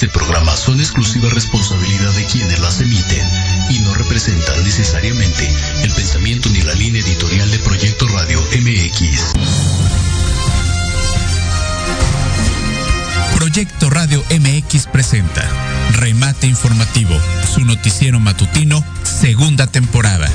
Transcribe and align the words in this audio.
este 0.00 0.16
programa 0.16 0.56
son 0.56 0.78
exclusiva 0.78 1.28
responsabilidad 1.30 2.12
de 2.12 2.24
quienes 2.26 2.60
las 2.60 2.80
emiten 2.80 3.28
y 3.68 3.80
no 3.80 3.92
representan 3.94 4.62
necesariamente 4.62 5.52
el 5.82 5.90
pensamiento 5.90 6.48
ni 6.50 6.62
la 6.62 6.72
línea 6.74 7.02
editorial 7.02 7.50
de 7.50 7.58
Proyecto 7.58 8.06
Radio 8.06 8.40
MX. 8.40 9.32
Proyecto 13.34 13.90
Radio 13.90 14.22
MX 14.30 14.86
presenta 14.86 15.42
Remate 15.94 16.46
Informativo, 16.46 17.20
su 17.52 17.64
noticiero 17.64 18.20
matutino, 18.20 18.84
segunda 19.02 19.66
temporada. 19.66 20.30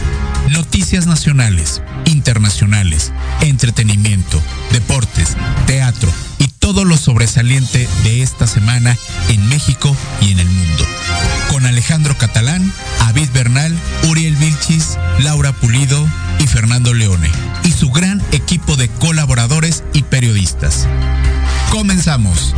Noticias 0.54 1.08
nacionales, 1.08 1.82
internacionales, 2.06 3.12
entretenimiento, 3.42 4.40
deportes, 4.72 5.36
teatro 5.66 6.12
y 6.38 6.48
todo 6.48 6.86
lo 6.86 6.96
sobresaliente 6.96 7.90
de 8.04 8.22
esta 8.22 8.46
semana 8.46 8.96
en 9.30 9.50
México 9.50 9.98
y 10.22 10.32
en 10.32 10.40
el 10.40 10.48
mundo. 10.48 10.86
Con 11.50 11.66
Alejandro 11.66 12.16
Catalán, 12.20 12.72
David 13.00 13.30
Bernal, 13.34 13.76
Uriel 14.08 14.36
Vilchis, 14.36 15.00
Laura 15.20 15.54
Pulido 15.54 16.08
y 16.38 16.46
Fernando 16.46 16.94
Leone 16.94 17.32
y 17.64 17.72
su 17.72 17.90
gran 17.90 18.22
equipo 18.32 18.76
de 18.76 18.90
colaboradores 18.90 19.84
y 19.94 20.04
periodistas. 20.04 20.88
Comenzamos. 21.72 22.54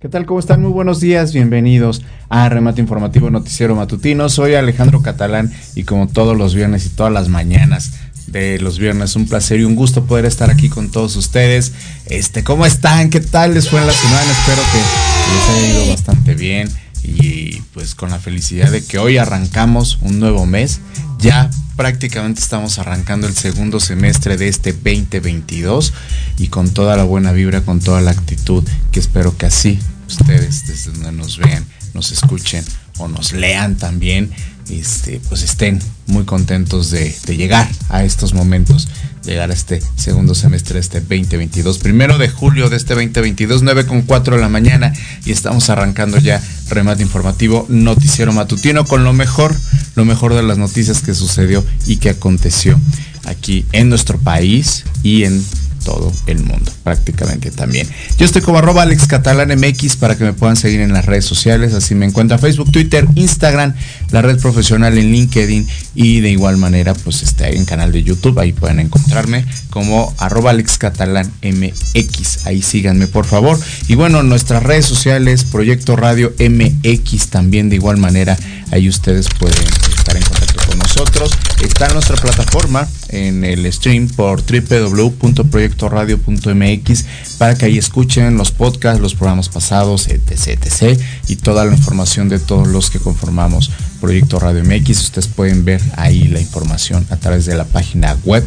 ¿Qué 0.00 0.08
tal? 0.08 0.24
¿Cómo 0.24 0.40
están? 0.40 0.62
Muy 0.62 0.70
buenos 0.70 0.98
días, 0.98 1.34
bienvenidos 1.34 2.00
a 2.30 2.48
Remate 2.48 2.80
Informativo 2.80 3.28
Noticiero 3.28 3.76
Matutino. 3.76 4.30
Soy 4.30 4.54
Alejandro 4.54 5.02
Catalán 5.02 5.52
y 5.74 5.84
como 5.84 6.08
todos 6.08 6.34
los 6.38 6.54
viernes 6.54 6.86
y 6.86 6.88
todas 6.88 7.12
las 7.12 7.28
mañanas 7.28 7.92
de 8.26 8.58
los 8.60 8.78
viernes, 8.78 9.14
un 9.14 9.28
placer 9.28 9.60
y 9.60 9.64
un 9.64 9.76
gusto 9.76 10.06
poder 10.06 10.24
estar 10.24 10.50
aquí 10.50 10.70
con 10.70 10.90
todos 10.90 11.16
ustedes. 11.16 11.74
Este, 12.06 12.42
¿cómo 12.42 12.64
están? 12.64 13.10
¿Qué 13.10 13.20
tal 13.20 13.52
les 13.52 13.68
fue 13.68 13.78
en 13.78 13.88
la 13.88 13.92
semana? 13.92 14.32
Espero 14.32 14.62
que 14.72 15.58
les 15.58 15.68
haya 15.68 15.82
ido 15.82 15.92
bastante 15.92 16.34
bien 16.34 16.70
y 17.02 17.62
pues 17.74 17.94
con 17.94 18.10
la 18.10 18.18
felicidad 18.18 18.70
de 18.70 18.84
que 18.84 18.98
hoy 18.98 19.18
arrancamos 19.18 19.98
un 20.02 20.18
nuevo 20.20 20.46
mes. 20.46 20.80
Ya 21.18 21.50
prácticamente 21.76 22.40
estamos 22.40 22.78
arrancando 22.78 23.26
el 23.26 23.34
segundo 23.34 23.80
semestre 23.80 24.36
de 24.36 24.48
este 24.48 24.72
2022 24.72 25.92
y 26.38 26.48
con 26.48 26.70
toda 26.70 26.96
la 26.96 27.04
buena 27.04 27.32
vibra, 27.32 27.62
con 27.62 27.80
toda 27.80 28.00
la 28.00 28.10
actitud 28.10 28.64
que 28.92 29.00
espero 29.00 29.36
que 29.36 29.46
así 29.46 29.78
ustedes 30.06 30.66
desde 30.66 30.90
donde 30.92 31.12
nos 31.12 31.38
vean, 31.38 31.64
nos 31.94 32.12
escuchen 32.12 32.64
o 32.98 33.08
nos 33.08 33.32
lean 33.32 33.76
también, 33.76 34.30
este, 34.68 35.20
pues 35.28 35.42
estén 35.42 35.78
muy 36.06 36.24
contentos 36.24 36.90
de, 36.90 37.16
de 37.26 37.36
llegar 37.36 37.68
a 37.88 38.04
estos 38.04 38.34
momentos 38.34 38.88
llegar 39.24 39.50
a 39.50 39.54
este 39.54 39.82
segundo 39.96 40.34
semestre 40.34 40.74
de 40.74 40.80
este 40.80 41.00
2022. 41.00 41.78
Primero 41.78 42.18
de 42.18 42.28
julio 42.28 42.70
de 42.70 42.76
este 42.76 42.94
2022, 42.94 43.62
9 43.62 43.86
con 43.86 44.02
4 44.02 44.36
de 44.36 44.40
la 44.40 44.48
mañana 44.48 44.92
y 45.24 45.32
estamos 45.32 45.70
arrancando 45.70 46.18
ya 46.18 46.42
remate 46.68 47.02
informativo 47.02 47.66
noticiero 47.68 48.32
matutino 48.32 48.84
con 48.84 49.04
lo 49.04 49.12
mejor, 49.12 49.54
lo 49.94 50.04
mejor 50.04 50.34
de 50.34 50.42
las 50.42 50.58
noticias 50.58 51.00
que 51.02 51.14
sucedió 51.14 51.64
y 51.86 51.96
que 51.96 52.10
aconteció 52.10 52.80
aquí 53.24 53.66
en 53.72 53.88
nuestro 53.88 54.18
país 54.18 54.84
y 55.02 55.24
en 55.24 55.44
todo 55.84 56.12
el 56.26 56.42
mundo, 56.42 56.70
prácticamente 56.84 57.50
también. 57.50 57.88
Yo 58.18 58.24
estoy 58.24 58.42
como 58.42 58.58
arroba 58.58 58.82
Alex 58.82 59.06
Catalán 59.06 59.48
MX 59.58 59.96
para 59.96 60.16
que 60.16 60.24
me 60.24 60.32
puedan 60.32 60.56
seguir 60.56 60.80
en 60.80 60.92
las 60.92 61.06
redes 61.06 61.24
sociales, 61.24 61.74
así 61.74 61.94
me 61.94 62.06
encuentra 62.06 62.38
Facebook, 62.38 62.70
Twitter, 62.70 63.06
Instagram, 63.14 63.74
la 64.10 64.22
red 64.22 64.38
profesional 64.40 64.96
en 64.98 65.10
LinkedIn 65.10 65.66
y 65.94 66.20
de 66.20 66.30
igual 66.30 66.56
manera 66.56 66.94
pues 66.94 67.22
está 67.22 67.48
en 67.48 67.64
canal 67.64 67.92
de 67.92 68.02
YouTube, 68.02 68.38
ahí 68.38 68.52
pueden 68.52 68.80
encontrarme 68.80 69.44
como 69.70 70.14
arroba 70.18 70.50
Alex 70.50 70.78
Catalán 70.78 71.30
MX, 71.42 72.46
ahí 72.46 72.62
síganme 72.62 73.06
por 73.06 73.26
favor. 73.26 73.58
Y 73.88 73.94
bueno, 73.94 74.22
nuestras 74.22 74.62
redes 74.62 74.86
sociales, 74.86 75.44
Proyecto 75.44 75.96
Radio 75.96 76.32
MX 76.38 77.28
también 77.28 77.68
de 77.68 77.76
igual 77.76 77.96
manera, 77.96 78.36
ahí 78.70 78.88
ustedes 78.88 79.28
pueden 79.38 79.64
estar 79.96 80.16
en 80.16 80.22
contacto 80.22 80.62
con 80.66 80.78
nosotros. 80.78 81.32
Está 81.62 81.86
en 81.86 81.94
nuestra 81.94 82.16
plataforma 82.16 82.88
en 83.10 83.44
el 83.44 83.70
stream 83.72 84.08
por 84.08 84.42
www.proyectoradio.mx 84.42 87.04
para 87.38 87.54
que 87.54 87.66
ahí 87.66 87.78
escuchen 87.78 88.36
los 88.36 88.50
podcasts, 88.52 89.00
los 89.00 89.14
programas 89.14 89.48
pasados, 89.48 90.08
etc, 90.08 90.58
etc. 90.62 91.00
Y 91.28 91.36
toda 91.36 91.64
la 91.64 91.72
información 91.72 92.28
de 92.28 92.38
todos 92.38 92.68
los 92.68 92.90
que 92.90 92.98
conformamos 92.98 93.70
Proyecto 94.00 94.38
Radio 94.38 94.62
MX. 94.64 95.02
Ustedes 95.02 95.28
pueden 95.28 95.64
ver 95.64 95.80
ahí 95.96 96.24
la 96.24 96.40
información 96.40 97.06
a 97.10 97.16
través 97.16 97.46
de 97.46 97.54
la 97.54 97.64
página 97.64 98.16
web 98.24 98.44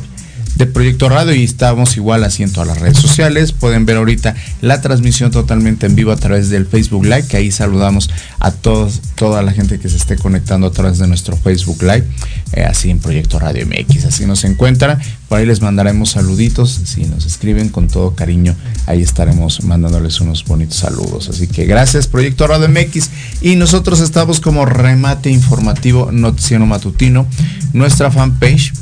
de 0.56 0.68
Proyecto 0.68 1.10
Radio 1.10 1.34
y 1.34 1.44
estamos 1.44 1.98
igual 1.98 2.24
así 2.24 2.44
en 2.44 2.52
todas 2.52 2.68
las 2.68 2.80
redes 2.80 2.98
sociales. 2.98 3.52
Pueden 3.52 3.86
ver 3.86 3.98
ahorita 3.98 4.36
la 4.62 4.82
transmisión 4.82 5.32
totalmente 5.32 5.86
en 5.86 5.96
vivo 5.96 6.12
a 6.12 6.16
través 6.16 6.50
del 6.50 6.66
Facebook 6.66 7.06
Live, 7.06 7.28
que 7.28 7.38
ahí 7.38 7.52
saludamos 7.52 8.10
a 8.40 8.52
todos, 8.52 9.02
toda 9.16 9.42
la 9.42 9.52
gente 9.52 9.80
que 9.80 9.90
se 9.90 9.98
esté 9.98 10.16
conectando 10.16 10.68
a 10.68 10.72
través 10.72 10.98
de 11.00 11.08
nuestro 11.08 11.36
Facebook 11.36 11.82
Live, 11.82 12.08
eh, 12.54 12.64
así 12.64 12.90
en 12.90 13.00
Proyecto 13.00 13.40
Radio 13.40 13.66
MX, 13.66 14.06
así 14.06 14.26
nos 14.26 14.44
encuentran. 14.44 15.00
Por 15.28 15.40
ahí 15.40 15.46
les 15.46 15.62
mandaremos 15.62 16.12
saluditos, 16.12 16.82
si 16.86 17.06
nos 17.06 17.26
escriben 17.26 17.70
con 17.70 17.88
todo 17.88 18.14
cariño, 18.14 18.56
ahí 18.86 19.02
estaremos 19.02 19.64
mandándoles 19.64 20.22
unos 20.22 20.46
bonitos 20.46 20.78
saludos. 20.78 21.30
Así 21.30 21.48
que 21.48 21.66
gracias 21.66 22.08
Proyecto 22.08 22.46
Radio 22.46 22.70
MX 22.70 23.10
y 23.42 23.56
nosotros 23.56 24.00
estamos 24.00 24.40
como 24.40 24.66
remate 24.66 25.32
informativo 25.32 26.12
noticiero 26.12 26.66
matutino, 26.66 27.26
nuestra 27.74 28.12
fanpage 28.12 28.74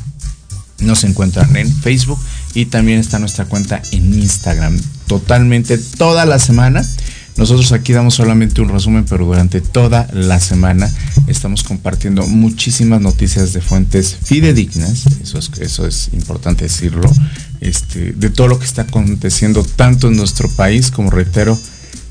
nos 0.81 1.03
encuentran 1.03 1.55
en 1.55 1.71
Facebook 1.71 2.19
y 2.53 2.65
también 2.65 2.99
está 2.99 3.19
nuestra 3.19 3.45
cuenta 3.45 3.81
en 3.91 4.13
Instagram. 4.13 4.79
Totalmente 5.07 5.77
toda 5.77 6.25
la 6.25 6.39
semana. 6.39 6.85
Nosotros 7.37 7.71
aquí 7.71 7.93
damos 7.93 8.15
solamente 8.15 8.61
un 8.61 8.69
resumen, 8.69 9.05
pero 9.09 9.25
durante 9.25 9.61
toda 9.61 10.07
la 10.13 10.39
semana 10.39 10.93
estamos 11.27 11.63
compartiendo 11.63 12.27
muchísimas 12.27 12.99
noticias 12.99 13.53
de 13.53 13.61
fuentes 13.61 14.17
fidedignas, 14.21 15.05
eso 15.23 15.39
es, 15.39 15.49
eso 15.59 15.87
es 15.87 16.09
importante 16.11 16.65
decirlo, 16.65 17.09
este, 17.61 18.11
de 18.11 18.29
todo 18.29 18.49
lo 18.49 18.59
que 18.59 18.65
está 18.65 18.83
aconteciendo 18.83 19.63
tanto 19.63 20.09
en 20.09 20.17
nuestro 20.17 20.49
país 20.49 20.91
como 20.91 21.09
reitero 21.09 21.57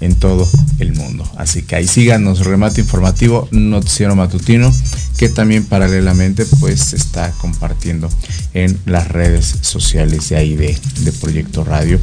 en 0.01 0.15
todo 0.17 0.49
el 0.79 0.95
mundo. 0.95 1.31
Así 1.37 1.63
que 1.63 1.77
ahí 1.77 1.87
síganos, 1.87 2.45
remate 2.45 2.81
informativo, 2.81 3.49
noticiero 3.51 4.17
matutino, 4.17 4.73
que 5.17 5.29
también 5.29 5.65
paralelamente 5.65 6.47
pues 6.61 6.81
se 6.81 6.97
está 6.97 7.31
compartiendo 7.33 8.09
en 8.55 8.79
las 8.87 9.09
redes 9.09 9.57
sociales 9.61 10.29
de 10.31 10.37
ahí 10.37 10.57
de, 10.57 10.77
de 11.01 11.13
Proyecto 11.13 11.65
Radio. 11.65 12.01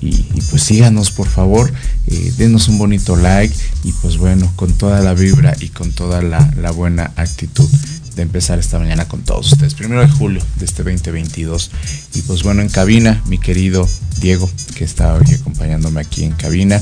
Y, 0.00 0.22
pues 0.50 0.62
síganos 0.62 1.10
por 1.10 1.28
favor, 1.28 1.72
eh, 2.08 2.32
denos 2.36 2.68
un 2.68 2.76
bonito 2.76 3.16
like 3.16 3.54
y 3.84 3.92
pues 3.92 4.18
bueno, 4.18 4.52
con 4.54 4.72
toda 4.74 5.00
la 5.00 5.14
vibra 5.14 5.56
y 5.60 5.68
con 5.68 5.92
toda 5.92 6.20
la, 6.20 6.52
la 6.58 6.70
buena 6.72 7.12
actitud 7.16 7.68
de 8.16 8.22
empezar 8.22 8.58
esta 8.58 8.78
mañana 8.78 9.06
con 9.08 9.22
todos 9.22 9.52
ustedes. 9.52 9.74
Primero 9.74 10.00
de 10.00 10.08
julio 10.08 10.42
de 10.56 10.64
este 10.64 10.82
2022. 10.82 11.70
Y 12.14 12.22
pues 12.22 12.42
bueno, 12.42 12.62
en 12.62 12.68
cabina, 12.68 13.22
mi 13.26 13.38
querido 13.38 13.88
Diego, 14.20 14.50
que 14.74 14.84
está 14.84 15.14
hoy 15.14 15.34
acompañándome 15.34 16.00
aquí 16.00 16.24
en 16.24 16.32
cabina. 16.32 16.80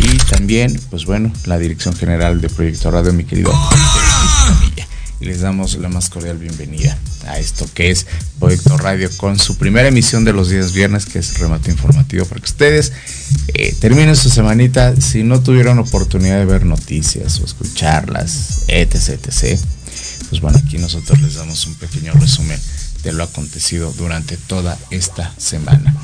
Y 0.00 0.16
también, 0.30 0.80
pues 0.90 1.04
bueno, 1.04 1.32
la 1.44 1.58
dirección 1.58 1.94
general 1.94 2.40
de 2.40 2.48
Proyecto 2.48 2.90
Radio, 2.90 3.12
mi 3.12 3.24
querido 3.24 3.52
y 5.20 5.26
les 5.26 5.42
damos 5.42 5.76
la 5.76 5.88
más 5.90 6.08
cordial 6.08 6.38
bienvenida 6.38 6.96
a 7.26 7.38
esto 7.38 7.68
que 7.74 7.90
es 7.90 8.06
Proyecto 8.38 8.78
Radio 8.78 9.10
con 9.18 9.38
su 9.38 9.58
primera 9.58 9.88
emisión 9.88 10.24
de 10.24 10.32
los 10.32 10.48
días 10.48 10.72
viernes, 10.72 11.04
que 11.04 11.18
es 11.18 11.38
remate 11.38 11.70
informativo 11.70 12.24
para 12.24 12.40
que 12.40 12.46
ustedes 12.46 12.92
eh, 13.48 13.74
terminen 13.78 14.16
su 14.16 14.30
semanita. 14.30 14.96
Si 14.98 15.22
no 15.22 15.42
tuvieron 15.42 15.78
oportunidad 15.78 16.38
de 16.38 16.46
ver 16.46 16.64
noticias 16.64 17.38
o 17.40 17.44
escucharlas, 17.44 18.62
etc, 18.68 19.20
etc, 19.26 19.60
pues 20.30 20.40
bueno, 20.40 20.58
aquí 20.64 20.78
nosotros 20.78 21.20
les 21.20 21.34
damos 21.34 21.66
un 21.66 21.74
pequeño 21.74 22.12
resumen 22.14 22.58
de 23.02 23.12
lo 23.12 23.24
acontecido 23.24 23.92
durante 23.98 24.38
toda 24.38 24.78
esta 24.90 25.34
semana. 25.36 25.94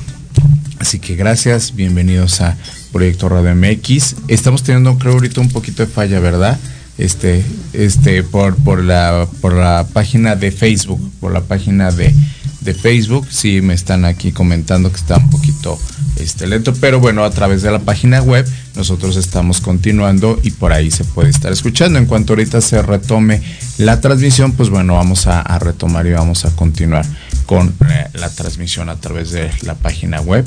Así 0.79 0.99
que 0.99 1.15
gracias, 1.15 1.73
bienvenidos 1.73 2.41
a 2.41 2.55
Proyecto 2.91 3.29
Radio 3.29 3.55
MX. 3.55 4.15
Estamos 4.27 4.61
teniendo, 4.61 4.99
creo, 4.99 5.13
ahorita 5.13 5.41
un 5.41 5.49
poquito 5.49 5.83
de 5.83 5.91
falla, 5.91 6.19
¿verdad? 6.19 6.59
este, 6.97 7.43
este, 7.73 8.23
por, 8.23 8.55
por, 8.55 8.83
la, 8.83 9.27
por 9.41 9.53
la 9.53 9.87
página 9.93 10.35
de 10.35 10.51
Facebook, 10.51 10.99
por 11.19 11.31
la 11.31 11.41
página 11.41 11.91
de, 11.91 12.13
de 12.61 12.73
Facebook, 12.73 13.27
sí 13.29 13.61
me 13.61 13.73
están 13.73 14.05
aquí 14.05 14.31
comentando 14.31 14.91
que 14.91 14.97
está 14.97 15.17
un 15.17 15.29
poquito 15.29 15.79
este, 16.19 16.47
lento, 16.47 16.73
pero 16.79 16.99
bueno, 16.99 17.23
a 17.23 17.31
través 17.31 17.61
de 17.61 17.71
la 17.71 17.79
página 17.79 18.21
web 18.21 18.47
nosotros 18.75 19.15
estamos 19.15 19.61
continuando 19.61 20.39
y 20.43 20.51
por 20.51 20.73
ahí 20.73 20.91
se 20.91 21.03
puede 21.03 21.29
estar 21.29 21.51
escuchando. 21.51 21.99
En 21.99 22.05
cuanto 22.05 22.33
ahorita 22.33 22.61
se 22.61 22.81
retome 22.81 23.41
la 23.77 24.01
transmisión, 24.01 24.51
pues 24.51 24.69
bueno, 24.69 24.95
vamos 24.95 25.27
a, 25.27 25.41
a 25.41 25.59
retomar 25.59 26.05
y 26.07 26.11
vamos 26.11 26.45
a 26.45 26.55
continuar 26.55 27.05
con 27.45 27.73
eh, 27.89 28.07
la 28.13 28.29
transmisión 28.29 28.89
a 28.89 28.95
través 28.95 29.31
de 29.31 29.49
la 29.63 29.75
página 29.75 30.21
web 30.21 30.45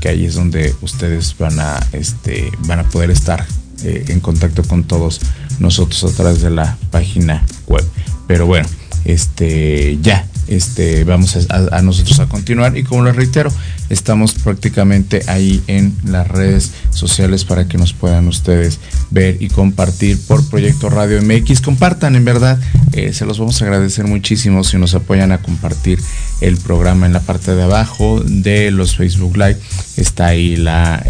que, 0.00 0.08
ahí 0.08 0.26
es 0.26 0.34
donde 0.34 0.74
ustedes 0.82 1.36
van 1.38 1.58
a, 1.60 1.80
este, 1.92 2.50
van 2.66 2.80
a 2.80 2.84
poder 2.84 3.10
estar 3.10 3.44
eh, 3.84 4.04
en 4.08 4.20
contacto 4.20 4.62
con 4.62 4.84
todos 4.84 5.20
nosotros 5.58 6.04
a 6.04 6.16
través 6.16 6.42
de 6.42 6.50
la 6.50 6.76
página 6.90 7.44
web. 7.66 7.84
Pero 8.26 8.46
bueno, 8.46 8.68
este 9.04 9.98
ya 10.02 10.26
este, 10.48 11.04
vamos 11.04 11.36
a, 11.48 11.82
nosotros 11.82 12.20
a 12.20 12.26
continuar 12.26 12.76
y 12.76 12.84
como 12.84 13.04
les 13.04 13.16
reitero, 13.16 13.50
estamos 13.92 14.32
prácticamente 14.32 15.22
ahí 15.26 15.62
en 15.66 15.94
las 16.04 16.26
redes 16.26 16.72
sociales 16.90 17.44
para 17.44 17.68
que 17.68 17.76
nos 17.76 17.92
puedan 17.92 18.26
ustedes 18.26 18.80
ver 19.10 19.36
y 19.40 19.48
compartir 19.48 20.18
por 20.26 20.48
Proyecto 20.48 20.88
Radio 20.88 21.20
MX. 21.22 21.60
Compartan, 21.60 22.16
en 22.16 22.24
verdad, 22.24 22.58
eh, 22.92 23.12
se 23.12 23.26
los 23.26 23.38
vamos 23.38 23.60
a 23.60 23.66
agradecer 23.66 24.06
muchísimo 24.06 24.64
si 24.64 24.78
nos 24.78 24.94
apoyan 24.94 25.30
a 25.30 25.42
compartir 25.42 26.00
el 26.40 26.56
programa 26.56 27.04
en 27.04 27.12
la 27.12 27.20
parte 27.20 27.54
de 27.54 27.62
abajo 27.62 28.20
de 28.24 28.70
los 28.70 28.96
Facebook 28.96 29.36
Live. 29.36 29.58
Está 29.98 30.28
ahí 30.28 30.56
la, 30.56 31.04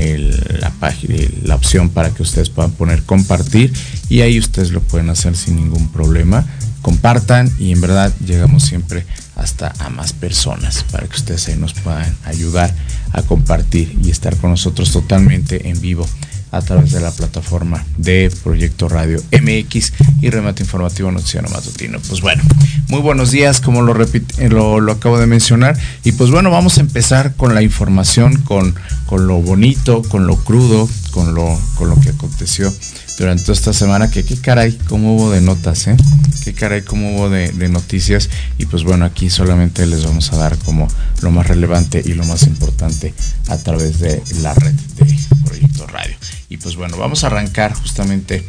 la 0.59 0.71
página, 0.71 1.15
la 1.45 1.55
opción 1.55 1.89
para 1.89 2.11
que 2.11 2.23
ustedes 2.23 2.51
puedan 2.51 2.73
poner 2.73 3.05
compartir 3.05 3.73
y 4.09 4.23
ahí 4.23 4.39
ustedes 4.39 4.73
lo 4.73 4.81
pueden 4.81 5.09
hacer 5.09 5.37
sin 5.37 5.57
ningún 5.57 5.91
problema 5.93 6.45
compartan 6.83 7.49
y 7.59 7.71
en 7.73 7.81
verdad 7.81 8.13
llegamos 8.27 8.65
siempre 8.65 9.07
hasta 9.43 9.73
a 9.79 9.91
más 9.91 10.13
personas 10.13 10.85
para 10.91 11.07
que 11.07 11.17
ustedes 11.17 11.49
ahí 11.49 11.57
nos 11.57 11.75
puedan 11.75 12.17
ayudar 12.25 12.73
a 13.13 13.23
compartir 13.23 13.99
y 14.03 14.11
estar 14.11 14.37
con 14.37 14.51
nosotros 14.51 14.93
totalmente 14.93 15.69
en 15.69 15.81
vivo 15.81 16.07
a 16.53 16.61
través 16.61 16.93
de 16.93 17.01
la 17.01 17.11
plataforma 17.11 17.85
de 17.97 18.31
Proyecto 18.45 18.89
Radio 18.89 19.21
MX 19.33 19.93
y 20.21 20.29
Remate 20.29 20.63
Informativo 20.63 21.11
Noticiero 21.11 21.49
Matutino. 21.49 21.99
Pues 22.07 22.21
bueno, 22.21 22.43
muy 22.89 23.01
buenos 23.01 23.31
días, 23.31 23.61
como 23.61 23.81
lo, 23.81 23.95
repite, 23.95 24.51
lo, 24.51 24.79
lo, 24.79 24.93
acabo 24.93 25.19
de 25.19 25.27
mencionar. 25.27 25.79
Y 26.05 26.13
pues 26.13 26.31
bueno, 26.31 26.51
vamos 26.51 26.77
a 26.77 26.83
empezar 26.83 27.35
con 27.37 27.55
la 27.55 27.63
información, 27.63 28.37
con, 28.43 28.75
con 29.07 29.27
lo 29.27 29.41
bonito, 29.41 30.03
con 30.03 30.27
lo 30.27 30.37
crudo, 30.37 30.89
con 31.11 31.35
lo, 31.35 31.59
con 31.77 31.89
lo 31.89 31.99
que 31.99 32.11
aconteció 32.11 32.71
durante 33.19 33.53
esta 33.53 33.73
semana, 33.73 34.11
que 34.11 34.25
qué 34.25 34.37
caray, 34.37 34.79
cómo 34.89 35.17
hubo 35.17 35.31
de 35.31 35.41
notas, 35.41 35.87
¿eh? 35.87 35.97
Qué 36.45 36.55
caray, 36.55 36.83
cómo 36.83 37.15
hubo 37.17 37.31
de, 37.31 37.53
noticias. 37.69 38.29
Y 38.59 38.67
pues 38.67 38.85
bueno, 38.85 39.05
aquí 39.05 39.31
solamente 39.31 39.87
les 39.87 40.05
vamos 40.05 40.33
a 40.33 40.37
dar 40.37 40.57
como 40.59 40.89
lo 41.21 41.31
más 41.31 41.47
relevante 41.47 42.03
y 42.05 42.15
lo 42.15 42.25
más 42.25 42.45
importante 42.45 43.15
a 43.49 43.59
través 43.59 44.01
de 44.01 44.23
la 44.41 44.55
red 44.55 44.73
de 44.73 45.19
Proyecto 45.45 45.87
Radio. 45.87 46.17
Y 46.49 46.57
pues 46.59 46.77
bueno, 46.77 46.97
vamos 46.99 47.25
a 47.25 47.29
arrancar 47.29 47.75
justamente 47.75 48.45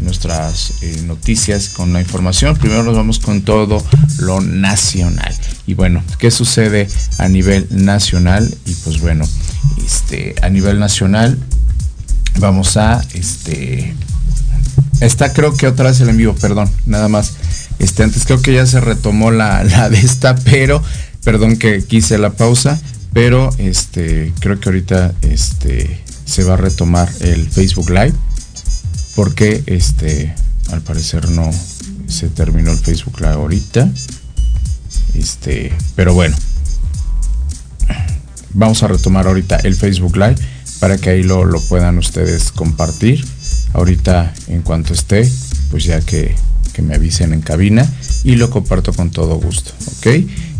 nuestras 0.00 0.82
eh, 0.82 1.02
noticias 1.04 1.68
con 1.68 1.92
la 1.92 2.00
información. 2.00 2.56
Primero 2.56 2.82
nos 2.82 2.96
vamos 2.96 3.18
con 3.18 3.42
todo 3.42 3.84
lo 4.18 4.40
nacional. 4.40 5.34
Y 5.66 5.74
bueno, 5.74 6.02
¿qué 6.18 6.30
sucede 6.30 6.88
a 7.18 7.28
nivel 7.28 7.66
nacional? 7.70 8.52
Y 8.66 8.74
pues 8.76 9.00
bueno, 9.00 9.24
este, 9.84 10.34
a 10.42 10.48
nivel 10.48 10.78
nacional 10.78 11.38
Vamos 12.38 12.76
a 12.76 13.02
este. 13.14 13.94
Está 15.00 15.32
creo 15.32 15.56
que 15.56 15.66
otra 15.66 15.90
vez 15.90 16.00
el 16.00 16.08
envío, 16.08 16.34
perdón, 16.34 16.70
nada 16.86 17.08
más. 17.08 17.34
Este, 17.78 18.02
antes 18.02 18.24
creo 18.24 18.40
que 18.40 18.54
ya 18.54 18.66
se 18.66 18.80
retomó 18.80 19.30
la, 19.30 19.64
la 19.64 19.88
de 19.88 19.98
esta, 19.98 20.36
pero, 20.36 20.82
perdón 21.24 21.56
que 21.56 21.84
quise 21.84 22.18
la 22.18 22.30
pausa, 22.30 22.80
pero 23.12 23.50
este, 23.58 24.32
creo 24.40 24.58
que 24.60 24.68
ahorita 24.68 25.14
este, 25.22 26.00
se 26.24 26.44
va 26.44 26.54
a 26.54 26.56
retomar 26.56 27.08
el 27.20 27.48
Facebook 27.48 27.90
Live, 27.90 28.14
porque 29.14 29.62
este, 29.66 30.34
al 30.70 30.82
parecer 30.82 31.30
no 31.30 31.50
se 32.06 32.28
terminó 32.28 32.70
el 32.70 32.78
Facebook 32.78 33.20
Live 33.20 33.34
ahorita. 33.34 33.88
Este, 35.14 35.72
pero 35.94 36.14
bueno, 36.14 36.36
vamos 38.52 38.82
a 38.82 38.88
retomar 38.88 39.26
ahorita 39.26 39.56
el 39.58 39.74
Facebook 39.74 40.16
Live 40.16 40.36
para 40.84 40.98
que 40.98 41.08
ahí 41.08 41.22
lo, 41.22 41.48
puedan 41.70 41.96
ustedes 41.96 42.52
compartir. 42.52 43.24
Ahorita 43.72 44.34
en 44.48 44.60
cuanto 44.60 44.92
esté, 44.92 45.26
pues 45.70 45.84
ya 45.84 46.02
que, 46.02 46.36
me 46.82 46.94
avisen 46.94 47.32
en 47.32 47.40
cabina 47.40 47.90
y 48.22 48.34
lo 48.34 48.50
comparto 48.50 48.92
con 48.92 49.10
todo 49.10 49.36
gusto, 49.36 49.72
¿ok? 49.96 50.08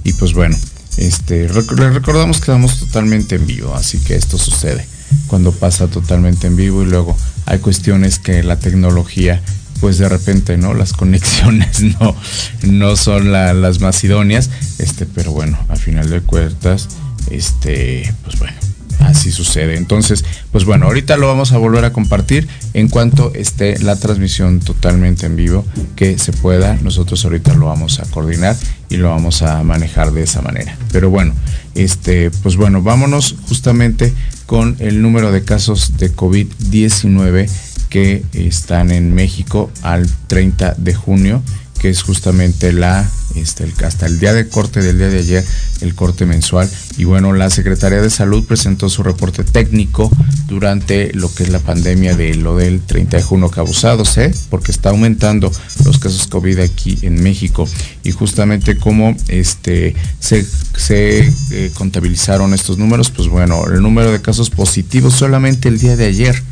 Y 0.03 0.15
pues 0.15 0.33
bueno, 0.33 0.57
este, 0.97 1.47
recordamos 1.47 2.39
que 2.39 2.45
estamos 2.45 2.79
totalmente 2.79 3.35
en 3.35 3.47
vivo, 3.47 3.75
así 3.75 3.99
que 3.99 4.15
esto 4.15 4.39
sucede 4.39 4.87
cuando 5.27 5.53
pasa 5.53 5.89
totalmente 5.89 6.47
en 6.47 6.57
vivo 6.57 6.83
y 6.83 6.87
luego 6.87 7.15
hay 7.45 7.59
cuestiones 7.59 8.19
que 8.19 8.43
la 8.43 8.59
tecnología 8.59 9.43
pues 9.83 9.99
de 9.99 10.09
repente 10.09 10.57
no 10.57 10.73
las 10.73 10.95
conexiones 10.95 11.83
no 12.01 12.17
no 12.63 12.97
son 12.97 13.31
las 13.31 13.81
más 13.81 14.03
idóneas 14.03 14.49
este 14.79 15.05
pero 15.05 15.33
bueno 15.33 15.59
a 15.69 15.77
final 15.77 16.09
de 16.09 16.23
cuentas 16.23 16.89
este 17.31 18.11
pues 18.25 18.39
bueno 18.39 18.74
así 19.01 19.31
sucede. 19.31 19.77
Entonces, 19.77 20.25
pues 20.53 20.65
bueno, 20.65 20.87
ahorita 20.87 21.17
lo 21.17 21.29
vamos 21.29 21.53
a 21.53 21.59
volver 21.59 21.85
a 21.85 21.93
compartir 21.93 22.49
en 22.73 22.89
cuanto 22.89 23.33
esté 23.35 23.79
la 23.79 23.97
transmisión 23.97 24.61
totalmente 24.61 25.27
en 25.27 25.37
vivo 25.37 25.65
que 25.97 26.19
se 26.19 26.33
pueda. 26.33 26.79
Nosotros 26.83 27.25
ahorita 27.25 27.55
lo 27.55 27.67
vamos 27.67 28.01
a 28.01 28.05
coordinar 28.05 28.57
y 28.89 28.97
lo 28.97 29.11
vamos 29.11 29.43
a 29.43 29.63
manejar 29.63 30.13
de 30.13 30.23
esa 30.23 30.43
manera. 30.43 30.77
Pero 30.93 31.11
bueno, 31.11 31.35
este, 31.75 32.31
pues 32.31 32.57
bueno, 32.57 32.83
vámonos 32.83 33.37
justamente 33.49 34.13
con 34.47 34.77
el 34.79 35.03
número 35.03 35.33
de 35.33 35.45
casos 35.45 35.97
de 35.97 36.15
COVID-19 36.15 37.49
que 37.89 38.25
están 38.33 38.91
en 38.91 39.15
México 39.15 39.71
al 39.83 40.09
30 40.27 40.75
de 40.79 40.95
junio 40.95 41.43
que 41.85 41.91
es 41.91 42.03
justamente 42.03 42.73
la 42.73 43.07
este, 43.35 43.71
hasta 43.85 44.07
el 44.07 44.19
día 44.19 44.33
de 44.33 44.49
corte 44.49 44.81
del 44.81 44.97
día 44.97 45.11
de 45.11 45.19
ayer, 45.19 45.45
el 45.83 45.95
corte 45.95 46.25
mensual. 46.25 46.67
Y 46.97 47.05
bueno, 47.05 47.35
la 47.35 47.51
Secretaría 47.51 48.01
de 48.01 48.09
Salud 48.09 48.43
presentó 48.45 48.89
su 48.89 49.03
reporte 49.03 49.45
técnico 49.45 50.11
durante 50.49 51.13
lo 51.13 51.31
que 51.35 51.43
es 51.43 51.51
la 51.51 51.59
pandemia 51.59 52.17
de 52.17 52.37
lo 52.37 52.57
del 52.57 52.81
30 52.81 53.19
de 53.19 53.23
junio 53.23 53.51
causados, 53.51 54.17
¿eh? 54.17 54.35
porque 54.49 54.73
está 54.73 54.89
aumentando 54.89 55.53
los 55.85 55.99
casos 55.99 56.27
COVID 56.27 56.61
aquí 56.61 57.01
en 57.03 57.23
México. 57.23 57.69
Y 58.03 58.13
justamente 58.13 58.79
cómo 58.79 59.15
este, 59.29 59.95
se, 60.21 60.47
eh, 60.89 61.71
contabilizaron 61.75 62.55
estos 62.55 62.79
números, 62.79 63.11
pues 63.11 63.29
bueno, 63.29 63.67
el 63.67 63.83
número 63.83 64.11
de 64.11 64.23
casos 64.23 64.49
positivos 64.49 65.13
solamente 65.13 65.69
el 65.69 65.79
día 65.79 65.97
de 65.97 66.07
ayer 66.07 66.43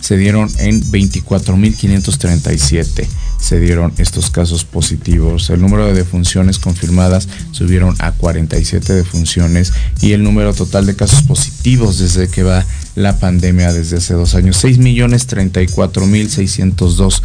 se 0.00 0.16
dieron 0.16 0.48
en 0.58 0.84
24.537 0.84 3.08
se 3.42 3.58
dieron 3.58 3.92
estos 3.98 4.30
casos 4.30 4.64
positivos. 4.64 5.50
El 5.50 5.60
número 5.60 5.86
de 5.86 5.94
defunciones 5.94 6.60
confirmadas 6.60 7.26
subieron 7.50 7.96
a 7.98 8.12
47 8.12 8.92
defunciones 8.92 9.72
y 10.00 10.12
el 10.12 10.22
número 10.22 10.54
total 10.54 10.86
de 10.86 10.94
casos 10.94 11.22
positivos 11.22 11.98
desde 11.98 12.28
que 12.28 12.44
va 12.44 12.64
la 12.94 13.18
pandemia 13.18 13.72
desde 13.72 13.96
hace 13.96 14.14
dos 14.14 14.36
años, 14.36 14.64
6.034.602 14.64 17.20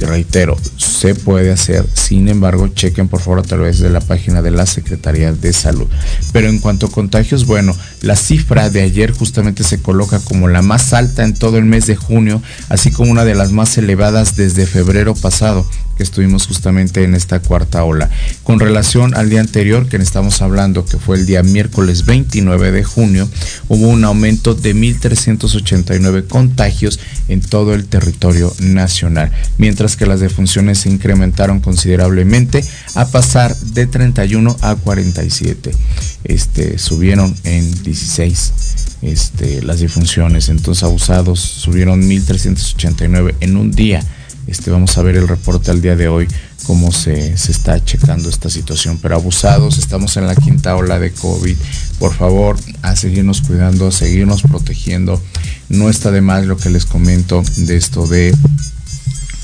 reitero, 0.00 0.56
se 0.76 1.14
puede 1.14 1.52
hacer. 1.52 1.84
Sin 1.94 2.28
embargo, 2.28 2.68
chequen 2.68 3.08
por 3.08 3.20
favor 3.20 3.38
a 3.40 3.42
través 3.42 3.78
de 3.78 3.90
la 3.90 4.00
página 4.00 4.42
de 4.42 4.50
la 4.50 4.66
Secretaría 4.66 5.32
de 5.32 5.52
Salud. 5.52 5.88
Pero 6.32 6.48
en 6.48 6.58
cuanto 6.58 6.86
a 6.86 6.90
contagios, 6.90 7.46
bueno, 7.46 7.76
la 8.00 8.16
cifra 8.16 8.70
de 8.70 8.82
ayer 8.82 9.12
justamente 9.12 9.64
se 9.64 9.80
coloca 9.80 10.18
como 10.20 10.48
la 10.48 10.62
más 10.62 10.92
alta 10.92 11.24
en 11.24 11.34
todo 11.34 11.58
el 11.58 11.64
mes 11.64 11.86
de 11.86 11.96
junio, 11.96 12.42
así 12.68 12.90
como 12.90 13.10
una 13.10 13.24
de 13.24 13.34
las 13.34 13.52
más 13.52 13.76
elevadas 13.78 14.36
desde 14.36 14.66
febrero 14.66 15.14
pasado 15.14 15.66
que 15.96 16.02
estuvimos 16.02 16.46
justamente 16.46 17.04
en 17.04 17.14
esta 17.14 17.40
cuarta 17.40 17.84
ola. 17.84 18.08
Con 18.42 18.60
relación 18.60 19.14
al 19.14 19.28
día 19.28 19.40
anterior 19.40 19.88
que 19.88 19.96
estamos 19.96 20.42
hablando, 20.42 20.84
que 20.84 20.98
fue 20.98 21.16
el 21.16 21.26
día 21.26 21.42
miércoles 21.42 22.06
29 22.06 22.72
de 22.72 22.84
junio, 22.84 23.28
hubo 23.68 23.88
un 23.88 24.04
aumento 24.04 24.54
de 24.54 24.74
1.389 24.74 26.26
contagios 26.28 26.98
en 27.28 27.40
todo 27.40 27.74
el 27.74 27.86
territorio 27.86 28.52
nacional, 28.60 29.30
mientras 29.58 29.81
que 29.96 30.06
las 30.06 30.20
defunciones 30.20 30.78
se 30.78 30.88
incrementaron 30.88 31.60
considerablemente 31.60 32.64
a 32.94 33.06
pasar 33.06 33.56
de 33.56 33.86
31 33.86 34.56
a 34.60 34.74
47. 34.76 35.72
Este, 36.24 36.78
subieron 36.78 37.34
en 37.44 37.82
16 37.82 38.52
este, 39.02 39.62
las 39.62 39.80
defunciones, 39.80 40.48
entonces 40.48 40.84
abusados 40.84 41.40
subieron 41.40 42.02
1.389 42.02 43.34
en 43.40 43.56
un 43.56 43.72
día 43.72 44.02
este, 44.46 44.70
vamos 44.70 44.98
a 44.98 45.02
ver 45.02 45.16
el 45.16 45.28
reporte 45.28 45.70
al 45.70 45.80
día 45.80 45.94
de 45.94 46.08
hoy, 46.08 46.26
cómo 46.66 46.90
se, 46.90 47.32
está 47.32 47.82
checando 47.84 48.28
esta 48.28 48.50
situación. 48.50 48.98
Pero 49.00 49.14
abusados, 49.14 49.78
estamos 49.78 50.16
en 50.16 50.26
la 50.26 50.34
quinta 50.34 50.74
ola 50.74 50.98
de 50.98 51.12
COVID. 51.12 51.56
Por 51.98 52.12
favor, 52.12 52.56
a 52.82 52.96
seguirnos 52.96 53.42
cuidando, 53.42 53.88
a 53.88 53.92
seguirnos 53.92 54.42
protegiendo. 54.42 55.22
No 55.68 55.88
está 55.88 56.10
de 56.10 56.22
más 56.22 56.44
lo 56.46 56.56
que 56.56 56.70
les 56.70 56.86
comento 56.86 57.42
de 57.56 57.76
esto 57.76 58.06
de, 58.06 58.34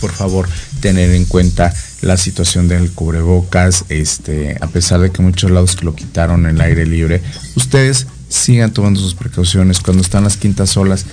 por 0.01 0.13
favor, 0.13 0.49
tener 0.81 1.11
en 1.11 1.25
cuenta 1.25 1.75
la 2.01 2.17
situación 2.17 2.69
del 2.69 2.91
cubrebocas, 2.93 3.85
este, 3.89 4.57
a 4.61 4.67
pesar 4.69 5.01
de 5.01 5.11
que 5.11 5.23
muchos 5.23 5.51
lados 5.51 5.83
lo 5.83 5.95
quitaron 5.95 6.47
en 6.47 6.57
el 6.57 6.61
aire 6.61 6.87
libre, 6.87 7.23
ustedes 7.57 8.07
sigan 8.29 8.73
tomando 8.73 9.01
sus 9.01 9.15
precauciones. 9.15 9.81
Cuando 9.81 10.03
están 10.03 10.25
las 10.25 10.37
quintas 10.37 10.77
olas, 10.77 11.07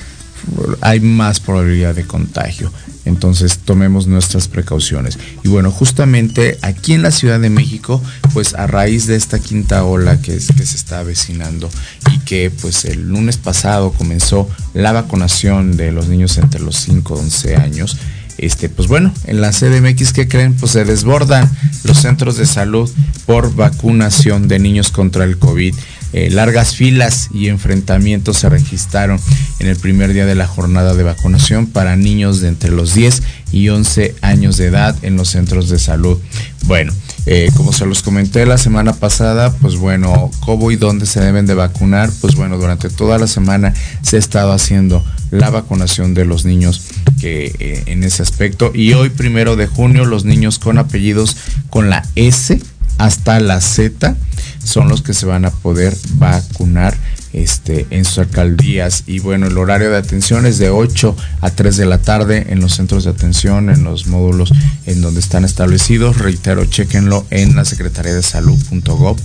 hay 0.82 1.00
más 1.00 1.39
probabilidad 1.39 1.96
de 1.96 2.06
contagio. 2.06 2.72
Entonces 3.06 3.60
tomemos 3.60 4.08
nuestras 4.08 4.48
precauciones. 4.48 5.18
Y 5.44 5.50
bueno, 5.50 5.72
justamente 5.72 6.58
aquí 6.62 6.94
en 6.94 7.04
la 7.04 7.12
Ciudad 7.12 7.39
de 7.39 7.50
México, 7.50 8.01
pues 8.34 8.56
a 8.56 8.65
raíz 8.65 9.06
de 9.06 9.15
esta 9.15 9.39
quinta 9.39 9.84
ola 9.84 10.22
que, 10.22 10.39
se 10.39 10.63
está 10.63 11.00
avecinando 11.00 11.70
y 12.12 12.20
que 12.20 12.50
pues 12.50 12.86
el 12.86 13.08
lunes 13.08 13.38
pasado 13.38 13.92
comenzó 13.92 14.50
la 14.74 14.92
vacunación 14.92 15.77
de 15.77 15.92
los 15.92 16.08
niños 16.08 16.38
entre 16.38 16.62
los 16.62 16.77
5 16.77 17.15
y 17.15 17.20
11 17.20 17.56
años, 17.58 17.98
este, 18.38 18.70
pues 18.70 18.88
bueno, 18.88 19.13
en 19.25 19.42
la 19.42 19.51
CDMX, 19.51 20.13
¿qué 20.13 20.27
creen? 20.27 20.54
Pues 20.54 20.74
se 20.74 20.86
desbordan 20.86 21.50
los 21.84 21.98
centros 21.98 22.38
de 22.38 22.46
salud 22.46 22.89
por 23.25 23.56
vacunación 23.56 24.48
de 24.48 24.60
niños 24.60 24.92
contra 24.92 25.24
el 25.24 25.38
COVID. 25.38 25.75
Eh, 26.13 26.30
largas 26.30 26.75
filas 26.75 27.30
y 27.34 27.48
enfrentamientos 27.48 28.38
se 28.38 28.50
registraron 28.50 29.20
en 29.60 29.68
el 29.68 29.75
primer 29.75 30.13
día 30.13 30.25
de 30.25 30.36
la 30.36 30.48
jornada 30.48 30.94
de 30.94 31.04
vacunación 31.04 31.68
para 31.68 31.96
niños 31.98 32.39
de 32.39 32.48
entre 32.48 32.72
los 32.72 32.94
10 32.94 33.22
y 33.51 33.70
11 33.70 34.15
años 34.22 34.58
de 34.58 34.68
edad 34.68 34.96
en 35.01 35.18
los 35.18 35.30
centros 35.30 35.70
de 35.70 35.80
salud. 35.80 36.18
Bueno, 36.65 36.94
eh, 37.25 37.50
como 37.55 37.74
se 37.74 37.86
los 37.86 38.03
comenté 38.03 38.46
la 38.46 38.58
semana 38.58 38.94
pasada, 38.94 39.51
pues 39.53 39.77
bueno, 39.77 40.29
¿cómo 40.41 40.72
y 40.72 40.75
dónde 40.75 41.05
se 41.05 41.20
deben 41.20 41.48
de 41.48 41.55
vacunar? 41.55 42.12
Pues 42.22 42.36
bueno, 42.36 42.58
durante 42.58 42.89
toda 42.89 43.17
la 43.17 43.27
semana 43.27 43.74
se 44.01 44.17
ha 44.17 44.20
estado 44.20 44.51
haciendo 44.51 45.03
la 45.32 45.50
vacunación 45.50 46.13
de 46.13 46.25
los 46.25 46.46
niños 46.46 46.84
que 47.20 47.55
eh, 47.60 47.84
en 47.88 48.03
ese 48.03 48.22
aspecto. 48.22 48.72
Y 48.75 48.94
hoy, 48.94 49.10
primero 49.10 49.55
de 49.55 49.67
junio, 49.67 50.05
los 50.05 50.24
niños 50.25 50.60
con 50.60 50.77
apellidos 50.77 51.36
con 51.70 51.89
la 51.89 52.08
S 52.15 52.62
hasta 52.98 53.39
la 53.39 53.60
Z 53.60 54.15
son 54.63 54.88
los 54.88 55.01
que 55.01 55.13
se 55.13 55.25
van 55.25 55.46
a 55.46 55.51
poder 55.51 55.96
vacunar 56.15 56.96
este, 57.36 57.86
en 57.89 58.06
sus 58.06 58.20
alcaldías. 58.20 59.04
Y 59.06 59.20
bueno, 59.20 59.48
el 59.48 59.58
horario 59.58 59.92
de 59.92 59.98
atención 59.98 60.46
es 60.46 60.58
de 60.58 60.70
8 60.70 61.15
a 61.42 61.51
3 61.51 61.77
de 61.77 61.86
la 61.86 61.98
tarde 62.00 62.48
en 62.50 62.62
los 62.62 62.74
centros 62.75 63.04
de 63.04 63.12
atención, 63.12 63.70
en 63.70 63.84
los 63.84 64.08
módulos 64.08 64.54
en 64.86 65.01
donde 65.01 65.20
están 65.20 65.44
establecidos. 65.46 66.18
Reitero, 66.18 66.65
chequenlo 66.65 67.25
en 67.30 67.56
la 67.56 67.65
Secretaría 67.65 68.13
de 68.13 68.24
Salud.gov 68.24 69.18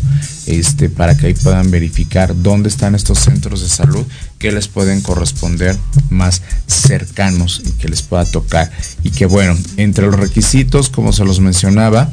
este, 0.51 0.89
para 0.89 1.17
que 1.17 1.27
ahí 1.27 1.35
puedan 1.35 1.71
verificar 1.71 2.35
dónde 2.35 2.69
están 2.69 2.95
estos 2.95 3.19
centros 3.21 3.61
de 3.61 3.69
salud 3.69 4.05
que 4.39 4.53
les 4.53 4.69
pueden 4.69 5.01
corresponder 5.01 5.77
más 6.09 6.43
cercanos 6.67 7.63
y 7.65 7.73
que 7.73 7.89
les 7.89 8.03
pueda 8.03 8.25
tocar. 8.25 8.71
Y 9.05 9.11
que 9.11 9.27
bueno, 9.27 9.57
entre 9.77 10.07
los 10.07 10.19
requisitos, 10.19 10.89
como 10.89 11.13
se 11.13 11.25
los 11.25 11.41
mencionaba, 11.41 12.11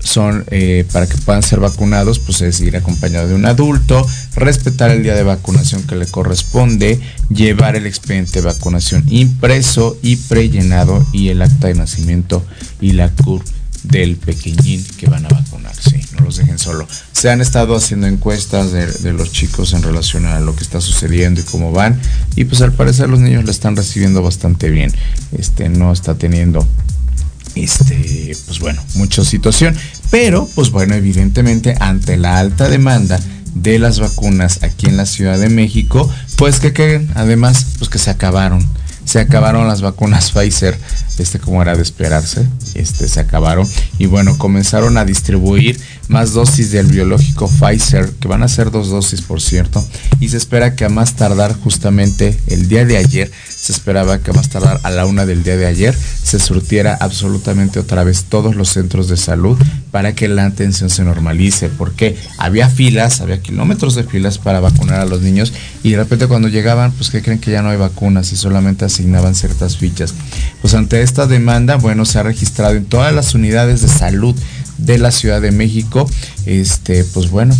son 0.00 0.44
eh, 0.50 0.84
para 0.92 1.06
que 1.06 1.16
puedan 1.18 1.42
ser 1.42 1.60
vacunados, 1.60 2.18
pues 2.18 2.40
es 2.40 2.60
ir 2.60 2.76
acompañado 2.76 3.28
de 3.28 3.34
un 3.34 3.46
adulto, 3.46 4.06
respetar 4.34 4.90
el 4.90 5.02
día 5.02 5.14
de 5.14 5.22
vacunación 5.22 5.82
que 5.84 5.96
le 5.96 6.06
corresponde, 6.06 7.00
llevar 7.28 7.76
el 7.76 7.86
expediente 7.86 8.40
de 8.40 8.46
vacunación 8.46 9.04
impreso 9.08 9.98
y 10.02 10.16
prellenado 10.16 11.06
y 11.12 11.28
el 11.28 11.42
acta 11.42 11.68
de 11.68 11.74
nacimiento 11.74 12.44
y 12.80 12.92
la 12.92 13.10
CUR 13.10 13.42
del 13.88 14.16
pequeñín 14.16 14.84
que 14.96 15.06
van 15.06 15.26
a 15.26 15.28
vacunar, 15.28 15.74
sí, 15.74 16.00
no 16.12 16.24
los 16.24 16.36
dejen 16.36 16.58
solo. 16.58 16.86
Se 17.12 17.30
han 17.30 17.40
estado 17.40 17.76
haciendo 17.76 18.06
encuestas 18.06 18.72
de, 18.72 19.12
los 19.12 19.32
chicos 19.32 19.72
en 19.72 19.82
relación 19.82 20.26
a 20.26 20.40
lo 20.40 20.54
que 20.54 20.64
está 20.64 20.80
sucediendo 20.80 21.40
y 21.40 21.44
cómo 21.44 21.72
van, 21.72 22.00
y 22.34 22.44
pues 22.44 22.60
al 22.62 22.72
parecer 22.72 23.08
los 23.08 23.20
niños 23.20 23.44
lo 23.44 23.50
están 23.50 23.76
recibiendo 23.76 24.22
bastante 24.22 24.70
bien. 24.70 24.92
Este 25.36 25.68
no 25.68 25.92
está 25.92 26.14
teniendo 26.16 26.66
este, 27.54 28.36
pues 28.46 28.58
bueno, 28.58 28.82
mucha 28.94 29.24
situación. 29.24 29.74
Pero, 30.10 30.48
pues 30.54 30.70
bueno, 30.70 30.94
evidentemente, 30.94 31.74
ante 31.80 32.16
la 32.16 32.38
alta 32.38 32.68
demanda 32.68 33.18
de 33.54 33.78
las 33.78 33.98
vacunas 33.98 34.62
aquí 34.62 34.86
en 34.86 34.96
la 34.96 35.06
Ciudad 35.06 35.38
de 35.38 35.48
México, 35.48 36.12
pues 36.36 36.60
que, 36.60 36.72
que 36.72 37.06
además, 37.14 37.66
pues 37.78 37.90
que 37.90 37.98
se 37.98 38.10
acabaron. 38.10 38.66
Se 39.06 39.20
acabaron 39.20 39.66
las 39.66 39.80
vacunas 39.80 40.30
Pfizer 40.32 40.76
este 41.18 41.38
como 41.38 41.62
era 41.62 41.74
de 41.74 41.82
esperarse, 41.82 42.46
este 42.74 43.08
se 43.08 43.20
acabaron. 43.20 43.66
Y 43.98 44.06
bueno, 44.06 44.36
comenzaron 44.36 44.98
a 44.98 45.04
distribuir 45.04 45.80
más 46.08 46.32
dosis 46.32 46.70
del 46.70 46.86
biológico 46.86 47.48
Pfizer, 47.48 48.10
que 48.20 48.28
van 48.28 48.42
a 48.42 48.48
ser 48.48 48.70
dos 48.70 48.90
dosis 48.90 49.22
por 49.22 49.40
cierto, 49.40 49.84
y 50.20 50.28
se 50.28 50.36
espera 50.36 50.74
que 50.74 50.84
a 50.84 50.88
más 50.88 51.14
tardar 51.14 51.54
justamente 51.54 52.38
el 52.46 52.68
día 52.68 52.84
de 52.84 52.96
ayer, 52.96 53.30
se 53.48 53.72
esperaba 53.72 54.18
que 54.18 54.30
a 54.30 54.34
más 54.34 54.48
tardar 54.48 54.80
a 54.82 54.90
la 54.90 55.06
una 55.06 55.26
del 55.26 55.42
día 55.42 55.56
de 55.56 55.66
ayer 55.66 55.96
se 56.22 56.38
surtiera 56.38 56.96
absolutamente 57.00 57.80
otra 57.80 58.04
vez 58.04 58.24
todos 58.24 58.54
los 58.54 58.68
centros 58.68 59.08
de 59.08 59.16
salud 59.16 59.58
para 59.90 60.14
que 60.14 60.28
la 60.28 60.44
atención 60.44 60.90
se 60.90 61.04
normalice, 61.04 61.68
porque 61.68 62.16
había 62.38 62.68
filas, 62.68 63.20
había 63.20 63.40
kilómetros 63.40 63.94
de 63.94 64.04
filas 64.04 64.38
para 64.38 64.60
vacunar 64.60 65.00
a 65.00 65.06
los 65.06 65.22
niños 65.22 65.52
y 65.82 65.90
de 65.90 65.96
repente 65.96 66.26
cuando 66.26 66.48
llegaban, 66.48 66.92
pues 66.92 67.10
que 67.10 67.22
creen 67.22 67.40
que 67.40 67.50
ya 67.50 67.62
no 67.62 67.70
hay 67.70 67.76
vacunas 67.76 68.32
y 68.32 68.36
solamente 68.36 68.84
asignaban 68.84 69.34
ciertas 69.34 69.76
fichas. 69.76 70.14
Pues 70.60 70.74
ante 70.74 71.02
esta 71.02 71.26
demanda, 71.26 71.76
bueno, 71.76 72.04
se 72.04 72.18
ha 72.18 72.22
registrado 72.22 72.74
en 72.74 72.84
todas 72.84 73.14
las 73.14 73.34
unidades 73.34 73.82
de 73.82 73.88
salud 73.88 74.36
de 74.78 74.98
la 74.98 75.10
Ciudad 75.10 75.40
de 75.40 75.52
México, 75.52 76.08
este, 76.44 77.04
pues 77.04 77.30
bueno, 77.30 77.56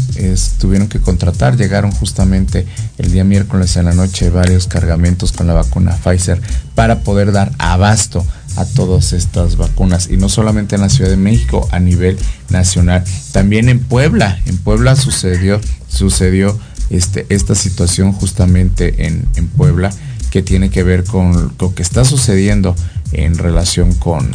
tuvieron 0.58 0.88
que 0.88 1.00
contratar, 1.00 1.56
llegaron 1.56 1.92
justamente 1.92 2.66
el 2.98 3.12
día 3.12 3.24
miércoles 3.24 3.76
en 3.76 3.86
la 3.86 3.94
noche 3.94 4.30
varios 4.30 4.66
cargamentos 4.66 5.32
con 5.32 5.46
la 5.46 5.54
vacuna 5.54 5.96
Pfizer 5.96 6.40
para 6.74 7.00
poder 7.00 7.32
dar 7.32 7.52
abasto 7.58 8.24
a 8.56 8.64
todas 8.64 9.12
estas 9.12 9.56
vacunas 9.56 10.08
y 10.10 10.16
no 10.16 10.28
solamente 10.28 10.76
en 10.76 10.80
la 10.80 10.88
Ciudad 10.88 11.10
de 11.10 11.16
México, 11.16 11.68
a 11.72 11.78
nivel 11.78 12.18
nacional, 12.48 13.04
también 13.32 13.68
en 13.68 13.80
Puebla, 13.80 14.38
en 14.46 14.56
Puebla 14.58 14.96
sucedió, 14.96 15.60
sucedió 15.88 16.58
este, 16.90 17.26
esta 17.28 17.54
situación 17.54 18.12
justamente 18.12 19.06
en, 19.06 19.26
en 19.36 19.48
Puebla 19.48 19.90
que 20.30 20.42
tiene 20.42 20.70
que 20.70 20.82
ver 20.82 21.04
con 21.04 21.54
lo 21.58 21.74
que 21.74 21.82
está 21.82 22.04
sucediendo 22.04 22.74
en 23.12 23.36
relación 23.38 23.94
con, 23.94 24.30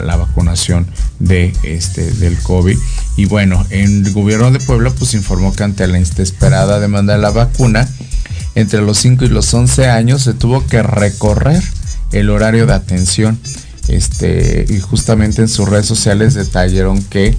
la, 0.00 0.16
vacunación 0.16 0.86
de 1.18 1.52
este 1.62 2.10
del 2.12 2.38
COVID. 2.38 2.76
Y 3.16 3.24
bueno, 3.26 3.64
el 3.70 4.12
gobierno 4.12 4.50
de 4.50 4.60
Puebla 4.60 4.90
pues 4.90 5.14
informó 5.14 5.52
que 5.54 5.64
ante 5.64 5.86
la 5.86 5.98
esperada 5.98 6.80
demanda 6.80 7.14
de 7.14 7.20
la 7.20 7.30
vacuna, 7.30 7.88
entre 8.54 8.82
los 8.82 8.98
5 8.98 9.24
y 9.24 9.28
los 9.28 9.52
11 9.52 9.88
años 9.88 10.22
se 10.22 10.34
tuvo 10.34 10.66
que 10.66 10.82
recorrer 10.82 11.62
el 12.12 12.30
horario 12.30 12.66
de 12.66 12.74
atención. 12.74 13.38
Este, 13.88 14.64
y 14.68 14.78
justamente 14.78 15.42
en 15.42 15.48
sus 15.48 15.68
redes 15.68 15.86
sociales 15.86 16.34
detallaron 16.34 17.02
que 17.02 17.36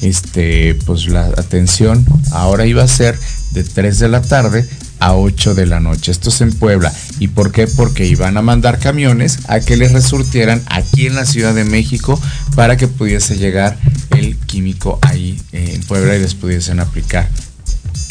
este, 0.00 0.74
pues 0.86 1.06
la 1.06 1.26
atención 1.26 2.04
ahora 2.32 2.66
iba 2.66 2.82
a 2.82 2.88
ser 2.88 3.18
de 3.52 3.62
3 3.62 3.98
de 4.00 4.08
la 4.08 4.20
tarde 4.20 4.68
a 5.00 5.14
8 5.14 5.54
de 5.54 5.66
la 5.66 5.80
noche. 5.80 6.12
Esto 6.12 6.30
es 6.30 6.40
en 6.40 6.52
Puebla. 6.52 6.92
¿Y 7.18 7.28
por 7.28 7.52
qué? 7.52 7.66
Porque 7.66 8.06
iban 8.06 8.36
a 8.36 8.42
mandar 8.42 8.78
camiones 8.78 9.40
a 9.48 9.60
que 9.60 9.76
les 9.76 9.92
resurtieran 9.92 10.62
aquí 10.66 11.06
en 11.06 11.14
la 11.14 11.26
Ciudad 11.26 11.54
de 11.54 11.64
México 11.64 12.20
para 12.54 12.76
que 12.76 12.88
pudiese 12.88 13.36
llegar 13.36 13.78
el 14.10 14.36
químico 14.36 14.98
ahí 15.02 15.40
eh, 15.52 15.72
en 15.74 15.82
Puebla 15.82 16.16
y 16.16 16.20
les 16.20 16.34
pudiesen 16.34 16.80
aplicar 16.80 17.28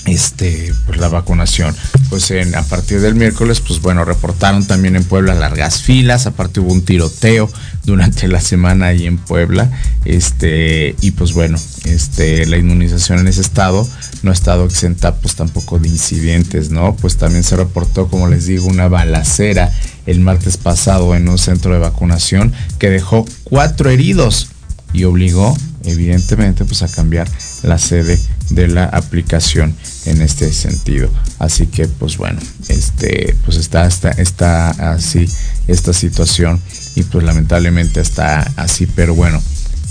este 0.05 0.73
pues 0.85 0.99
la 0.99 1.07
vacunación 1.07 1.73
pues 2.09 2.29
en, 2.31 2.55
a 2.55 2.63
partir 2.63 2.99
del 2.99 3.15
miércoles 3.15 3.61
pues 3.61 3.81
bueno 3.81 4.03
reportaron 4.03 4.65
también 4.65 4.95
en 4.95 5.03
Puebla 5.03 5.33
largas 5.33 5.81
filas 5.81 6.25
aparte 6.25 6.59
hubo 6.59 6.73
un 6.73 6.83
tiroteo 6.83 7.49
durante 7.85 8.27
la 8.27 8.41
semana 8.41 8.87
ahí 8.87 9.05
en 9.05 9.17
Puebla 9.17 9.71
este 10.03 10.95
y 10.99 11.11
pues 11.11 11.33
bueno 11.33 11.57
este 11.85 12.45
la 12.45 12.57
inmunización 12.57 13.19
en 13.19 13.27
ese 13.27 13.41
estado 13.41 13.87
no 14.23 14.31
ha 14.31 14.33
estado 14.33 14.65
exenta 14.65 15.15
pues 15.15 15.35
tampoco 15.35 15.79
de 15.79 15.89
incidentes 15.89 16.69
no 16.69 16.95
pues 16.95 17.17
también 17.17 17.43
se 17.43 17.55
reportó 17.55 18.07
como 18.07 18.27
les 18.27 18.45
digo 18.45 18.67
una 18.67 18.87
balacera 18.87 19.71
el 20.05 20.19
martes 20.19 20.57
pasado 20.57 21.15
en 21.15 21.27
un 21.29 21.37
centro 21.37 21.73
de 21.73 21.79
vacunación 21.79 22.53
que 22.79 22.89
dejó 22.89 23.25
cuatro 23.43 23.89
heridos 23.89 24.49
y 24.93 25.03
obligó 25.03 25.55
evidentemente 25.83 26.65
pues 26.65 26.81
a 26.83 26.87
cambiar 26.87 27.27
la 27.63 27.77
sede 27.77 28.19
de 28.49 28.67
la 28.67 28.85
aplicación 28.85 29.75
en 30.05 30.21
este 30.21 30.51
sentido. 30.53 31.09
Así 31.39 31.67
que 31.67 31.87
pues 31.87 32.17
bueno, 32.17 32.39
este 32.69 33.35
pues 33.45 33.57
está, 33.57 33.85
está, 33.85 34.11
está 34.11 34.69
así 34.93 35.27
esta 35.67 35.93
situación 35.93 36.61
y 36.95 37.03
pues 37.03 37.23
lamentablemente 37.23 37.99
está 37.99 38.41
así, 38.55 38.85
pero 38.85 39.15
bueno, 39.15 39.41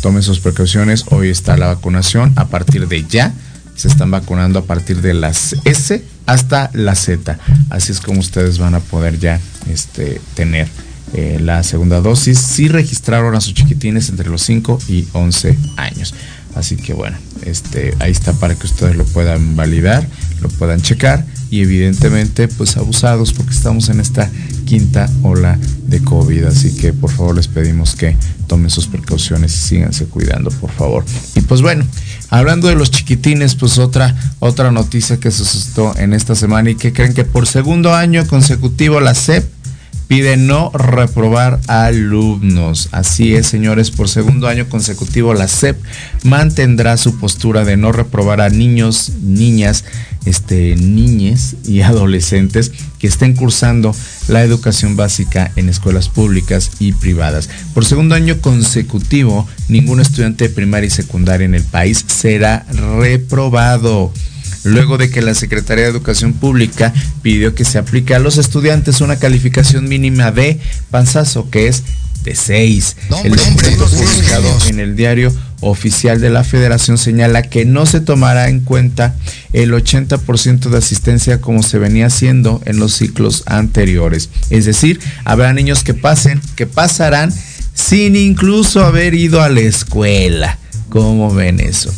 tomen 0.00 0.22
sus 0.22 0.40
precauciones, 0.40 1.04
hoy 1.10 1.30
está 1.30 1.56
la 1.56 1.66
vacunación, 1.66 2.32
a 2.36 2.48
partir 2.48 2.88
de 2.88 3.04
ya 3.04 3.34
se 3.74 3.88
están 3.88 4.10
vacunando 4.10 4.58
a 4.58 4.64
partir 4.64 5.00
de 5.00 5.14
las 5.14 5.56
S 5.64 6.04
hasta 6.26 6.70
la 6.74 6.94
Z. 6.94 7.38
Así 7.70 7.92
es 7.92 8.00
como 8.00 8.20
ustedes 8.20 8.58
van 8.58 8.74
a 8.74 8.80
poder 8.80 9.18
ya 9.18 9.40
este, 9.68 10.20
tener 10.34 10.68
eh, 11.14 11.38
la 11.40 11.62
segunda 11.62 12.00
dosis 12.00 12.38
si 12.38 12.68
registraron 12.68 13.34
a 13.34 13.40
sus 13.40 13.54
chiquitines 13.54 14.08
entre 14.08 14.30
los 14.30 14.42
5 14.42 14.78
y 14.88 15.06
11 15.12 15.58
años. 15.76 16.14
Así 16.54 16.76
que 16.76 16.92
bueno, 16.92 17.16
este, 17.44 17.94
ahí 17.98 18.12
está 18.12 18.32
para 18.34 18.54
que 18.54 18.66
ustedes 18.66 18.96
lo 18.96 19.04
puedan 19.04 19.56
validar, 19.56 20.06
lo 20.40 20.48
puedan 20.48 20.82
checar 20.82 21.24
y 21.50 21.60
evidentemente 21.60 22.48
pues 22.48 22.76
abusados 22.76 23.32
porque 23.32 23.52
estamos 23.52 23.88
en 23.88 24.00
esta 24.00 24.30
quinta 24.64 25.08
ola 25.22 25.58
de 25.86 26.02
COVID. 26.02 26.44
Así 26.44 26.74
que 26.76 26.92
por 26.92 27.10
favor 27.10 27.36
les 27.36 27.48
pedimos 27.48 27.94
que 27.94 28.16
tomen 28.46 28.70
sus 28.70 28.86
precauciones 28.86 29.54
y 29.54 29.58
síganse 29.58 30.06
cuidando, 30.06 30.50
por 30.50 30.70
favor. 30.70 31.04
Y 31.34 31.40
pues 31.42 31.62
bueno, 31.62 31.84
hablando 32.32 32.68
de 32.68 32.74
los 32.74 32.90
chiquitines, 32.90 33.54
pues 33.56 33.76
otra, 33.76 34.16
otra 34.38 34.72
noticia 34.72 35.20
que 35.20 35.30
se 35.30 35.44
suscitó 35.44 35.94
en 35.98 36.14
esta 36.14 36.34
semana 36.34 36.70
y 36.70 36.76
que 36.76 36.94
creen 36.94 37.12
que 37.12 37.24
por 37.24 37.46
segundo 37.46 37.94
año 37.94 38.26
consecutivo 38.26 39.00
la 39.00 39.14
CEP 39.14 39.44
pide 40.12 40.36
no 40.36 40.70
reprobar 40.74 41.58
alumnos. 41.68 42.90
Así 42.92 43.34
es, 43.34 43.46
señores, 43.46 43.90
por 43.90 44.10
segundo 44.10 44.46
año 44.46 44.68
consecutivo 44.68 45.32
la 45.32 45.48
SEP 45.48 45.82
mantendrá 46.22 46.98
su 46.98 47.18
postura 47.18 47.64
de 47.64 47.78
no 47.78 47.92
reprobar 47.92 48.42
a 48.42 48.50
niños, 48.50 49.12
niñas, 49.22 49.86
este, 50.26 50.76
niñes 50.76 51.56
y 51.64 51.80
adolescentes 51.80 52.72
que 52.98 53.06
estén 53.06 53.32
cursando 53.32 53.96
la 54.28 54.42
educación 54.42 54.96
básica 54.96 55.50
en 55.56 55.70
escuelas 55.70 56.10
públicas 56.10 56.72
y 56.78 56.92
privadas. 56.92 57.48
Por 57.72 57.86
segundo 57.86 58.14
año 58.14 58.38
consecutivo, 58.38 59.48
ningún 59.68 60.02
estudiante 60.02 60.48
de 60.48 60.54
primaria 60.54 60.88
y 60.88 60.90
secundaria 60.90 61.46
en 61.46 61.54
el 61.54 61.64
país 61.64 62.04
será 62.06 62.66
reprobado 62.98 64.12
luego 64.64 64.98
de 64.98 65.10
que 65.10 65.22
la 65.22 65.34
Secretaría 65.34 65.84
de 65.84 65.90
Educación 65.90 66.32
Pública 66.32 66.92
pidió 67.22 67.54
que 67.54 67.64
se 67.64 67.78
aplique 67.78 68.14
a 68.14 68.18
los 68.18 68.38
estudiantes 68.38 69.00
una 69.00 69.16
calificación 69.16 69.88
mínima 69.88 70.30
de 70.30 70.58
panzazo, 70.90 71.50
que 71.50 71.68
es 71.68 71.82
de 72.24 72.34
6. 72.34 72.96
el 73.24 73.34
documento 73.34 73.86
publicado 73.86 74.58
en 74.68 74.78
el 74.78 74.94
diario 74.94 75.32
oficial 75.60 76.20
de 76.20 76.30
la 76.30 76.44
federación 76.44 76.98
señala 76.98 77.42
que 77.42 77.64
no 77.64 77.86
se 77.86 78.00
tomará 78.00 78.48
en 78.48 78.60
cuenta 78.60 79.14
el 79.52 79.72
80% 79.72 80.70
de 80.70 80.78
asistencia 80.78 81.40
como 81.40 81.62
se 81.62 81.78
venía 81.78 82.06
haciendo 82.06 82.60
en 82.64 82.78
los 82.78 82.94
ciclos 82.94 83.44
anteriores. 83.46 84.28
Es 84.50 84.64
decir, 84.64 85.00
habrá 85.24 85.52
niños 85.52 85.84
que 85.84 85.94
pasen, 85.94 86.40
que 86.56 86.66
pasarán 86.66 87.32
sin 87.74 88.16
incluso 88.16 88.84
haber 88.84 89.14
ido 89.14 89.40
a 89.42 89.48
la 89.48 89.60
escuela. 89.60 90.58
¿Cómo 90.88 91.32
ven 91.32 91.60
eso? 91.60 91.92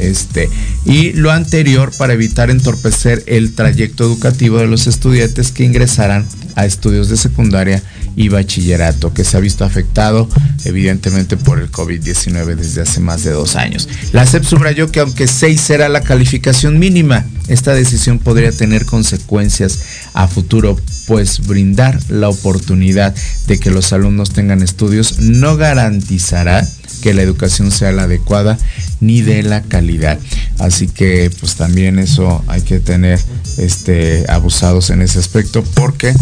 Este, 0.00 0.48
y 0.84 1.12
lo 1.12 1.30
anterior 1.30 1.92
para 1.98 2.14
evitar 2.14 2.50
entorpecer 2.50 3.22
el 3.26 3.54
trayecto 3.54 4.04
educativo 4.04 4.58
de 4.58 4.66
los 4.66 4.86
estudiantes 4.86 5.52
que 5.52 5.64
ingresarán 5.64 6.26
a 6.56 6.64
estudios 6.64 7.08
de 7.08 7.16
secundaria 7.16 7.82
y 8.16 8.28
bachillerato, 8.28 9.12
que 9.12 9.24
se 9.24 9.36
ha 9.36 9.40
visto 9.40 9.64
afectado 9.64 10.28
evidentemente 10.64 11.36
por 11.36 11.58
el 11.58 11.70
COVID-19 11.70 12.54
desde 12.56 12.82
hace 12.82 13.00
más 13.00 13.24
de 13.24 13.30
dos 13.30 13.56
años. 13.56 13.88
La 14.12 14.26
SEP 14.26 14.44
subrayó 14.44 14.90
que 14.90 15.00
aunque 15.00 15.26
6 15.26 15.60
será 15.60 15.88
la 15.88 16.02
calificación 16.02 16.78
mínima, 16.78 17.24
esta 17.48 17.74
decisión 17.74 18.18
podría 18.18 18.52
tener 18.52 18.84
consecuencias 18.84 19.80
a 20.12 20.28
futuro, 20.28 20.78
pues 21.06 21.46
brindar 21.46 21.98
la 22.08 22.28
oportunidad 22.28 23.14
de 23.46 23.58
que 23.58 23.70
los 23.70 23.92
alumnos 23.92 24.30
tengan 24.32 24.62
estudios 24.62 25.18
no 25.18 25.56
garantizará 25.56 26.66
que 27.00 27.14
la 27.14 27.22
educación 27.22 27.70
sea 27.70 27.92
la 27.92 28.04
adecuada 28.04 28.58
ni 29.00 29.22
de 29.22 29.42
la 29.42 29.62
calidad. 29.62 30.18
Así 30.58 30.86
que 30.86 31.30
pues 31.40 31.56
también 31.56 31.98
eso 31.98 32.44
hay 32.46 32.62
que 32.62 32.80
tener 32.80 33.18
este 33.58 34.24
abusados 34.28 34.90
en 34.90 35.02
ese 35.02 35.18
aspecto 35.18 35.64
porque 35.74 36.14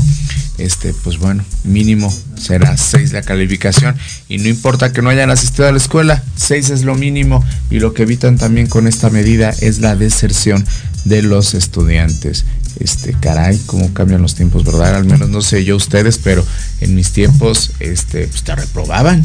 este 0.58 0.94
pues 1.04 1.18
bueno, 1.18 1.44
mínimo 1.64 2.12
será 2.36 2.76
6 2.76 3.12
la 3.12 3.22
calificación 3.22 3.96
y 4.28 4.38
no 4.38 4.48
importa 4.48 4.92
que 4.92 5.02
no 5.02 5.10
hayan 5.10 5.30
asistido 5.30 5.68
a 5.68 5.72
la 5.72 5.78
escuela, 5.78 6.22
6 6.36 6.70
es 6.70 6.84
lo 6.84 6.94
mínimo 6.94 7.44
y 7.70 7.80
lo 7.80 7.94
que 7.94 8.02
evitan 8.02 8.38
también 8.38 8.66
con 8.66 8.86
esta 8.86 9.10
medida 9.10 9.50
es 9.60 9.80
la 9.80 9.96
deserción 9.96 10.64
de 11.04 11.22
los 11.22 11.54
estudiantes. 11.54 12.44
Este, 12.80 13.12
caray, 13.12 13.58
cómo 13.66 13.92
cambian 13.92 14.22
los 14.22 14.34
tiempos, 14.34 14.64
¿verdad? 14.64 14.94
Al 14.94 15.04
menos 15.04 15.28
no 15.28 15.42
sé 15.42 15.64
yo 15.64 15.76
ustedes, 15.76 16.18
pero 16.18 16.44
en 16.80 16.94
mis 16.94 17.10
tiempos, 17.12 17.72
este, 17.80 18.28
pues 18.28 18.44
te 18.44 18.54
reprobaban 18.54 19.24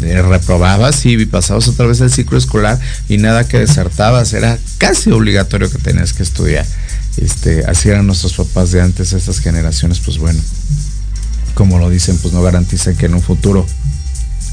reprobabas 0.00 1.04
y 1.06 1.26
pasabas 1.26 1.68
otra 1.68 1.86
vez 1.86 2.00
el 2.00 2.10
ciclo 2.10 2.38
escolar 2.38 2.78
y 3.08 3.18
nada 3.18 3.46
que 3.46 3.58
desertabas, 3.58 4.32
era 4.32 4.58
casi 4.78 5.10
obligatorio 5.10 5.70
que 5.70 5.78
tenías 5.78 6.12
que 6.12 6.22
estudiar. 6.22 6.64
Este, 7.16 7.64
así 7.64 7.88
eran 7.88 8.06
nuestros 8.06 8.34
papás 8.34 8.70
de 8.70 8.80
antes, 8.80 9.12
estas 9.12 9.40
generaciones, 9.40 9.98
pues 9.98 10.18
bueno, 10.18 10.40
como 11.54 11.78
lo 11.78 11.90
dicen, 11.90 12.16
pues 12.18 12.32
no 12.32 12.42
garantizan 12.42 12.96
que 12.96 13.06
en 13.06 13.14
un 13.14 13.22
futuro 13.22 13.66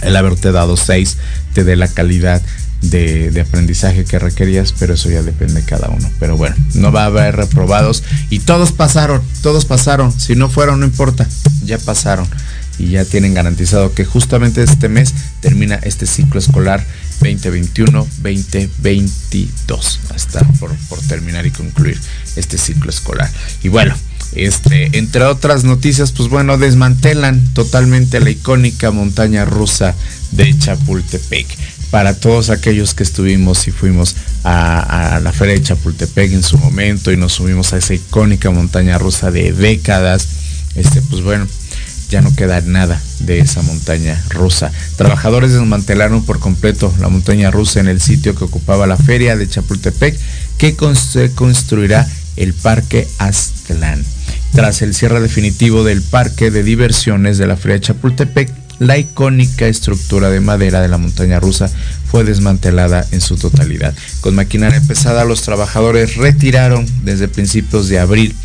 el 0.01 0.15
haberte 0.15 0.51
dado 0.51 0.75
seis 0.77 1.17
te 1.53 1.63
dé 1.63 1.75
la 1.75 1.87
calidad 1.87 2.41
de, 2.81 3.31
de, 3.31 3.41
aprendizaje 3.41 4.03
que 4.03 4.19
requerías, 4.19 4.73
pero 4.77 4.93
eso 4.95 5.09
ya 5.09 5.21
depende 5.21 5.61
de 5.61 5.63
cada 5.63 5.89
uno. 5.89 6.09
Pero 6.19 6.37
bueno, 6.37 6.55
no 6.73 6.91
va 6.91 7.03
a 7.03 7.05
haber 7.05 7.35
reprobados 7.35 8.03
y 8.29 8.39
todos 8.39 8.71
pasaron, 8.71 9.21
todos 9.41 9.65
pasaron. 9.65 10.11
Si 10.11 10.35
no 10.35 10.49
fueron, 10.49 10.79
no 10.79 10.85
importa, 10.85 11.27
ya 11.63 11.77
pasaron 11.77 12.27
y 12.77 12.89
ya 12.89 13.05
tienen 13.05 13.33
garantizado 13.33 13.93
que 13.93 14.03
justamente 14.05 14.61
este 14.63 14.89
mes 14.89 15.13
termina 15.41 15.75
este 15.75 16.05
ciclo 16.05 16.39
escolar 16.39 16.85
2021-2022. 17.21 19.99
Está 20.15 20.45
por, 20.59 20.75
por 20.89 20.99
terminar 21.01 21.45
y 21.45 21.51
concluir 21.51 21.97
este 22.35 22.57
ciclo 22.57 22.89
escolar. 22.89 23.31
Y 23.63 23.69
bueno, 23.69 23.95
este, 24.33 24.97
entre 24.97 25.23
otras 25.23 25.63
noticias, 25.63 26.11
pues 26.11 26.27
bueno, 26.29 26.57
desmantelan 26.57 27.39
totalmente 27.53 28.19
la 28.19 28.31
icónica 28.31 28.91
montaña 28.91 29.45
rusa 29.45 29.95
de 30.31 30.57
Chapultepec. 30.57 31.47
Para 31.91 32.13
todos 32.13 32.49
aquellos 32.49 32.93
que 32.93 33.03
estuvimos 33.03 33.67
y 33.67 33.71
fuimos 33.71 34.17
a, 34.43 35.15
a, 35.15 35.19
la 35.21 35.31
feria 35.31 35.53
de 35.53 35.63
Chapultepec 35.63 36.33
en 36.33 36.43
su 36.43 36.57
momento 36.57 37.09
y 37.11 37.17
nos 37.17 37.33
subimos 37.33 37.71
a 37.71 37.77
esa 37.77 37.93
icónica 37.93 38.51
montaña 38.51 38.97
rusa 38.97 39.31
de 39.31 39.53
décadas, 39.53 40.27
este, 40.75 41.01
pues 41.03 41.23
bueno, 41.23 41.47
ya 42.09 42.21
no 42.21 42.35
queda 42.35 42.61
nada 42.61 43.01
de 43.19 43.39
esa 43.39 43.61
montaña 43.61 44.21
rusa. 44.29 44.71
Trabajadores 44.95 45.51
desmantelaron 45.51 46.25
por 46.25 46.39
completo 46.39 46.93
la 46.99 47.09
montaña 47.09 47.51
rusa 47.51 47.79
en 47.79 47.87
el 47.87 48.01
sitio 48.01 48.35
que 48.35 48.43
ocupaba 48.43 48.87
la 48.87 48.97
feria 48.97 49.35
de 49.35 49.47
Chapultepec, 49.47 50.17
que 50.57 50.75
se 50.95 51.31
construirá 51.31 52.07
el 52.35 52.53
Parque 52.53 53.07
Aztlán. 53.17 54.03
Tras 54.53 54.81
el 54.81 54.93
cierre 54.93 55.19
definitivo 55.19 55.83
del 55.83 56.01
parque 56.01 56.51
de 56.51 56.63
diversiones 56.63 57.37
de 57.37 57.47
la 57.47 57.57
feria 57.57 57.75
de 57.75 57.81
Chapultepec, 57.81 58.51
la 58.79 58.97
icónica 58.97 59.67
estructura 59.67 60.29
de 60.29 60.41
madera 60.41 60.81
de 60.81 60.89
la 60.89 60.97
montaña 60.97 61.39
rusa 61.39 61.69
fue 62.11 62.23
desmantelada 62.23 63.05
en 63.11 63.21
su 63.21 63.37
totalidad. 63.37 63.93
Con 64.21 64.35
maquinaria 64.35 64.81
pesada, 64.81 65.23
los 65.23 65.43
trabajadores 65.43 66.17
retiraron 66.17 66.85
desde 67.03 67.27
principios 67.27 67.87
de 67.87 67.99
abril 67.99 68.35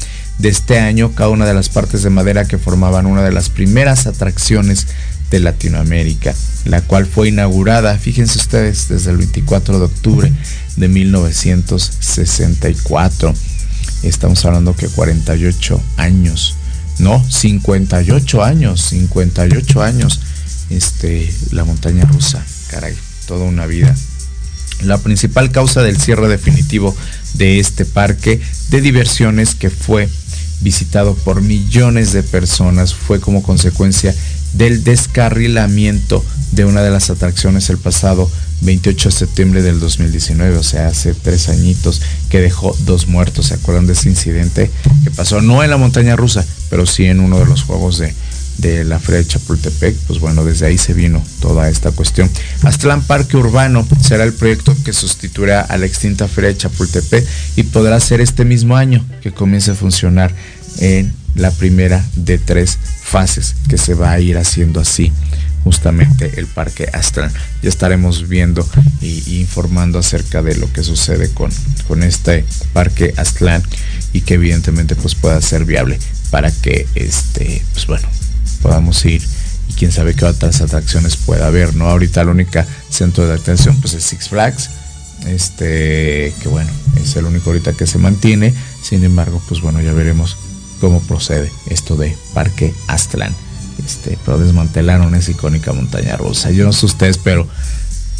de 0.40 0.48
este 0.48 0.78
año 0.78 1.12
cada 1.14 1.30
una 1.30 1.46
de 1.46 1.54
las 1.54 1.68
partes 1.68 2.02
de 2.02 2.10
madera 2.10 2.46
que 2.46 2.58
formaban 2.58 3.06
una 3.06 3.22
de 3.22 3.32
las 3.32 3.48
primeras 3.50 4.06
atracciones 4.06 4.88
de 5.30 5.38
Latinoamérica, 5.38 6.34
la 6.64 6.80
cual 6.80 7.06
fue 7.06 7.28
inaugurada, 7.28 7.96
fíjense 7.98 8.38
ustedes, 8.38 8.88
desde 8.88 9.10
el 9.10 9.18
24 9.18 9.78
de 9.78 9.84
octubre 9.84 10.32
de 10.76 10.88
1964. 10.88 13.34
Estamos 14.02 14.42
hablando 14.44 14.74
que 14.74 14.88
48 14.88 15.80
años, 15.98 16.56
no, 16.98 17.24
58 17.28 18.42
años, 18.42 18.80
58 18.80 19.82
años, 19.82 20.20
este, 20.70 21.32
la 21.52 21.64
montaña 21.64 22.06
rusa, 22.06 22.44
caray, 22.70 22.96
toda 23.26 23.44
una 23.44 23.66
vida. 23.66 23.94
la 24.82 24.96
principal 24.96 25.52
causa 25.52 25.82
del 25.82 26.00
cierre 26.00 26.28
definitivo 26.28 26.96
de 27.34 27.60
este 27.60 27.84
parque 27.84 28.40
de 28.70 28.80
diversiones 28.80 29.54
que 29.54 29.68
fue 29.68 30.08
visitado 30.60 31.14
por 31.14 31.42
millones 31.42 32.12
de 32.12 32.22
personas 32.22 32.94
fue 32.94 33.20
como 33.20 33.42
consecuencia 33.42 34.14
del 34.54 34.84
descarrilamiento 34.84 36.24
de 36.52 36.64
una 36.64 36.82
de 36.82 36.90
las 36.90 37.10
atracciones 37.10 37.70
el 37.70 37.78
pasado 37.78 38.28
28 38.62 39.08
de 39.08 39.14
septiembre 39.14 39.62
del 39.62 39.80
2019, 39.80 40.56
o 40.58 40.62
sea, 40.62 40.88
hace 40.88 41.14
tres 41.14 41.48
añitos, 41.48 42.02
que 42.28 42.40
dejó 42.40 42.76
dos 42.80 43.06
muertos. 43.08 43.46
¿Se 43.46 43.54
acuerdan 43.54 43.86
de 43.86 43.94
ese 43.94 44.08
incidente 44.08 44.70
que 45.04 45.10
pasó 45.10 45.40
no 45.40 45.62
en 45.64 45.70
la 45.70 45.76
montaña 45.76 46.16
rusa, 46.16 46.44
pero 46.68 46.84
sí 46.86 47.04
en 47.04 47.20
uno 47.20 47.38
de 47.38 47.46
los 47.46 47.62
juegos 47.62 47.98
de, 47.98 48.14
de 48.60 48.84
la 48.84 48.98
Feria 48.98 49.18
de 49.18 49.26
Chapultepec? 49.26 49.96
Pues 50.06 50.20
bueno, 50.20 50.44
desde 50.44 50.66
ahí 50.66 50.78
se 50.78 50.94
vino 50.94 51.22
toda 51.40 51.68
esta 51.68 51.90
cuestión. 51.92 52.30
Aztlán 52.62 53.02
Parque 53.02 53.36
Urbano 53.36 53.86
será 54.02 54.24
el 54.24 54.32
proyecto 54.32 54.76
que 54.84 54.92
sustituirá 54.92 55.60
a 55.62 55.76
la 55.78 55.86
extinta 55.86 56.28
Feria 56.28 56.50
de 56.50 56.56
Chapultepec 56.56 57.26
y 57.56 57.62
podrá 57.64 57.98
ser 58.00 58.20
este 58.20 58.44
mismo 58.44 58.76
año 58.76 59.04
que 59.22 59.32
comience 59.32 59.72
a 59.72 59.74
funcionar 59.74 60.34
en 60.78 61.12
la 61.34 61.50
primera 61.50 62.04
de 62.16 62.38
tres 62.38 62.78
fases 63.02 63.54
que 63.68 63.78
se 63.78 63.94
va 63.94 64.12
a 64.12 64.20
ir 64.20 64.36
haciendo 64.36 64.80
así 64.80 65.12
justamente 65.64 66.32
el 66.36 66.46
parque 66.46 66.88
Astral. 66.92 67.30
Ya 67.62 67.68
estaremos 67.68 68.28
viendo 68.28 68.66
y, 69.00 69.40
informando 69.40 69.98
acerca 69.98 70.42
de 70.42 70.56
lo 70.56 70.72
que 70.72 70.82
sucede 70.82 71.30
con, 71.30 71.50
con 71.86 72.02
este 72.02 72.44
parque 72.72 73.14
Aztlán 73.16 73.62
y 74.12 74.22
que 74.22 74.34
evidentemente 74.34 74.96
pues 74.96 75.14
pueda 75.14 75.40
ser 75.40 75.64
viable 75.64 75.98
para 76.30 76.50
que 76.50 76.86
este 76.94 77.62
pues 77.72 77.86
bueno 77.86 78.08
podamos 78.62 79.04
ir 79.04 79.22
y 79.68 79.72
quién 79.74 79.92
sabe 79.92 80.14
qué 80.14 80.24
otras 80.24 80.60
atracciones 80.60 81.16
pueda 81.16 81.46
haber 81.46 81.74
no 81.74 81.88
ahorita 81.88 82.24
la 82.24 82.30
única 82.30 82.66
centro 82.88 83.26
de 83.26 83.34
atención 83.34 83.80
pues 83.80 83.94
es 83.94 84.04
Six 84.04 84.28
Flags 84.28 84.70
este 85.26 86.32
que 86.42 86.48
bueno 86.48 86.70
es 87.02 87.14
el 87.16 87.26
único 87.26 87.50
ahorita 87.50 87.72
que 87.74 87.86
se 87.86 87.98
mantiene 87.98 88.54
sin 88.82 89.04
embargo 89.04 89.42
pues 89.48 89.60
bueno 89.60 89.80
ya 89.80 89.92
veremos 89.92 90.36
cómo 90.80 91.00
procede 91.00 91.52
esto 91.66 91.96
de 91.96 92.16
Parque 92.34 92.74
Aztlán. 92.88 93.34
Este, 93.84 94.18
pero 94.24 94.38
desmantelaron 94.38 95.14
esa 95.14 95.30
icónica 95.30 95.72
montaña 95.72 96.16
rusa. 96.16 96.50
Yo 96.50 96.64
no 96.64 96.72
sé 96.72 96.86
ustedes, 96.86 97.18
pero 97.18 97.46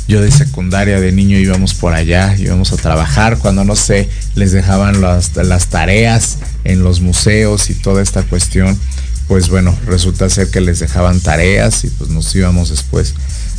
yo 0.06 0.20
de 0.20 0.30
secundaria, 0.30 1.00
de 1.00 1.12
niño 1.12 1.38
íbamos 1.38 1.74
por 1.74 1.94
allá, 1.94 2.36
íbamos 2.36 2.72
a 2.72 2.76
trabajar 2.76 3.38
cuando 3.38 3.64
no 3.64 3.76
sé, 3.76 4.08
les 4.34 4.52
dejaban 4.52 5.00
las, 5.00 5.36
las 5.36 5.66
tareas 5.66 6.38
en 6.64 6.82
los 6.82 7.00
museos 7.00 7.70
y 7.70 7.74
toda 7.74 8.02
esta 8.02 8.22
cuestión. 8.22 8.78
Pues 9.30 9.48
bueno, 9.48 9.78
resulta 9.86 10.28
ser 10.28 10.50
que 10.50 10.60
les 10.60 10.80
dejaban 10.80 11.20
tareas 11.20 11.84
y 11.84 11.88
pues 11.90 12.10
nos 12.10 12.34
íbamos 12.34 12.70
después 12.70 13.14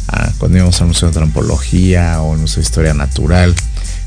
a, 0.09 0.29
cuando 0.37 0.57
íbamos 0.57 0.81
al 0.81 0.87
Museo 0.87 1.09
de 1.09 1.19
Antropología 1.19 2.21
o 2.21 2.33
al 2.33 2.39
Museo 2.41 2.57
de 2.57 2.63
Historia 2.63 2.93
Natural, 2.93 3.55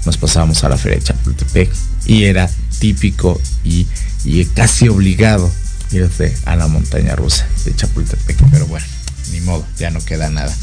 nos 0.05 0.19
pasábamos 0.19 0.63
a 0.63 0.69
la 0.69 0.77
Feria 0.77 0.99
de 0.99 1.05
Chapultepec 1.05 1.71
y 2.05 2.25
era 2.25 2.51
típico 2.81 3.41
y 3.65 3.87
y 4.27 4.45
casi 4.45 4.89
obligado 4.89 5.51
irse 5.91 6.37
a 6.45 6.55
la 6.55 6.67
montaña 6.67 7.17
rusa 7.17 7.47
de 7.65 7.75
Chapultepec. 7.75 8.37
Pero 8.51 8.67
bueno, 8.67 8.85
ni 9.33 9.41
modo, 9.41 9.65
ya 9.79 9.91
no 9.91 10.05
queda 10.05 10.29
nada 10.29 10.55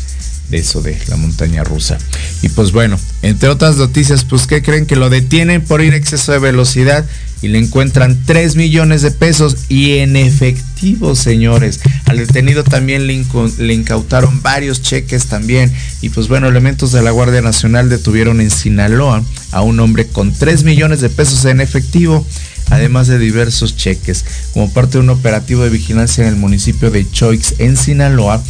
de 0.50 0.60
eso 0.60 0.84
de 0.84 1.00
la 1.08 1.16
montaña 1.16 1.64
rusa. 1.64 1.98
Y 2.44 2.50
pues 2.50 2.72
bueno, 2.74 3.00
entre 3.24 3.50
otras 3.50 3.78
noticias, 3.78 4.24
pues 4.24 4.46
¿qué 4.46 4.62
creen? 4.62 4.86
Que 4.86 4.98
lo 4.98 5.10
detienen 5.10 5.64
por 5.64 5.82
ir 5.82 5.96
exceso 5.96 6.32
de 6.32 6.38
velocidad 6.38 7.06
y 7.42 7.48
le 7.48 7.58
encuentran 7.58 8.20
3 8.26 8.56
millones 8.56 9.02
de 9.02 9.12
pesos 9.12 9.56
y 9.70 9.98
en 10.00 10.16
efectivo, 10.16 10.71
señores. 11.16 11.80
Al 12.06 12.18
detenido 12.18 12.64
también 12.64 13.08
le, 13.08 13.24
le, 13.58 13.74
incautaron 13.74 14.42
varios 14.42 14.82
cheques 14.82 15.28
también. 15.28 15.72
Y 16.02 16.10
pues 16.10 16.28
bueno, 16.28 16.48
elementos 16.48 16.92
de 16.92 17.02
la 17.02 17.12
Guardia 17.12 17.42
Nacional 17.42 17.90
detuvieron 17.90 18.42
en 18.42 18.50
Sinaloa 18.50 19.24
a 19.52 19.62
un 19.62 19.80
hombre 19.80 20.08
con 20.08 20.34
3 20.34 20.64
millones 20.64 21.02
de 21.02 21.10
pesos 21.10 21.46
en 21.46 21.62
efectivo 21.62 22.26
además 22.70 23.08
de 23.08 23.20
diversos 23.20 23.76
cheques. 23.76 24.26
Como 24.54 24.72
parte 24.72 24.94
de 24.94 25.04
un 25.04 25.10
operativo 25.10 25.64
de 25.64 25.70
vigilancia 25.70 26.24
en 26.24 26.30
el 26.30 26.38
municipio 26.38 26.90
de 26.90 27.10
Choix, 27.10 27.56
en 27.60 27.78
Sinaloa, 27.78 28.42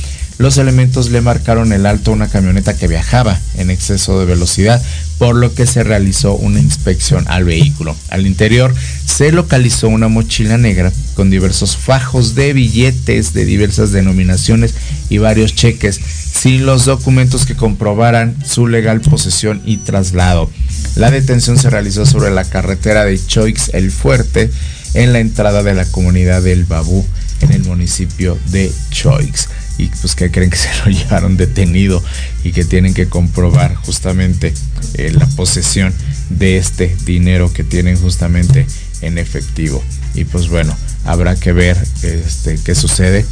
los 0.41 0.57
elementos 0.57 1.11
le 1.11 1.21
marcaron 1.21 1.71
el 1.71 1.85
alto 1.85 2.11
a 2.11 2.15
una 2.15 2.27
camioneta 2.27 2.75
que 2.75 2.87
viajaba 2.87 3.39
en 3.55 3.69
exceso 3.69 4.19
de 4.19 4.25
velocidad, 4.25 4.81
por 5.17 5.35
lo 5.35 5.53
que 5.53 5.67
se 5.67 5.83
realizó 5.83 6.33
una 6.33 6.59
inspección 6.59 7.25
al 7.27 7.43
vehículo. 7.43 7.95
Al 8.09 8.25
interior 8.25 8.73
se 9.05 9.31
localizó 9.31 9.87
una 9.87 10.07
mochila 10.07 10.57
negra 10.57 10.91
con 11.15 11.29
diversos 11.29 11.77
fajos 11.77 12.33
de 12.33 12.53
billetes 12.53 13.33
de 13.33 13.45
diversas 13.45 13.91
denominaciones 13.91 14.73
y 15.09 15.19
varios 15.19 15.53
cheques, 15.53 15.99
sin 16.33 16.65
los 16.65 16.85
documentos 16.85 17.45
que 17.45 17.55
comprobaran 17.55 18.35
su 18.45 18.67
legal 18.67 19.01
posesión 19.01 19.61
y 19.65 19.77
traslado. 19.77 20.49
La 20.95 21.11
detención 21.11 21.57
se 21.57 21.69
realizó 21.69 22.05
sobre 22.05 22.31
la 22.31 22.45
carretera 22.45 23.05
de 23.05 23.23
Choix 23.23 23.69
El 23.73 23.91
Fuerte 23.91 24.49
en 24.93 25.13
la 25.13 25.19
entrada 25.19 25.61
de 25.63 25.73
la 25.73 25.85
comunidad 25.85 26.41
del 26.41 26.65
Babú 26.65 27.05
en 27.41 27.51
el 27.51 27.63
municipio 27.63 28.37
de 28.47 28.71
Choix. 28.89 29.47
Y 29.81 29.87
pues 29.87 30.13
que 30.13 30.29
creen 30.29 30.51
que 30.51 30.57
se 30.57 30.69
lo 30.85 30.91
llevaron 30.97 31.37
detenido 31.37 32.03
y 32.43 32.51
que 32.51 32.63
tienen 32.63 32.93
que 32.93 33.09
comprobar 33.09 33.73
justamente 33.73 34.53
eh, 34.93 35.11
la 35.11 35.25
posesión 35.25 35.91
de 36.29 36.57
este 36.57 36.95
dinero 37.03 37.51
que 37.51 37.63
tienen 37.63 37.97
justamente 37.97 38.67
en 39.01 39.17
efectivo. 39.17 39.83
Y 40.13 40.25
pues 40.25 40.49
bueno, 40.49 40.77
habrá 41.03 41.35
que 41.35 41.51
ver 41.51 41.83
este, 42.03 42.59
qué 42.63 42.75
sucede 42.75 43.25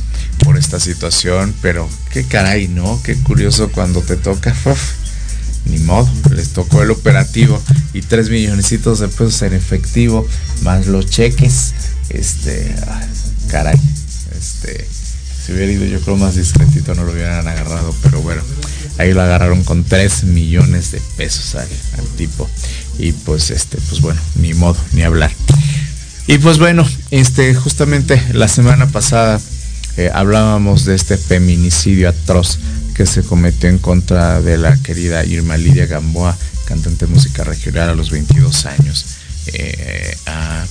por 0.44 0.58
esta 0.58 0.80
situación, 0.80 1.54
pero 1.62 1.88
qué 2.12 2.24
caray, 2.24 2.68
¿no? 2.68 3.00
Qué 3.04 3.16
curioso 3.16 3.72
cuando 3.72 4.02
te 4.02 4.16
toca 4.16 4.56
ni 5.66 5.78
modo, 5.78 6.10
les 6.32 6.50
tocó 6.50 6.82
el 6.82 6.90
operativo 6.90 7.62
y 7.94 8.02
tres 8.02 8.32
millonecitos 8.32 9.00
de 9.00 9.08
pesos 9.08 9.44
en 9.44 9.54
efectivo, 9.54 10.28
más 10.64 10.88
los 10.88 11.06
cheques. 11.06 11.74
Este, 12.10 12.74
caray, 13.50 13.80
este, 14.36 14.88
si 15.50 15.56
hubiera 15.56 15.72
ido 15.72 15.86
yo 15.86 16.00
creo 16.02 16.16
más 16.16 16.36
discretito 16.36 16.94
no 16.94 17.04
lo 17.04 17.12
hubieran 17.12 17.48
agarrado, 17.48 17.96
pero 18.04 18.22
bueno, 18.22 18.44
ahí 19.00 19.14
lo 19.14 19.22
agarraron 19.24 19.64
con 19.64 19.84
3 19.84 20.26
millones 20.26 20.92
de 20.92 21.02
pesos 21.18 21.56
al, 21.56 21.68
tipo. 22.18 22.48
Y 23.00 23.14
pues 23.14 23.50
este, 23.50 23.80
pues 23.90 24.00
bueno, 24.02 24.22
ni 24.36 24.54
modo, 24.54 24.78
ni 24.94 25.02
hablar. 25.02 25.32
Y 26.28 26.38
pues 26.38 26.60
bueno, 26.60 26.88
este, 27.10 27.56
justamente 27.56 28.22
la 28.34 28.48
semana 28.48 28.86
pasada 28.88 29.42
eh, 29.98 30.12
hablábamos 30.14 30.86
de 30.86 30.94
este 30.94 31.18
feminicidio 31.18 32.10
atroz 32.10 32.60
que 32.94 33.08
se 33.08 33.24
cometió 33.24 33.70
en 33.70 33.80
contra 33.80 34.42
de 34.42 34.58
la 34.58 34.78
querida 34.78 35.26
Irma 35.26 35.58
Lidia 35.58 35.88
Gamboa, 35.88 36.38
cantante 36.66 37.08
de 37.08 37.14
música 37.14 37.44
regional 37.44 37.90
a 37.90 37.96
los 37.96 38.12
22 38.12 38.66
años, 38.68 39.06
eh, 39.48 40.16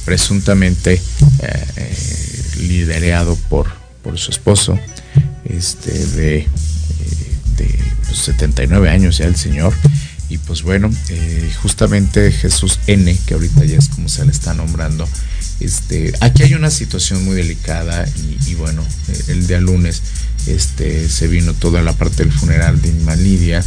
presuntamente 0.05 0.93
eh, 0.95 1.67
eh, 1.77 1.97
liderado 2.61 3.37
por, 3.49 3.88
por 4.09 4.19
su 4.19 4.31
esposo, 4.31 4.79
este, 5.45 5.93
de, 5.93 6.47
de 7.59 7.79
79 8.11 8.81
pues, 8.81 8.91
años 8.91 9.19
ya 9.19 9.27
el 9.27 9.37
señor. 9.37 9.75
Y 10.31 10.39
pues 10.39 10.63
bueno, 10.63 10.91
justamente 11.61 12.33
Jesús 12.33 12.81
N, 12.87 13.15
que 13.27 13.35
ahorita 13.35 13.67
ya 13.67 13.77
es 13.77 13.91
como 13.91 14.09
se 14.09 14.25
le 14.25 14.33
está 14.33 14.55
nombrando, 14.55 15.07
este, 15.61 16.15
aquí 16.21 16.43
hay 16.43 16.55
una 16.55 16.71
situación 16.71 17.23
muy 17.27 17.37
delicada 17.37 18.09
y, 18.47 18.55
bueno, 18.55 18.83
el 19.29 19.47
día 19.47 19.61
lunes 19.61 20.03
este, 20.47 21.07
se 21.11 21.27
vino 21.27 21.53
toda 21.53 21.83
la 21.83 21.93
parte 21.93 22.25
del 22.25 22.33
funeral 22.33 22.81
de 22.81 22.89
Inma 22.89 23.15
Lidia. 23.15 23.63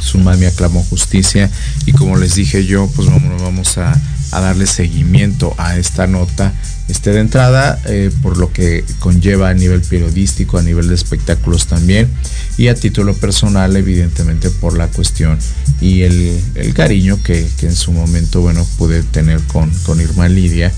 Su 0.00 0.18
mami 0.18 0.46
aclamó 0.46 0.84
justicia 0.84 1.50
y 1.84 1.92
como 1.92 2.16
les 2.16 2.36
dije 2.36 2.64
yo, 2.64 2.88
pues 2.94 3.08
vamos, 3.08 3.42
vamos 3.42 3.78
a, 3.78 4.00
darle 4.30 4.66
seguimiento 4.66 5.54
a 5.58 5.76
esta 5.76 6.06
nota. 6.06 6.52
Este, 6.88 7.10
de 7.10 7.20
entrada, 7.20 7.78
eh, 7.84 8.10
por 8.22 8.38
lo 8.38 8.50
que 8.50 8.82
conlleva 8.98 9.50
a 9.50 9.54
nivel 9.54 9.82
periodístico, 9.82 10.56
a 10.56 10.62
nivel 10.62 10.88
de 10.88 10.94
espectáculos 10.94 11.66
también, 11.66 12.08
y 12.56 12.68
a 12.68 12.74
título 12.74 13.14
personal, 13.14 13.76
evidentemente, 13.76 14.48
por 14.48 14.76
la 14.76 14.88
cuestión 14.88 15.38
y 15.82 16.02
el, 16.02 16.40
cariño 16.74 17.22
que, 17.22 17.46
en 17.60 17.76
su 17.76 17.92
momento, 17.92 18.40
bueno, 18.40 18.66
pude 18.78 19.02
tener 19.02 19.40
con, 19.42 19.70
con 19.84 20.00
Irma 20.00 20.28
Lidia, 20.28 20.72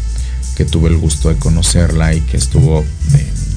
que 0.57 0.65
tuve 0.65 0.89
el 0.89 0.97
gusto 0.97 1.29
de 1.29 1.37
conocerla 1.37 2.13
y 2.15 2.21
que 2.23 2.37
estuvo 2.37 2.85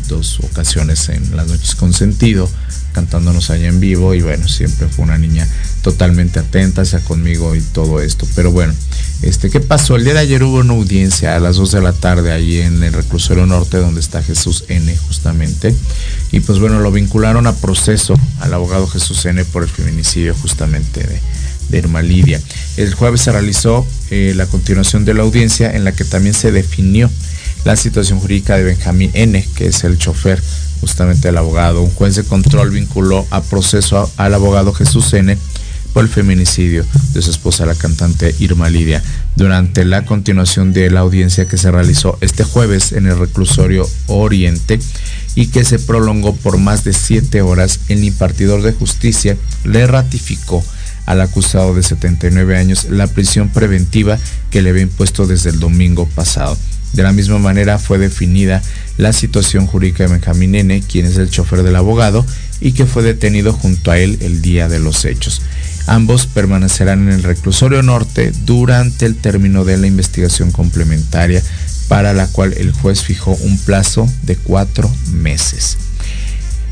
dos 0.08 0.40
ocasiones 0.42 1.10
en 1.10 1.36
las 1.36 1.48
noches 1.48 1.76
con 1.76 1.94
sentido, 1.94 2.50
cantándonos 2.94 3.50
allá 3.50 3.68
en 3.68 3.80
vivo 3.80 4.14
y 4.14 4.22
bueno, 4.22 4.48
siempre 4.48 4.88
fue 4.88 5.06
una 5.06 5.18
niña 5.18 5.48
totalmente 5.82 6.40
atenta, 6.40 6.86
sea 6.86 7.00
conmigo 7.00 7.56
y 7.56 7.62
todo 7.62 8.02
esto. 8.02 8.28
Pero 8.36 8.52
bueno, 8.52 8.74
este, 9.22 9.50
¿qué 9.50 9.60
pasó? 9.60 9.96
El 9.96 10.04
día 10.04 10.14
de 10.14 10.20
ayer 10.20 10.44
hubo 10.44 10.58
una 10.58 10.74
audiencia 10.74 11.36
a 11.36 11.40
las 11.40 11.56
2 11.58 11.72
de 11.72 11.82
la 11.82 11.94
tarde 11.94 12.32
allí 12.32 12.60
en 12.60 12.84
el 12.84 12.94
reclusorio 12.94 13.46
norte 13.46 13.78
donde 13.78 14.00
está 14.00 14.22
Jesús 14.24 14.66
N 14.68 14.96
justamente. 15.08 15.76
Y 16.32 16.40
pues 16.40 16.60
bueno, 16.60 16.80
lo 16.80 16.92
vincularon 16.92 17.48
a 17.48 17.56
proceso 17.56 18.16
al 18.40 18.54
abogado 18.54 18.88
Jesús 18.88 19.26
N 19.26 19.44
por 19.46 19.64
el 19.64 19.70
feminicidio 19.70 20.36
justamente 20.36 21.02
de, 21.04 21.20
de 21.70 21.78
Irma 21.78 22.02
Lidia. 22.02 22.42
El 22.78 22.94
jueves 22.94 23.22
se 23.22 23.32
realizó 23.32 23.86
eh, 24.10 24.34
la 24.36 24.46
continuación 24.46 25.06
de 25.06 25.14
la 25.14 25.24
audiencia 25.24 25.72
en 25.72 25.84
la 25.84 25.92
que 25.92 26.06
también 26.06 26.34
se 26.34 26.52
definió 26.52 27.10
la 27.64 27.76
situación 27.76 28.20
jurídica 28.20 28.58
de 28.58 28.64
Benjamín 28.64 29.12
N., 29.14 29.46
que 29.56 29.68
es 29.68 29.84
el 29.84 29.98
chofer 29.98 30.42
justamente 30.82 31.30
del 31.30 31.38
abogado. 31.38 31.82
Un 31.82 31.92
juez 31.92 32.16
de 32.16 32.24
control 32.24 32.72
vinculó 32.72 33.26
a 33.30 33.42
proceso 33.42 34.12
al 34.18 34.34
abogado 34.34 34.74
Jesús 34.74 35.14
N., 35.14 35.38
por 35.94 36.04
el 36.04 36.10
feminicidio 36.10 36.86
de 37.14 37.22
su 37.22 37.30
esposa, 37.30 37.66
la 37.66 37.76
cantante 37.76 38.36
Irma 38.40 38.70
Lidia. 38.70 39.04
Durante 39.36 39.86
la 39.86 40.06
continuación 40.06 40.74
de 40.74 40.90
la 40.90 41.02
audiencia 41.02 41.48
que 41.48 41.58
se 41.58 41.72
realizó 41.72 42.18
este 42.22 42.44
jueves 42.44 42.92
en 42.92 43.06
el 43.06 43.18
reclusorio 43.18 43.88
Oriente 44.08 44.80
y 45.36 45.48
que 45.48 45.64
se 45.64 45.80
prolongó 45.80 46.36
por 46.36 46.58
más 46.58 46.84
de 46.84 46.94
siete 46.94 47.42
horas, 47.42 47.80
el 47.90 48.04
impartidor 48.04 48.64
de 48.64 48.74
justicia 48.74 49.38
le 49.64 49.86
ratificó 49.88 50.64
al 51.06 51.22
acusado 51.22 51.76
de 51.76 51.84
79 51.84 52.58
años 52.58 52.86
la 52.90 53.08
prisión 53.08 53.50
preventiva 53.50 54.18
que 54.50 54.62
le 54.62 54.72
había 54.72 54.84
impuesto 54.84 55.28
desde 55.28 55.52
el 55.52 55.60
domingo 55.60 56.08
pasado. 56.16 56.58
De 56.94 57.04
la 57.04 57.12
misma 57.12 57.40
manera 57.40 57.80
fue 57.80 57.98
definida 57.98 58.62
la 58.98 59.14
situación 59.14 59.68
jurídica 59.68 60.04
de 60.04 60.14
Benjamín 60.14 60.56
N., 60.56 60.82
quien 60.88 61.06
es 61.06 61.18
el 61.18 61.30
chofer 61.30 61.64
del 61.64 61.76
abogado 61.76 62.26
y 62.62 62.72
que 62.72 62.86
fue 62.86 63.04
detenido 63.04 63.52
junto 63.52 63.92
a 63.92 63.98
él 63.98 64.18
el 64.22 64.42
día 64.42 64.70
de 64.70 64.80
los 64.80 65.04
hechos. 65.06 65.42
Ambos 65.88 66.28
permanecerán 66.28 67.08
en 67.08 67.14
el 67.16 67.24
reclusorio 67.24 67.82
norte 67.82 68.32
durante 68.46 69.06
el 69.06 69.16
término 69.16 69.66
de 69.66 69.78
la 69.78 69.88
investigación 69.88 70.52
complementaria 70.52 71.44
para 71.90 72.14
la 72.14 72.28
cual 72.28 72.54
el 72.54 72.72
juez 72.72 73.02
fijó 73.02 73.32
un 73.32 73.58
plazo 73.58 74.08
de 74.22 74.38
cuatro 74.38 74.90
meses. 75.12 75.78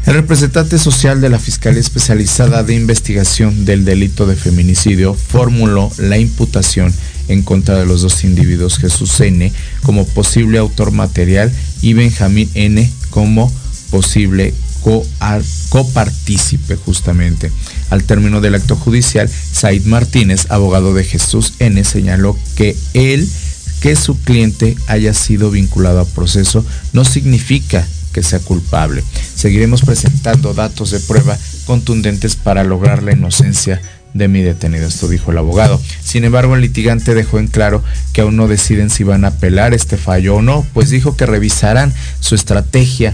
El 0.05 0.15
representante 0.15 0.79
social 0.79 1.21
de 1.21 1.29
la 1.29 1.37
Fiscalía 1.37 1.79
Especializada 1.79 2.63
de 2.63 2.73
Investigación 2.73 3.65
del 3.65 3.85
Delito 3.85 4.25
de 4.25 4.35
Feminicidio 4.35 5.13
formuló 5.13 5.91
la 5.97 6.17
imputación 6.17 6.91
en 7.27 7.43
contra 7.43 7.75
de 7.77 7.85
los 7.85 8.01
dos 8.01 8.23
individuos, 8.23 8.79
Jesús 8.79 9.19
N. 9.19 9.53
como 9.83 10.07
posible 10.07 10.57
autor 10.57 10.91
material 10.91 11.51
y 11.83 11.93
Benjamín 11.93 12.49
N. 12.55 12.91
como 13.11 13.53
posible 13.91 14.55
copartícipe 15.69 16.75
justamente. 16.77 17.51
Al 17.91 18.03
término 18.03 18.41
del 18.41 18.55
acto 18.55 18.75
judicial, 18.75 19.29
Said 19.29 19.85
Martínez, 19.85 20.47
abogado 20.49 20.95
de 20.95 21.03
Jesús 21.03 21.53
N., 21.59 21.83
señaló 21.83 22.35
que 22.55 22.75
él, 22.95 23.29
que 23.81 23.95
su 23.95 24.19
cliente 24.19 24.75
haya 24.87 25.13
sido 25.13 25.51
vinculado 25.51 25.99
a 25.99 26.05
proceso, 26.05 26.65
no 26.91 27.05
significa 27.05 27.87
que 28.11 28.23
sea 28.23 28.39
culpable. 28.39 29.03
Seguiremos 29.35 29.81
presentando 29.81 30.53
datos 30.53 30.91
de 30.91 30.99
prueba 30.99 31.37
contundentes 31.65 32.35
para 32.35 32.63
lograr 32.63 33.03
la 33.03 33.13
inocencia 33.13 33.81
de 34.13 34.27
mi 34.27 34.41
detenido. 34.41 34.87
Esto 34.87 35.07
dijo 35.07 35.31
el 35.31 35.37
abogado. 35.37 35.81
Sin 36.03 36.23
embargo, 36.23 36.55
el 36.55 36.61
litigante 36.61 37.15
dejó 37.15 37.39
en 37.39 37.47
claro 37.47 37.83
que 38.13 38.21
aún 38.21 38.35
no 38.35 38.47
deciden 38.47 38.89
si 38.89 39.03
van 39.03 39.25
a 39.25 39.29
apelar 39.29 39.73
este 39.73 39.97
fallo 39.97 40.35
o 40.35 40.41
no, 40.41 40.65
pues 40.73 40.89
dijo 40.89 41.15
que 41.15 41.25
revisarán 41.25 41.93
su 42.19 42.35
estrategia 42.35 43.13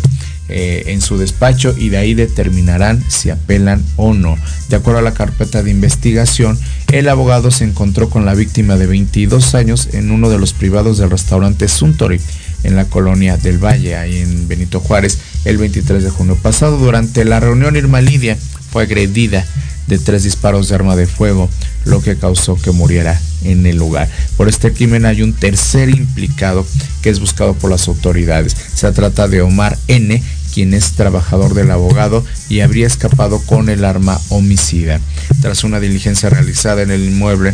eh, 0.50 0.84
en 0.88 1.02
su 1.02 1.18
despacho 1.18 1.76
y 1.78 1.90
de 1.90 1.98
ahí 1.98 2.14
determinarán 2.14 3.04
si 3.10 3.30
apelan 3.30 3.84
o 3.96 4.14
no. 4.14 4.38
De 4.70 4.76
acuerdo 4.78 5.00
a 5.00 5.04
la 5.04 5.14
carpeta 5.14 5.64
de 5.64 5.72
investigación, 5.72 6.58
el 6.92 7.10
abogado 7.10 7.52
se 7.52 7.66
encontró 7.66 8.10
con 8.10 8.26
la 8.26 8.34
víctima 8.34 8.78
de 8.78 8.88
22 8.88 9.56
años 9.56 9.90
en 9.94 10.12
uno 10.12 10.30
de 10.30 10.40
los 10.40 10.54
privados 10.54 10.98
del 10.98 11.10
restaurante 11.10 11.68
Suntory 11.68 12.22
en 12.64 12.76
la 12.76 12.86
colonia 12.86 13.38
del 13.38 13.64
Valle, 13.64 13.96
ahí 13.96 14.18
en 14.18 14.48
Benito 14.48 14.80
Juárez, 14.80 15.20
el 15.46 15.58
23 15.58 16.04
de 16.04 16.10
junio 16.10 16.36
pasado. 16.36 16.78
Durante 16.78 17.26
la 17.26 17.40
reunión, 17.40 17.76
Irma 17.76 18.02
Lidia 18.02 18.38
fue 18.72 18.84
agredida 18.84 19.46
de 19.88 19.98
tres 19.98 20.24
disparos 20.24 20.70
de 20.70 20.76
arma 20.76 20.96
de 20.96 21.08
fuego, 21.08 21.50
lo 21.86 22.02
que 22.02 22.18
causó 22.18 22.56
que 22.56 22.72
muriera 22.72 23.20
en 23.44 23.66
el 23.66 23.78
lugar. 23.78 24.10
Por 24.36 24.50
este 24.50 24.74
crimen 24.74 25.06
hay 25.06 25.22
un 25.22 25.34
tercer 25.34 25.90
implicado 25.90 26.66
que 27.02 27.10
es 27.10 27.20
buscado 27.20 27.54
por 27.54 27.72
las 27.72 27.88
autoridades. 27.88 28.56
Se 28.74 28.92
trata 28.92 29.28
de 29.28 29.42
Omar 29.42 29.78
N., 29.88 30.22
quien 30.54 30.74
es 30.74 30.94
trabajador 30.94 31.54
del 31.54 31.70
abogado 31.70 32.26
y 32.50 32.62
habría 32.62 32.88
escapado 32.88 33.40
con 33.40 33.70
el 33.70 33.86
arma 33.86 34.20
homicida. 34.30 35.00
Tras 35.42 35.64
una 35.64 35.80
diligencia 35.80 36.30
realizada 36.30 36.82
en 36.82 36.90
el 36.90 37.04
inmueble 37.04 37.54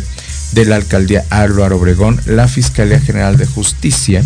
de 0.52 0.64
la 0.64 0.76
alcaldía 0.76 1.24
Álvaro 1.28 1.76
Obregón, 1.76 2.20
la 2.24 2.48
Fiscalía 2.48 3.00
General 3.00 3.36
de 3.36 3.46
Justicia 3.46 4.24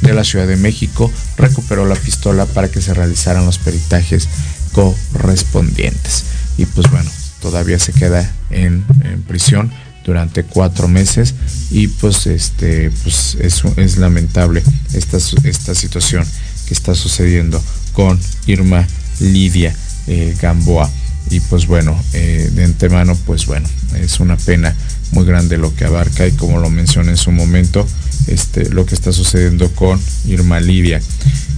de 0.00 0.12
la 0.12 0.24
Ciudad 0.24 0.46
de 0.46 0.56
México 0.56 1.12
recuperó 1.36 1.86
la 1.86 1.94
pistola 1.94 2.46
para 2.46 2.68
que 2.68 2.80
se 2.80 2.94
realizaran 2.94 3.46
los 3.46 3.58
peritajes 3.58 4.28
correspondientes. 4.72 6.24
Y 6.58 6.66
pues 6.66 6.90
bueno, 6.90 7.10
todavía 7.46 7.78
se 7.78 7.92
queda 7.92 8.28
en, 8.50 8.84
prisión 9.28 9.70
durante 10.04 10.42
cuatro 10.42 10.88
meses 10.88 11.32
y 11.70 11.86
pues 11.86 12.26
este 12.26 12.90
pues 13.04 13.36
es, 13.40 13.98
lamentable 13.98 14.64
esta, 14.92 15.18
esta 15.44 15.72
situación 15.76 16.24
que 16.66 16.74
está 16.74 16.96
sucediendo 16.96 17.62
con 17.92 18.18
Irma 18.48 18.84
Lidia 19.20 19.76
eh, 20.08 20.34
Gamboa. 20.42 20.90
Y 21.30 21.38
pues 21.38 21.68
bueno 21.68 21.96
eh, 22.14 22.50
de 22.52 22.64
antemano 22.64 23.16
pues 23.26 23.46
bueno 23.46 23.68
es 23.94 24.18
una 24.18 24.36
pena 24.36 24.74
muy 25.12 25.24
grande 25.24 25.56
lo 25.56 25.72
que 25.72 25.84
abarca 25.84 26.26
y 26.26 26.32
como 26.32 26.58
lo 26.58 26.68
mencioné 26.68 27.10
en 27.10 27.16
su 27.16 27.30
momento 27.30 27.86
este, 28.26 28.68
lo 28.70 28.86
que 28.86 28.94
está 28.94 29.12
sucediendo 29.12 29.70
con 29.72 30.00
Irma 30.26 30.60
Lidia. 30.60 31.00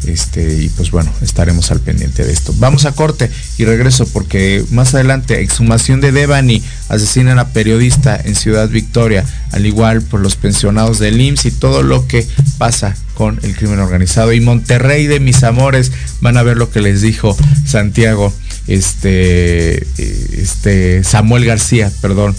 Este, 0.06 0.62
y 0.62 0.68
pues 0.70 0.90
bueno, 0.90 1.12
estaremos 1.22 1.70
al 1.70 1.80
pendiente 1.80 2.24
de 2.24 2.32
esto. 2.32 2.54
Vamos 2.58 2.84
a 2.84 2.92
corte 2.92 3.30
y 3.58 3.64
regreso 3.64 4.06
porque 4.06 4.64
más 4.70 4.94
adelante, 4.94 5.40
exhumación 5.40 6.00
de 6.00 6.12
Devani, 6.12 6.62
asesinan 6.88 7.38
a 7.38 7.48
periodista 7.48 8.18
en 8.24 8.34
Ciudad 8.34 8.68
Victoria, 8.68 9.24
al 9.52 9.66
igual 9.66 10.02
por 10.02 10.20
los 10.20 10.36
pensionados 10.36 10.98
del 10.98 11.20
IMSS 11.20 11.46
y 11.46 11.50
todo 11.50 11.82
lo 11.82 12.06
que 12.06 12.26
pasa 12.58 12.96
con 13.14 13.40
el 13.42 13.56
crimen 13.56 13.80
organizado. 13.80 14.32
Y 14.32 14.40
Monterrey 14.40 15.06
de 15.06 15.20
mis 15.20 15.42
amores, 15.42 15.92
van 16.20 16.36
a 16.36 16.42
ver 16.42 16.56
lo 16.56 16.70
que 16.70 16.80
les 16.80 17.02
dijo 17.02 17.36
Santiago, 17.66 18.32
este, 18.68 19.86
este, 19.98 21.02
Samuel 21.02 21.44
García, 21.44 21.90
perdón, 22.00 22.36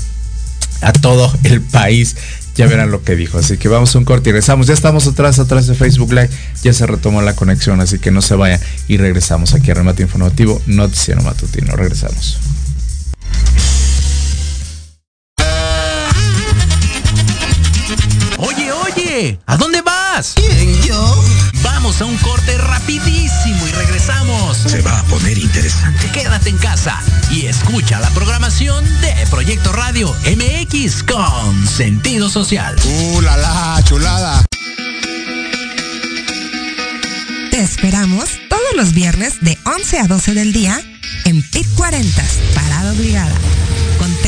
a 0.82 0.93
todo 0.93 1.32
el 1.43 1.62
país 1.62 2.15
ya 2.60 2.67
verán 2.67 2.91
lo 2.91 3.02
que 3.04 3.15
dijo. 3.15 3.38
Así 3.38 3.58
que 3.58 3.69
vamos 3.69 3.95
a 3.95 4.00
un 4.00 4.04
corte 4.04 4.30
y 4.30 4.34
regresamos. 4.34 4.67
Ya 4.67 4.74
estamos 4.74 5.08
atrás, 5.08 5.39
atrás 5.39 5.67
de 5.67 5.76
Facebook 5.76 6.12
Live. 6.12 6.30
Ya 6.62 6.74
se 6.74 6.86
retomó 6.86 7.22
la 7.22 7.34
conexión, 7.34 7.80
así 7.80 8.00
que 8.00 8.12
no 8.12 8.22
se 8.22 8.36
vayan. 8.36 8.60
Y 8.89 8.98
regresamos 8.98 9.54
aquí 9.54 9.72
a 9.72 9.76
Remate 9.76 10.04
Informativo, 10.04 10.62
Noticiero 10.67 11.22
Matutino. 11.22 11.78
Regresamos. 11.78 12.38
¿A 19.45 19.58
dónde 19.58 19.82
vas? 19.82 20.34
¿Quién, 20.36 20.82
yo? 20.84 21.23
Vamos 21.62 21.99
a 22.01 22.05
un 22.05 22.15
corte 22.17 22.58
rapidísimo 22.58 23.67
y 23.67 23.71
regresamos. 23.71 24.58
Se 24.58 24.82
va 24.82 24.99
a 24.99 25.03
poner 25.03 25.38
interesante. 25.38 26.10
Quédate 26.13 26.49
en 26.49 26.58
casa 26.58 27.01
y 27.29 27.45
escucha 27.47 27.99
la 27.99 28.10
programación 28.12 28.86
de 29.01 29.13
Proyecto 29.29 29.73
Radio 29.73 30.15
MX 30.25 31.03
con 31.03 31.67
sentido 31.67 32.29
social. 32.29 32.75
¡Uh, 32.86 33.21
la, 33.21 33.36
la 33.36 33.84
chulada! 33.84 34.45
Te 37.51 37.62
esperamos 37.62 38.29
todos 38.49 38.75
los 38.77 38.93
viernes 38.93 39.41
de 39.41 39.58
11 39.65 39.99
a 39.99 40.08
12 40.08 40.34
del 40.34 40.53
día 40.53 40.82
en 41.25 41.41
PIT 41.41 41.67
40, 41.75 42.23
Parada 42.55 42.93
Obligada, 42.93 43.36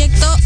Proyecto 0.00 0.39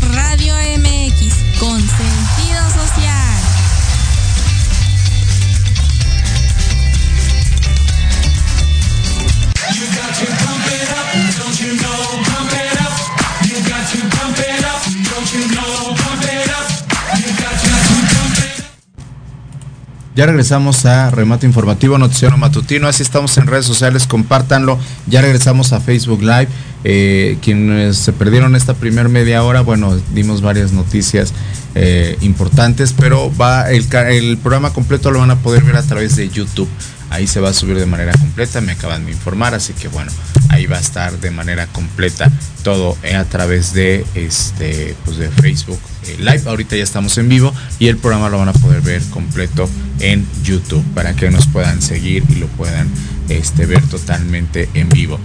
Ya 20.15 20.27
regresamos 20.27 20.87
a 20.87 21.11
Remate 21.11 21.45
Informativo 21.45 21.99
Noticiero 21.99 22.37
Matutino. 22.37 22.87
Así 22.87 23.03
estamos 23.03 23.37
en 23.37 23.49
redes 23.49 23.67
sociales, 23.67 24.07
compártanlo. 24.07 24.79
Ya 25.09 25.21
regresamos 25.23 25.73
a 25.73 25.81
Facebook 25.81 26.23
Live. 26.23 26.49
Eh, 26.85 27.39
quienes 27.43 27.97
se 27.97 28.13
perdieron 28.13 28.55
esta 28.55 28.75
primer 28.75 29.09
media 29.09 29.43
hora, 29.43 29.63
bueno, 29.63 29.97
dimos 30.15 30.41
varias 30.41 30.73
noticias 30.73 31.33
eh, 31.75 32.17
importantes, 32.21 32.93
pero 32.93 33.35
va 33.37 33.71
el 33.71 34.39
programa 34.39 34.73
completo 34.73 35.11
lo 35.11 35.19
van 35.19 35.33
a 35.33 35.37
poder 35.37 35.65
ver 35.65 35.77
a 35.77 35.83
través 35.83 36.15
de 36.15 36.29
YouTube. 36.29 36.69
Ahí 37.15 37.29
se 37.29 37.39
va 37.39 37.51
a 37.51 37.53
subir 37.53 37.79
de 37.79 37.87
manera 37.87 38.11
completa, 38.11 38.61
me 38.61 38.73
acaban 38.73 39.07
de 39.07 39.13
informar, 39.13 39.55
así 39.55 39.73
que 39.73 39.87
bueno, 39.87 40.11
ahí 40.49 40.67
va 40.67 40.79
a 40.79 40.81
estar 40.81 41.21
de 41.21 41.31
manera 41.31 41.69
completa 41.69 42.29
todo 42.65 42.99
eh, 43.05 43.15
a 43.15 43.25
través 43.25 43.73
de 43.73 44.05
este 44.17 44.97
pues 45.05 45.19
de 45.19 45.29
Facebook 45.29 45.79
eh, 46.09 46.17
Live. 46.19 46.43
Ahorita 46.47 46.75
ya 46.75 46.83
estamos 46.83 47.17
en 47.19 47.29
vivo 47.29 47.55
y 47.79 47.87
el 47.87 47.99
programa 47.99 48.31
lo 48.31 48.39
van 48.39 48.49
a 48.49 48.53
poder 48.53 48.81
ver 48.81 49.01
completo 49.11 49.71
en 50.01 50.27
YouTube 50.43 50.85
para 50.93 51.15
que 51.15 51.31
nos 51.31 51.47
puedan 51.47 51.81
seguir 51.83 52.25
y 52.29 52.35
lo 52.35 52.49
puedan 52.49 52.91
este, 53.29 53.65
ver 53.65 53.87
totalmente 53.87 54.69
en 54.75 54.89
vivo. 54.89 55.21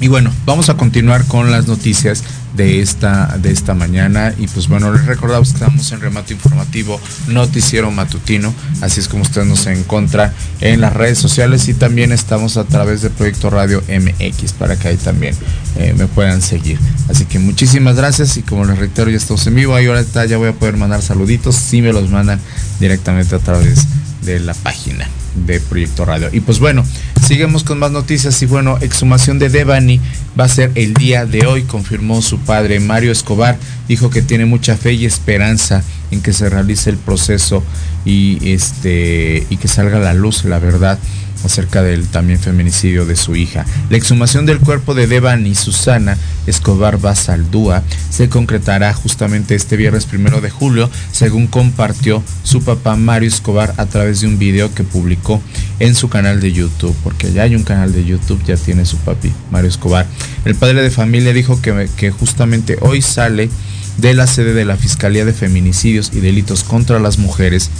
Y 0.00 0.08
bueno, 0.08 0.32
vamos 0.44 0.68
a 0.68 0.76
continuar 0.76 1.24
con 1.26 1.50
las 1.50 1.66
noticias 1.66 2.24
de 2.56 2.80
esta, 2.80 3.36
de 3.38 3.50
esta 3.50 3.74
mañana. 3.74 4.34
Y 4.38 4.46
pues 4.46 4.68
bueno, 4.68 4.92
les 4.92 5.04
recordamos 5.06 5.48
que 5.48 5.54
estamos 5.54 5.90
en 5.92 6.00
remate 6.00 6.34
informativo, 6.34 7.00
noticiero 7.28 7.90
matutino. 7.90 8.54
Así 8.80 9.00
es 9.00 9.08
como 9.08 9.22
ustedes 9.22 9.46
nos 9.46 9.66
encuentran 9.66 10.32
en 10.60 10.80
las 10.80 10.92
redes 10.92 11.18
sociales 11.18 11.68
y 11.68 11.74
también 11.74 12.12
estamos 12.12 12.56
a 12.56 12.64
través 12.64 13.02
de 13.02 13.10
Proyecto 13.10 13.50
Radio 13.50 13.82
MX 13.88 14.52
para 14.52 14.78
que 14.78 14.88
ahí 14.88 14.96
también 14.96 15.34
eh, 15.76 15.94
me 15.96 16.06
puedan 16.06 16.42
seguir. 16.42 16.78
Así 17.08 17.24
que 17.24 17.38
muchísimas 17.38 17.96
gracias 17.96 18.36
y 18.36 18.42
como 18.42 18.64
les 18.64 18.78
reitero, 18.78 19.10
ya 19.10 19.16
estamos 19.16 19.46
en 19.46 19.54
vivo. 19.54 19.74
Ahí 19.74 19.86
ahorita 19.86 20.24
ya 20.26 20.36
voy 20.36 20.48
a 20.48 20.52
poder 20.52 20.76
mandar 20.76 21.02
saluditos 21.02 21.56
si 21.56 21.82
me 21.82 21.92
los 21.92 22.10
mandan 22.10 22.40
directamente 22.80 23.34
a 23.34 23.38
través 23.38 23.86
de 24.24 24.40
la 24.40 24.54
página 24.54 25.08
de 25.46 25.60
Proyecto 25.60 26.04
Radio. 26.04 26.28
Y 26.32 26.40
pues 26.40 26.58
bueno, 26.58 26.84
seguimos 27.26 27.64
con 27.64 27.78
más 27.78 27.90
noticias. 27.90 28.40
Y 28.42 28.46
bueno, 28.46 28.78
exhumación 28.80 29.38
de 29.38 29.48
Devani 29.48 30.00
va 30.38 30.44
a 30.44 30.48
ser 30.48 30.70
el 30.74 30.94
día 30.94 31.26
de 31.26 31.46
hoy, 31.46 31.62
confirmó 31.62 32.22
su 32.22 32.38
padre. 32.38 32.80
Mario 32.80 33.12
Escobar, 33.12 33.58
dijo 33.88 34.10
que 34.10 34.22
tiene 34.22 34.44
mucha 34.44 34.76
fe 34.76 34.92
y 34.94 35.06
esperanza 35.06 35.82
en 36.10 36.22
que 36.22 36.32
se 36.32 36.48
realice 36.48 36.90
el 36.90 36.96
proceso 36.96 37.62
y 38.04 38.52
este 38.52 39.46
y 39.48 39.56
que 39.56 39.68
salga 39.68 39.96
a 39.96 40.00
la 40.00 40.14
luz 40.14 40.44
la 40.44 40.58
verdad 40.58 40.98
acerca 41.46 41.82
del 41.82 42.08
también 42.08 42.38
feminicidio 42.38 43.06
de 43.06 43.16
su 43.16 43.36
hija. 43.36 43.64
La 43.90 43.96
exhumación 43.96 44.46
del 44.46 44.58
cuerpo 44.58 44.94
de 44.94 45.06
Devani 45.06 45.54
Susana 45.54 46.16
Escobar 46.46 46.98
Basaldúa 46.98 47.82
se 48.10 48.28
concretará 48.28 48.92
justamente 48.94 49.54
este 49.54 49.76
viernes 49.76 50.06
primero 50.06 50.40
de 50.40 50.50
julio, 50.50 50.90
según 51.12 51.46
compartió 51.46 52.22
su 52.42 52.62
papá 52.62 52.96
Mario 52.96 53.28
Escobar 53.28 53.74
a 53.76 53.86
través 53.86 54.20
de 54.20 54.26
un 54.26 54.38
video 54.38 54.74
que 54.74 54.84
publicó 54.84 55.40
en 55.80 55.94
su 55.94 56.08
canal 56.08 56.40
de 56.40 56.52
YouTube, 56.52 56.94
porque 57.02 57.32
ya 57.32 57.42
hay 57.42 57.54
un 57.54 57.64
canal 57.64 57.92
de 57.92 58.04
YouTube, 58.04 58.42
ya 58.44 58.56
tiene 58.56 58.84
su 58.84 58.96
papi 58.98 59.32
Mario 59.50 59.68
Escobar. 59.68 60.06
El 60.44 60.54
padre 60.54 60.82
de 60.82 60.90
familia 60.90 61.32
dijo 61.32 61.60
que 61.60 62.10
justamente 62.10 62.78
hoy 62.80 63.02
sale 63.02 63.48
de 63.96 64.14
la 64.14 64.26
sede 64.26 64.54
de 64.54 64.64
la 64.64 64.76
Fiscalía 64.76 65.24
de 65.24 65.32
Feminicidios 65.32 66.10
y 66.12 66.20
Delitos 66.20 66.64
contra 66.64 66.98
las 66.98 67.18
Mujeres 67.18 67.70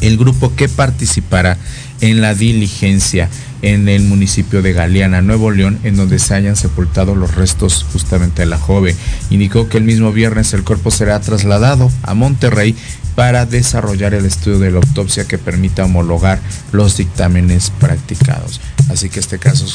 el 0.00 0.16
grupo 0.16 0.54
que 0.54 0.68
participará 0.68 1.56
en 2.00 2.20
la 2.20 2.34
diligencia 2.34 3.28
en 3.62 3.88
el 3.88 4.02
municipio 4.02 4.62
de 4.62 4.72
Galeana, 4.72 5.20
Nuevo 5.20 5.50
León, 5.50 5.78
en 5.82 5.96
donde 5.96 6.18
se 6.18 6.34
hayan 6.34 6.56
sepultado 6.56 7.14
los 7.14 7.34
restos 7.34 7.84
justamente 7.92 8.42
de 8.42 8.46
la 8.46 8.58
joven. 8.58 8.96
Indicó 9.28 9.68
que 9.68 9.78
el 9.78 9.84
mismo 9.84 10.12
viernes 10.12 10.54
el 10.54 10.64
cuerpo 10.64 10.90
será 10.90 11.20
trasladado 11.20 11.90
a 12.02 12.14
Monterrey 12.14 12.74
para 13.14 13.44
desarrollar 13.44 14.14
el 14.14 14.24
estudio 14.24 14.58
de 14.60 14.70
la 14.70 14.78
autopsia 14.78 15.26
que 15.26 15.36
permita 15.36 15.84
homologar 15.84 16.40
los 16.72 16.96
dictámenes 16.96 17.70
practicados. 17.78 18.60
Así 18.88 19.10
que 19.10 19.20
este 19.20 19.38
caso 19.38 19.66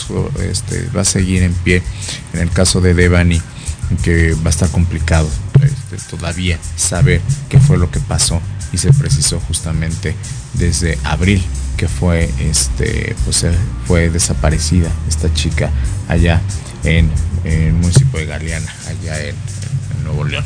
este, 0.49 0.89
va 0.95 1.01
a 1.01 1.05
seguir 1.05 1.43
en 1.43 1.53
pie 1.53 1.83
en 2.33 2.39
el 2.39 2.49
caso 2.49 2.81
de 2.81 2.95
Devani, 2.95 3.41
que 4.03 4.33
va 4.33 4.47
a 4.47 4.49
estar 4.49 4.69
complicado 4.69 5.29
este, 5.61 5.97
todavía 6.09 6.57
saber 6.75 7.21
qué 7.49 7.59
fue 7.59 7.77
lo 7.77 7.91
que 7.91 7.99
pasó 7.99 8.41
y 8.71 8.78
se 8.78 8.91
precisó 8.93 9.39
justamente 9.39 10.15
desde 10.54 10.97
abril 11.04 11.43
que 11.75 11.88
fue 11.88 12.30
este 12.39 13.15
pues 13.25 13.45
fue 13.86 14.10
desaparecida 14.10 14.89
esta 15.08 15.34
chica 15.34 15.71
allá 16.08 16.41
en, 16.84 17.10
el 17.43 17.73
municipio 17.73 18.19
de 18.19 18.25
Galeana 18.25 18.73
allá 18.88 19.23
en, 19.23 19.36
Nuevo 20.04 20.23
León. 20.23 20.43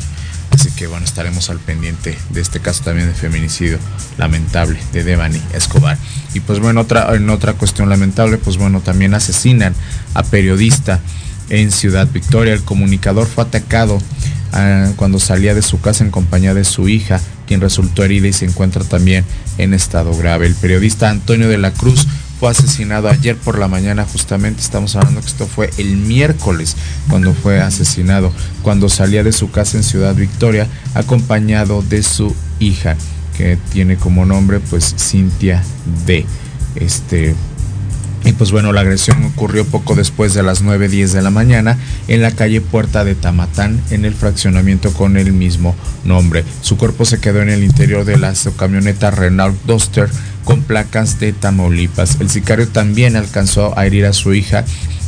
Así 0.52 0.70
que 0.70 0.86
bueno 0.86 1.04
estaremos 1.04 1.50
al 1.50 1.58
pendiente 1.58 2.16
de 2.30 2.40
este 2.40 2.60
caso 2.60 2.82
también 2.82 3.08
de 3.08 3.14
feminicidio 3.14 3.78
lamentable 4.16 4.78
de 4.92 5.04
Devani 5.04 5.40
Escobar. 5.52 5.98
Y 6.32 6.40
pues 6.40 6.60
bueno 6.60 6.80
otra 6.80 7.14
en 7.14 7.28
otra 7.28 7.52
cuestión 7.52 7.90
lamentable 7.90 8.38
pues 8.38 8.56
bueno 8.56 8.80
también 8.80 9.12
asesinan 9.12 9.74
a 10.14 10.22
periodista 10.22 11.00
en 11.50 11.70
Ciudad 11.70 12.08
Victoria. 12.10 12.54
El 12.54 12.64
comunicador 12.64 13.26
fue 13.26 13.44
atacado 13.44 13.96
uh, 13.96 14.92
cuando 14.96 15.20
salía 15.20 15.54
de 15.54 15.62
su 15.62 15.80
casa 15.80 16.04
en 16.04 16.10
compañía 16.10 16.54
de 16.54 16.64
su 16.64 16.88
hija 16.88 17.20
quien 17.50 17.60
resultó 17.60 18.04
herida 18.04 18.28
y 18.28 18.32
se 18.32 18.44
encuentra 18.44 18.84
también 18.84 19.24
en 19.58 19.74
estado 19.74 20.16
grave. 20.16 20.46
El 20.46 20.54
periodista 20.54 21.10
Antonio 21.10 21.48
de 21.48 21.58
la 21.58 21.72
Cruz 21.72 22.06
fue 22.38 22.48
asesinado 22.48 23.08
ayer 23.08 23.36
por 23.36 23.58
la 23.58 23.66
mañana, 23.66 24.04
justamente 24.04 24.60
estamos 24.60 24.94
hablando 24.94 25.20
que 25.20 25.26
esto 25.26 25.48
fue 25.48 25.68
el 25.76 25.96
miércoles 25.96 26.76
cuando 27.08 27.34
fue 27.34 27.60
asesinado, 27.60 28.32
cuando 28.62 28.88
salía 28.88 29.24
de 29.24 29.32
su 29.32 29.50
casa 29.50 29.78
en 29.78 29.82
Ciudad 29.82 30.14
Victoria, 30.14 30.68
acompañado 30.94 31.82
de 31.82 32.04
su 32.04 32.36
hija, 32.60 32.96
que 33.36 33.58
tiene 33.72 33.96
como 33.96 34.24
nombre 34.26 34.60
pues 34.60 34.94
Cintia 34.96 35.60
D. 36.06 36.24
Este, 36.76 37.34
y 38.24 38.32
pues 38.32 38.52
bueno, 38.52 38.72
la 38.72 38.82
agresión 38.82 39.24
ocurrió 39.24 39.64
poco 39.64 39.94
después 39.94 40.34
de 40.34 40.42
las 40.42 40.62
9.10 40.62 41.12
de 41.12 41.22
la 41.22 41.30
mañana 41.30 41.78
en 42.06 42.20
la 42.20 42.32
calle 42.32 42.60
Puerta 42.60 43.04
de 43.04 43.14
Tamatán, 43.14 43.80
en 43.90 44.04
el 44.04 44.14
fraccionamiento 44.14 44.92
con 44.92 45.16
el 45.16 45.32
mismo 45.32 45.74
nombre. 46.04 46.44
Su 46.60 46.76
cuerpo 46.76 47.04
se 47.04 47.18
quedó 47.18 47.40
en 47.40 47.48
el 47.48 47.64
interior 47.64 48.04
de 48.04 48.18
la 48.18 48.34
camioneta 48.56 49.10
Renault 49.10 49.56
Duster 49.64 50.10
con 50.44 50.62
placas 50.62 51.18
de 51.18 51.32
Tamaulipas. 51.32 52.20
El 52.20 52.30
sicario 52.30 52.68
también 52.68 53.16
alcanzó 53.16 53.78
a 53.78 53.86
herir 53.86 54.04
a 54.06 54.12
su 54.12 54.34
hija, 54.34 54.64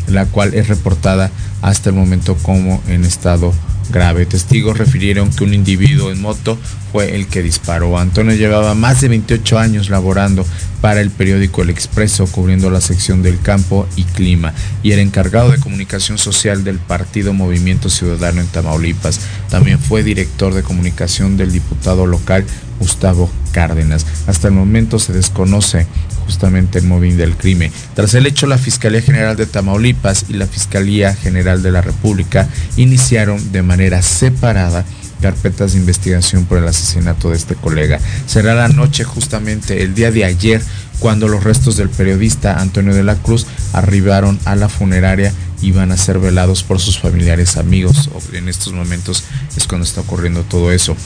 la 0.07 0.27
cual 0.27 0.55
es 0.55 0.69
reportada 0.69 1.31
hasta 1.61 1.91
el 1.91 1.97
momento 1.97 2.37
como 2.43 2.83
en 2.89 3.05
estado 3.05 3.53
grave. 3.93 4.27
Testigos 4.27 4.79
refirieron 4.79 5.31
que 5.31 5.45
un 5.45 5.55
individuo 5.55 6.11
en 6.11 6.21
moto 6.21 6.59
fue 6.91 7.15
el 7.15 7.29
que 7.29 7.43
disparó. 7.43 7.99
Antonio 7.99 8.35
llevaba 8.35 8.75
más 8.75 9.01
de 9.01 9.09
28 9.09 9.59
años 9.59 9.91
laborando 9.91 10.45
para 10.81 11.01
el 11.01 11.11
periódico 11.11 11.63
El 11.63 11.71
Expreso, 11.71 12.27
cubriendo 12.27 12.69
la 12.69 12.81
sección 12.81 13.23
del 13.23 13.41
campo 13.41 13.87
y 13.95 14.03
clima, 14.03 14.53
y 14.83 14.91
era 14.91 15.01
encargado 15.01 15.53
de 15.53 15.59
comunicación 15.59 16.19
social 16.19 16.65
del 16.65 16.79
partido 16.79 17.33
Movimiento 17.33 17.89
Ciudadano 17.89 18.41
en 18.41 18.49
Tamaulipas. 18.49 19.21
También 19.49 19.79
fue 19.79 20.03
director 20.03 20.53
de 20.53 20.65
comunicación 20.65 21.37
del 21.37 21.53
diputado 21.53 22.07
local 22.07 22.45
Gustavo 22.81 23.31
Cárdenas. 23.53 24.05
Hasta 24.27 24.49
el 24.49 24.55
momento 24.55 24.99
se 24.99 25.13
desconoce 25.13 25.87
justamente 26.33 26.79
el 26.79 26.87
móvil 26.87 27.19
del 27.19 27.37
crimen. 27.37 27.71
Tras 27.95 28.15
el 28.15 28.27
hecho, 28.27 28.47
la 28.47 28.57
Fiscalía 28.57 29.03
General 29.03 29.37
de 29.37 29.45
Tamaulipas 29.45 30.25
y 30.31 30.33
la 30.33 30.47
Fiscalía 30.47 31.15
General 31.15 31.63
de 31.63 31.71
la 31.71 31.83
República 31.83 32.49
iniciaron 32.77 33.53
de 33.53 33.61
manera 33.61 34.01
separada 34.01 34.83
carpetas 35.21 35.73
de 35.73 35.79
investigación 35.79 36.47
por 36.47 36.57
el 36.57 36.67
asesinato 36.67 37.29
de 37.29 37.37
este 37.37 37.55
colega. 37.55 38.01
Será 38.27 38.55
la 38.55 38.69
noche 38.69 39.05
justamente 39.05 39.83
el 39.83 39.95
día 39.95 40.11
de 40.11 40.25
ayer 40.25 40.63
cuando 41.01 41.29
los 41.29 41.45
restos 41.45 41.77
del 41.77 41.91
periodista 41.91 42.61
Antonio 42.61 42.95
de 42.95 43.03
la 43.03 43.17
Cruz 43.17 43.47
arribaron 43.75 44.41
a 44.47 44.57
la 44.57 44.71
funeraria 44.71 45.35
y 45.61 45.73
van 45.73 45.93
a 45.93 45.99
ser 45.99 46.19
velados 46.19 46.63
por 46.63 46.81
sus 46.81 46.99
familiares 46.99 47.59
amigos. 47.59 48.09
En 48.33 48.49
estos 48.49 48.73
momentos 48.73 49.25
es 49.55 49.67
cuando 49.67 49.85
está 49.85 50.01
ocurriendo 50.01 50.45
todo 50.45 50.73
eso. 50.73 50.97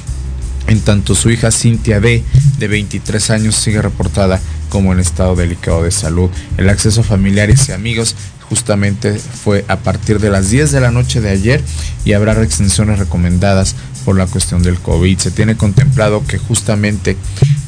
En 0.68 0.80
tanto 0.80 1.14
su 1.14 1.30
hija 1.30 1.50
Cintia 1.50 2.00
D, 2.00 2.24
de 2.58 2.68
23 2.68 3.30
años, 3.30 3.54
sigue 3.54 3.80
reportada 3.80 4.40
como 4.68 4.92
en 4.92 5.00
estado 5.00 5.36
delicado 5.36 5.82
de 5.84 5.92
salud. 5.92 6.30
El 6.56 6.68
acceso 6.68 7.02
a 7.02 7.04
familiares 7.04 7.68
y 7.68 7.72
amigos 7.72 8.16
justamente 8.48 9.14
fue 9.14 9.64
a 9.68 9.76
partir 9.76 10.20
de 10.20 10.30
las 10.30 10.50
10 10.50 10.72
de 10.72 10.80
la 10.80 10.90
noche 10.90 11.20
de 11.20 11.30
ayer 11.30 11.62
y 12.04 12.12
habrá 12.12 12.34
reextensiones 12.34 12.98
recomendadas 12.98 13.74
por 14.04 14.16
la 14.16 14.26
cuestión 14.26 14.62
del 14.62 14.78
COVID. 14.78 15.18
Se 15.18 15.30
tiene 15.30 15.56
contemplado 15.56 16.24
que 16.26 16.38
justamente 16.38 17.16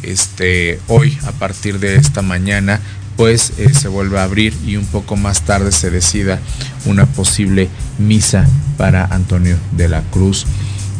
este, 0.03 0.81
hoy, 0.89 1.19
a 1.25 1.33
partir 1.33 1.79
de 1.79 1.97
esta 1.97 2.23
mañana, 2.23 2.81
pues 3.17 3.53
eh, 3.59 3.75
se 3.75 3.89
vuelve 3.89 4.19
a 4.19 4.25
abrir 4.25 4.55
y 4.65 4.77
un 4.77 4.87
poco 4.87 5.17
más 5.17 5.43
tarde 5.43 5.73
se 5.73 5.91
decida 5.91 6.41
una 6.85 7.07
posible 7.07 7.69
misa 7.99 8.47
para 8.77 9.05
Antonio 9.07 9.57
de 9.73 9.89
la 9.89 10.03
Cruz 10.03 10.47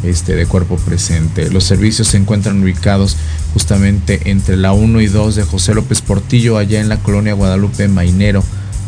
este, 0.03 0.35
de 0.35 0.45
cuerpo 0.45 0.77
presente. 0.77 1.49
Los 1.49 1.63
servicios 1.63 2.07
se 2.09 2.17
encuentran 2.17 2.61
ubicados 2.61 3.17
justamente 3.53 4.31
entre 4.31 4.57
la 4.57 4.71
1 4.71 5.01
y 5.01 5.07
2 5.07 5.35
de 5.35 5.43
José 5.43 5.73
López 5.73 6.01
Portillo, 6.01 6.57
allá 6.57 6.79
en 6.79 6.89
la 6.89 6.97
colonia 6.97 7.33
Guadalupe 7.33 7.87
Mainero, 7.87 8.43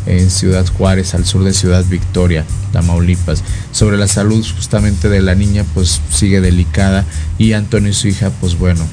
en 0.06 0.30
Ciudad 0.30 0.66
Juárez, 0.66 1.14
al 1.14 1.24
sur 1.24 1.44
de 1.44 1.52
Ciudad 1.52 1.84
Victoria, 1.84 2.44
Tamaulipas. 2.72 3.42
Sobre 3.72 3.96
la 3.96 4.08
salud 4.08 4.44
justamente 4.56 5.08
de 5.08 5.22
la 5.22 5.34
niña, 5.34 5.64
pues 5.74 6.00
sigue 6.10 6.40
delicada 6.40 7.04
y 7.38 7.52
Antonio 7.52 7.90
y 7.90 7.94
su 7.94 8.08
hija, 8.08 8.30
pues 8.40 8.58
bueno, 8.58 8.84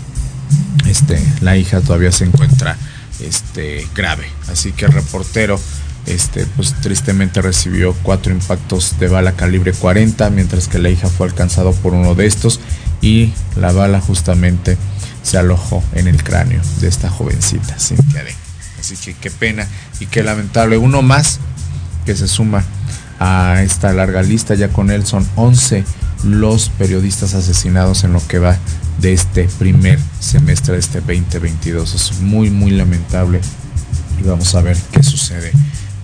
este, 0.87 1.21
la 1.41 1.57
hija 1.57 1.81
todavía 1.81 2.11
se 2.11 2.25
encuentra 2.25 2.77
este, 3.19 3.87
grave. 3.95 4.25
Así 4.51 4.71
que 4.71 4.85
el 4.85 4.91
reportero 4.91 5.59
este, 6.05 6.45
pues 6.55 6.73
tristemente 6.81 7.41
recibió 7.41 7.93
cuatro 8.03 8.33
impactos 8.33 8.99
de 8.99 9.07
bala 9.07 9.33
calibre 9.33 9.73
40, 9.73 10.29
mientras 10.31 10.67
que 10.67 10.79
la 10.79 10.89
hija 10.89 11.07
fue 11.07 11.27
alcanzado 11.27 11.73
por 11.73 11.93
uno 11.93 12.15
de 12.15 12.25
estos 12.25 12.59
y 13.01 13.31
la 13.55 13.71
bala 13.71 14.01
justamente 14.01 14.77
se 15.21 15.37
alojó 15.37 15.83
en 15.93 16.07
el 16.07 16.23
cráneo 16.23 16.61
de 16.79 16.87
esta 16.87 17.09
jovencita, 17.09 17.77
Cintia 17.79 18.23
D. 18.23 18.33
Así 18.79 18.95
que 18.97 19.13
qué 19.13 19.29
pena 19.29 19.67
y 19.99 20.07
qué 20.07 20.23
lamentable. 20.23 20.77
Uno 20.77 21.01
más 21.01 21.39
que 22.05 22.15
se 22.15 22.27
suma 22.27 22.63
a 23.19 23.61
esta 23.63 23.91
larga 23.93 24.23
lista, 24.23 24.55
ya 24.55 24.69
con 24.69 24.89
él 24.89 25.05
son 25.05 25.27
11 25.35 25.83
los 26.23 26.69
periodistas 26.69 27.33
asesinados 27.33 28.03
en 28.03 28.13
lo 28.13 28.25
que 28.27 28.39
va 28.39 28.57
de 28.99 29.13
este 29.13 29.47
primer 29.59 29.99
semestre 30.19 30.73
de 30.73 30.79
este 30.79 31.01
2022. 31.01 31.93
Es 31.93 32.19
muy, 32.21 32.49
muy 32.49 32.71
lamentable 32.71 33.41
y 34.19 34.23
vamos 34.23 34.55
a 34.55 34.61
ver 34.61 34.77
qué 34.91 35.03
sucede 35.03 35.51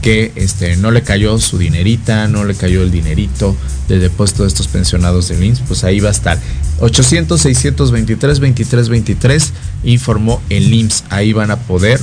que 0.01 0.31
este, 0.35 0.75
no 0.77 0.91
le 0.91 1.01
cayó 1.01 1.39
su 1.39 1.57
dinerita, 1.57 2.27
no 2.27 2.43
le 2.43 2.53
cayó 2.53 2.83
el 2.83 2.91
dinerito 2.91 3.55
de 3.87 3.97
depósito 3.97 4.43
de 4.43 4.49
estos 4.49 4.67
pensionados 4.67 5.29
del 5.29 5.43
IMSS, 5.43 5.63
pues 5.67 5.83
ahí 5.83 5.99
va 5.99 6.09
a 6.09 6.11
estar. 6.11 6.39
800-623-2323 6.79 9.49
informó 9.83 10.39
el 10.49 10.71
IMSS, 10.71 11.05
ahí 11.09 11.33
van 11.33 11.49
a 11.49 11.57
poder 11.57 11.99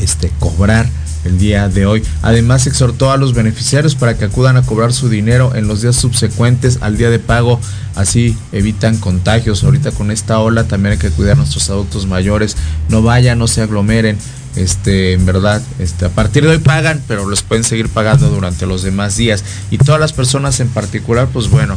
este, 0.00 0.30
cobrar 0.38 0.86
el 1.26 1.38
día 1.38 1.68
de 1.68 1.86
hoy. 1.86 2.02
Además 2.22 2.66
exhortó 2.66 3.10
a 3.10 3.16
los 3.16 3.34
beneficiarios 3.34 3.94
para 3.94 4.16
que 4.16 4.26
acudan 4.26 4.56
a 4.56 4.62
cobrar 4.62 4.92
su 4.92 5.08
dinero 5.08 5.54
en 5.54 5.68
los 5.68 5.82
días 5.82 5.96
subsecuentes 5.96 6.78
al 6.80 6.96
día 6.96 7.10
de 7.10 7.18
pago, 7.18 7.60
así 7.94 8.36
evitan 8.52 8.96
contagios. 8.98 9.64
Ahorita 9.64 9.90
con 9.90 10.10
esta 10.10 10.38
ola 10.38 10.64
también 10.64 10.92
hay 10.92 10.98
que 10.98 11.10
cuidar 11.10 11.34
a 11.34 11.38
nuestros 11.38 11.68
adultos 11.70 12.06
mayores, 12.06 12.56
no 12.88 13.02
vayan, 13.02 13.38
no 13.38 13.48
se 13.48 13.62
aglomeren. 13.62 14.18
Este, 14.54 15.12
en 15.12 15.26
verdad, 15.26 15.60
este, 15.78 16.06
a 16.06 16.08
partir 16.08 16.42
de 16.42 16.48
hoy 16.48 16.58
pagan, 16.58 17.02
pero 17.06 17.28
los 17.28 17.42
pueden 17.42 17.62
seguir 17.62 17.90
pagando 17.90 18.30
durante 18.30 18.64
los 18.64 18.82
demás 18.82 19.16
días. 19.18 19.44
Y 19.70 19.76
todas 19.76 20.00
las 20.00 20.14
personas 20.14 20.60
en 20.60 20.68
particular, 20.68 21.28
pues 21.30 21.50
bueno, 21.50 21.76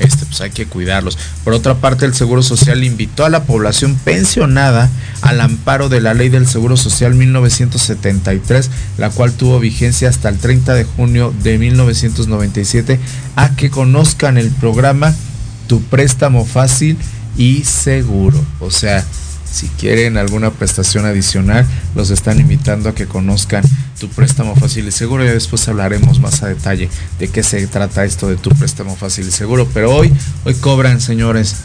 este, 0.00 0.26
pues 0.26 0.40
hay 0.40 0.50
que 0.50 0.66
cuidarlos. 0.66 1.18
Por 1.44 1.52
otra 1.52 1.76
parte, 1.76 2.06
el 2.06 2.14
Seguro 2.14 2.42
Social 2.42 2.82
invitó 2.84 3.24
a 3.24 3.30
la 3.30 3.44
población 3.44 3.96
pensionada 3.96 4.90
al 5.22 5.40
amparo 5.40 5.88
de 5.88 6.00
la 6.00 6.14
Ley 6.14 6.28
del 6.28 6.46
Seguro 6.46 6.76
Social 6.76 7.14
1973, 7.14 8.70
la 8.98 9.10
cual 9.10 9.32
tuvo 9.32 9.60
vigencia 9.60 10.08
hasta 10.08 10.28
el 10.28 10.38
30 10.38 10.74
de 10.74 10.84
junio 10.84 11.34
de 11.42 11.58
1997, 11.58 12.98
a 13.36 13.54
que 13.56 13.70
conozcan 13.70 14.38
el 14.38 14.50
programa 14.50 15.14
Tu 15.66 15.80
préstamo 15.82 16.44
fácil 16.44 16.98
y 17.36 17.64
seguro. 17.64 18.42
O 18.58 18.70
sea, 18.70 19.04
si 19.50 19.68
quieren 19.68 20.16
alguna 20.16 20.50
prestación 20.50 21.04
adicional, 21.06 21.66
los 21.94 22.10
están 22.10 22.38
invitando 22.38 22.88
a 22.88 22.94
que 22.94 23.06
conozcan 23.06 23.64
tu 23.98 24.08
préstamo 24.08 24.54
fácil 24.54 24.86
y 24.86 24.92
seguro. 24.92 25.24
Ya 25.24 25.32
después 25.32 25.66
hablaremos 25.68 26.20
más 26.20 26.42
a 26.42 26.48
detalle 26.48 26.88
de 27.18 27.28
qué 27.28 27.42
se 27.42 27.66
trata 27.66 28.04
esto 28.04 28.28
de 28.28 28.36
tu 28.36 28.50
préstamo 28.50 28.96
fácil 28.96 29.26
y 29.26 29.30
seguro. 29.30 29.68
Pero 29.74 29.94
hoy, 29.94 30.12
hoy 30.44 30.54
cobran, 30.54 31.00
señores. 31.00 31.56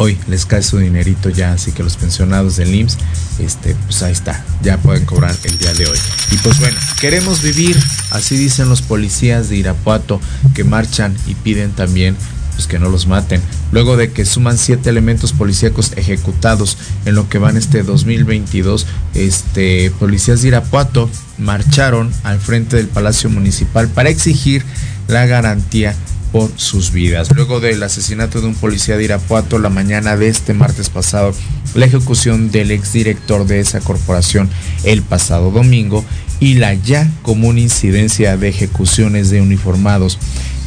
Hoy 0.00 0.16
les 0.28 0.46
cae 0.46 0.62
su 0.62 0.78
dinerito 0.78 1.28
ya, 1.28 1.54
así 1.54 1.72
que 1.72 1.82
los 1.82 1.96
pensionados 1.96 2.56
del 2.56 2.72
IMSS, 2.72 2.98
este, 3.40 3.74
pues 3.86 4.00
ahí 4.04 4.12
está, 4.12 4.44
ya 4.62 4.78
pueden 4.78 5.04
cobrar 5.04 5.34
el 5.42 5.58
día 5.58 5.74
de 5.74 5.86
hoy. 5.86 5.98
Y 6.30 6.36
pues 6.36 6.60
bueno, 6.60 6.78
queremos 7.00 7.42
vivir, 7.42 7.76
así 8.12 8.36
dicen 8.36 8.68
los 8.68 8.80
policías 8.80 9.48
de 9.48 9.56
Irapuato, 9.56 10.20
que 10.54 10.62
marchan 10.62 11.16
y 11.26 11.34
piden 11.34 11.72
también 11.72 12.16
pues 12.58 12.66
que 12.66 12.80
no 12.80 12.88
los 12.88 13.06
maten. 13.06 13.40
Luego 13.70 13.96
de 13.96 14.10
que 14.10 14.24
suman 14.24 14.58
siete 14.58 14.90
elementos 14.90 15.32
policíacos 15.32 15.92
ejecutados 15.94 16.76
en 17.04 17.14
lo 17.14 17.28
que 17.28 17.38
van 17.38 17.56
este 17.56 17.84
2022, 17.84 18.84
este, 19.14 19.92
policías 19.92 20.42
de 20.42 20.48
Irapuato 20.48 21.08
marcharon 21.38 22.10
al 22.24 22.40
frente 22.40 22.74
del 22.74 22.88
Palacio 22.88 23.30
Municipal 23.30 23.86
para 23.86 24.08
exigir 24.08 24.64
la 25.06 25.24
garantía 25.26 25.94
por 26.32 26.50
sus 26.56 26.90
vidas. 26.90 27.28
Luego 27.32 27.60
del 27.60 27.80
asesinato 27.80 28.40
de 28.40 28.48
un 28.48 28.56
policía 28.56 28.96
de 28.96 29.04
Irapuato 29.04 29.60
la 29.60 29.68
mañana 29.68 30.16
de 30.16 30.26
este 30.26 30.52
martes 30.52 30.90
pasado, 30.90 31.32
la 31.76 31.86
ejecución 31.86 32.50
del 32.50 32.72
exdirector 32.72 33.46
de 33.46 33.60
esa 33.60 33.78
corporación 33.78 34.50
el 34.82 35.02
pasado 35.02 35.52
domingo 35.52 36.04
y 36.40 36.54
la 36.54 36.74
ya 36.74 37.08
común 37.22 37.56
incidencia 37.56 38.36
de 38.36 38.48
ejecuciones 38.48 39.30
de 39.30 39.42
uniformados 39.42 40.18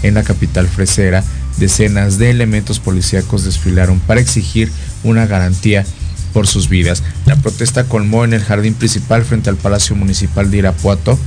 en 0.03 0.13
la 0.13 0.23
capital 0.23 0.67
fresera, 0.67 1.23
decenas 1.58 2.18
de 2.18 2.30
elementos 2.32 2.80
policíacos 2.80 3.43
desfilaron 3.43 3.99
para 3.99 4.22
exigir 4.22 4.72
una 5.04 5.26
garantía 5.26 5.86
por 6.34 6.47
sus 6.47 6.70
vidas. 6.70 7.04
La 7.26 7.36
protesta 7.36 7.84
colmó 7.86 8.24
en 8.24 8.34
el 8.34 8.41
jardín 8.41 8.74
principal 8.74 9.24
frente 9.24 9.49
al 9.49 9.58
Palacio 9.58 9.95
Municipal 9.95 10.49
de 10.49 10.58
Irapuato, 10.58 11.20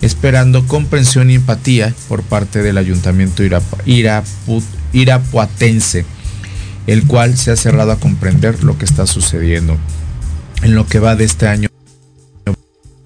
esperando 0.00 0.66
comprensión 0.66 1.30
y 1.30 1.34
empatía 1.34 1.94
por 2.08 2.22
parte 2.22 2.62
del 2.62 2.78
ayuntamiento 2.78 3.42
irapuatense. 4.92 6.04
el 6.86 7.06
cual 7.06 7.38
se 7.38 7.50
ha 7.50 7.56
cerrado 7.56 7.92
a 7.92 7.98
comprender 7.98 8.62
lo 8.62 8.76
que 8.76 8.84
está 8.84 9.06
sucediendo. 9.06 9.78
En 10.62 10.74
lo 10.74 10.86
que 10.86 10.98
va 10.98 11.16
de 11.16 11.24
este 11.24 11.48
año 11.48 11.68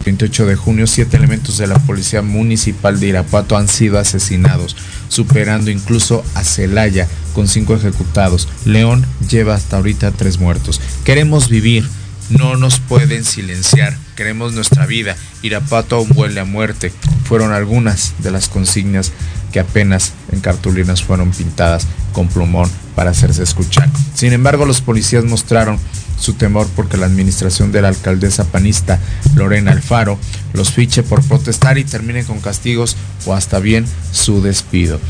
28 0.09 0.46
de 0.46 0.56
junio, 0.56 0.86
siete 0.86 1.18
elementos 1.18 1.59
de 1.59 1.66
la 1.66 1.78
Policía 1.80 2.22
Municipal 2.22 2.98
de 2.98 3.09
Irapuato 3.09 3.59
han 3.59 3.68
sido 3.68 3.98
asesinados, 3.98 4.74
superando 5.11 5.70
incluso 5.70 6.24
a 6.34 6.44
Celaya 6.44 7.06
con 7.34 7.46
cinco 7.46 7.74
ejecutados. 7.74 8.48
León 8.64 9.04
lleva 9.28 9.54
hasta 9.54 9.76
ahorita 9.76 10.11
tres 10.12 10.38
muertos. 10.38 10.80
Queremos 11.04 11.50
vivir, 11.50 11.86
no 12.30 12.56
nos 12.56 12.80
pueden 12.80 13.22
silenciar. 13.22 13.98
Queremos 14.16 14.54
nuestra 14.54 14.86
vida. 14.86 15.14
Irapuato 15.42 15.96
aún 15.96 16.11
huele 16.14 16.40
a 16.40 16.46
muerte. 16.46 16.90
Fueron 17.24 17.52
algunas 17.52 18.14
de 18.20 18.30
las 18.30 18.48
consignas 18.48 19.12
que 19.52 19.61
apenas 19.61 20.14
en 20.32 20.40
cartulinas 20.40 21.02
fueron 21.02 21.32
pintadas 21.32 21.86
con 22.14 22.28
plumón 22.28 22.70
para 22.94 23.11
hacerse 23.11 23.42
escuchar. 23.42 23.90
Sin 24.14 24.32
embargo, 24.32 24.64
los 24.64 24.80
policías 24.80 25.24
mostraron 25.24 25.78
su 26.19 26.35
temor 26.35 26.66
porque 26.75 26.97
la 26.97 27.07
administración 27.07 27.73
de 27.73 27.83
la 27.83 27.89
alcaldesa 27.89 28.45
panista 28.45 28.99
Lorena 29.35 29.73
Alfaro 29.73 30.19
los 30.53 30.73
fiche 30.73 31.03
por 31.03 31.23
protestar 31.23 31.79
y 31.79 31.85
termine 31.85 32.25
con 32.25 32.41
castigos 32.41 32.97
o 33.27 33.35
hasta 33.35 33.59
bien 33.59 33.87
su 34.12 34.43
despido. 34.43 35.01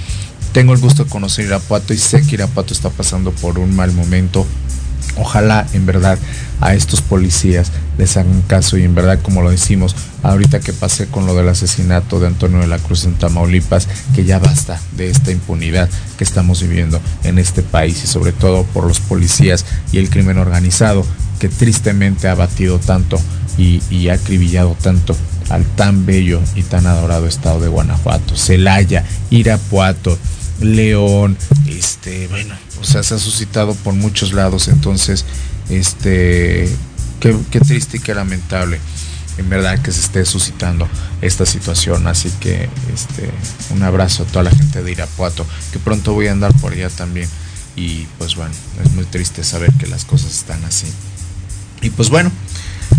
Tengo 0.52 0.72
el 0.72 0.80
gusto 0.80 1.04
de 1.04 1.10
conocer 1.10 1.46
Irapuato 1.46 1.92
y 1.92 1.98
sé 1.98 2.22
que 2.22 2.34
Irapuato 2.34 2.72
está 2.72 2.90
pasando 2.90 3.32
por 3.32 3.58
un 3.58 3.76
mal 3.76 3.92
momento. 3.92 4.46
Ojalá 5.18 5.66
en 5.72 5.86
verdad 5.86 6.18
a 6.60 6.74
estos 6.74 7.02
policías 7.02 7.70
les 7.98 8.16
hagan 8.16 8.42
caso 8.42 8.78
y 8.78 8.84
en 8.84 8.94
verdad 8.94 9.20
como 9.22 9.42
lo 9.42 9.50
decimos 9.50 9.94
ahorita 10.22 10.60
que 10.60 10.72
pasé 10.72 11.06
con 11.06 11.26
lo 11.26 11.34
del 11.34 11.48
asesinato 11.48 12.18
de 12.18 12.26
Antonio 12.26 12.58
de 12.58 12.66
la 12.66 12.78
Cruz 12.78 13.04
en 13.04 13.14
Tamaulipas 13.14 13.88
que 14.14 14.24
ya 14.24 14.38
basta 14.38 14.80
de 14.96 15.10
esta 15.10 15.30
impunidad 15.30 15.88
que 16.16 16.24
estamos 16.24 16.62
viviendo 16.62 17.00
en 17.24 17.38
este 17.38 17.62
país 17.62 18.02
y 18.02 18.06
sobre 18.06 18.32
todo 18.32 18.64
por 18.64 18.86
los 18.86 19.00
policías 19.00 19.64
y 19.92 19.98
el 19.98 20.10
crimen 20.10 20.38
organizado 20.38 21.04
que 21.38 21.48
tristemente 21.48 22.28
ha 22.28 22.34
batido 22.34 22.78
tanto 22.78 23.20
y, 23.56 24.08
ha 24.08 24.14
acribillado 24.14 24.76
tanto 24.80 25.16
al 25.50 25.64
tan 25.64 26.06
bello 26.06 26.40
y 26.54 26.62
tan 26.62 26.86
adorado 26.86 27.26
estado 27.26 27.60
de 27.60 27.68
Guanajuato, 27.68 28.36
Celaya, 28.36 29.04
Irapuato, 29.30 30.16
León, 30.60 31.36
este, 31.66 32.26
bueno, 32.28 32.54
o 32.80 32.84
sea, 32.84 33.02
se 33.02 33.14
ha 33.14 33.18
suscitado 33.18 33.74
por 33.74 33.94
muchos 33.94 34.32
lados, 34.32 34.68
entonces, 34.68 35.24
este, 35.68 36.68
qué, 37.20 37.60
triste 37.60 37.98
y 37.98 38.00
qué 38.00 38.14
lamentable, 38.14 38.80
en 39.36 39.48
verdad, 39.48 39.80
que 39.80 39.92
se 39.92 40.00
esté 40.00 40.24
suscitando 40.24 40.88
esta 41.22 41.46
situación, 41.46 42.06
así 42.06 42.30
que, 42.40 42.68
este, 42.92 43.30
un 43.70 43.82
abrazo 43.82 44.24
a 44.24 44.26
toda 44.26 44.44
la 44.44 44.50
gente 44.50 44.82
de 44.82 44.90
Irapuato, 44.90 45.46
que 45.72 45.78
pronto 45.78 46.14
voy 46.14 46.26
a 46.26 46.32
andar 46.32 46.52
por 46.54 46.72
allá 46.72 46.90
también, 46.90 47.28
y 47.76 48.06
pues 48.18 48.34
bueno, 48.34 48.54
es 48.84 48.90
muy 48.92 49.04
triste 49.04 49.44
saber 49.44 49.72
que 49.74 49.86
las 49.86 50.04
cosas 50.04 50.32
están 50.32 50.64
así. 50.64 50.86
Y 51.80 51.90
pues 51.90 52.10
bueno, 52.10 52.32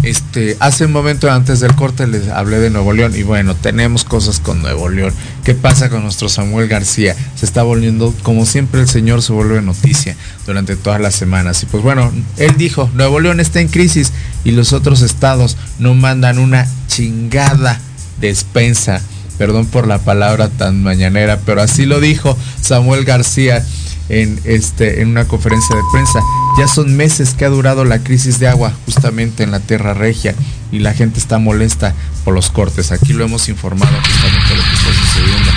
este, 0.04 0.56
hace 0.60 0.86
un 0.86 0.94
momento 0.94 1.30
antes 1.30 1.60
del 1.60 1.76
corte 1.76 2.08
les 2.08 2.30
hablé 2.30 2.60
de 2.60 2.70
Nuevo 2.70 2.94
León 2.94 3.14
y 3.16 3.24
bueno, 3.24 3.56
tenemos 3.56 4.06
cosas 4.06 4.40
con 4.40 4.62
Nuevo 4.62 4.88
León. 4.88 5.14
¿Qué 5.44 5.54
pasa 5.54 5.90
con 5.90 6.04
nuestro 6.04 6.30
Samuel 6.30 6.68
García? 6.68 7.16
Se 7.36 7.46
está 7.46 7.64
volviendo, 7.64 8.14
como 8.24 8.46
siempre 8.46 8.82
el 8.82 8.88
señor 8.88 9.22
se 9.22 9.34
vuelve 9.34 9.62
noticia 9.62 10.16
durante 10.46 10.76
todas 10.76 11.02
las 11.02 11.16
semanas. 11.16 11.64
Y 11.64 11.66
pues 11.66 11.84
bueno, 11.84 12.12
él 12.38 12.56
dijo, 12.58 12.90
Nuevo 12.94 13.20
León 13.20 13.40
está 13.40 13.60
en 13.60 13.68
crisis 13.68 14.14
y 14.44 14.52
los 14.52 14.74
otros 14.74 15.02
estados 15.02 15.58
no 15.80 15.94
mandan 15.96 16.40
una 16.40 16.68
chingada 16.88 17.80
despensa. 18.22 19.02
Perdón 19.38 19.66
por 19.68 19.88
la 19.88 20.00
palabra 20.00 20.50
tan 20.50 20.84
mañanera, 20.84 21.40
pero 21.46 21.62
así 21.62 21.86
lo 21.86 22.02
dijo 22.02 22.38
Samuel 22.62 23.06
García 23.06 23.66
en, 24.10 24.40
este, 24.44 25.02
en 25.02 25.10
una 25.10 25.26
conferencia 25.26 25.76
de 25.76 25.82
prensa. 25.92 26.20
Ya 26.58 26.68
son 26.68 26.98
meses 26.98 27.34
que 27.34 27.46
ha 27.46 27.50
durado 27.50 27.86
la 27.86 28.00
crisis 28.00 28.40
de 28.40 28.48
agua 28.48 28.74
justamente 28.86 29.44
en 29.44 29.52
la 29.52 29.60
Tierra 29.60 29.94
Regia 29.94 30.36
y 30.72 30.80
la 30.80 30.94
gente 30.94 31.20
está 31.20 31.38
molesta 31.38 31.94
por 32.26 32.34
los 32.34 32.50
cortes. 32.50 32.92
Aquí 32.92 33.14
lo 33.14 33.24
hemos 33.24 33.50
informado 33.50 33.96
justamente 34.02 34.56
lo 34.56 34.64
que 34.64 34.74
está 34.74 34.94
sucediendo. 34.94 35.52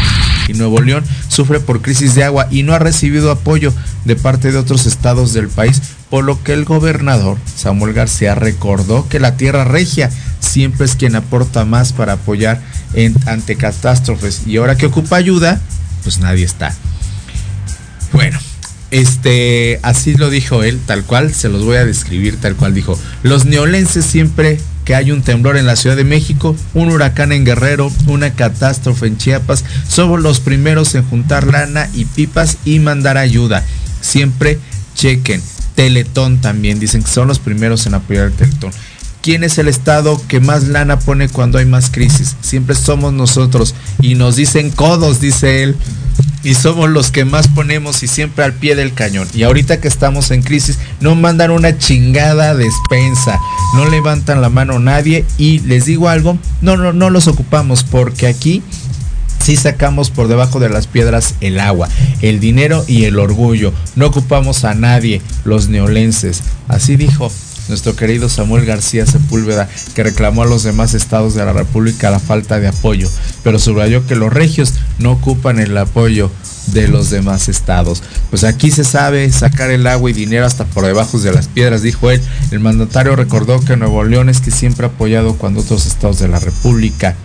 Y 0.49 0.55
Nuevo 0.55 0.81
León 0.81 1.05
sufre 1.29 1.61
por 1.61 1.83
crisis 1.83 2.15
de 2.15 2.25
agua 2.25 2.49
y 2.51 2.63
no 2.63 2.75
ha 2.75 2.79
recibido 2.79 3.31
apoyo 3.31 3.73
de 4.05 4.17
parte 4.17 4.53
de 4.53 4.59
otros 4.59 4.87
estados 4.87 5.33
del 5.33 5.49
país, 5.49 5.81
por 6.11 6.25
lo 6.25 6.43
que 6.43 6.53
el 6.53 6.65
gobernador 6.65 7.39
Samuel 7.57 7.95
García 7.95 8.35
recordó 8.35 9.09
que 9.09 9.21
la 9.21 9.37
Tierra 9.37 9.65
Regia 9.65 10.11
siempre 10.41 10.87
es 10.87 10.97
quien 10.97 11.15
aporta 11.15 11.65
más 11.65 11.93
para 11.93 12.15
apoyar 12.15 12.61
en, 12.95 13.15
ante 13.27 13.57
catástrofes 13.57 14.43
y 14.47 14.57
ahora 14.57 14.77
que 14.77 14.87
ocupa 14.87 15.17
ayuda, 15.17 15.61
pues 16.03 16.19
nadie 16.19 16.45
está. 16.45 16.75
Bueno, 18.13 18.39
este, 18.91 19.81
así 19.83 20.15
lo 20.15 20.29
dijo 20.29 20.63
él, 20.63 20.79
tal 20.87 21.05
cual, 21.05 21.35
se 21.35 21.49
los 21.49 21.65
voy 21.65 21.77
a 21.77 21.85
describir 21.85 22.37
tal 22.41 22.57
cual 22.57 22.75
dijo. 22.75 22.99
Los 23.23 23.47
neolenses 23.47 24.05
siempre 24.05 24.59
que 24.85 24.95
hay 24.95 25.13
un 25.13 25.23
temblor 25.23 25.57
en 25.57 25.67
la 25.67 25.77
Ciudad 25.77 25.97
de 25.97 26.05
México, 26.05 26.57
un 26.75 26.91
huracán 26.91 27.33
en 27.33 27.45
Guerrero, 27.45 27.91
una 28.07 28.35
catástrofe 28.35 29.07
en 29.07 29.17
Chiapas, 29.17 29.65
somos 29.89 30.21
los 30.21 30.41
primeros 30.41 30.95
en 30.95 31.05
juntar 31.05 31.47
lana 31.47 31.89
y 31.95 32.05
pipas 32.05 32.59
y 32.65 32.81
mandar 32.81 33.17
ayuda. 33.17 33.65
Siempre 34.01 34.59
chequen. 34.95 35.41
Teletón 35.75 36.41
también, 36.43 36.79
dicen 36.79 37.03
que 37.03 37.11
son 37.11 37.29
los 37.29 37.39
primeros 37.39 37.87
en 37.87 37.95
apoyar 37.95 38.27
el 38.27 38.33
Teletón. 38.33 38.73
¿Quién 39.23 39.45
es 39.45 39.59
el 39.59 39.68
estado 39.68 40.20
que 40.27 40.41
más 40.41 40.64
lana 40.64 40.99
pone 40.99 41.29
cuando 41.29 41.59
hay 41.59 41.64
más 41.64 41.91
crisis? 41.91 42.37
Siempre 42.41 42.75
somos 42.75 43.12
nosotros. 43.12 43.75
Y 44.01 44.16
nos 44.16 44.35
dicen 44.35 44.70
codos, 44.70 45.20
dice 45.20 45.62
él 45.62 45.77
y 46.45 46.55
somos 46.55 46.91
los 46.91 47.11
que 47.11 47.25
más 47.25 47.49
ponemos 47.49 48.03
y 48.03 48.09
siempre 48.09 48.45
al 48.45 48.53
pie 48.53 48.75
del 48.75 48.95
cañón. 48.95 49.29
Y 49.33 49.45
ahorita 49.45 49.81
que 49.81 49.89
estamos 49.89 50.31
en 50.31 50.43
crisis, 50.43 50.79
no 51.01 51.14
mandan 51.14 51.51
una 51.51 51.79
chingada 51.79 52.55
despensa, 52.55 53.39
no 53.77 53.89
levantan 53.89 54.41
la 54.41 54.49
mano 54.49 54.79
nadie 54.79 55.25
y 55.39 55.61
les 55.61 55.85
digo 55.85 56.09
algo, 56.09 56.37
no, 56.61 56.77
no, 56.77 56.93
no 56.93 57.11
los 57.11 57.29
ocupamos 57.29 57.85
porque 57.85 58.27
aquí 58.27 58.62
sí 59.39 59.57
sacamos 59.57 60.11
por 60.11 60.29
debajo 60.29 60.61
de 60.61 60.68
las 60.68 60.87
piedras 60.87 61.35
el 61.41 61.61
agua, 61.61 61.89
el 62.23 62.41
dinero 62.41 62.85
y 62.87 63.05
el 63.05 63.18
orgullo. 63.18 63.73
No 63.95 64.07
ocupamos 64.07 64.64
a 64.64 64.75
nadie, 64.75 65.23
los 65.45 65.68
neolenses. 65.68 66.43
Así 66.68 66.97
dijo 66.97 67.31
nuestro 67.69 67.97
querido 67.97 68.29
Samuel 68.29 68.65
García 68.65 69.07
Sepúlveda, 69.07 69.69
que 69.95 70.03
reclamó 70.03 70.43
a 70.43 70.47
los 70.47 70.63
demás 70.63 70.95
estados 70.95 71.35
de 71.35 71.45
la 71.45 71.53
República 71.53 72.11
la 72.11 72.21
falta 72.21 72.61
de 72.61 72.69
apoyo, 72.69 73.09
pero 73.43 73.59
subrayó 73.59 74.07
que 74.07 74.17
los 74.17 74.33
regios 74.33 74.75
no 74.99 75.13
ocupan 75.13 75.59
el 75.59 75.77
apoyo 75.77 76.31
de 76.69 76.89
los 76.89 77.11
demás 77.11 77.49
estados. 77.49 78.03
Pues 78.31 78.45
aquí 78.45 78.71
se 78.71 78.85
sabe 78.85 79.31
sacar 79.33 79.71
el 79.71 79.87
agua 79.87 80.11
y 80.11 80.13
dinero 80.13 80.47
hasta 80.47 80.65
por 80.65 80.87
debajo 80.87 81.19
de 81.19 81.33
las 81.33 81.49
piedras, 81.49 81.83
dijo 81.83 82.11
él. 82.11 82.21
El 82.51 82.61
mandatario 82.61 83.17
recordó 83.17 83.61
que 83.61 83.77
Nuevo 83.77 84.05
León 84.05 84.29
es 84.29 84.41
que 84.41 84.51
siempre 84.51 84.87
ha 84.87 84.91
apoyado 84.91 85.35
cuando 85.35 85.61
otros 85.61 85.87
estados 85.87 86.19
de 86.19 86.29
la 86.29 86.39
República 86.39 87.17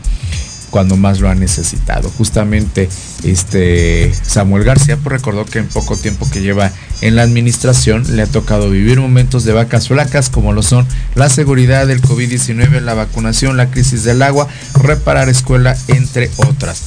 cuando 0.70 0.98
más 0.98 1.20
lo 1.20 1.30
ha 1.30 1.36
necesitado. 1.36 2.10
Justamente 2.10 2.90
este 3.24 4.14
Samuel 4.26 4.64
García 4.64 4.98
pues, 4.98 5.14
recordó 5.14 5.46
que 5.46 5.60
en 5.60 5.68
poco 5.68 5.96
tiempo 5.96 6.30
que 6.30 6.42
lleva 6.42 6.72
en 7.02 7.16
la 7.16 7.24
administración 7.24 8.16
le 8.16 8.24
ha 8.24 8.28
tocado 8.28 8.70
vivir 8.70 9.00
momentos 9.00 9.44
de 9.44 9.54
vacas 9.54 9.88
flacas 9.88 10.30
como 10.30 10.54
lo 10.54 10.64
son 10.64 10.88
la 11.16 11.30
seguridad 11.30 11.88
del 11.88 12.02
COVID-19, 12.02 12.82
la 12.82 12.94
vacunación, 12.94 13.58
la 13.58 13.70
crisis 13.70 14.04
del 14.04 14.22
agua, 14.22 14.48
reparar 14.74 15.30
escuela, 15.30 15.78
entre 15.88 16.30
otras. 16.38 16.82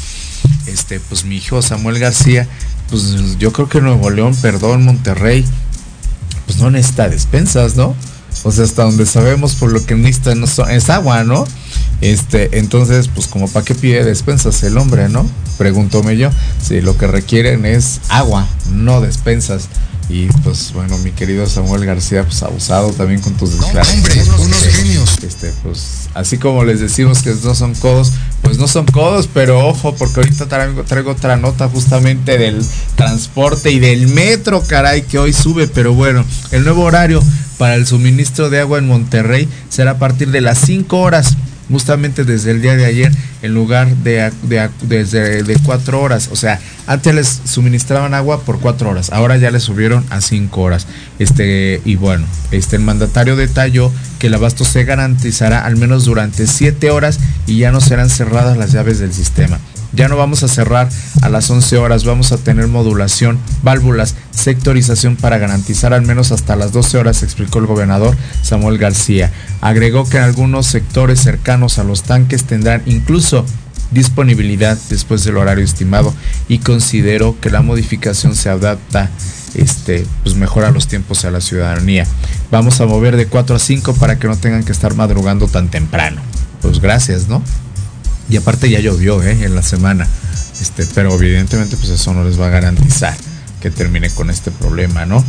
Este, 0.67 1.01
pues 1.01 1.25
mi 1.25 1.37
hijo 1.37 1.63
Samuel 1.63 1.99
García, 1.99 2.47
pues 2.91 3.39
yo 3.39 3.53
creo 3.53 3.69
que 3.69 3.81
Nuevo 3.81 4.11
León, 4.11 4.35
perdón, 4.41 4.85
Monterrey, 4.85 5.45
pues 6.47 6.59
no 6.59 6.71
necesita 6.71 7.09
despensas, 7.09 7.77
¿no? 7.77 7.95
O 8.43 8.53
sea, 8.53 8.65
hasta 8.65 8.85
donde 8.85 9.07
sabemos 9.07 9.55
por 9.55 9.71
lo 9.71 9.85
que 9.85 9.95
necesita 9.95 10.33
es 10.71 10.91
agua, 10.91 11.25
¿no? 11.25 11.47
Este, 12.01 12.59
entonces, 12.59 13.09
pues 13.09 13.27
como 13.27 13.49
para 13.49 13.65
qué 13.65 13.75
pide 13.75 14.05
despensas 14.05 14.63
el 14.63 14.79
hombre, 14.79 15.09
¿no? 15.09 15.29
Preguntóme 15.59 16.17
yo. 16.17 16.31
Si 16.63 16.81
lo 16.81 16.97
que 16.97 17.07
requieren 17.07 17.67
es 17.67 18.01
agua, 18.09 18.47
no 18.73 19.01
despensas. 19.01 19.69
Y 20.09 20.27
pues 20.43 20.73
bueno, 20.73 20.99
mi 20.99 21.13
querido 21.13 21.47
Samuel 21.47 21.85
García, 21.85 22.25
pues 22.25 22.43
abusado 22.43 22.91
también 22.91 23.21
con 23.21 23.35
tus 23.35 23.53
declaraciones. 23.53 24.29
Hombre, 24.29 24.45
unos 24.45 24.63
genios. 24.65 25.19
Este, 25.23 25.53
pues 25.63 26.09
así 26.15 26.37
como 26.37 26.65
les 26.65 26.81
decimos 26.81 27.23
que 27.23 27.33
no 27.45 27.55
son 27.55 27.75
codos, 27.75 28.13
pues 28.43 28.59
no 28.59 28.67
son 28.67 28.87
codos, 28.87 29.29
pero 29.33 29.65
ojo, 29.69 29.95
porque 29.95 30.21
ahorita 30.21 30.49
traigo, 30.49 30.83
traigo 30.83 31.13
otra 31.13 31.37
nota 31.37 31.69
justamente 31.69 32.39
del 32.39 32.61
transporte 32.97 33.71
y 33.71 33.79
del 33.79 34.09
metro, 34.09 34.63
caray, 34.67 35.03
que 35.03 35.19
hoy 35.19 35.33
sube, 35.33 35.69
pero 35.69 35.95
bueno, 35.95 36.25
el 36.51 36.65
nuevo 36.65 36.83
horario 36.83 37.23
para 37.57 37.77
el 37.77 37.87
suministro 37.87 38.51
de 38.51 38.59
agua 38.59 38.79
en 38.79 38.89
Monterrey 38.89 39.49
será 39.69 39.93
a 39.93 39.99
partir 39.99 40.33
de 40.33 40.41
las 40.41 40.59
5 40.59 40.99
horas 40.99 41.37
justamente 41.71 42.25
desde 42.25 42.51
el 42.51 42.63
día 42.63 42.77
de 42.77 42.85
ayer 42.85 43.13
en 43.43 43.55
lugar 43.55 43.89
de, 43.97 44.31
de, 44.43 45.43
de 45.43 45.59
cuatro 45.65 46.01
horas. 46.01 46.29
O 46.33 46.37
sea, 46.37 46.61
antes 46.87 47.15
les 47.15 47.41
suministraban 47.45 48.15
agua 48.15 48.43
por 48.43 48.61
cuatro 48.61 48.91
horas, 48.91 49.11
ahora 49.11 49.37
ya 49.37 49.51
les 49.51 49.63
subieron 49.63 50.05
a 50.11 50.21
cinco 50.21 50.63
horas. 50.63 50.87
Este, 51.19 51.81
y 51.85 51.97
bueno, 51.97 52.27
este 52.51 52.77
el 52.77 52.83
mandatario 52.83 53.37
detalló 53.37 53.93
que 54.19 54.27
el 54.27 54.35
abasto 54.35 54.65
se 54.65 54.85
garantizará 54.85 55.65
al 55.65 55.77
menos 55.77 56.05
durante 56.05 56.47
siete 56.47 56.91
horas 56.91 57.19
y 57.47 57.59
ya 57.59 57.73
no 57.73 57.81
serán 57.81 58.11
cerradas 58.11 58.57
las 58.57 58.73
llaves 58.73 58.99
del 58.99 59.13
sistema. 59.13 59.59
Ya 59.93 60.09
no 60.09 60.17
vamos 60.17 60.43
a 60.43 60.49
cerrar 60.49 60.89
a 61.23 61.29
las 61.29 61.51
11 61.51 61.79
horas, 61.79 62.05
vamos 62.05 62.33
a 62.33 62.39
tener 62.39 62.69
modulación, 62.69 63.39
válvulas, 63.63 64.15
sectorización 64.31 65.17
para 65.17 65.39
garantizar 65.39 65.93
al 65.93 66.03
menos 66.03 66.33
hasta 66.33 66.57
las 66.57 66.73
12 66.73 66.99
horas, 66.99 67.23
explicó 67.23 67.59
el 67.59 67.67
gobernador 67.67 68.17
Samuel 68.43 68.79
García. 68.79 69.33
Agregó 69.61 70.09
que 70.09 70.19
en 70.19 70.25
algunos 70.25 70.67
sectores 70.67 71.21
cercanos 71.21 71.79
a 71.79 71.85
los 71.85 72.03
tanques 72.03 72.45
tendrán 72.45 72.83
incluso 72.87 73.45
disponibilidad 73.91 74.79
después 74.89 75.25
del 75.25 75.37
horario 75.37 75.65
estimado 75.65 76.15
y 76.49 76.59
considero 76.59 77.37
que 77.41 77.51
la 77.51 77.61
modificación 77.61 78.37
se 78.37 78.49
adapta 78.49 79.11
este, 79.55 80.07
pues 80.23 80.37
mejora 80.37 80.71
los 80.71 80.87
tiempos 80.87 81.25
a 81.25 81.31
la 81.31 81.41
ciudadanía. 81.41 82.07
Vamos 82.51 82.81
a 82.81 82.87
mover 82.87 83.17
de 83.17 83.27
4 83.27 83.57
a 83.57 83.59
5 83.59 83.95
para 83.95 84.19
que 84.19 84.29
no 84.29 84.37
tengan 84.37 84.65
que 84.65 84.73
estar 84.73 84.95
madrugando 84.95 85.49
tan 85.49 85.69
temprano. 85.69 86.21
Pues 86.63 86.81
gracias, 86.81 87.29
¿no? 87.29 87.43
Y 88.31 88.37
aparte 88.37 88.71
ya 88.71 88.81
llovió, 88.81 89.23
¿eh? 89.23 89.45
En 89.45 89.55
la 89.55 89.63
semana. 89.63 90.09
Este, 90.61 90.87
pero 90.95 91.15
evidentemente 91.15 91.77
pues 91.77 91.89
eso 91.91 92.13
no 92.13 92.23
les 92.23 92.39
va 92.39 92.47
a 92.47 92.51
garantizar 92.51 93.17
que 93.61 93.71
termine 93.71 94.11
con 94.11 94.31
este 94.31 94.51
problema, 94.51 95.07
¿no? 95.07 95.25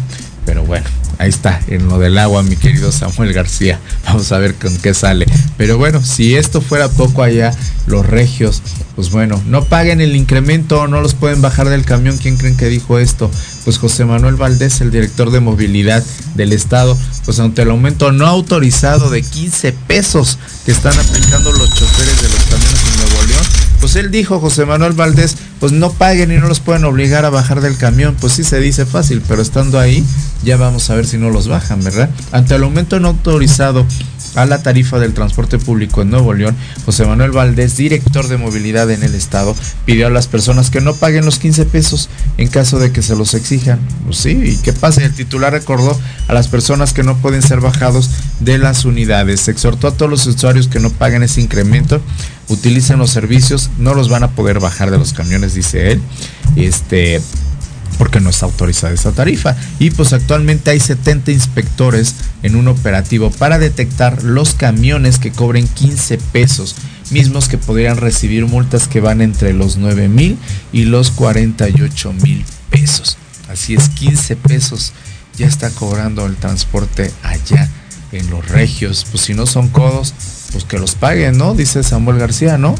Pero 0.45 0.65
bueno, 0.65 0.85
ahí 1.19 1.29
está, 1.29 1.61
en 1.67 1.87
lo 1.87 1.99
del 1.99 2.17
agua, 2.17 2.41
mi 2.41 2.55
querido 2.55 2.91
Samuel 2.91 3.31
García. 3.31 3.79
Vamos 4.05 4.31
a 4.31 4.39
ver 4.39 4.55
con 4.55 4.75
qué 4.77 4.93
sale. 4.93 5.25
Pero 5.57 5.77
bueno, 5.77 6.03
si 6.03 6.35
esto 6.35 6.61
fuera 6.61 6.89
poco 6.89 7.23
allá, 7.23 7.53
los 7.85 8.05
regios, 8.05 8.61
pues 8.95 9.11
bueno, 9.11 9.41
no 9.45 9.63
paguen 9.65 10.01
el 10.01 10.15
incremento, 10.15 10.87
no 10.87 10.99
los 11.01 11.13
pueden 11.13 11.41
bajar 11.41 11.69
del 11.69 11.85
camión. 11.85 12.17
¿Quién 12.17 12.37
creen 12.37 12.57
que 12.57 12.67
dijo 12.67 12.97
esto? 12.97 13.29
Pues 13.63 13.77
José 13.77 14.03
Manuel 14.05 14.35
Valdés, 14.35 14.81
el 14.81 14.91
director 14.91 15.31
de 15.31 15.39
movilidad 15.39 16.03
del 16.35 16.53
estado, 16.53 16.97
pues 17.23 17.39
ante 17.39 17.61
el 17.61 17.69
aumento 17.69 18.11
no 18.11 18.25
autorizado 18.25 19.09
de 19.09 19.21
15 19.21 19.73
pesos 19.87 20.39
que 20.65 20.71
están 20.71 20.97
aplicando 20.97 21.51
los 21.51 21.69
choferes 21.69 22.21
de 22.21 22.29
los 22.29 22.43
camiones 22.45 22.90
León, 23.27 23.43
pues 23.79 23.95
él 23.95 24.11
dijo, 24.11 24.39
José 24.39 24.65
Manuel 24.65 24.93
Valdés, 24.93 25.35
pues 25.59 25.71
no 25.71 25.91
paguen 25.91 26.31
y 26.31 26.37
no 26.37 26.47
los 26.47 26.59
pueden 26.59 26.85
obligar 26.85 27.25
a 27.25 27.29
bajar 27.29 27.61
del 27.61 27.77
camión. 27.77 28.15
Pues 28.19 28.33
sí 28.33 28.43
se 28.43 28.59
dice 28.59 28.85
fácil, 28.85 29.21
pero 29.27 29.41
estando 29.41 29.79
ahí 29.79 30.03
ya 30.43 30.57
vamos 30.57 30.89
a 30.89 30.95
ver 30.95 31.05
si 31.05 31.17
no 31.17 31.29
los 31.29 31.47
bajan, 31.47 31.83
¿verdad? 31.83 32.09
Ante 32.31 32.55
el 32.55 32.63
aumento 32.63 32.99
no 32.99 33.09
autorizado 33.09 33.85
a 34.35 34.45
la 34.45 34.63
tarifa 34.63 34.99
del 34.99 35.13
transporte 35.13 35.57
público 35.57 36.01
en 36.01 36.09
Nuevo 36.09 36.33
León, 36.33 36.55
José 36.85 37.05
Manuel 37.05 37.31
Valdés, 37.31 37.77
director 37.77 38.27
de 38.27 38.37
movilidad 38.37 38.89
en 38.91 39.03
el 39.03 39.15
estado, 39.15 39.55
pidió 39.85 40.07
a 40.07 40.09
las 40.09 40.27
personas 40.27 40.69
que 40.69 40.81
no 40.81 40.95
paguen 40.95 41.25
los 41.25 41.39
15 41.39 41.65
pesos 41.65 42.09
en 42.37 42.47
caso 42.47 42.79
de 42.79 42.91
que 42.91 43.01
se 43.01 43.15
los 43.15 43.33
exijan. 43.33 43.79
Pues 44.05 44.17
sí, 44.17 44.31
¿y 44.31 44.57
qué 44.57 44.73
pasa? 44.73 45.03
El 45.03 45.13
titular 45.13 45.53
recordó 45.53 45.99
a 46.27 46.33
las 46.33 46.47
personas 46.47 46.93
que 46.93 47.03
no 47.03 47.17
pueden 47.17 47.41
ser 47.41 47.59
bajados 47.59 48.09
de 48.39 48.57
las 48.57 48.85
unidades. 48.85 49.41
Se 49.41 49.51
exhortó 49.51 49.87
a 49.87 49.91
todos 49.91 50.09
los 50.09 50.25
usuarios 50.27 50.67
que 50.67 50.79
no 50.79 50.89
paguen 50.89 51.23
ese 51.23 51.41
incremento, 51.41 52.01
utilicen 52.47 52.99
los 52.99 53.11
servicios, 53.11 53.69
no 53.77 53.93
los 53.93 54.09
van 54.09 54.23
a 54.23 54.31
poder 54.31 54.59
bajar 54.59 54.91
de 54.91 54.97
los 54.97 55.13
camiones, 55.13 55.53
dice 55.53 55.91
él. 55.91 56.01
Este, 56.55 57.21
porque 58.01 58.19
no 58.19 58.31
está 58.31 58.47
autorizada 58.47 58.95
esa 58.95 59.11
tarifa. 59.11 59.55
Y 59.77 59.91
pues 59.91 60.11
actualmente 60.11 60.71
hay 60.71 60.79
70 60.79 61.29
inspectores 61.29 62.15
en 62.41 62.55
un 62.55 62.67
operativo 62.67 63.29
para 63.29 63.59
detectar 63.59 64.23
los 64.23 64.55
camiones 64.55 65.19
que 65.19 65.31
cobren 65.31 65.67
15 65.67 66.17
pesos, 66.17 66.75
mismos 67.11 67.47
que 67.47 67.59
podrían 67.59 67.97
recibir 67.97 68.47
multas 68.47 68.87
que 68.87 69.01
van 69.01 69.21
entre 69.21 69.53
los 69.53 69.77
9 69.77 70.07
mil 70.07 70.39
y 70.73 70.85
los 70.85 71.11
48 71.11 72.13
mil 72.23 72.43
pesos. 72.71 73.19
Así 73.51 73.75
es, 73.75 73.89
15 73.89 74.35
pesos 74.35 74.93
ya 75.37 75.45
está 75.45 75.69
cobrando 75.69 76.25
el 76.25 76.37
transporte 76.37 77.11
allá 77.21 77.69
en 78.13 78.27
los 78.31 78.49
regios. 78.49 79.05
Pues 79.11 79.25
si 79.25 79.35
no 79.35 79.45
son 79.45 79.67
codos, 79.67 80.15
pues 80.51 80.63
que 80.63 80.79
los 80.79 80.95
paguen, 80.95 81.37
¿no? 81.37 81.53
Dice 81.53 81.83
Samuel 81.83 82.17
García, 82.17 82.57
¿no? 82.57 82.73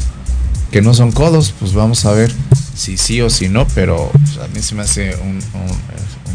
Que 0.72 0.82
no 0.82 0.94
son 0.94 1.12
codos, 1.12 1.54
pues 1.60 1.74
vamos 1.74 2.06
a 2.06 2.10
ver 2.10 2.34
si 2.74 2.96
sí 2.96 3.20
o 3.20 3.30
si 3.30 3.48
no, 3.48 3.66
pero 3.74 4.10
a 4.42 4.48
mí 4.48 4.62
se 4.62 4.74
me 4.74 4.82
hace 4.82 5.16
un, 5.16 5.42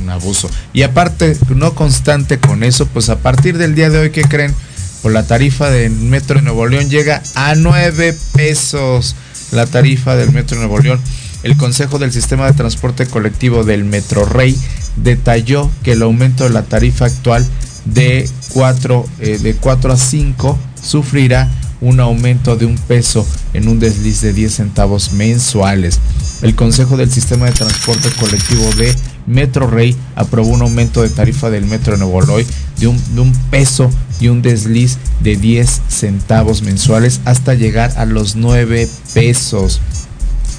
abuso. 0.10 0.50
Y 0.72 0.84
aparte, 0.84 1.36
no 1.50 1.76
constante 1.76 2.40
con 2.40 2.64
eso, 2.64 2.86
pues 2.86 3.10
a 3.10 3.20
partir 3.20 3.58
del 3.58 3.76
día 3.76 3.90
de 3.90 4.00
hoy, 4.00 4.10
¿qué 4.12 4.22
creen? 4.22 4.56
Pues 5.02 5.14
la 5.14 5.24
tarifa 5.24 5.70
del 5.70 5.92
Metro 5.92 6.38
de 6.38 6.44
Nuevo 6.44 6.66
León 6.66 6.90
llega 6.90 7.22
a 7.36 7.56
9 7.56 8.16
pesos. 8.34 9.16
La 9.52 9.66
tarifa 9.66 10.16
del 10.16 10.32
Metro 10.32 10.56
de 10.56 10.66
Nuevo 10.66 10.80
León. 10.80 11.02
El 11.44 11.58
Consejo 11.58 12.00
del 12.00 12.14
Sistema 12.14 12.46
de 12.46 12.54
Transporte 12.54 13.06
Colectivo 13.06 13.66
del 13.66 13.84
Metro 13.84 14.24
Rey 14.24 14.58
detalló 14.96 15.70
que 15.84 15.92
el 15.92 16.02
aumento 16.02 16.46
de 16.46 16.52
la 16.52 16.64
tarifa 16.64 17.06
actual 17.06 17.46
de 17.86 18.30
4, 18.54 19.06
eh, 19.20 19.38
de 19.40 19.56
4 19.56 19.94
a 19.94 19.98
5 19.98 20.58
sufrirá 20.82 21.50
un 21.82 22.00
aumento 22.00 22.56
de 22.56 22.66
un 22.66 22.76
peso 22.76 23.26
en 23.54 23.68
un 23.68 23.80
desliz 23.80 24.22
de 24.22 24.34
10 24.34 24.54
centavos 24.54 25.14
mensuales. 25.14 26.00
El 26.42 26.56
Consejo 26.56 26.98
del 26.98 27.12
Sistema 27.12 27.48
de 27.48 27.54
Transporte 27.54 28.10
Colectivo 28.20 28.72
de 28.74 28.96
Metro 29.26 29.68
Rey 29.68 29.96
aprobó 30.16 30.50
un 30.50 30.62
aumento 30.62 31.02
de 31.02 31.10
tarifa 31.10 31.50
del 31.50 31.66
Metro 31.66 31.94
de 31.94 32.00
Nuevo 32.00 32.22
León 32.22 32.46
de 32.80 32.88
un, 32.88 33.16
de 33.16 33.22
un 33.22 33.34
peso 33.50 33.90
y 34.20 34.28
un 34.30 34.42
desliz 34.42 34.98
de 35.22 35.36
10 35.36 35.82
centavos 35.90 36.62
mensuales 36.62 37.22
hasta 37.26 37.54
llegar 37.54 37.92
a 37.98 38.06
los 38.06 38.36
9 38.36 38.88
pesos. 39.14 39.82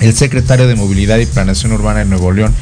El 0.00 0.14
secretario 0.14 0.68
de 0.68 0.76
Movilidad 0.76 1.18
y 1.18 1.26
Planeación 1.26 1.72
Urbana 1.72 2.00
de 2.00 2.04
Nuevo 2.04 2.30
León, 2.32 2.54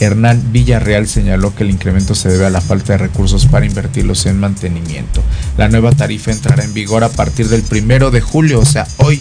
Hernán 0.00 0.52
Villarreal 0.52 1.06
señaló 1.06 1.54
que 1.54 1.64
el 1.64 1.70
incremento 1.70 2.14
se 2.14 2.28
debe 2.28 2.46
a 2.46 2.50
la 2.50 2.60
falta 2.60 2.94
de 2.94 2.98
recursos 2.98 3.46
para 3.46 3.66
invertirlos 3.66 4.26
en 4.26 4.38
mantenimiento. 4.38 5.22
La 5.56 5.68
nueva 5.68 5.92
tarifa 5.92 6.32
entrará 6.32 6.64
en 6.64 6.74
vigor 6.74 7.04
a 7.04 7.08
partir 7.08 7.48
del 7.48 7.62
primero 7.62 8.10
de 8.10 8.20
julio, 8.20 8.60
o 8.60 8.64
sea, 8.64 8.86
hoy, 8.98 9.20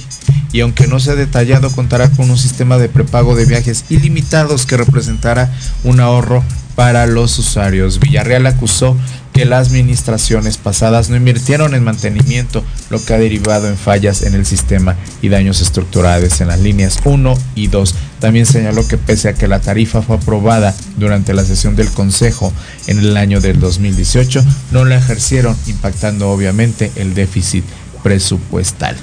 y 0.51 0.61
aunque 0.61 0.87
no 0.87 0.99
se 0.99 1.11
ha 1.11 1.15
detallado, 1.15 1.71
contará 1.71 2.09
con 2.09 2.29
un 2.29 2.37
sistema 2.37 2.77
de 2.77 2.89
prepago 2.89 3.35
de 3.35 3.45
viajes 3.45 3.85
ilimitados 3.89 4.65
que 4.65 4.77
representará 4.77 5.51
un 5.83 5.99
ahorro 5.99 6.43
para 6.75 7.05
los 7.05 7.37
usuarios. 7.37 7.99
Villarreal 7.99 8.45
acusó 8.47 8.97
que 9.33 9.45
las 9.45 9.69
administraciones 9.69 10.57
pasadas 10.57 11.09
no 11.09 11.15
invirtieron 11.15 11.73
en 11.73 11.83
mantenimiento, 11.83 12.63
lo 12.89 13.03
que 13.03 13.15
ha 13.15 13.17
derivado 13.17 13.67
en 13.67 13.77
fallas 13.77 14.21
en 14.21 14.35
el 14.35 14.45
sistema 14.45 14.95
y 15.21 15.29
daños 15.29 15.59
estructurales 15.59 16.39
en 16.39 16.47
las 16.47 16.59
líneas 16.59 16.99
1 17.03 17.33
y 17.55 17.67
2. 17.67 17.95
También 18.19 18.45
señaló 18.45 18.87
que 18.87 18.97
pese 18.97 19.29
a 19.29 19.33
que 19.33 19.47
la 19.47 19.59
tarifa 19.59 20.03
fue 20.03 20.17
aprobada 20.17 20.73
durante 20.97 21.33
la 21.33 21.43
sesión 21.43 21.75
del 21.75 21.89
Consejo 21.89 22.53
en 22.87 22.99
el 22.99 23.17
año 23.17 23.41
del 23.41 23.59
2018, 23.59 24.45
no 24.71 24.85
la 24.85 24.97
ejercieron, 24.97 25.57
impactando 25.65 26.29
obviamente 26.29 26.91
el 26.95 27.15
déficit 27.15 27.65
presupuestal. 28.03 28.95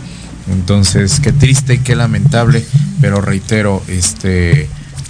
Entonces, 0.53 1.21
qué 1.21 1.33
triste 1.33 1.75
y 1.75 1.79
qué 1.79 1.97
lamentable, 1.97 2.65
pero 3.01 3.21
reitero, 3.21 3.83
este, 3.89 4.69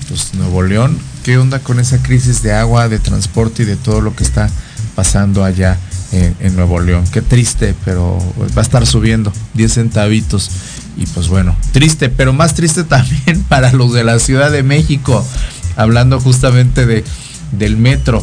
pues 0.09 0.35
Nuevo 0.35 0.63
León, 0.63 0.99
¿qué 1.25 1.39
onda 1.39 1.59
con 1.61 1.79
esa 1.79 2.03
crisis 2.03 2.43
de 2.43 2.53
agua, 2.53 2.89
de 2.89 2.99
transporte 2.99 3.63
y 3.63 3.67
de 3.67 3.77
todo 3.77 4.01
lo 4.01 4.17
que 4.17 4.25
está 4.25 4.51
pasando 5.01 5.45
allá 5.45 5.79
en, 6.13 6.55
Nuevo 6.55 6.79
León. 6.79 7.05
Qué 7.11 7.23
triste, 7.23 7.75
pero 7.87 8.19
va 8.55 8.61
a 8.61 8.61
estar 8.61 8.87
subiendo 8.87 9.33
10 9.55 9.73
centavitos. 9.73 10.51
Y 10.99 11.07
pues 11.07 11.29
bueno, 11.29 11.57
triste, 11.73 12.11
pero 12.11 12.35
más 12.35 12.53
triste 12.53 12.85
también 12.85 13.43
para 13.49 13.73
los 13.73 13.95
de 13.95 14.05
la 14.05 14.19
Ciudad 14.19 14.51
de 14.51 14.63
México. 14.63 15.25
Hablando 15.75 16.21
justamente 16.21 16.85
de, 16.85 17.03
del 17.53 17.79
metro. 17.79 18.23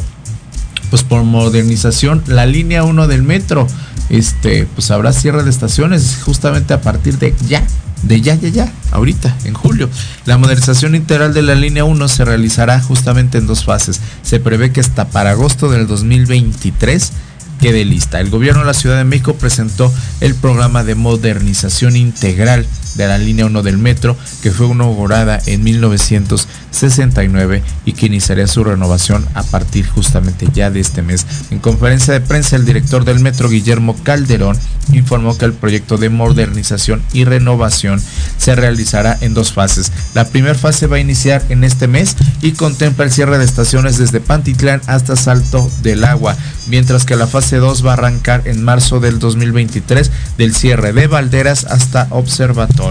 Pues 0.91 1.01
por 1.01 1.23
modernización, 1.23 2.21
la 2.27 2.45
línea 2.45 2.83
1 2.83 3.07
del 3.07 3.23
metro. 3.23 3.65
Este, 4.11 4.67
pues 4.75 4.91
habrá 4.91 5.13
cierre 5.13 5.43
de 5.43 5.49
estaciones 5.49 6.19
justamente 6.23 6.75
a 6.75 6.81
partir 6.81 7.17
de 7.17 7.33
ya, 7.47 7.65
de 8.03 8.21
ya, 8.21 8.35
ya, 8.35 8.49
ya, 8.49 8.71
ahorita, 8.91 9.35
en 9.45 9.53
julio. 9.53 9.89
La 10.25 10.37
modernización 10.37 10.95
integral 10.95 11.33
de 11.33 11.41
la 11.41 11.55
línea 11.55 11.83
1 11.83 12.07
se 12.07 12.25
realizará 12.25 12.79
justamente 12.81 13.37
en 13.37 13.47
dos 13.47 13.65
fases. 13.65 13.99
Se 14.23 14.39
prevé 14.39 14.71
que 14.71 14.79
hasta 14.79 15.09
para 15.09 15.31
agosto 15.31 15.69
del 15.69 15.87
2023 15.87 17.11
quede 17.59 17.85
lista. 17.85 18.19
El 18.19 18.29
gobierno 18.29 18.61
de 18.61 18.67
la 18.67 18.73
Ciudad 18.73 18.97
de 18.97 19.03
México 19.03 19.35
presentó 19.35 19.91
el 20.21 20.35
programa 20.35 20.83
de 20.83 20.95
modernización 20.95 21.95
integral 21.95 22.65
de 22.97 23.07
la 23.07 23.17
línea 23.17 23.45
1 23.45 23.63
del 23.63 23.77
metro, 23.77 24.17
que 24.41 24.51
fue 24.51 24.67
inaugurada 24.67 25.39
en 25.45 25.63
1969 25.63 27.63
y 27.85 27.93
que 27.93 28.07
iniciaría 28.07 28.47
su 28.47 28.63
renovación 28.63 29.25
a 29.33 29.43
partir 29.43 29.87
justamente 29.87 30.47
ya 30.53 30.69
de 30.69 30.79
este 30.79 31.01
mes. 31.01 31.25
En 31.51 31.59
conferencia 31.59 32.13
de 32.13 32.21
prensa, 32.21 32.55
el 32.55 32.65
director 32.65 33.05
del 33.05 33.19
metro, 33.19 33.49
Guillermo 33.49 33.95
Calderón, 34.03 34.57
informó 34.93 35.37
que 35.37 35.45
el 35.45 35.53
proyecto 35.53 35.97
de 35.97 36.09
modernización 36.09 37.01
y 37.13 37.25
renovación 37.25 38.01
se 38.37 38.55
realizará 38.55 39.17
en 39.21 39.33
dos 39.33 39.53
fases. 39.53 39.91
La 40.13 40.25
primera 40.25 40.55
fase 40.55 40.87
va 40.87 40.97
a 40.97 41.01
iniciar 41.01 41.43
en 41.49 41.63
este 41.63 41.87
mes 41.87 42.15
y 42.41 42.53
contempla 42.53 43.05
el 43.05 43.11
cierre 43.11 43.37
de 43.37 43.45
estaciones 43.45 43.97
desde 43.97 44.19
Pantitlán 44.19 44.81
hasta 44.87 45.15
Salto 45.15 45.69
del 45.81 46.03
Agua, 46.03 46.35
mientras 46.67 47.05
que 47.05 47.15
la 47.15 47.27
fase 47.27 47.57
2 47.57 47.85
va 47.85 47.91
a 47.91 47.93
arrancar 47.93 48.43
en 48.45 48.63
marzo 48.63 48.99
del 48.99 49.19
2023 49.19 50.11
del 50.37 50.55
cierre 50.55 50.93
de 50.93 51.07
Valderas 51.07 51.65
hasta 51.65 52.07
Observatorio. 52.11 52.86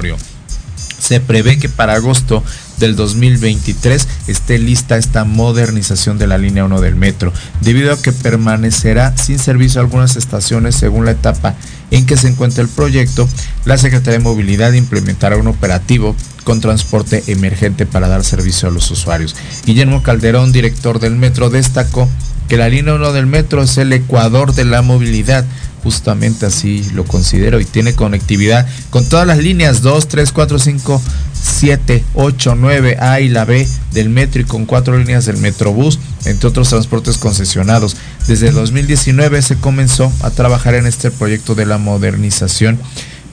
Se 0.98 1.20
prevé 1.20 1.58
que 1.58 1.68
para 1.68 1.94
agosto 1.94 2.42
del 2.78 2.96
2023 2.96 4.08
esté 4.26 4.58
lista 4.58 4.96
esta 4.96 5.24
modernización 5.24 6.18
de 6.18 6.26
la 6.26 6.38
línea 6.38 6.64
1 6.64 6.80
del 6.80 6.96
metro, 6.96 7.32
debido 7.60 7.92
a 7.92 8.00
que 8.00 8.12
permanecerá 8.12 9.16
sin 9.16 9.38
servicio 9.38 9.80
algunas 9.80 10.16
estaciones 10.16 10.74
según 10.74 11.04
la 11.04 11.12
etapa 11.12 11.54
en 11.90 12.06
que 12.06 12.16
se 12.16 12.28
encuentra 12.28 12.62
el 12.62 12.68
proyecto, 12.68 13.28
la 13.64 13.78
Secretaría 13.78 14.18
de 14.18 14.24
Movilidad 14.24 14.72
implementará 14.72 15.36
un 15.36 15.46
operativo 15.46 16.16
con 16.44 16.60
transporte 16.60 17.22
emergente 17.28 17.86
para 17.86 18.08
dar 18.08 18.24
servicio 18.24 18.68
a 18.68 18.72
los 18.72 18.90
usuarios. 18.90 19.34
Guillermo 19.64 20.02
Calderón, 20.02 20.52
director 20.52 20.98
del 20.98 21.16
metro, 21.16 21.50
destacó 21.50 22.08
que 22.48 22.56
la 22.56 22.68
línea 22.68 22.94
1 22.94 23.12
del 23.12 23.26
metro 23.26 23.62
es 23.62 23.76
el 23.78 23.92
ecuador 23.92 24.54
de 24.54 24.64
la 24.64 24.82
movilidad 24.82 25.44
justamente 25.86 26.46
así 26.46 26.84
lo 26.94 27.04
considero 27.04 27.60
y 27.60 27.64
tiene 27.64 27.94
conectividad 27.94 28.66
con 28.90 29.08
todas 29.08 29.24
las 29.24 29.38
líneas 29.38 29.82
2, 29.82 30.08
3, 30.08 30.32
4, 30.32 30.58
5, 30.58 31.02
7, 31.32 32.04
8, 32.14 32.54
9 32.56 32.96
A 32.98 33.20
y 33.20 33.28
la 33.28 33.44
B 33.44 33.68
del 33.92 34.08
metro 34.08 34.42
y 34.42 34.44
con 34.44 34.66
cuatro 34.66 34.98
líneas 34.98 35.26
del 35.26 35.36
Metrobús, 35.36 36.00
entre 36.24 36.48
otros 36.48 36.70
transportes 36.70 37.18
concesionados. 37.18 37.96
Desde 38.26 38.50
2019 38.50 39.40
se 39.42 39.54
comenzó 39.58 40.12
a 40.22 40.30
trabajar 40.30 40.74
en 40.74 40.86
este 40.86 41.12
proyecto 41.12 41.54
de 41.54 41.66
la 41.66 41.78
modernización. 41.78 42.80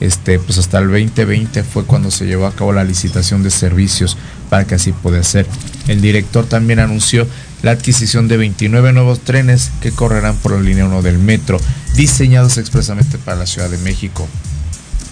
Este, 0.00 0.38
pues 0.38 0.58
hasta 0.58 0.78
el 0.78 0.88
2020 0.88 1.62
fue 1.62 1.84
cuando 1.84 2.10
se 2.10 2.26
llevó 2.26 2.46
a 2.46 2.52
cabo 2.52 2.72
la 2.72 2.84
licitación 2.84 3.42
de 3.42 3.50
servicios 3.50 4.16
para 4.50 4.64
que 4.66 4.74
así 4.74 4.92
pueda 4.92 5.22
ser. 5.22 5.46
El 5.88 6.00
director 6.00 6.46
también 6.46 6.78
anunció 6.80 7.26
la 7.62 7.72
adquisición 7.72 8.28
de 8.28 8.36
29 8.36 8.92
nuevos 8.92 9.20
trenes 9.20 9.70
que 9.80 9.92
correrán 9.92 10.36
por 10.36 10.52
la 10.52 10.60
línea 10.60 10.84
1 10.84 11.02
del 11.02 11.18
metro, 11.18 11.58
diseñados 11.96 12.58
expresamente 12.58 13.18
para 13.18 13.38
la 13.38 13.46
Ciudad 13.46 13.70
de 13.70 13.78
México. 13.78 14.28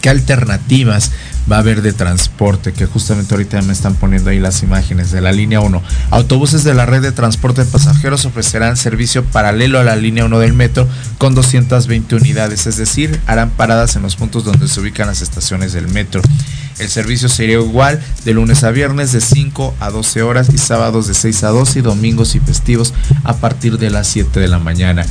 ¿Qué 0.02 0.10
alternativas 0.10 1.12
va 1.50 1.56
a 1.56 1.58
haber 1.60 1.82
de 1.82 1.92
transporte? 1.92 2.72
Que 2.72 2.86
justamente 2.86 3.34
ahorita 3.34 3.62
me 3.62 3.72
están 3.72 3.94
poniendo 3.94 4.30
ahí 4.30 4.38
las 4.38 4.62
imágenes 4.62 5.10
de 5.10 5.20
la 5.20 5.32
línea 5.32 5.60
1. 5.60 5.82
Autobuses 6.10 6.64
de 6.64 6.74
la 6.74 6.86
red 6.86 7.02
de 7.02 7.12
transporte 7.12 7.64
de 7.64 7.70
pasajeros 7.70 8.24
ofrecerán 8.24 8.76
servicio 8.76 9.24
paralelo 9.24 9.78
a 9.78 9.84
la 9.84 9.96
línea 9.96 10.24
1 10.24 10.38
del 10.38 10.52
metro 10.52 10.88
con 11.18 11.34
220 11.34 12.16
unidades, 12.16 12.66
es 12.66 12.76
decir, 12.76 13.20
harán 13.26 13.50
paradas 13.50 13.96
en 13.96 14.02
los 14.02 14.16
puntos 14.16 14.44
donde 14.44 14.68
se 14.68 14.80
ubican 14.80 15.06
las 15.06 15.22
estaciones 15.22 15.72
del 15.72 15.88
metro. 15.88 16.22
El 16.78 16.88
servicio 16.88 17.28
sería 17.28 17.56
igual 17.56 18.02
de 18.24 18.34
lunes 18.34 18.64
a 18.64 18.70
viernes 18.70 19.12
de 19.12 19.20
5 19.20 19.74
a 19.78 19.90
12 19.90 20.22
horas 20.22 20.48
y 20.52 20.58
sábados 20.58 21.06
de 21.06 21.14
6 21.14 21.44
a 21.44 21.48
12 21.48 21.78
y 21.78 21.82
domingos 21.82 22.34
y 22.34 22.40
festivos 22.40 22.94
a 23.24 23.34
partir 23.36 23.78
de 23.78 23.90
las 23.90 24.08
7 24.08 24.40
de 24.40 24.48
la 24.48 24.58
mañana. 24.58 25.04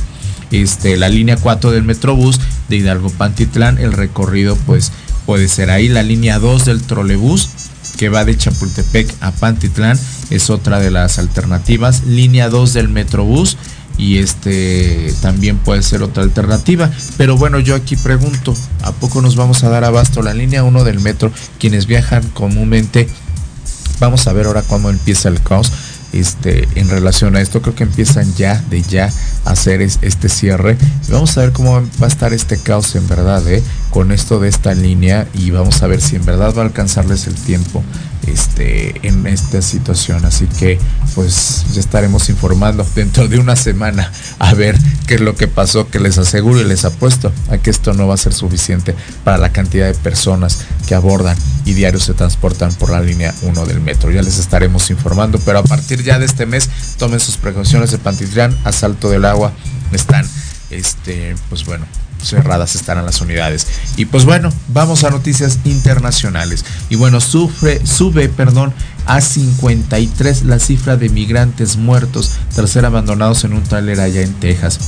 Este, 0.50 0.98
la 0.98 1.08
línea 1.08 1.36
4 1.36 1.70
del 1.70 1.82
Metrobús 1.82 2.38
de 2.68 2.76
Hidalgo 2.76 3.08
Pantitlán, 3.08 3.78
el 3.78 3.92
recorrido 3.94 4.54
pues 4.66 4.92
puede 5.26 5.48
ser 5.48 5.70
ahí. 5.70 5.88
La 5.88 6.02
línea 6.02 6.38
2 6.38 6.64
del 6.64 6.82
trolebús 6.82 7.48
que 7.96 8.08
va 8.08 8.24
de 8.24 8.36
Chapultepec 8.36 9.14
a 9.20 9.32
Pantitlán 9.32 9.98
es 10.30 10.50
otra 10.50 10.80
de 10.80 10.90
las 10.90 11.18
alternativas. 11.18 12.04
Línea 12.04 12.48
2 12.48 12.72
del 12.72 12.88
Metrobús 12.88 13.56
y 13.98 14.18
este 14.18 15.12
también 15.20 15.58
puede 15.58 15.82
ser 15.82 16.02
otra 16.02 16.22
alternativa. 16.22 16.90
Pero 17.16 17.36
bueno, 17.36 17.60
yo 17.60 17.74
aquí 17.74 17.96
pregunto, 17.96 18.56
¿a 18.82 18.92
poco 18.92 19.20
nos 19.22 19.36
vamos 19.36 19.64
a 19.64 19.68
dar 19.68 19.84
abasto 19.84 20.22
la 20.22 20.34
línea 20.34 20.64
1 20.64 20.84
del 20.84 21.00
metro? 21.00 21.30
Quienes 21.58 21.86
viajan 21.86 22.26
comúnmente, 22.30 23.08
vamos 24.00 24.26
a 24.26 24.32
ver 24.32 24.46
ahora 24.46 24.62
cómo 24.62 24.90
empieza 24.90 25.28
el 25.28 25.40
caos. 25.42 25.70
Este, 26.12 26.68
en 26.74 26.88
relación 26.88 27.36
a 27.36 27.40
esto, 27.40 27.62
creo 27.62 27.74
que 27.74 27.84
empiezan 27.84 28.34
ya 28.34 28.62
de 28.70 28.82
ya 28.82 29.10
a 29.44 29.52
hacer 29.52 29.80
este 29.80 30.28
cierre. 30.28 30.76
Vamos 31.08 31.36
a 31.38 31.40
ver 31.42 31.52
cómo 31.52 31.80
va 31.80 32.06
a 32.06 32.08
estar 32.08 32.32
este 32.32 32.58
caos 32.58 32.94
en 32.96 33.08
verdad, 33.08 33.46
¿eh? 33.48 33.62
con 33.90 34.12
esto 34.12 34.40
de 34.40 34.48
esta 34.48 34.74
línea 34.74 35.26
y 35.34 35.50
vamos 35.50 35.82
a 35.82 35.86
ver 35.86 36.00
si 36.00 36.16
en 36.16 36.24
verdad 36.24 36.54
va 36.56 36.62
a 36.62 36.64
alcanzarles 36.66 37.26
el 37.26 37.34
tiempo 37.34 37.82
este, 38.26 39.06
en 39.06 39.26
esta 39.26 39.62
situación. 39.62 40.24
Así 40.24 40.46
que 40.46 40.78
pues 41.14 41.64
ya 41.72 41.80
estaremos 41.80 42.28
informando 42.28 42.86
dentro 42.94 43.28
de 43.28 43.38
una 43.38 43.56
semana 43.56 44.10
a 44.38 44.54
ver 44.54 44.78
qué 45.06 45.14
es 45.14 45.20
lo 45.20 45.34
que 45.34 45.48
pasó, 45.48 45.88
que 45.88 46.00
les 46.00 46.18
aseguro 46.18 46.60
y 46.60 46.64
les 46.64 46.84
apuesto 46.84 47.32
a 47.50 47.58
que 47.58 47.70
esto 47.70 47.92
no 47.94 48.06
va 48.06 48.14
a 48.14 48.18
ser 48.18 48.32
suficiente 48.32 48.94
para 49.24 49.38
la 49.38 49.52
cantidad 49.52 49.86
de 49.86 49.94
personas 49.94 50.58
que 50.86 50.94
abordan 50.94 51.36
y 51.64 51.74
diarios 51.74 52.04
se 52.04 52.14
transportan 52.14 52.72
por 52.74 52.90
la 52.90 53.00
línea 53.00 53.34
1 53.42 53.66
del 53.66 53.80
metro. 53.80 54.10
Ya 54.10 54.22
les 54.22 54.38
estaremos 54.38 54.90
informando, 54.90 55.38
pero 55.44 55.58
a 55.58 55.64
partir 55.64 56.02
ya 56.02 56.18
de 56.18 56.26
este 56.26 56.46
mes 56.46 56.68
tomen 56.98 57.20
sus 57.20 57.36
precauciones 57.36 57.90
de 57.90 57.98
Pantitlán, 57.98 58.56
asalto 58.64 59.10
del 59.10 59.24
agua, 59.24 59.52
están 59.92 60.26
este, 60.70 61.34
pues 61.48 61.64
bueno, 61.64 61.86
cerradas 62.22 62.74
estarán 62.74 63.04
las 63.04 63.20
unidades. 63.20 63.66
Y 63.96 64.06
pues 64.06 64.24
bueno, 64.24 64.50
vamos 64.68 65.04
a 65.04 65.10
noticias 65.10 65.58
internacionales. 65.64 66.64
Y 66.88 66.96
bueno, 66.96 67.20
sufre, 67.20 67.84
sube, 67.86 68.28
perdón, 68.28 68.72
a 69.06 69.20
53 69.20 70.44
la 70.44 70.58
cifra 70.58 70.96
de 70.96 71.08
migrantes 71.08 71.76
muertos 71.76 72.32
tras 72.54 72.70
ser 72.70 72.84
abandonados 72.84 73.44
en 73.44 73.52
un 73.52 73.62
trailer 73.62 74.00
allá 74.00 74.22
en 74.22 74.34
Texas. 74.34 74.78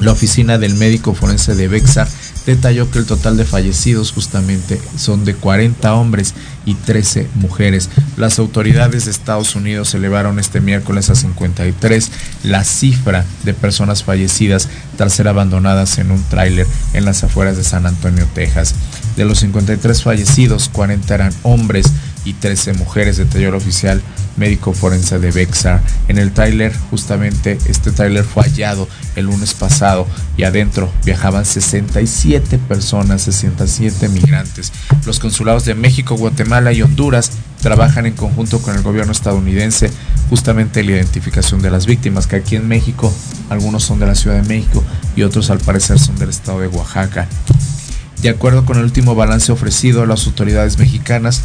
La 0.00 0.12
oficina 0.12 0.58
del 0.58 0.74
médico 0.74 1.14
forense 1.14 1.54
de 1.54 1.68
Bexar 1.68 2.08
detalló 2.46 2.90
que 2.90 2.98
el 2.98 3.06
total 3.06 3.36
de 3.36 3.44
fallecidos 3.44 4.12
justamente 4.12 4.80
son 4.96 5.24
de 5.24 5.34
40 5.34 5.94
hombres 5.94 6.34
y 6.66 6.74
13 6.74 7.28
mujeres. 7.34 7.90
Las 8.16 8.38
autoridades 8.38 9.04
de 9.04 9.10
Estados 9.10 9.54
Unidos 9.54 9.94
elevaron 9.94 10.38
este 10.38 10.60
miércoles 10.60 11.10
a 11.10 11.14
53 11.14 12.10
la 12.44 12.64
cifra 12.64 13.24
de 13.44 13.54
personas 13.54 14.04
fallecidas 14.04 14.68
tras 14.96 15.14
ser 15.14 15.28
abandonadas 15.28 15.98
en 15.98 16.10
un 16.10 16.22
tráiler 16.24 16.66
en 16.92 17.04
las 17.04 17.24
afueras 17.24 17.56
de 17.56 17.64
San 17.64 17.86
Antonio, 17.86 18.26
Texas. 18.34 18.74
De 19.16 19.24
los 19.24 19.38
53 19.40 20.02
fallecidos, 20.02 20.68
40 20.68 21.14
eran 21.14 21.32
hombres 21.42 21.86
y 22.24 22.34
13 22.34 22.74
mujeres, 22.74 23.16
detalló 23.16 23.48
el 23.48 23.54
oficial 23.54 24.02
médico 24.36 24.72
forense 24.72 25.18
de 25.18 25.30
Bexar. 25.30 25.82
En 26.08 26.18
el 26.18 26.32
tráiler, 26.32 26.74
justamente 26.90 27.58
este 27.66 27.92
tráiler 27.92 28.24
fue 28.24 28.44
hallado 28.44 28.88
el 29.16 29.26
lunes 29.26 29.54
pasado 29.54 30.06
y 30.36 30.44
adentro 30.44 30.90
viajaban 31.04 31.44
67 31.44 32.58
personas, 32.58 33.22
67 33.22 34.08
migrantes. 34.08 34.72
Los 35.06 35.20
consulados 35.20 35.64
de 35.64 35.74
México, 35.74 36.16
Guatemala 36.16 36.72
y 36.72 36.82
Honduras 36.82 37.30
trabajan 37.60 38.06
en 38.06 38.14
conjunto 38.14 38.60
con 38.60 38.74
el 38.76 38.82
gobierno 38.82 39.12
estadounidense 39.12 39.90
justamente 40.28 40.80
en 40.80 40.86
la 40.86 40.92
identificación 40.92 41.62
de 41.62 41.70
las 41.70 41.86
víctimas, 41.86 42.26
que 42.26 42.36
aquí 42.36 42.56
en 42.56 42.68
México 42.68 43.12
algunos 43.50 43.84
son 43.84 43.98
de 43.98 44.06
la 44.06 44.14
Ciudad 44.14 44.42
de 44.42 44.48
México 44.48 44.82
y 45.16 45.22
otros 45.22 45.50
al 45.50 45.58
parecer 45.58 45.98
son 45.98 46.16
del 46.16 46.30
estado 46.30 46.60
de 46.60 46.68
Oaxaca. 46.68 47.28
De 48.20 48.30
acuerdo 48.30 48.64
con 48.64 48.78
el 48.78 48.84
último 48.84 49.14
balance 49.14 49.52
ofrecido 49.52 50.02
a 50.02 50.06
las 50.06 50.26
autoridades 50.26 50.78
mexicanas, 50.78 51.42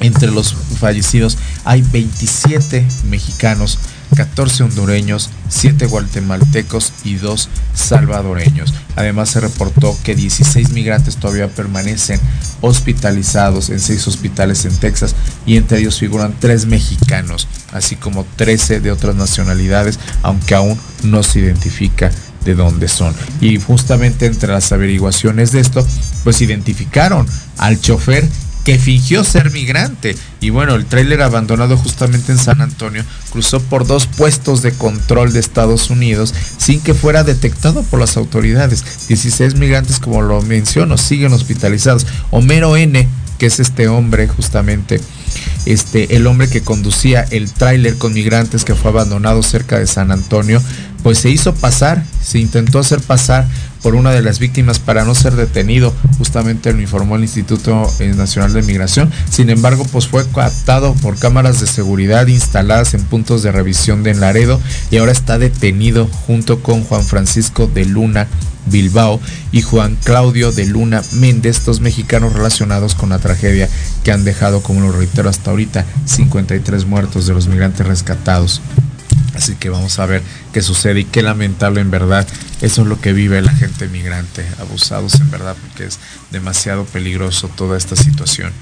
entre 0.00 0.30
los 0.30 0.54
fallecidos 0.78 1.38
hay 1.64 1.82
27 1.82 2.86
mexicanos, 3.08 3.78
14 4.14 4.64
hondureños, 4.64 5.30
7 5.48 5.86
guatemaltecos 5.86 6.92
y 7.04 7.14
2 7.14 7.48
salvadoreños. 7.74 8.72
Además 8.94 9.30
se 9.30 9.40
reportó 9.40 9.96
que 10.04 10.14
16 10.14 10.70
migrantes 10.70 11.16
todavía 11.16 11.48
permanecen 11.48 12.20
hospitalizados 12.60 13.70
en 13.70 13.80
6 13.80 14.06
hospitales 14.08 14.64
en 14.64 14.76
Texas 14.76 15.14
y 15.44 15.56
entre 15.56 15.80
ellos 15.80 15.98
figuran 15.98 16.34
3 16.38 16.66
mexicanos, 16.66 17.48
así 17.72 17.96
como 17.96 18.26
13 18.36 18.80
de 18.80 18.92
otras 18.92 19.16
nacionalidades, 19.16 19.98
aunque 20.22 20.54
aún 20.54 20.78
no 21.02 21.22
se 21.22 21.40
identifica 21.40 22.10
de 22.44 22.54
dónde 22.54 22.88
son. 22.88 23.14
Y 23.40 23.58
justamente 23.58 24.26
entre 24.26 24.52
las 24.52 24.70
averiguaciones 24.72 25.52
de 25.52 25.60
esto, 25.60 25.86
pues 26.24 26.40
identificaron 26.40 27.26
al 27.58 27.80
chofer 27.80 28.26
que 28.66 28.80
fingió 28.80 29.22
ser 29.22 29.52
migrante. 29.52 30.16
Y 30.40 30.50
bueno, 30.50 30.74
el 30.74 30.86
tráiler 30.86 31.22
abandonado 31.22 31.76
justamente 31.76 32.32
en 32.32 32.38
San 32.38 32.60
Antonio 32.60 33.04
cruzó 33.30 33.60
por 33.60 33.86
dos 33.86 34.08
puestos 34.08 34.60
de 34.60 34.72
control 34.72 35.32
de 35.32 35.38
Estados 35.38 35.88
Unidos 35.88 36.34
sin 36.58 36.80
que 36.80 36.92
fuera 36.92 37.22
detectado 37.22 37.84
por 37.84 38.00
las 38.00 38.16
autoridades. 38.16 39.06
16 39.06 39.54
migrantes, 39.54 40.00
como 40.00 40.20
lo 40.20 40.42
menciono, 40.42 40.98
siguen 40.98 41.32
hospitalizados. 41.32 42.08
Homero 42.32 42.76
N, 42.76 43.06
que 43.38 43.46
es 43.46 43.60
este 43.60 43.86
hombre 43.86 44.26
justamente, 44.26 45.00
este, 45.64 46.16
el 46.16 46.26
hombre 46.26 46.48
que 46.48 46.62
conducía 46.62 47.24
el 47.30 47.52
tráiler 47.52 47.96
con 47.98 48.14
migrantes 48.14 48.64
que 48.64 48.74
fue 48.74 48.90
abandonado 48.90 49.44
cerca 49.44 49.78
de 49.78 49.86
San 49.86 50.10
Antonio, 50.10 50.60
pues 51.04 51.18
se 51.18 51.30
hizo 51.30 51.54
pasar, 51.54 52.04
se 52.20 52.40
intentó 52.40 52.80
hacer 52.80 53.00
pasar 53.00 53.46
por 53.86 53.94
una 53.94 54.10
de 54.10 54.20
las 54.20 54.40
víctimas 54.40 54.80
para 54.80 55.04
no 55.04 55.14
ser 55.14 55.36
detenido, 55.36 55.94
justamente 56.18 56.72
lo 56.72 56.80
informó 56.80 57.14
el 57.14 57.22
Instituto 57.22 57.88
eh, 58.00 58.14
Nacional 58.16 58.52
de 58.52 58.62
Migración. 58.62 59.12
Sin 59.30 59.48
embargo, 59.48 59.86
pues 59.92 60.08
fue 60.08 60.28
captado 60.28 60.92
por 60.94 61.16
cámaras 61.16 61.60
de 61.60 61.68
seguridad 61.68 62.26
instaladas 62.26 62.94
en 62.94 63.04
puntos 63.04 63.44
de 63.44 63.52
revisión 63.52 64.02
de 64.02 64.14
Laredo 64.14 64.60
y 64.90 64.96
ahora 64.96 65.12
está 65.12 65.38
detenido 65.38 66.08
junto 66.26 66.64
con 66.64 66.82
Juan 66.82 67.04
Francisco 67.04 67.70
de 67.72 67.84
Luna 67.84 68.26
Bilbao 68.66 69.20
y 69.52 69.62
Juan 69.62 69.96
Claudio 70.02 70.50
de 70.50 70.66
Luna 70.66 71.04
Méndez, 71.12 71.64
dos 71.64 71.78
mexicanos 71.78 72.32
relacionados 72.32 72.96
con 72.96 73.10
la 73.10 73.20
tragedia 73.20 73.68
que 74.02 74.10
han 74.10 74.24
dejado, 74.24 74.64
como 74.64 74.80
lo 74.80 74.90
reitero 74.90 75.28
hasta 75.28 75.52
ahorita, 75.52 75.84
53 76.06 76.86
muertos 76.86 77.28
de 77.28 77.34
los 77.34 77.46
migrantes 77.46 77.86
rescatados. 77.86 78.60
Así 79.36 79.54
que 79.56 79.68
vamos 79.68 79.98
a 79.98 80.06
ver 80.06 80.22
qué 80.52 80.62
sucede 80.62 81.00
y 81.00 81.04
qué 81.04 81.22
lamentable 81.22 81.80
en 81.80 81.90
verdad. 81.90 82.26
Eso 82.62 82.82
es 82.82 82.88
lo 82.88 83.00
que 83.00 83.12
vive 83.12 83.42
la 83.42 83.52
gente 83.52 83.86
migrante, 83.88 84.46
abusados 84.58 85.20
en 85.20 85.30
verdad, 85.30 85.56
porque 85.60 85.84
es 85.84 85.98
demasiado 86.30 86.84
peligroso 86.86 87.48
toda 87.48 87.76
esta 87.76 87.96
situación. 87.96 88.52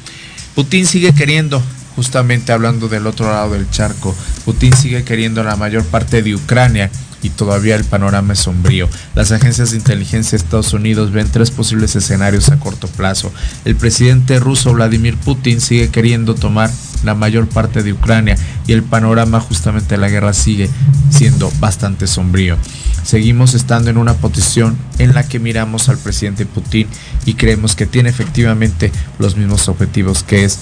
Putin 0.54 0.86
sigue 0.86 1.14
queriendo, 1.14 1.62
justamente 1.96 2.52
hablando 2.52 2.88
del 2.88 3.06
otro 3.06 3.26
lado 3.26 3.52
del 3.52 3.70
charco, 3.70 4.14
Putin 4.44 4.76
sigue 4.76 5.04
queriendo 5.04 5.42
la 5.44 5.56
mayor 5.56 5.84
parte 5.84 6.22
de 6.22 6.34
Ucrania 6.34 6.90
y 7.24 7.30
todavía 7.30 7.74
el 7.74 7.84
panorama 7.84 8.34
es 8.34 8.40
sombrío. 8.40 8.88
Las 9.14 9.32
agencias 9.32 9.70
de 9.70 9.78
inteligencia 9.78 10.32
de 10.32 10.44
Estados 10.44 10.74
Unidos 10.74 11.10
ven 11.10 11.26
tres 11.32 11.50
posibles 11.50 11.96
escenarios 11.96 12.50
a 12.50 12.60
corto 12.60 12.86
plazo. 12.86 13.32
El 13.64 13.76
presidente 13.76 14.38
ruso 14.38 14.74
Vladimir 14.74 15.16
Putin 15.16 15.60
sigue 15.60 15.88
queriendo 15.88 16.34
tomar 16.34 16.70
la 17.02 17.14
mayor 17.14 17.48
parte 17.48 17.82
de 17.82 17.92
Ucrania 17.92 18.36
y 18.66 18.72
el 18.72 18.82
panorama 18.82 19.40
justamente 19.40 19.94
de 19.94 20.00
la 20.00 20.10
guerra 20.10 20.34
sigue 20.34 20.68
siendo 21.10 21.50
bastante 21.60 22.06
sombrío. 22.06 22.56
Seguimos 23.02 23.54
estando 23.54 23.90
en 23.90 23.96
una 23.98 24.14
posición 24.14 24.76
en 24.98 25.14
la 25.14 25.26
que 25.26 25.38
miramos 25.38 25.88
al 25.88 25.98
presidente 25.98 26.46
Putin 26.46 26.88
y 27.24 27.34
creemos 27.34 27.74
que 27.74 27.86
tiene 27.86 28.10
efectivamente 28.10 28.92
los 29.18 29.36
mismos 29.36 29.68
objetivos 29.68 30.22
que 30.22 30.44
es 30.44 30.60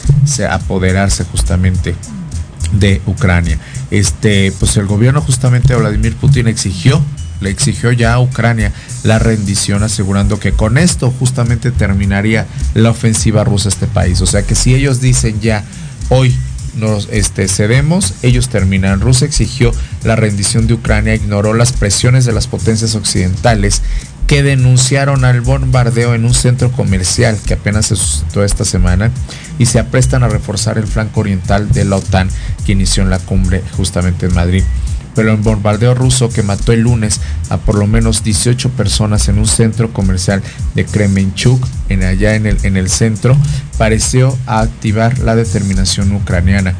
apoderarse 0.48 1.24
justamente 1.24 1.94
de 2.72 3.00
Ucrania. 3.06 3.58
Este, 3.90 4.52
pues 4.58 4.76
el 4.76 4.86
gobierno 4.86 5.20
justamente 5.20 5.74
de 5.74 5.80
Vladimir 5.80 6.16
Putin 6.16 6.48
exigió, 6.48 7.02
le 7.40 7.50
exigió 7.50 7.92
ya 7.92 8.14
a 8.14 8.20
Ucrania 8.20 8.72
la 9.02 9.18
rendición, 9.18 9.82
asegurando 9.82 10.38
que 10.38 10.52
con 10.52 10.78
esto 10.78 11.12
justamente 11.18 11.70
terminaría 11.70 12.46
la 12.74 12.90
ofensiva 12.90 13.44
rusa 13.44 13.68
a 13.68 13.72
este 13.72 13.86
país. 13.86 14.20
O 14.20 14.26
sea 14.26 14.42
que 14.42 14.54
si 14.54 14.74
ellos 14.74 15.00
dicen 15.00 15.40
ya 15.40 15.64
hoy 16.08 16.34
nos 16.74 17.08
este, 17.10 17.48
cedemos, 17.48 18.14
ellos 18.22 18.48
terminan. 18.48 19.00
Rusia 19.00 19.26
exigió 19.26 19.72
la 20.04 20.16
rendición 20.16 20.66
de 20.66 20.74
Ucrania, 20.74 21.14
ignoró 21.14 21.54
las 21.54 21.72
presiones 21.72 22.24
de 22.24 22.32
las 22.32 22.46
potencias 22.46 22.94
occidentales 22.94 23.82
que 24.26 24.42
denunciaron 24.42 25.24
al 25.24 25.42
bombardeo 25.42 26.14
en 26.14 26.24
un 26.24 26.32
centro 26.32 26.72
comercial 26.72 27.38
que 27.44 27.54
apenas 27.54 27.86
se 27.86 27.96
suscitó 27.96 28.44
esta 28.44 28.64
semana 28.64 29.10
y 29.58 29.66
se 29.66 29.78
aprestan 29.78 30.22
a 30.22 30.28
reforzar 30.28 30.78
el 30.78 30.86
flanco 30.86 31.20
oriental 31.20 31.70
de 31.70 31.84
la 31.84 31.96
OTAN 31.96 32.28
que 32.64 32.72
inició 32.72 33.02
en 33.02 33.10
la 33.10 33.18
cumbre 33.18 33.62
justamente 33.76 34.26
en 34.26 34.34
Madrid 34.34 34.64
pero 35.14 35.32
el 35.32 35.38
bombardeo 35.38 35.94
ruso 35.94 36.28
que 36.28 36.42
mató 36.42 36.72
el 36.72 36.80
lunes 36.80 37.20
a 37.50 37.58
por 37.58 37.76
lo 37.76 37.86
menos 37.86 38.24
18 38.24 38.70
personas 38.70 39.28
en 39.28 39.38
un 39.38 39.46
centro 39.46 39.92
comercial 39.92 40.42
de 40.74 40.84
Kremenchuk, 40.84 41.66
en 41.88 42.02
allá 42.02 42.34
en 42.34 42.46
el, 42.46 42.58
en 42.62 42.76
el 42.76 42.88
centro, 42.88 43.36
pareció 43.78 44.36
activar 44.46 45.18
la 45.18 45.36
determinación 45.36 46.12
ucraniana. 46.12 46.74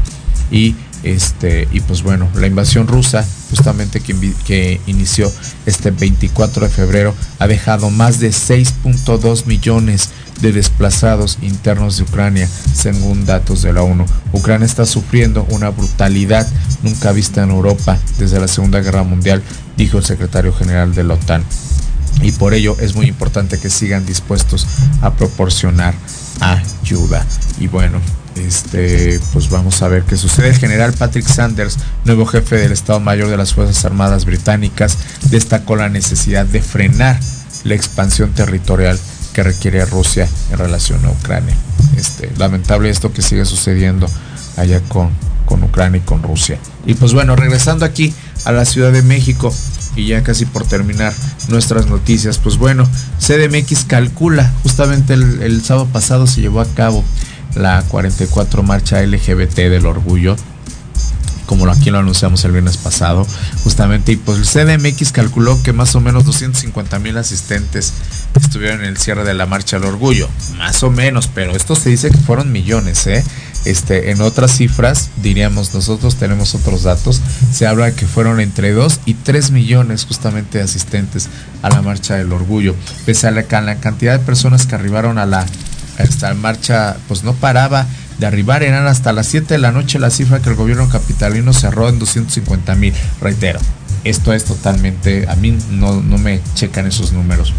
Y, 0.50 0.74
este, 1.02 1.68
y 1.72 1.80
pues 1.80 2.02
bueno, 2.02 2.28
la 2.34 2.46
invasión 2.46 2.86
rusa, 2.86 3.26
justamente 3.50 4.00
que, 4.00 4.80
inició 4.86 5.32
este 5.66 5.90
24 5.90 6.64
de 6.64 6.70
febrero, 6.70 7.14
ha 7.38 7.46
dejado 7.46 7.90
más 7.90 8.20
de 8.20 8.30
6.2 8.30 9.46
millones 9.46 10.10
de 10.40 10.52
desplazados 10.52 11.38
internos 11.42 11.96
de 11.96 12.04
Ucrania, 12.04 12.48
según 12.74 13.26
datos 13.26 13.62
de 13.62 13.72
la 13.72 13.82
ONU. 13.82 14.04
Ucrania 14.32 14.66
está 14.66 14.86
sufriendo 14.86 15.46
una 15.50 15.70
brutalidad 15.70 16.46
nunca 16.82 17.12
vista 17.12 17.42
en 17.42 17.50
Europa 17.50 17.98
desde 18.18 18.40
la 18.40 18.48
Segunda 18.48 18.80
Guerra 18.80 19.02
Mundial, 19.02 19.42
dijo 19.76 19.98
el 19.98 20.04
secretario 20.04 20.52
general 20.52 20.94
de 20.94 21.04
la 21.04 21.14
OTAN. 21.14 21.44
Y 22.22 22.32
por 22.32 22.54
ello 22.54 22.76
es 22.80 22.94
muy 22.94 23.06
importante 23.06 23.58
que 23.58 23.70
sigan 23.70 24.06
dispuestos 24.06 24.66
a 25.00 25.12
proporcionar 25.12 25.94
ayuda. 26.40 27.24
Y 27.58 27.68
bueno, 27.68 28.00
este, 28.36 29.20
pues 29.32 29.50
vamos 29.50 29.82
a 29.82 29.88
ver 29.88 30.04
qué 30.04 30.16
sucede. 30.16 30.48
El 30.48 30.56
general 30.56 30.92
Patrick 30.92 31.26
Sanders, 31.26 31.78
nuevo 32.04 32.26
jefe 32.26 32.56
del 32.56 32.72
Estado 32.72 33.00
Mayor 33.00 33.28
de 33.28 33.36
las 33.36 33.54
Fuerzas 33.54 33.84
Armadas 33.84 34.24
Británicas, 34.24 34.98
destacó 35.30 35.76
la 35.76 35.88
necesidad 35.88 36.46
de 36.46 36.62
frenar 36.62 37.18
la 37.64 37.74
expansión 37.74 38.32
territorial 38.32 38.98
que 39.32 39.42
requiere 39.42 39.84
Rusia 39.86 40.28
en 40.50 40.58
relación 40.58 41.04
a 41.04 41.10
Ucrania. 41.10 41.54
Este, 41.96 42.30
lamentable 42.36 42.90
esto 42.90 43.12
que 43.12 43.22
sigue 43.22 43.44
sucediendo 43.44 44.06
allá 44.56 44.80
con, 44.88 45.10
con 45.46 45.62
Ucrania 45.62 45.98
y 45.98 46.06
con 46.06 46.22
Rusia. 46.22 46.58
Y 46.86 46.94
pues 46.94 47.12
bueno, 47.12 47.36
regresando 47.36 47.84
aquí 47.84 48.14
a 48.44 48.52
la 48.52 48.64
Ciudad 48.64 48.92
de 48.92 49.02
México 49.02 49.54
y 49.94 50.06
ya 50.06 50.22
casi 50.22 50.46
por 50.46 50.64
terminar 50.64 51.12
nuestras 51.48 51.86
noticias, 51.86 52.38
pues 52.38 52.56
bueno, 52.56 52.88
CDMX 53.18 53.84
calcula, 53.84 54.52
justamente 54.62 55.14
el, 55.14 55.42
el 55.42 55.62
sábado 55.62 55.86
pasado 55.92 56.26
se 56.26 56.40
llevó 56.40 56.60
a 56.60 56.66
cabo 56.66 57.04
la 57.54 57.82
44 57.88 58.62
marcha 58.62 59.02
LGBT 59.02 59.56
del 59.56 59.86
orgullo 59.86 60.36
como 61.52 61.70
aquí 61.70 61.90
lo 61.90 61.98
anunciamos 61.98 62.42
el 62.46 62.52
viernes 62.52 62.78
pasado, 62.78 63.26
justamente, 63.62 64.12
y 64.12 64.16
pues 64.16 64.38
el 64.38 64.46
CDMX 64.46 65.12
calculó 65.12 65.62
que 65.62 65.74
más 65.74 65.94
o 65.94 66.00
menos 66.00 66.24
250 66.24 66.98
mil 66.98 67.18
asistentes 67.18 67.92
estuvieron 68.40 68.80
en 68.80 68.86
el 68.86 68.96
cierre 68.96 69.24
de 69.24 69.34
la 69.34 69.44
Marcha 69.44 69.76
al 69.76 69.84
Orgullo, 69.84 70.30
más 70.56 70.82
o 70.82 70.90
menos, 70.90 71.28
pero 71.28 71.54
esto 71.54 71.74
se 71.74 71.90
dice 71.90 72.10
que 72.10 72.16
fueron 72.16 72.52
millones, 72.52 73.06
¿eh? 73.06 73.22
Este, 73.64 74.10
en 74.10 74.22
otras 74.22 74.56
cifras, 74.56 75.10
diríamos, 75.22 75.72
nosotros 75.72 76.16
tenemos 76.16 76.54
otros 76.54 76.82
datos, 76.82 77.20
se 77.52 77.66
habla 77.66 77.92
que 77.92 78.06
fueron 78.06 78.40
entre 78.40 78.72
2 78.72 79.00
y 79.04 79.14
3 79.14 79.50
millones 79.50 80.04
justamente 80.04 80.58
de 80.58 80.64
asistentes 80.64 81.28
a 81.62 81.68
la 81.68 81.82
Marcha 81.82 82.16
del 82.16 82.32
Orgullo, 82.32 82.74
pese 83.04 83.28
a 83.28 83.30
la, 83.30 83.44
cantidad 83.44 84.18
de 84.18 84.24
personas 84.24 84.66
que 84.66 84.74
arribaron 84.74 85.18
a 85.18 85.26
la, 85.26 85.46
esta 85.98 86.32
marcha, 86.34 86.96
pues 87.08 87.24
no 87.24 87.34
paraba 87.34 87.86
de 88.18 88.26
arribar 88.26 88.62
eran 88.62 88.86
hasta 88.86 89.12
las 89.12 89.26
7 89.26 89.54
de 89.54 89.58
la 89.58 89.72
noche 89.72 89.98
la 89.98 90.10
cifra 90.10 90.40
que 90.40 90.50
el 90.50 90.56
gobierno 90.56 90.88
capitalino 90.88 91.52
cerró 91.52 91.88
en 91.88 91.98
250 91.98 92.74
mil. 92.76 92.94
Reitero, 93.20 93.58
esto 94.04 94.32
es 94.32 94.44
totalmente, 94.44 95.28
a 95.28 95.36
mí 95.36 95.58
no, 95.70 96.00
no 96.00 96.18
me 96.18 96.40
checan 96.54 96.86
esos 96.86 97.12
números. 97.12 97.52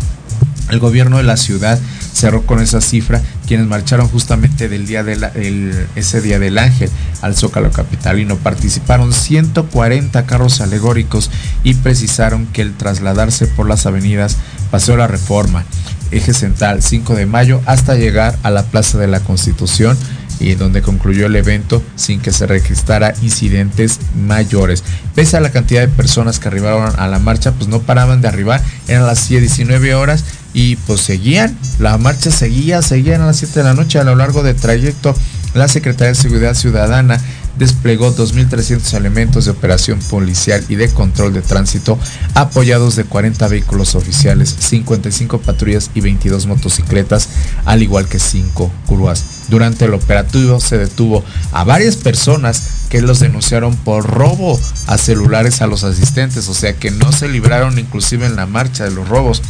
El 0.70 0.80
gobierno 0.80 1.18
de 1.18 1.24
la 1.24 1.36
ciudad 1.36 1.78
cerró 2.14 2.46
con 2.46 2.62
esa 2.62 2.80
cifra, 2.80 3.22
quienes 3.48 3.68
marcharon 3.68 4.08
justamente 4.08 4.70
del 4.70 4.86
día 4.88 5.04
de 5.04 5.86
ese 5.96 6.22
día 6.22 6.40
del 6.40 6.58
ángel 6.58 6.90
al 7.22 7.36
Zócalo 7.36 7.72
Capitalino. 7.72 8.38
Participaron 8.38 9.12
140 9.12 10.26
carros 10.26 10.62
alegóricos 10.62 11.30
y 11.64 11.74
precisaron 11.74 12.46
que 12.48 12.62
el 12.62 12.74
trasladarse 12.76 13.48
por 13.48 13.68
las 13.68 13.86
avenidas 13.86 14.38
Paseo 14.74 14.98
La 14.98 15.06
Reforma, 15.06 15.64
Eje 16.10 16.34
Central 16.34 16.82
5 16.82 17.14
de 17.14 17.28
Mayo, 17.28 17.62
hasta 17.68 17.94
llegar 17.94 18.36
a 18.42 18.50
la 18.50 18.64
Plaza 18.64 18.98
de 18.98 19.06
la 19.06 19.20
Constitución, 19.20 19.96
y 20.40 20.56
donde 20.56 20.82
concluyó 20.82 21.28
el 21.28 21.36
evento 21.36 21.84
sin 21.96 22.20
que 22.20 22.32
se 22.32 22.48
registrara 22.48 23.14
incidentes 23.22 24.00
mayores. 24.16 24.84
Pese 25.14 25.38
a 25.38 25.42
la 25.42 25.52
cantidad 25.52 25.82
de 25.82 25.90
personas 25.90 26.40
que 26.40 26.48
arribaron 26.48 26.92
a 26.98 27.08
la 27.08 27.20
marcha, 27.20 27.52
pues 27.52 27.68
no 27.68 27.84
paraban 27.84 28.22
de 28.22 28.30
arribar, 28.30 28.64
eran 28.88 29.06
las 29.06 29.30
19 29.30 29.94
horas 29.94 30.26
y 30.56 30.76
pues 30.76 31.02
seguían, 31.02 31.56
la 31.78 32.00
marcha 32.00 32.32
seguía, 32.32 32.82
seguían 32.82 33.22
a 33.22 33.28
las 33.28 33.38
7 33.38 33.60
de 33.60 33.66
la 33.66 33.76
noche 33.76 34.00
a 34.00 34.04
lo 34.04 34.16
largo 34.16 34.42
del 34.42 34.56
trayecto. 34.56 35.16
La 35.54 35.68
Secretaría 35.68 36.14
de 36.14 36.16
Seguridad 36.16 36.56
Ciudadana 36.56 37.20
desplegó 37.58 38.16
2.300 38.16 38.94
elementos 38.94 39.46
de 39.46 39.52
operación 39.52 40.00
policial 40.00 40.64
y 40.70 40.76
de 40.76 40.90
control 40.90 41.34
de 41.34 41.42
tránsito, 41.42 41.98
apoyados 42.34 42.96
de 42.96 43.06
40 43.06 43.48
vehículos 43.48 43.96
oficiales, 43.96 44.56
55 44.60 45.40
patrullas 45.40 45.92
y 45.94 46.02
22 46.02 46.48
motocicletas, 46.48 47.30
al 47.66 47.84
igual 47.84 48.08
que 48.08 48.20
5 48.20 48.72
curvas. 48.88 49.24
Durante 49.50 49.86
el 49.86 49.94
operativo 49.94 50.60
se 50.60 50.78
detuvo 50.78 51.24
a 51.52 51.64
varias 51.64 51.96
personas 51.96 52.64
que 52.90 53.02
los 53.02 53.20
denunciaron 53.20 53.76
por 53.76 54.06
robo 54.06 54.60
a 54.88 54.98
celulares 54.98 55.62
a 55.62 55.68
los 55.68 55.84
asistentes, 55.84 56.48
o 56.48 56.54
sea 56.54 56.74
que 56.74 56.92
no 56.92 57.12
se 57.12 57.28
libraron 57.28 57.78
inclusive 57.80 58.26
en 58.26 58.36
la 58.36 58.46
marcha 58.46 58.84
de 58.84 58.92
los 58.92 59.08
robos. 59.08 59.42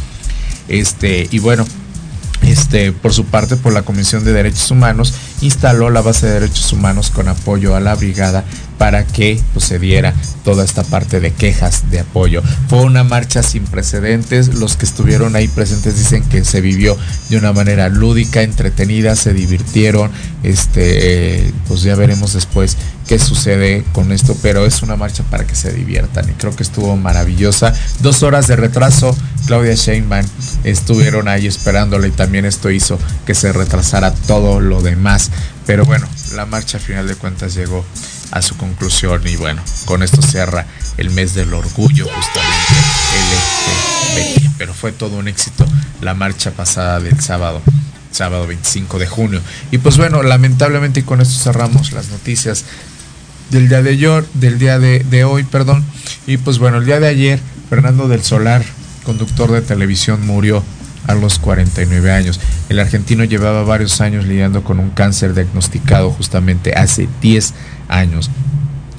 Este, 0.68 1.28
y 1.30 1.38
bueno, 1.40 1.66
este, 2.46 2.92
por 2.92 3.12
su 3.12 3.24
parte, 3.26 3.56
por 3.56 3.72
la 3.72 3.82
Comisión 3.82 4.24
de 4.24 4.32
Derechos 4.32 4.70
Humanos, 4.70 5.14
instaló 5.40 5.90
la 5.90 6.00
base 6.00 6.26
de 6.26 6.34
derechos 6.34 6.72
humanos 6.72 7.10
con 7.10 7.28
apoyo 7.28 7.74
a 7.74 7.80
la 7.80 7.94
brigada 7.94 8.44
para 8.78 9.06
que 9.06 9.40
pues, 9.52 9.72
toda 10.44 10.64
esta 10.64 10.82
parte 10.82 11.20
de 11.20 11.32
quejas 11.32 11.90
de 11.90 12.00
apoyo. 12.00 12.42
Fue 12.68 12.82
una 12.82 13.04
marcha 13.04 13.42
sin 13.42 13.64
precedentes, 13.64 14.54
los 14.54 14.76
que 14.76 14.84
estuvieron 14.84 15.36
ahí 15.36 15.48
presentes 15.48 15.96
dicen 15.96 16.22
que 16.24 16.44
se 16.44 16.60
vivió 16.60 16.96
de 17.30 17.38
una 17.38 17.52
manera 17.52 17.88
lúdica, 17.88 18.42
entretenida, 18.42 19.16
se 19.16 19.32
divirtieron, 19.32 20.10
este, 20.42 21.52
pues 21.66 21.82
ya 21.82 21.94
veremos 21.94 22.34
después 22.34 22.76
qué 23.06 23.18
sucede 23.18 23.84
con 23.92 24.12
esto, 24.12 24.36
pero 24.42 24.66
es 24.66 24.82
una 24.82 24.96
marcha 24.96 25.22
para 25.24 25.46
que 25.46 25.54
se 25.54 25.72
diviertan 25.72 26.28
y 26.30 26.32
creo 26.32 26.54
que 26.54 26.62
estuvo 26.62 26.96
maravillosa. 26.96 27.74
Dos 28.00 28.22
horas 28.22 28.46
de 28.46 28.56
retraso, 28.56 29.16
Claudia 29.46 29.74
Sheinbaum 29.74 30.26
estuvieron 30.64 31.28
ahí 31.28 31.46
esperándola 31.46 32.06
y 32.06 32.10
también 32.10 32.44
esto 32.44 32.70
hizo 32.70 32.98
que 33.26 33.34
se 33.34 33.52
retrasara 33.52 34.14
todo 34.14 34.60
lo 34.60 34.82
demás. 34.82 35.30
Pero 35.66 35.84
bueno, 35.84 36.06
la 36.34 36.46
marcha 36.46 36.78
a 36.78 36.80
final 36.80 37.06
de 37.06 37.14
cuentas 37.14 37.54
llegó 37.54 37.84
a 38.30 38.42
su 38.42 38.56
conclusión 38.56 39.26
y 39.26 39.36
bueno, 39.36 39.62
con 39.84 40.02
esto 40.02 40.20
cierra 40.22 40.66
el 40.96 41.10
mes 41.10 41.34
del 41.34 41.52
orgullo 41.54 42.06
justamente 42.06 42.74
LGBT. 44.16 44.50
Pero 44.58 44.74
fue 44.74 44.92
todo 44.92 45.16
un 45.16 45.28
éxito 45.28 45.66
la 46.00 46.14
marcha 46.14 46.50
pasada 46.52 47.00
del 47.00 47.20
sábado 47.20 47.62
sábado 48.14 48.46
25 48.46 48.98
de 48.98 49.06
junio. 49.06 49.40
Y 49.70 49.78
pues 49.78 49.96
bueno, 49.96 50.22
lamentablemente 50.22 51.04
con 51.04 51.20
esto 51.20 51.34
cerramos 51.34 51.92
las 51.92 52.08
noticias 52.10 52.64
del 53.50 53.68
día 53.68 54.78
de 54.78 55.24
hoy, 55.24 55.44
perdón. 55.44 55.84
Y 56.26 56.36
pues 56.38 56.58
bueno, 56.58 56.78
el 56.78 56.86
día 56.86 57.00
de 57.00 57.08
ayer, 57.08 57.40
Fernando 57.68 58.08
del 58.08 58.22
Solar, 58.22 58.62
conductor 59.04 59.50
de 59.52 59.62
televisión, 59.62 60.26
murió 60.26 60.62
a 61.06 61.14
los 61.14 61.38
49 61.38 62.12
años. 62.12 62.40
El 62.68 62.80
argentino 62.80 63.24
llevaba 63.24 63.62
varios 63.62 64.00
años 64.00 64.26
lidiando 64.26 64.64
con 64.64 64.80
un 64.80 64.90
cáncer 64.90 65.34
diagnosticado 65.34 66.10
justamente 66.10 66.74
hace 66.74 67.08
10 67.20 67.54
años. 67.88 68.30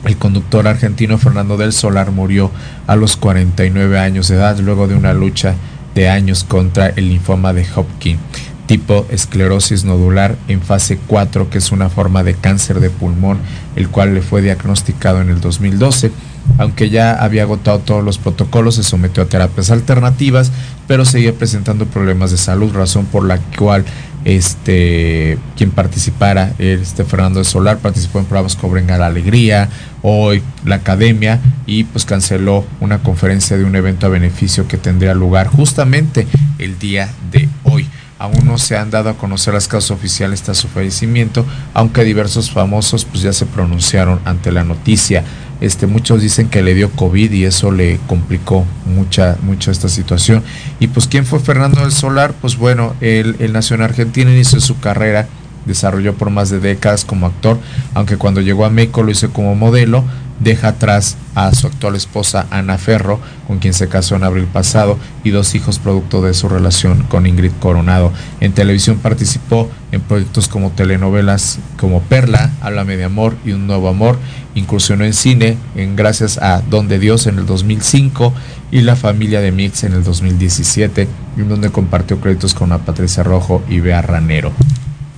El 0.04 0.18
conductor 0.18 0.68
argentino 0.68 1.18
Fernando 1.18 1.58
del 1.58 1.74
Solar 1.74 2.12
murió 2.12 2.52
a 2.86 2.96
los 2.96 3.18
49 3.18 4.00
años 4.00 4.28
de 4.28 4.36
edad 4.36 4.60
luego 4.60 4.88
de 4.88 4.94
una 4.94 5.14
lucha 5.14 5.56
de 5.96 6.10
años 6.10 6.44
contra 6.44 6.90
el 6.90 7.10
linfoma 7.10 7.54
de 7.54 7.66
Hopkins, 7.76 8.20
tipo 8.68 9.06
esclerosis 9.10 9.84
nodular 9.86 10.36
en 10.48 10.62
fase 10.62 10.98
4, 11.08 11.50
que 11.50 11.60
es 11.60 11.72
una 11.72 11.90
forma 11.90 12.24
de 12.24 12.34
cáncer 12.34 12.80
de 12.80 12.90
pulmón, 12.90 13.40
el 13.76 13.90
cual 13.90 14.14
le 14.14 14.22
fue 14.22 14.42
diagnosticado 14.42 15.22
en 15.22 15.30
el 15.30 15.42
2012 15.42 16.12
aunque 16.58 16.90
ya 16.90 17.14
había 17.14 17.44
agotado 17.44 17.80
todos 17.80 18.04
los 18.04 18.18
protocolos, 18.18 18.76
se 18.76 18.84
sometió 18.84 19.24
a 19.24 19.26
terapias 19.28 19.72
alternativas, 19.72 20.52
pero 20.88 21.04
seguía 21.06 21.34
presentando 21.34 21.86
problemas 21.86 22.32
de 22.32 22.38
salud, 22.38 22.74
razón 22.74 23.06
por 23.06 23.26
la 23.26 23.38
cual 23.38 23.84
este 24.24 25.38
quien 25.56 25.70
participara, 25.70 26.54
este 26.58 27.04
Fernando 27.04 27.40
de 27.40 27.46
Solar, 27.46 27.78
participó 27.80 28.20
en 28.20 28.26
programas 28.26 28.56
como 28.56 28.74
Venga 28.74 28.98
la 28.98 29.08
Alegría, 29.08 29.70
hoy 30.02 30.42
la 30.64 30.76
Academia, 30.76 31.40
y 31.66 31.84
pues 31.84 32.06
canceló 32.06 32.66
una 32.80 33.00
conferencia 33.00 33.58
de 33.58 33.66
un 33.66 33.76
evento 33.76 34.06
a 34.08 34.10
beneficio 34.10 34.68
que 34.68 34.78
tendría 34.78 35.14
lugar 35.14 35.48
justamente 35.48 36.26
el 36.58 36.80
día 36.80 37.10
de 37.32 37.50
hoy. 37.64 37.88
Aún 38.18 38.46
no 38.46 38.58
se 38.58 38.78
han 38.78 38.92
dado 38.92 39.10
a 39.10 39.18
conocer 39.18 39.54
las 39.54 39.68
causas 39.68 39.92
oficiales 39.92 40.42
tras 40.42 40.58
su 40.58 40.68
fallecimiento, 40.68 41.46
aunque 41.74 42.04
diversos 42.04 42.50
famosos 42.50 43.04
pues 43.04 43.22
ya 43.24 43.34
se 43.34 43.46
pronunciaron 43.46 44.20
ante 44.26 44.52
la 44.52 44.64
noticia. 44.64 45.24
Este, 45.62 45.88
muchos 45.88 46.22
dicen 46.22 46.50
que 46.50 46.62
le 46.62 46.74
dio 46.74 46.92
COVID 46.92 47.32
y 47.32 47.46
eso 47.46 47.72
le 47.72 48.00
complicó 48.08 48.66
mucha, 48.86 49.38
mucho 49.42 49.72
esta 49.72 49.90
situación. 49.90 50.44
Y 50.80 50.88
pues, 50.88 51.08
¿quién 51.08 51.26
fue 51.26 51.40
Fernando 51.40 51.82
del 51.82 51.92
Solar? 51.92 52.34
Pues 52.42 52.58
bueno, 52.58 52.94
él, 53.02 53.36
él 53.40 53.56
en 53.56 53.82
Argentina, 53.82 54.32
inició 54.32 54.60
su 54.60 54.80
carrera, 54.80 55.28
desarrolló 55.66 56.14
por 56.16 56.30
más 56.30 56.50
de 56.50 56.60
décadas 56.60 57.06
como 57.06 57.26
actor, 57.28 57.58
aunque 57.94 58.18
cuando 58.18 58.42
llegó 58.42 58.66
a 58.66 58.70
México 58.70 59.04
lo 59.04 59.12
hizo 59.12 59.32
como 59.32 59.56
modelo, 59.56 60.04
deja 60.40 60.70
atrás 60.70 61.18
a 61.34 61.54
su 61.54 61.68
actual 61.68 61.96
esposa 61.96 62.46
Ana 62.50 62.78
Ferro, 62.78 63.20
con 63.48 63.60
quien 63.60 63.74
se 63.74 63.88
casó 63.88 64.16
en 64.16 64.24
abril 64.24 64.46
pasado, 64.46 64.98
y 65.24 65.30
dos 65.30 65.56
hijos 65.56 65.80
producto 65.80 66.22
de 66.22 66.34
su 66.34 66.50
relación 66.50 67.04
con 67.04 67.26
Ingrid 67.26 67.52
Coronado. 67.60 68.12
En 68.40 68.54
televisión 68.54 68.98
participó 68.98 69.70
en 69.92 70.02
proyectos 70.02 70.48
como 70.48 70.72
telenovelas 70.72 71.60
como 71.78 72.02
Perla, 72.02 72.52
Háblame 72.62 72.98
de 72.98 73.06
Amor 73.06 73.36
y 73.46 73.52
Un 73.52 73.68
Nuevo 73.68 73.88
Amor. 73.88 74.18
Incursionó 74.56 75.04
en 75.04 75.14
cine 75.14 75.58
en 75.76 75.96
Gracias 75.96 76.38
a 76.38 76.62
Don 76.62 76.88
de 76.88 77.00
Dios 77.00 77.28
en 77.28 77.40
el 77.40 77.46
2005 77.46 78.34
y 78.72 78.82
La 78.82 78.96
Familia 78.96 79.42
de 79.42 79.52
Mix 79.52 79.84
en 79.84 79.94
el 79.94 80.04
2017, 80.04 81.08
en 81.38 81.50
donde 81.50 81.70
compartió 81.72 82.20
créditos 82.20 82.54
con 82.54 82.72
a 82.72 82.80
Patricia 82.80 83.24
Rojo 83.24 83.62
y 83.70 83.80
Bea 83.80 84.02
Ranero 84.02 84.52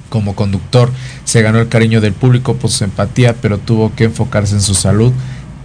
como 0.10 0.36
conductor. 0.36 0.92
Se 1.24 1.42
ganó 1.42 1.60
el 1.60 1.70
cariño 1.70 2.02
del 2.02 2.14
público 2.14 2.56
por 2.56 2.72
su 2.72 2.84
empatía, 2.84 3.36
pero 3.42 3.58
tuvo 3.58 3.94
que 3.96 4.06
enfocarse 4.06 4.56
en 4.56 4.62
su 4.62 4.74
salud. 4.74 5.14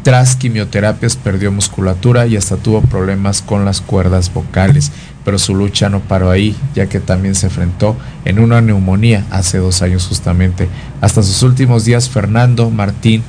Tras 0.03 0.35
quimioterapias 0.35 1.15
perdió 1.15 1.53
musculatura 1.53 2.27
y 2.27 2.37
hasta 2.37 2.57
tuvo 2.57 2.83
problemas 2.83 3.41
con 3.41 3.65
las 3.65 3.81
cuerdas 3.81 4.35
vocales, 4.35 4.91
pero 5.25 5.39
su 5.39 5.55
lucha 5.55 5.89
no 5.89 6.01
paró 6.01 6.31
ahí, 6.31 6.57
ya 6.75 6.87
que 6.87 6.99
también 6.99 7.37
se 7.37 7.47
enfrentó 7.47 7.97
en 8.25 8.41
una 8.41 8.61
neumonía 8.61 9.25
hace 9.31 9.59
dos 9.59 9.81
años 9.81 10.07
justamente. 10.09 10.69
Hasta 11.01 11.23
sus 11.23 11.45
últimos 11.45 11.85
días, 11.85 12.09
Fernando 12.09 12.69
Martín 12.69 13.23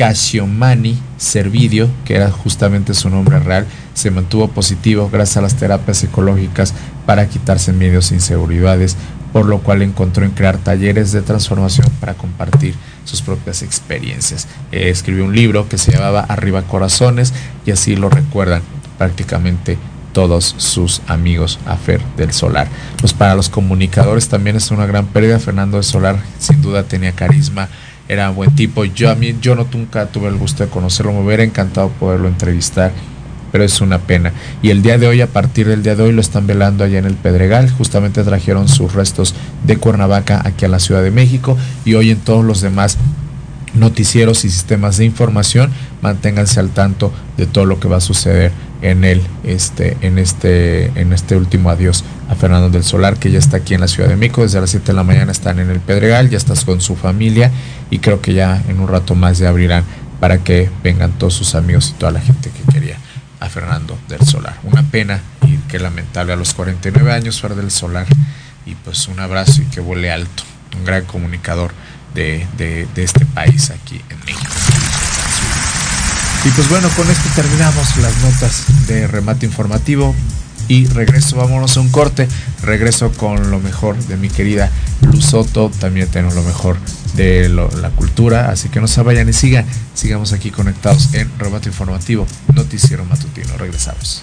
Casiomani 0.00 0.98
Servidio, 1.18 1.86
que 2.06 2.16
era 2.16 2.30
justamente 2.30 2.94
su 2.94 3.10
nombre 3.10 3.38
real, 3.38 3.66
se 3.92 4.10
mantuvo 4.10 4.48
positivo 4.48 5.10
gracias 5.12 5.36
a 5.36 5.42
las 5.42 5.56
terapias 5.56 5.98
psicológicas 5.98 6.72
para 7.04 7.28
quitarse 7.28 7.74
miedos 7.74 8.10
e 8.10 8.14
inseguridades, 8.14 8.96
por 9.32 9.46
lo 9.46 9.58
cual 9.58 9.82
encontró 9.82 10.24
en 10.24 10.32
crear 10.32 10.58
talleres 10.58 11.12
de 11.12 11.22
transformación 11.22 11.88
para 12.00 12.14
compartir 12.14 12.74
sus 13.04 13.22
propias 13.22 13.62
experiencias. 13.62 14.48
Eh, 14.72 14.90
escribió 14.90 15.24
un 15.24 15.34
libro 15.34 15.68
que 15.68 15.78
se 15.78 15.92
llamaba 15.92 16.20
Arriba 16.20 16.62
Corazones 16.62 17.32
y 17.66 17.70
así 17.70 17.96
lo 17.96 18.08
recuerdan 18.08 18.62
prácticamente 18.98 19.78
todos 20.12 20.54
sus 20.58 21.02
amigos 21.06 21.58
a 21.66 21.76
Fer 21.76 22.00
del 22.16 22.32
Solar. 22.32 22.68
Pues 22.98 23.12
para 23.12 23.34
los 23.34 23.48
comunicadores 23.48 24.28
también 24.28 24.56
es 24.56 24.70
una 24.70 24.86
gran 24.86 25.06
pérdida. 25.06 25.38
Fernando 25.38 25.76
del 25.76 25.84
Solar 25.84 26.18
sin 26.38 26.60
duda 26.62 26.82
tenía 26.82 27.12
carisma, 27.12 27.68
era 28.08 28.30
un 28.30 28.36
buen 28.36 28.54
tipo. 28.54 28.84
Yo 28.84 29.10
a 29.10 29.14
mí 29.14 29.36
yo 29.40 29.54
no 29.54 29.66
nunca 29.72 30.06
tuve 30.06 30.28
el 30.28 30.36
gusto 30.36 30.64
de 30.64 30.70
conocerlo, 30.70 31.12
me 31.12 31.24
hubiera 31.24 31.44
encantado 31.44 31.88
poderlo 31.90 32.28
entrevistar 32.28 32.92
pero 33.52 33.64
es 33.64 33.80
una 33.80 33.98
pena. 33.98 34.32
Y 34.62 34.70
el 34.70 34.82
día 34.82 34.98
de 34.98 35.06
hoy, 35.06 35.20
a 35.20 35.26
partir 35.26 35.66
del 35.68 35.82
día 35.82 35.96
de 35.96 36.02
hoy, 36.02 36.12
lo 36.12 36.20
están 36.20 36.46
velando 36.46 36.84
allá 36.84 36.98
en 36.98 37.06
el 37.06 37.14
Pedregal. 37.14 37.70
Justamente 37.70 38.22
trajeron 38.24 38.68
sus 38.68 38.94
restos 38.94 39.34
de 39.64 39.76
Cuernavaca 39.76 40.42
aquí 40.44 40.64
a 40.64 40.68
la 40.68 40.78
Ciudad 40.78 41.02
de 41.02 41.10
México 41.10 41.56
y 41.84 41.94
hoy 41.94 42.10
en 42.10 42.18
todos 42.18 42.44
los 42.44 42.60
demás 42.60 42.98
noticieros 43.74 44.44
y 44.44 44.50
sistemas 44.50 44.96
de 44.96 45.04
información 45.04 45.70
manténganse 46.02 46.60
al 46.60 46.70
tanto 46.70 47.12
de 47.36 47.46
todo 47.46 47.66
lo 47.66 47.78
que 47.78 47.88
va 47.88 47.98
a 47.98 48.00
suceder 48.00 48.52
en 48.82 49.04
el 49.04 49.22
este 49.44 49.96
en 50.00 50.18
este 50.18 50.86
en 50.98 51.12
este 51.12 51.36
último 51.36 51.70
adiós 51.70 52.04
a 52.28 52.34
Fernando 52.34 52.70
del 52.70 52.82
Solar 52.82 53.16
que 53.16 53.30
ya 53.30 53.38
está 53.38 53.58
aquí 53.58 53.74
en 53.74 53.80
la 53.80 53.88
Ciudad 53.88 54.08
de 54.08 54.16
México 54.16 54.42
desde 54.42 54.60
las 54.60 54.70
7 54.70 54.86
de 54.86 54.92
la 54.94 55.04
mañana 55.04 55.30
están 55.30 55.58
en 55.58 55.70
el 55.70 55.80
Pedregal 55.80 56.30
ya 56.30 56.38
estás 56.38 56.64
con 56.64 56.80
su 56.80 56.96
familia 56.96 57.50
y 57.90 57.98
creo 57.98 58.20
que 58.20 58.34
ya 58.34 58.62
en 58.68 58.80
un 58.80 58.88
rato 58.88 59.14
más 59.14 59.38
ya 59.38 59.50
abrirán 59.50 59.84
para 60.18 60.38
que 60.38 60.68
vengan 60.82 61.12
todos 61.12 61.34
sus 61.34 61.54
amigos 61.54 61.94
y 61.94 61.98
toda 61.98 62.12
la 62.12 62.20
gente 62.20 62.50
que 62.50 62.72
quería 62.72 62.96
a 63.40 63.48
Fernando 63.48 63.98
del 64.08 64.20
Solar. 64.20 64.58
Una 64.62 64.82
pena 64.82 65.20
y 65.46 65.56
qué 65.68 65.78
lamentable 65.78 66.32
a 66.32 66.36
los 66.36 66.54
49 66.54 67.12
años 67.12 67.40
fuera 67.40 67.56
del 67.56 67.70
Solar 67.70 68.06
y 68.66 68.74
pues 68.74 69.08
un 69.08 69.18
abrazo 69.18 69.62
y 69.62 69.64
que 69.66 69.80
vuele 69.80 70.12
alto, 70.12 70.44
un 70.76 70.84
gran 70.84 71.04
comunicador 71.06 71.72
de, 72.14 72.46
de, 72.56 72.86
de 72.94 73.02
este 73.02 73.24
país 73.26 73.70
aquí 73.70 74.00
en 74.10 74.18
México. 74.20 74.52
Y 76.44 76.48
pues 76.50 76.68
bueno, 76.68 76.88
con 76.96 77.10
esto 77.10 77.28
terminamos 77.34 77.96
las 77.98 78.16
notas 78.18 78.86
de 78.86 79.06
remate 79.06 79.44
informativo 79.44 80.14
y 80.70 80.86
regreso, 80.86 81.34
vámonos 81.34 81.76
a 81.76 81.80
un 81.80 81.88
corte, 81.88 82.28
regreso 82.62 83.10
con 83.10 83.50
lo 83.50 83.58
mejor 83.58 83.98
de 84.04 84.16
mi 84.16 84.28
querida 84.28 84.70
Luzoto, 85.00 85.68
también 85.80 86.06
tenemos 86.06 86.36
lo 86.36 86.44
mejor 86.44 86.76
de 87.16 87.48
la 87.48 87.90
cultura, 87.90 88.50
así 88.50 88.68
que 88.68 88.80
no 88.80 88.86
se 88.86 89.02
vayan 89.02 89.28
y 89.28 89.32
sigan, 89.32 89.66
sigamos 89.94 90.32
aquí 90.32 90.52
conectados 90.52 91.12
en 91.12 91.28
Remate 91.40 91.68
Informativo, 91.68 92.24
Noticiero 92.54 93.04
Matutino, 93.04 93.56
regresamos. 93.58 94.22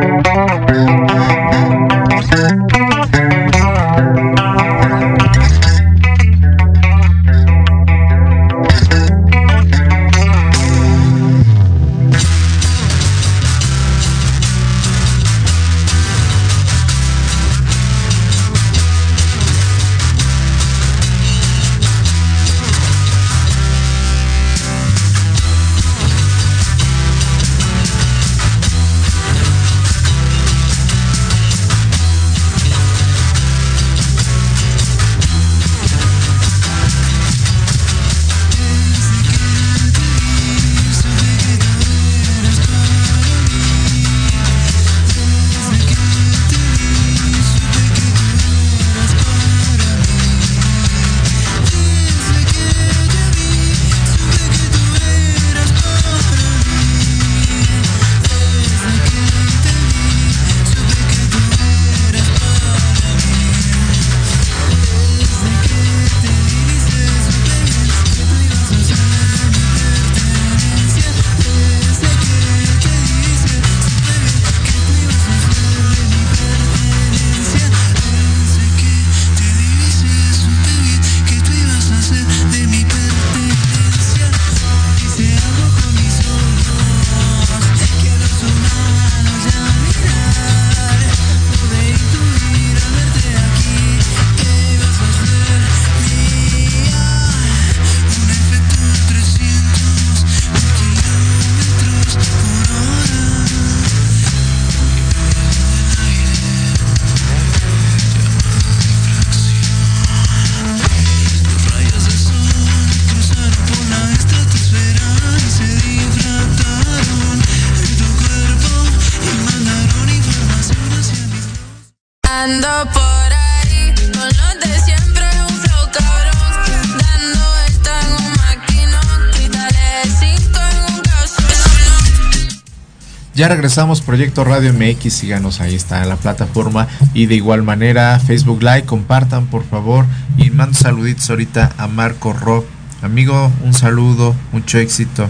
Ya 133.41 133.47
regresamos, 133.47 134.01
Proyecto 134.01 134.43
Radio 134.43 134.71
MX, 134.71 135.11
síganos, 135.11 135.61
ahí 135.61 135.73
está 135.73 136.05
la 136.05 136.15
plataforma. 136.15 136.87
Y 137.15 137.25
de 137.25 137.33
igual 137.33 137.63
manera, 137.63 138.19
Facebook 138.19 138.61
Live, 138.61 138.83
compartan 138.83 139.47
por 139.47 139.63
favor. 139.63 140.05
Y 140.37 140.51
mando 140.51 140.77
saluditos 140.77 141.27
ahorita 141.27 141.71
a 141.79 141.87
Marco 141.87 142.33
Rock. 142.33 142.67
Amigo, 143.01 143.51
un 143.63 143.73
saludo, 143.73 144.35
mucho 144.51 144.77
éxito. 144.77 145.27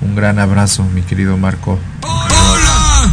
Un 0.00 0.16
gran 0.16 0.40
abrazo, 0.40 0.82
mi 0.82 1.02
querido 1.02 1.36
Marco. 1.36 1.78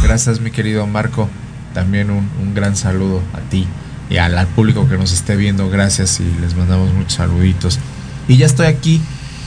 Gracias, 0.02 0.40
mi 0.40 0.50
querido 0.50 0.88
Marco. 0.88 1.28
También 1.72 2.10
un, 2.10 2.28
un 2.42 2.52
gran 2.52 2.74
saludo 2.74 3.22
a 3.32 3.48
ti 3.48 3.68
y 4.10 4.16
al, 4.16 4.36
al 4.36 4.48
público 4.48 4.88
que 4.88 4.98
nos 4.98 5.12
esté 5.12 5.36
viendo. 5.36 5.70
Gracias 5.70 6.18
y 6.18 6.24
les 6.40 6.56
mandamos 6.56 6.92
muchos 6.94 7.12
saluditos. 7.12 7.78
Y 8.26 8.38
ya 8.38 8.46
estoy 8.46 8.66
aquí 8.66 9.00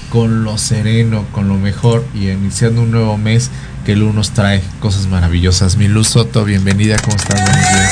con 0.10 0.46
lo 0.46 0.58
sereno, 0.58 1.26
con 1.32 1.50
lo 1.50 1.56
mejor 1.56 2.06
y 2.14 2.30
iniciando 2.30 2.82
un 2.82 2.92
nuevo 2.92 3.18
mes 3.18 3.52
que 3.90 3.96
Lu 3.96 4.14
nos 4.14 4.30
trae 4.30 4.62
cosas 4.80 5.08
maravillosas. 5.08 5.76
Mi 5.76 5.88
Luz 5.88 6.10
Soto, 6.10 6.46
bienvenida, 6.46 6.96
¿cómo 7.04 7.16
estás? 7.18 7.42
Buenos 7.42 7.72
días. 7.72 7.92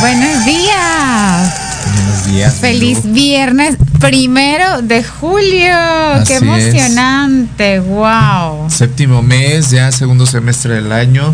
Buenos 0.00 0.44
días. 0.44 1.54
Buenos 1.94 2.26
días. 2.26 2.54
Feliz 2.54 3.12
viernes 3.12 3.76
primero 4.00 4.82
de 4.82 5.04
julio. 5.04 5.76
Así 5.76 6.26
Qué 6.26 6.34
es. 6.34 6.42
emocionante. 6.42 7.78
Wow. 7.78 8.68
Séptimo 8.68 9.22
mes, 9.22 9.70
ya 9.70 9.92
segundo 9.92 10.26
semestre 10.26 10.74
del 10.74 10.90
año. 10.90 11.32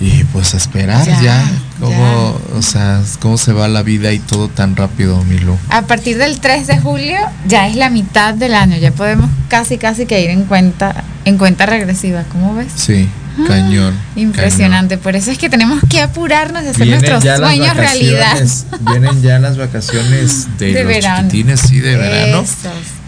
Y 0.00 0.24
pues 0.24 0.54
a 0.54 0.56
esperar 0.56 1.04
ya, 1.04 1.20
Ya, 1.20 1.44
cómo, 1.78 2.34
o 2.56 2.62
sea, 2.62 3.02
cómo 3.20 3.36
se 3.36 3.52
va 3.52 3.68
la 3.68 3.82
vida 3.82 4.10
y 4.14 4.20
todo 4.20 4.48
tan 4.48 4.74
rápido, 4.74 5.22
Milu. 5.24 5.58
A 5.68 5.82
partir 5.82 6.16
del 6.16 6.40
3 6.40 6.66
de 6.66 6.78
julio 6.78 7.18
ya 7.46 7.68
es 7.68 7.76
la 7.76 7.90
mitad 7.90 8.32
del 8.32 8.54
año. 8.54 8.78
Ya 8.78 8.90
podemos 8.92 9.28
casi 9.48 9.76
casi 9.76 10.06
que 10.06 10.18
ir 10.22 10.30
en 10.30 10.44
cuenta 10.44 11.04
en 11.24 11.38
cuenta 11.38 11.66
regresiva. 11.66 12.24
¿Cómo 12.30 12.54
ves? 12.54 12.68
Sí, 12.74 13.08
cañón. 13.46 13.94
Ah, 13.98 14.18
Impresionante. 14.20 14.98
Por 14.98 15.16
eso 15.16 15.30
es 15.30 15.38
que 15.38 15.48
tenemos 15.48 15.80
que 15.88 16.00
apurarnos 16.00 16.62
de 16.62 16.70
hacer 16.70 16.84
Vienen 16.86 17.00
nuestros 17.10 17.38
sueños 17.38 17.76
realidad. 17.76 18.36
Vienen 18.80 19.22
ya 19.22 19.38
las 19.38 19.56
vacaciones 19.56 20.46
de, 20.58 20.72
De 20.72 20.84
los 20.84 20.92
verano. 20.92 21.28
chiquitines, 21.28 21.60
sí, 21.60 21.80
de 21.80 21.96
verano. 21.96 22.40
Esos. 22.42 22.56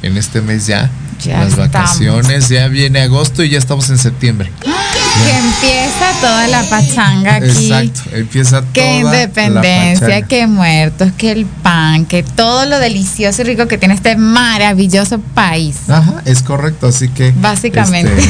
En 0.03 0.17
este 0.17 0.41
mes 0.41 0.67
ya. 0.67 0.91
Ya 1.25 1.39
las 1.39 1.51
estamos. 1.53 1.73
vacaciones, 1.73 2.49
ya 2.49 2.69
viene 2.69 3.01
agosto 3.01 3.43
y 3.45 3.49
ya 3.49 3.59
estamos 3.59 3.89
en 3.91 3.99
septiembre. 3.99 4.51
Que 5.23 5.37
empieza 5.39 6.21
toda 6.21 6.49
la 6.49 6.63
pachanga 6.65 7.37
aquí. 7.37 7.47
Exacto, 7.47 8.01
empieza 8.13 8.63
Que 8.73 8.81
toda 9.01 9.13
la 9.13 9.23
independencia, 9.23 10.07
pachanga. 10.07 10.29
que 10.29 10.47
muertos, 10.47 11.13
que 11.17 11.31
el 11.33 11.47
pan, 11.47 12.05
que 12.07 12.23
todo 12.23 12.67
lo 12.67 12.79
delicioso 12.79 13.43
y 13.43 13.45
rico 13.45 13.69
que 13.69 13.79
tiene 13.79 13.95
este 13.95 14.17
maravilloso 14.17 15.19
país. 15.21 15.89
Ajá, 15.89 16.23
es 16.25 16.43
correcto, 16.43 16.89
así 16.89 17.09
que. 17.09 17.33
Básicamente. 17.37 18.13
este, 18.19 18.29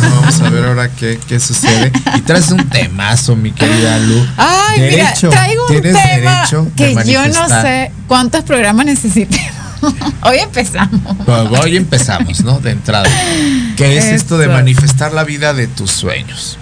bueno, 0.00 0.16
vamos 0.20 0.40
a 0.40 0.50
ver 0.50 0.64
ahora 0.64 0.90
qué, 0.90 1.18
qué 1.28 1.38
sucede. 1.38 1.92
Y 2.16 2.20
traes 2.22 2.50
un 2.50 2.68
temazo, 2.68 3.36
mi 3.36 3.52
querida 3.52 3.98
Lu. 3.98 4.26
Ay, 4.36 4.80
Derecho, 4.80 5.28
mira, 5.28 5.40
traigo 5.40 5.66
un 5.68 5.82
tema 5.82 6.44
que 6.76 6.94
yo 7.06 7.26
no 7.28 7.48
sé 7.48 7.92
cuántos 8.08 8.42
programas 8.42 8.86
necesitemos. 8.86 9.63
Hoy 10.22 10.38
empezamos. 10.38 11.00
Bueno, 11.26 11.50
hoy 11.62 11.76
empezamos, 11.76 12.42
¿no? 12.44 12.58
De 12.60 12.70
entrada. 12.70 13.08
¿Qué 13.76 13.98
es 13.98 14.06
esto 14.06 14.38
de 14.38 14.46
Eso. 14.46 14.54
manifestar 14.54 15.12
la 15.12 15.24
vida 15.24 15.52
de 15.52 15.66
tus 15.66 15.90
sueños? 15.90 16.58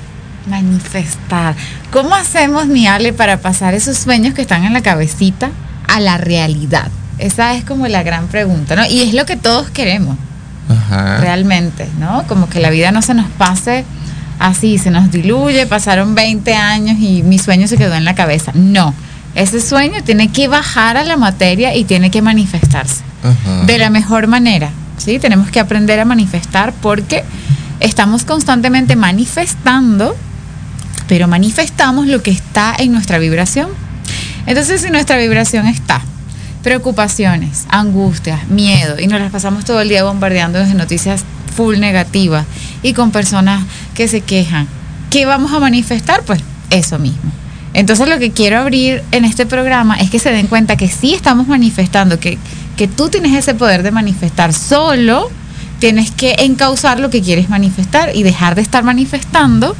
Manifestar. 0.46 1.54
¿Cómo 1.92 2.14
hacemos, 2.14 2.66
mi 2.66 2.86
Ale, 2.86 3.12
para 3.12 3.38
pasar 3.38 3.74
esos 3.74 3.96
sueños 3.98 4.34
que 4.34 4.42
están 4.42 4.64
en 4.64 4.72
la 4.72 4.82
cabecita 4.82 5.50
a 5.88 6.00
la 6.00 6.18
realidad? 6.18 6.88
Esa 7.18 7.54
es 7.54 7.64
como 7.64 7.86
la 7.86 8.02
gran 8.02 8.26
pregunta, 8.26 8.74
¿no? 8.74 8.84
Y 8.86 9.02
es 9.02 9.14
lo 9.14 9.26
que 9.26 9.36
todos 9.36 9.70
queremos. 9.70 10.16
Ajá. 10.68 11.18
realmente, 11.18 11.88
¿no? 11.98 12.24
Como 12.28 12.48
que 12.48 12.60
la 12.60 12.70
vida 12.70 12.92
no 12.92 13.02
se 13.02 13.14
nos 13.14 13.26
pase 13.30 13.84
así, 14.38 14.78
se 14.78 14.90
nos 14.90 15.10
diluye, 15.10 15.66
pasaron 15.66 16.14
20 16.14 16.54
años 16.54 16.96
y 16.98 17.22
mi 17.22 17.38
sueño 17.38 17.66
se 17.66 17.76
quedó 17.76 17.94
en 17.94 18.04
la 18.04 18.14
cabeza. 18.14 18.52
No, 18.54 18.94
ese 19.34 19.60
sueño 19.60 20.02
tiene 20.04 20.30
que 20.30 20.48
bajar 20.48 20.96
a 20.96 21.04
la 21.04 21.16
materia 21.16 21.74
y 21.74 21.84
tiene 21.84 22.10
que 22.10 22.22
manifestarse 22.22 23.02
Ajá. 23.22 23.64
de 23.64 23.78
la 23.78 23.90
mejor 23.90 24.26
manera, 24.26 24.70
¿sí? 24.98 25.18
Tenemos 25.18 25.50
que 25.50 25.60
aprender 25.60 26.00
a 26.00 26.04
manifestar 26.04 26.72
porque 26.80 27.24
estamos 27.80 28.24
constantemente 28.24 28.96
manifestando, 28.96 30.14
pero 31.08 31.28
manifestamos 31.28 32.06
lo 32.06 32.22
que 32.22 32.30
está 32.30 32.74
en 32.78 32.92
nuestra 32.92 33.18
vibración. 33.18 33.68
Entonces, 34.46 34.82
si 34.82 34.90
nuestra 34.90 35.16
vibración 35.16 35.66
está 35.66 36.02
preocupaciones, 36.62 37.66
angustias, 37.68 38.48
miedo, 38.48 38.98
y 38.98 39.08
nos 39.08 39.20
las 39.20 39.32
pasamos 39.32 39.64
todo 39.64 39.80
el 39.80 39.88
día 39.88 40.04
bombardeando 40.04 40.60
de 40.60 40.74
noticias 40.74 41.24
full 41.56 41.78
negativas 41.78 42.46
y 42.82 42.92
con 42.94 43.10
personas 43.10 43.64
que 43.94 44.08
se 44.08 44.20
quejan, 44.20 44.68
¿qué 45.10 45.26
vamos 45.26 45.52
a 45.52 45.60
manifestar? 45.60 46.22
Pues 46.22 46.40
eso 46.70 46.98
mismo. 46.98 47.41
Entonces 47.74 48.08
lo 48.08 48.18
que 48.18 48.32
quiero 48.32 48.58
abrir 48.58 49.02
en 49.12 49.24
este 49.24 49.46
programa 49.46 49.96
es 49.96 50.10
que 50.10 50.18
se 50.18 50.30
den 50.30 50.46
cuenta 50.46 50.76
que 50.76 50.88
sí 50.88 51.14
estamos 51.14 51.48
manifestando, 51.48 52.20
que, 52.20 52.38
que 52.76 52.86
tú 52.86 53.08
tienes 53.08 53.34
ese 53.34 53.54
poder 53.54 53.82
de 53.82 53.90
manifestar, 53.90 54.52
solo 54.52 55.30
tienes 55.78 56.10
que 56.10 56.36
encauzar 56.38 57.00
lo 57.00 57.10
que 57.10 57.22
quieres 57.22 57.48
manifestar 57.48 58.14
y 58.14 58.22
dejar 58.22 58.54
de 58.54 58.62
estar 58.62 58.84
manifestando 58.84 59.74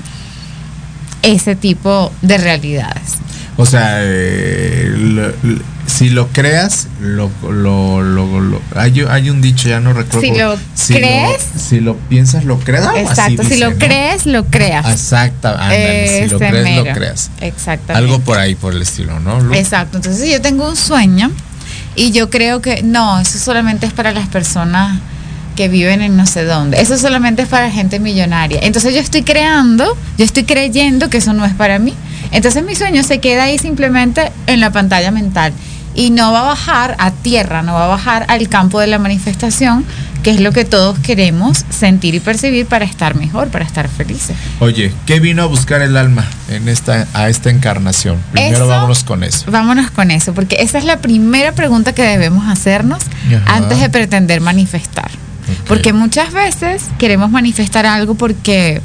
ese 1.22 1.55
tipo 1.55 2.11
de 2.22 2.38
realidades. 2.38 3.18
O 3.62 3.66
sea, 3.66 3.98
eh, 4.00 4.92
lo- 4.98 5.28
lo- 5.28 5.62
si 5.86 6.08
lo 6.10 6.28
creas, 6.28 6.89
lo, 7.01 7.30
lo, 7.43 8.02
lo- 8.02 8.60
hay, 8.74 9.05
hay 9.09 9.30
un 9.30 9.40
dicho, 9.40 9.68
ya 9.68 9.78
no 9.80 9.93
recuerdo. 9.93 10.20
Si 10.20 10.39
lo 10.39 10.56
si 10.74 10.94
crees- 10.94 11.43
si 11.56 11.80
lo 11.80 11.97
piensas, 11.97 12.44
lo 12.44 12.59
creas. 12.59 12.89
Exacto, 12.97 13.43
si 13.44 13.48
dice, 13.51 13.59
lo 13.59 13.70
¿no? 13.70 13.78
crees, 13.78 14.26
lo 14.26 14.44
creas. 14.47 14.86
Exacto, 14.90 15.48
ándale, 15.48 16.24
si 16.24 16.30
lo 16.30 16.39
crees, 16.39 16.76
lo 16.76 16.84
creas. 16.94 17.30
Exactamente. 17.40 17.93
Algo 17.94 18.18
por 18.24 18.39
ahí, 18.39 18.55
por 18.55 18.72
el 18.74 18.82
estilo, 18.82 19.20
¿no? 19.20 19.55
Exacto. 19.55 19.98
Entonces 19.98 20.28
yo 20.30 20.40
tengo 20.40 20.68
un 20.68 20.76
sueño 20.76 21.30
y 21.94 22.10
yo 22.10 22.30
creo 22.30 22.60
que 22.62 22.82
no, 22.82 23.20
eso 23.20 23.39
solamente 23.39 23.86
es 23.86 23.93
para 23.93 24.12
las 24.12 24.28
personas 24.28 24.98
que 25.56 25.68
viven 25.68 26.01
en 26.01 26.16
no 26.16 26.26
sé 26.26 26.44
dónde. 26.44 26.80
Eso 26.80 26.97
solamente 26.97 27.43
es 27.43 27.48
para 27.48 27.70
gente 27.70 28.01
millonaria. 28.01 28.60
Entonces 28.62 28.94
yo 28.94 29.01
estoy 29.01 29.22
creando, 29.22 29.97
yo 30.16 30.24
estoy 30.24 30.44
creyendo 30.44 31.10
que 31.10 31.18
eso 31.18 31.32
no 31.32 31.44
es 31.44 31.52
para 31.52 31.78
mí. 31.78 31.93
Entonces 32.32 32.64
mi 32.64 32.74
sueño 32.74 33.02
se 33.02 33.20
queda 33.20 33.44
ahí 33.44 33.59
simplemente 33.59 34.32
en 34.46 34.60
la 34.60 34.70
pantalla 34.70 35.10
mental 35.10 35.52
y 35.94 36.10
no 36.10 36.32
va 36.32 36.40
a 36.40 36.44
bajar 36.44 36.96
a 36.98 37.10
tierra, 37.10 37.62
no 37.62 37.74
va 37.74 37.84
a 37.84 37.88
bajar 37.88 38.24
al 38.28 38.48
campo 38.48 38.80
de 38.80 38.86
la 38.86 38.98
manifestación, 38.98 39.84
que 40.22 40.30
es 40.30 40.40
lo 40.40 40.52
que 40.52 40.64
todos 40.64 40.98
queremos 41.00 41.64
sentir 41.68 42.14
y 42.14 42.20
percibir 42.20 42.64
para 42.66 42.84
estar 42.86 43.14
mejor, 43.16 43.48
para 43.48 43.64
estar 43.64 43.88
felices. 43.88 44.36
Oye, 44.60 44.92
¿qué 45.04 45.20
vino 45.20 45.42
a 45.42 45.46
buscar 45.46 45.82
el 45.82 45.96
alma 45.96 46.24
en 46.48 46.68
esta, 46.68 47.06
a 47.12 47.28
esta 47.28 47.50
encarnación? 47.50 48.18
Primero 48.32 48.56
Eso- 48.56 48.68
vámonos 48.68 49.04
con 49.04 49.22
eso. 49.24 49.50
Vámonos 49.50 49.90
con 49.90 50.10
eso, 50.10 50.32
porque 50.32 50.56
esa 50.60 50.78
es 50.78 50.84
la 50.84 50.98
primera 50.98 51.52
pregunta 51.52 51.92
que 51.92 52.02
debemos 52.02 52.46
hacernos 52.48 53.02
Ajá. 53.28 53.56
antes 53.56 53.80
de 53.80 53.90
pretender 53.90 54.40
manifestar. 54.40 55.10
Porque 55.68 55.92
muchas 55.92 56.32
veces 56.32 56.84
queremos 56.98 57.30
manifestar 57.30 57.84
algo 57.84 58.14
porque 58.14 58.80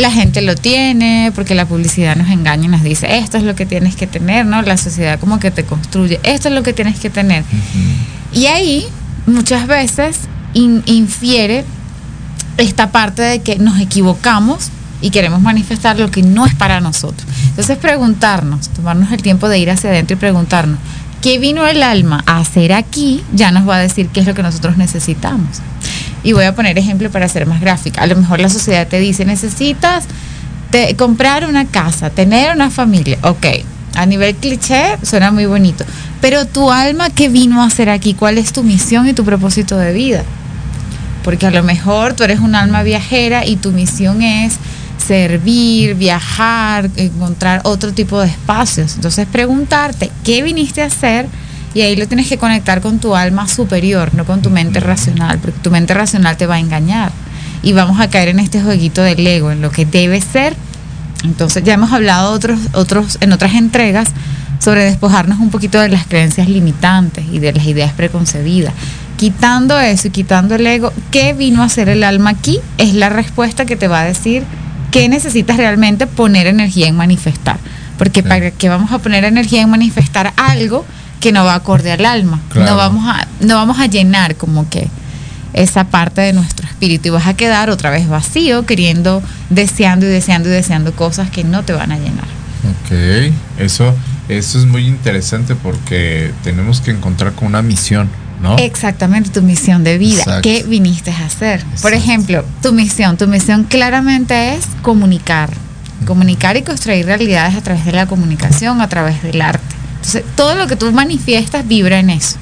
la 0.00 0.10
gente 0.10 0.40
lo 0.42 0.54
tiene, 0.54 1.30
porque 1.34 1.54
la 1.54 1.66
publicidad 1.66 2.16
nos 2.16 2.28
engaña 2.30 2.64
y 2.64 2.68
nos 2.68 2.82
dice, 2.82 3.18
esto 3.18 3.36
es 3.36 3.44
lo 3.44 3.54
que 3.54 3.66
tienes 3.66 3.96
que 3.96 4.06
tener, 4.06 4.46
¿no? 4.46 4.62
La 4.62 4.76
sociedad 4.76 5.18
como 5.20 5.38
que 5.38 5.50
te 5.50 5.64
construye, 5.64 6.18
esto 6.22 6.48
es 6.48 6.54
lo 6.54 6.62
que 6.62 6.72
tienes 6.72 6.98
que 6.98 7.10
tener. 7.10 7.44
Y 8.32 8.46
ahí 8.46 8.86
muchas 9.26 9.66
veces 9.66 10.20
in- 10.54 10.82
infiere 10.86 11.64
esta 12.56 12.90
parte 12.90 13.22
de 13.22 13.40
que 13.42 13.58
nos 13.58 13.78
equivocamos 13.80 14.70
y 15.02 15.10
queremos 15.10 15.40
manifestar 15.40 15.98
lo 15.98 16.10
que 16.10 16.22
no 16.22 16.46
es 16.46 16.54
para 16.54 16.80
nosotros. 16.80 17.26
Entonces 17.50 17.78
preguntarnos, 17.78 18.68
tomarnos 18.70 19.12
el 19.12 19.22
tiempo 19.22 19.48
de 19.48 19.58
ir 19.58 19.70
hacia 19.70 19.90
adentro 19.90 20.16
y 20.16 20.20
preguntarnos, 20.20 20.78
¿qué 21.22 21.38
vino 21.38 21.66
el 21.66 21.82
alma 21.82 22.22
a 22.26 22.38
hacer 22.38 22.72
aquí? 22.72 23.22
Ya 23.34 23.50
nos 23.50 23.68
va 23.68 23.76
a 23.76 23.80
decir 23.80 24.08
qué 24.08 24.20
es 24.20 24.26
lo 24.26 24.34
que 24.34 24.42
nosotros 24.42 24.76
necesitamos. 24.76 25.58
Y 26.22 26.32
voy 26.32 26.44
a 26.44 26.54
poner 26.54 26.78
ejemplo 26.78 27.10
para 27.10 27.28
ser 27.28 27.46
más 27.46 27.60
gráfica. 27.60 28.02
A 28.02 28.06
lo 28.06 28.16
mejor 28.16 28.40
la 28.40 28.48
sociedad 28.48 28.86
te 28.86 28.98
dice, 29.00 29.24
necesitas 29.24 30.04
comprar 30.96 31.46
una 31.46 31.66
casa, 31.66 32.10
tener 32.10 32.54
una 32.54 32.70
familia. 32.70 33.18
Ok, 33.22 33.46
a 33.94 34.06
nivel 34.06 34.36
cliché 34.36 34.98
suena 35.02 35.30
muy 35.30 35.46
bonito. 35.46 35.84
Pero 36.20 36.46
tu 36.46 36.70
alma, 36.70 37.10
¿qué 37.10 37.28
vino 37.28 37.62
a 37.62 37.66
hacer 37.66 37.88
aquí? 37.88 38.14
¿Cuál 38.14 38.38
es 38.38 38.52
tu 38.52 38.62
misión 38.62 39.08
y 39.08 39.12
tu 39.12 39.24
propósito 39.24 39.76
de 39.78 39.92
vida? 39.92 40.22
Porque 41.24 41.46
a 41.46 41.50
lo 41.50 41.62
mejor 41.62 42.14
tú 42.14 42.22
eres 42.22 42.40
un 42.40 42.54
alma 42.54 42.82
viajera 42.82 43.44
y 43.44 43.56
tu 43.56 43.72
misión 43.72 44.22
es 44.22 44.54
servir, 44.98 45.94
viajar, 45.94 46.90
encontrar 46.96 47.62
otro 47.64 47.92
tipo 47.92 48.20
de 48.20 48.28
espacios. 48.28 48.94
Entonces 48.94 49.26
preguntarte, 49.26 50.10
¿qué 50.24 50.42
viniste 50.42 50.82
a 50.82 50.86
hacer? 50.86 51.26
Y 51.72 51.82
ahí 51.82 51.94
lo 51.96 52.08
tienes 52.08 52.28
que 52.28 52.38
conectar 52.38 52.80
con 52.80 52.98
tu 52.98 53.14
alma 53.14 53.46
superior, 53.46 54.12
no 54.14 54.24
con 54.24 54.42
tu 54.42 54.50
mente 54.50 54.80
racional, 54.80 55.38
porque 55.38 55.60
tu 55.60 55.70
mente 55.70 55.94
racional 55.94 56.36
te 56.36 56.46
va 56.46 56.56
a 56.56 56.58
engañar. 56.58 57.12
Y 57.62 57.72
vamos 57.72 58.00
a 58.00 58.10
caer 58.10 58.28
en 58.28 58.40
este 58.40 58.60
jueguito 58.60 59.02
del 59.02 59.24
ego, 59.26 59.52
en 59.52 59.60
lo 59.60 59.70
que 59.70 59.84
debe 59.84 60.20
ser 60.20 60.56
Entonces 61.24 61.62
ya 61.62 61.74
hemos 61.74 61.92
hablado 61.92 62.32
otros, 62.32 62.58
otros, 62.72 63.18
en 63.20 63.32
otras 63.32 63.54
entregas 63.54 64.08
sobre 64.58 64.84
despojarnos 64.84 65.38
un 65.38 65.50
poquito 65.50 65.78
de 65.78 65.88
las 65.88 66.06
creencias 66.06 66.48
limitantes 66.48 67.24
y 67.30 67.38
de 67.38 67.52
las 67.52 67.66
ideas 67.66 67.92
preconcebidas. 67.92 68.74
Quitando 69.16 69.78
eso 69.78 70.08
y 70.08 70.10
quitando 70.10 70.54
el 70.54 70.66
ego, 70.66 70.92
¿qué 71.10 71.34
vino 71.34 71.62
a 71.62 71.66
hacer 71.66 71.88
el 71.88 72.04
alma 72.04 72.30
aquí? 72.30 72.58
Es 72.78 72.94
la 72.94 73.10
respuesta 73.10 73.66
que 73.66 73.76
te 73.76 73.86
va 73.86 74.00
a 74.00 74.04
decir 74.04 74.44
qué 74.90 75.08
necesitas 75.08 75.56
realmente 75.56 76.06
poner 76.06 76.46
energía 76.46 76.88
en 76.88 76.96
manifestar. 76.96 77.58
Porque 77.98 78.22
para 78.22 78.50
qué 78.50 78.68
vamos 78.70 78.92
a 78.92 78.98
poner 78.98 79.24
energía 79.24 79.60
en 79.60 79.68
manifestar 79.68 80.32
algo 80.36 80.86
que 81.20 81.32
no 81.32 81.44
va 81.44 81.54
acorde 81.54 81.92
al 81.92 82.04
alma. 82.04 82.40
Claro. 82.48 82.70
No 82.70 82.76
vamos 82.76 83.04
a, 83.06 83.26
no 83.40 83.54
vamos 83.54 83.78
a 83.78 83.86
llenar 83.86 84.36
como 84.36 84.68
que 84.68 84.88
esa 85.52 85.84
parte 85.84 86.20
de 86.20 86.32
nuestro 86.32 86.66
espíritu 86.66 87.08
y 87.08 87.10
vas 87.10 87.26
a 87.26 87.34
quedar 87.34 87.70
otra 87.70 87.90
vez 87.90 88.08
vacío, 88.08 88.66
queriendo, 88.66 89.22
deseando 89.50 90.06
y 90.06 90.08
deseando 90.08 90.48
y 90.48 90.52
deseando 90.52 90.92
cosas 90.92 91.30
que 91.30 91.44
no 91.44 91.62
te 91.62 91.72
van 91.72 91.92
a 91.92 91.98
llenar. 91.98 92.26
Ok, 92.84 93.32
eso, 93.58 93.94
eso 94.28 94.58
es 94.58 94.66
muy 94.66 94.86
interesante 94.86 95.54
porque 95.54 96.32
tenemos 96.44 96.80
que 96.80 96.90
encontrar 96.90 97.32
con 97.32 97.48
una 97.48 97.62
misión, 97.62 98.08
¿no? 98.42 98.56
Exactamente, 98.58 99.30
tu 99.30 99.42
misión 99.42 99.82
de 99.84 99.98
vida. 99.98 100.20
Exacto. 100.20 100.42
¿Qué 100.42 100.62
viniste 100.62 101.10
a 101.10 101.26
hacer? 101.26 101.64
Por 101.82 101.94
ejemplo, 101.94 102.44
tu 102.62 102.72
misión. 102.72 103.16
Tu 103.16 103.26
misión 103.26 103.64
claramente 103.64 104.54
es 104.54 104.64
comunicar. 104.82 105.50
Comunicar 106.06 106.56
y 106.56 106.62
construir 106.62 107.04
realidades 107.06 107.56
a 107.56 107.60
través 107.60 107.84
de 107.84 107.92
la 107.92 108.06
comunicación, 108.06 108.80
a 108.80 108.88
través 108.88 109.22
del 109.22 109.42
arte. 109.42 109.79
Entonces, 110.00 110.24
todo 110.34 110.54
lo 110.54 110.66
que 110.66 110.76
tú 110.76 110.90
manifiestas 110.92 111.68
vibra 111.68 111.98
en 111.98 112.08
eso. 112.10 112.38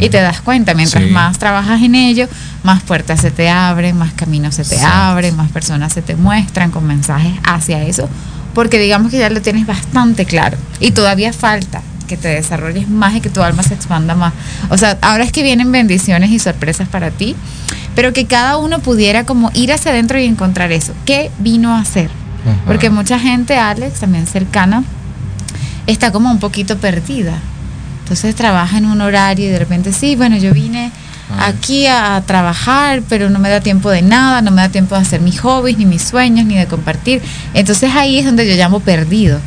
Y 0.00 0.08
te 0.08 0.20
das 0.20 0.40
cuenta, 0.40 0.74
mientras 0.74 1.04
Sí. 1.04 1.10
más 1.10 1.38
trabajas 1.38 1.80
en 1.82 1.94
ello, 1.94 2.28
más 2.64 2.82
puertas 2.82 3.20
se 3.20 3.30
te 3.30 3.48
abren, 3.48 3.96
más 3.96 4.12
caminos 4.14 4.56
se 4.56 4.64
te 4.64 4.80
abren, 4.80 5.36
más 5.36 5.50
personas 5.50 5.92
se 5.92 6.02
te 6.02 6.16
muestran 6.16 6.70
con 6.72 6.84
mensajes 6.86 7.32
hacia 7.44 7.82
eso, 7.84 8.08
porque 8.52 8.80
digamos 8.80 9.12
que 9.12 9.18
ya 9.18 9.30
lo 9.30 9.40
tienes 9.40 9.64
bastante 9.66 10.24
claro. 10.24 10.58
Y 10.80 10.90
todavía 10.90 11.32
falta 11.32 11.82
que 12.08 12.16
te 12.16 12.28
desarrolles 12.28 12.88
más 12.88 13.14
y 13.14 13.20
que 13.20 13.28
tu 13.30 13.42
alma 13.42 13.62
se 13.62 13.74
expanda 13.74 14.14
más. 14.16 14.32
O 14.70 14.76
sea, 14.78 14.98
ahora 15.02 15.22
es 15.22 15.30
que 15.30 15.42
vienen 15.44 15.70
bendiciones 15.70 16.30
y 16.30 16.38
sorpresas 16.40 16.88
para 16.88 17.10
ti, 17.12 17.36
pero 17.94 18.12
que 18.12 18.26
cada 18.26 18.56
uno 18.56 18.80
pudiera 18.80 19.24
como 19.24 19.50
ir 19.54 19.72
hacia 19.72 19.92
adentro 19.92 20.18
y 20.18 20.24
encontrar 20.24 20.72
eso. 20.72 20.92
¿Qué 21.04 21.30
vino 21.38 21.74
a 21.76 21.80
hacer? 21.80 22.10
Porque 22.66 22.88
mucha 22.90 23.18
gente, 23.20 23.56
Alex, 23.58 24.00
también 24.00 24.26
cercana, 24.26 24.82
está 25.88 26.12
como 26.12 26.30
un 26.30 26.38
poquito 26.38 26.76
perdida. 26.78 27.38
Entonces 28.02 28.34
trabaja 28.34 28.78
en 28.78 28.86
un 28.86 29.00
horario 29.00 29.46
y 29.46 29.50
de 29.50 29.58
repente, 29.58 29.92
sí, 29.92 30.16
bueno, 30.16 30.36
yo 30.36 30.52
vine 30.52 30.92
Ay. 31.30 31.52
aquí 31.52 31.86
a 31.86 32.22
trabajar, 32.26 33.02
pero 33.08 33.28
no 33.28 33.38
me 33.38 33.48
da 33.48 33.60
tiempo 33.60 33.90
de 33.90 34.02
nada, 34.02 34.40
no 34.40 34.50
me 34.50 34.62
da 34.62 34.68
tiempo 34.68 34.94
de 34.94 35.00
hacer 35.00 35.20
mis 35.20 35.40
hobbies, 35.40 35.78
ni 35.78 35.86
mis 35.86 36.02
sueños, 36.02 36.46
ni 36.46 36.56
de 36.56 36.66
compartir. 36.66 37.20
Entonces 37.54 37.90
ahí 37.94 38.18
es 38.18 38.26
donde 38.26 38.48
yo 38.48 38.54
llamo 38.54 38.80
perdido, 38.80 39.40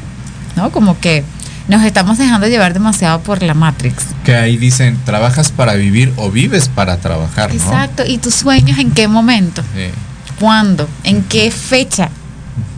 ¿no? 0.56 0.72
Como 0.72 1.00
que 1.00 1.24
nos 1.68 1.84
estamos 1.84 2.18
dejando 2.18 2.48
llevar 2.48 2.74
demasiado 2.74 3.22
por 3.22 3.42
la 3.44 3.54
Matrix. 3.54 4.04
Que 4.26 4.36
ahí 4.36 4.58
dicen, 4.58 5.00
trabajas 5.06 5.52
para 5.52 5.76
vivir 5.76 6.12
o 6.18 6.30
vives 6.30 6.70
para 6.70 6.98
trabajar, 6.98 7.50
¿no? 7.50 7.56
Exacto. 7.56 8.04
¿Y 8.06 8.18
tus 8.18 8.36
sueños 8.36 8.78
en 8.80 8.92
qué 8.92 9.08
momento? 9.08 9.62
Sí. 9.76 9.92
¿Cuándo? 10.40 10.88
¿En 11.04 11.24
qué 11.24 11.52
fecha? 11.52 12.10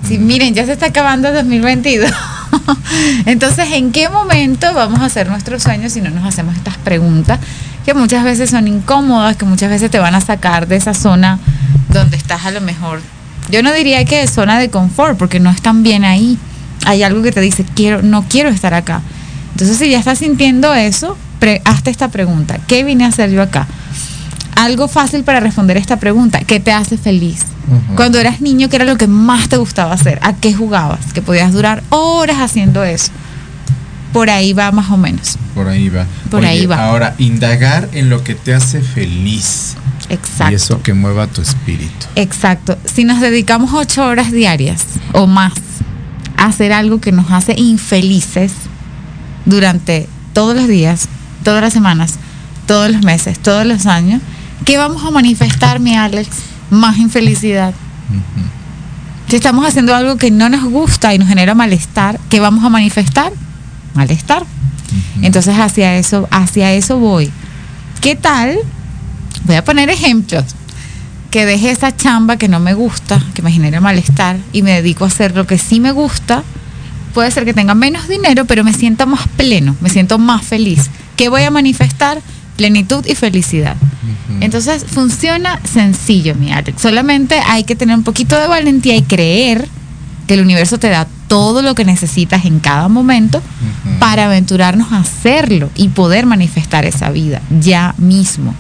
Si 0.07 0.18
miren, 0.18 0.53
ya 0.53 0.65
se 0.65 0.73
está 0.73 0.88
acabando 0.88 1.30
el 1.30 1.34
2022. 1.35 2.11
Entonces, 3.25 3.67
¿en 3.73 3.91
qué 3.91 4.09
momento 4.09 4.73
vamos 4.73 4.99
a 4.99 5.05
hacer 5.05 5.27
nuestros 5.27 5.63
sueños 5.63 5.93
si 5.93 6.01
no 6.01 6.09
nos 6.09 6.25
hacemos 6.25 6.55
estas 6.55 6.77
preguntas 6.77 7.39
que 7.85 7.93
muchas 7.93 8.23
veces 8.23 8.49
son 8.49 8.67
incómodas, 8.67 9.35
que 9.35 9.45
muchas 9.45 9.69
veces 9.69 9.91
te 9.91 9.99
van 9.99 10.15
a 10.15 10.21
sacar 10.21 10.67
de 10.67 10.75
esa 10.77 10.93
zona 10.93 11.39
donde 11.89 12.17
estás 12.17 12.45
a 12.45 12.51
lo 12.51 12.61
mejor? 12.61 13.01
Yo 13.49 13.61
no 13.61 13.73
diría 13.73 14.05
que 14.05 14.23
es 14.23 14.31
zona 14.31 14.57
de 14.59 14.69
confort, 14.69 15.17
porque 15.17 15.39
no 15.39 15.49
están 15.49 15.84
bien 15.84 16.05
ahí. 16.05 16.38
Hay 16.85 17.03
algo 17.03 17.21
que 17.21 17.31
te 17.31 17.41
dice, 17.41 17.65
quiero, 17.75 18.01
no 18.01 18.23
quiero 18.30 18.49
estar 18.49 18.73
acá. 18.73 19.01
Entonces, 19.51 19.77
si 19.77 19.89
ya 19.89 19.99
estás 19.99 20.19
sintiendo 20.19 20.73
eso, 20.73 21.17
pre- 21.39 21.61
hazte 21.65 21.91
esta 21.91 22.07
pregunta. 22.07 22.57
¿Qué 22.67 22.84
vine 22.84 23.03
a 23.03 23.07
hacer 23.07 23.31
yo 23.31 23.41
acá? 23.41 23.67
Algo 24.55 24.88
fácil 24.88 25.23
para 25.23 25.39
responder 25.39 25.77
esta 25.77 25.97
pregunta. 25.97 26.39
¿Qué 26.39 26.59
te 26.59 26.71
hace 26.71 26.97
feliz? 26.97 27.45
Cuando 27.95 28.19
eras 28.19 28.41
niño, 28.41 28.69
¿qué 28.69 28.75
era 28.75 28.85
lo 28.85 28.97
que 28.97 29.07
más 29.07 29.49
te 29.49 29.57
gustaba 29.57 29.93
hacer? 29.93 30.19
¿A 30.21 30.34
qué 30.35 30.53
jugabas? 30.53 31.13
Que 31.13 31.21
podías 31.21 31.53
durar 31.53 31.84
horas 31.89 32.38
haciendo 32.39 32.84
eso. 32.84 33.11
Por 34.11 34.30
ahí 34.30 34.53
va 34.53 34.71
más 34.71 34.91
o 34.91 34.97
menos. 34.97 35.38
Por 35.55 35.67
ahí 35.67 35.89
va. 35.89 36.05
Por 36.30 36.45
ahí 36.45 36.65
va. 36.65 36.85
Ahora, 36.85 37.15
indagar 37.17 37.89
en 37.93 38.09
lo 38.09 38.23
que 38.23 38.35
te 38.35 38.53
hace 38.53 38.81
feliz. 38.81 39.75
Exacto. 40.09 40.51
Y 40.51 40.55
eso 40.55 40.81
que 40.84 40.93
mueva 40.93 41.27
tu 41.27 41.41
espíritu. 41.41 42.05
Exacto. 42.15 42.77
Si 42.85 43.05
nos 43.05 43.21
dedicamos 43.21 43.71
ocho 43.73 44.05
horas 44.05 44.31
diarias 44.31 44.85
o 45.13 45.25
más 45.25 45.53
a 46.38 46.45
hacer 46.45 46.73
algo 46.73 46.99
que 46.99 47.11
nos 47.11 47.31
hace 47.31 47.55
infelices 47.57 48.51
durante 49.45 50.07
todos 50.34 50.55
los 50.55 50.67
días, 50.67 51.07
todas 51.43 51.61
las 51.61 51.73
semanas, 51.73 52.15
todos 52.67 52.91
los 52.91 53.03
meses, 53.03 53.39
todos 53.39 53.65
los 53.65 53.85
años, 53.85 54.21
¿qué 54.65 54.77
vamos 54.77 55.03
a 55.03 55.11
manifestar, 55.11 55.80
mi 55.80 55.95
Alex? 55.95 56.30
Más 56.69 56.98
infelicidad. 56.98 57.73
Si 59.27 59.35
estamos 59.35 59.65
haciendo 59.65 59.95
algo 59.95 60.18
que 60.18 60.31
no 60.31 60.49
nos 60.49 60.64
gusta 60.64 61.14
y 61.14 61.18
nos 61.18 61.27
genera 61.27 61.56
malestar, 61.56 62.19
¿qué 62.30 62.40
vamos 62.40 62.64
a 62.64 62.69
manifestar? 62.69 63.31
Malestar. 63.94 64.45
Entonces 65.22 65.57
hacia 65.57 65.98
eso, 65.98 66.27
hacia 66.31 66.73
eso 66.73 66.99
voy. 66.99 67.31
¿Qué 68.02 68.15
tal? 68.15 68.57
Voy 69.45 69.56
a 69.56 69.64
poner 69.64 69.90
ejemplos. 69.90 70.45
Que 71.31 71.45
deje 71.45 71.72
esa 71.72 71.95
chamba 71.95 72.38
que 72.38 72.48
no 72.48 72.60
me 72.60 72.76
gusta, 72.76 73.19
que 73.34 73.41
me 73.41 73.52
genera 73.52 73.81
malestar 73.81 74.38
y 74.52 74.61
me 74.61 74.72
dedico 74.72 75.03
a 75.03 75.07
hacer 75.07 75.35
lo 75.35 75.48
que 75.48 75.57
sí 75.57 75.80
me 75.80 75.91
gusta. 75.91 76.44
Puede 77.14 77.31
ser 77.31 77.45
que 77.45 77.53
tenga 77.53 77.73
menos 77.73 78.07
dinero, 78.07 78.45
pero 78.45 78.64
me 78.64 78.73
sienta 78.73 79.06
más 79.06 79.27
pleno, 79.35 79.76
me 79.81 79.90
siento 79.90 80.19
más 80.19 80.44
feliz. 80.44 80.90
¿Qué 81.15 81.30
voy 81.30 81.44
a 81.44 81.52
manifestar? 81.52 82.22
Plenitud 82.55 83.05
y 83.07 83.15
felicidad. 83.15 83.75
Entonces 84.41 84.85
funciona 84.88 85.59
sencillo, 85.63 86.35
mi 86.35 86.51
Alex. 86.51 86.81
Solamente 86.81 87.39
hay 87.45 87.63
que 87.63 87.75
tener 87.75 87.95
un 87.95 88.03
poquito 88.03 88.39
de 88.39 88.47
valentía 88.47 88.95
y 88.95 89.01
creer 89.03 89.67
que 90.27 90.35
el 90.35 90.41
universo 90.41 90.77
te 90.77 90.89
da 90.89 91.07
todo 91.27 91.61
lo 91.61 91.75
que 91.75 91.85
necesitas 91.85 92.45
en 92.45 92.59
cada 92.59 92.88
momento 92.89 93.41
para 93.99 94.25
aventurarnos 94.25 94.91
a 94.91 94.99
hacerlo 94.99 95.69
y 95.75 95.89
poder 95.89 96.25
manifestar 96.25 96.85
esa 96.85 97.09
vida 97.09 97.41
ya 97.59 97.95
mismo. 97.97 98.53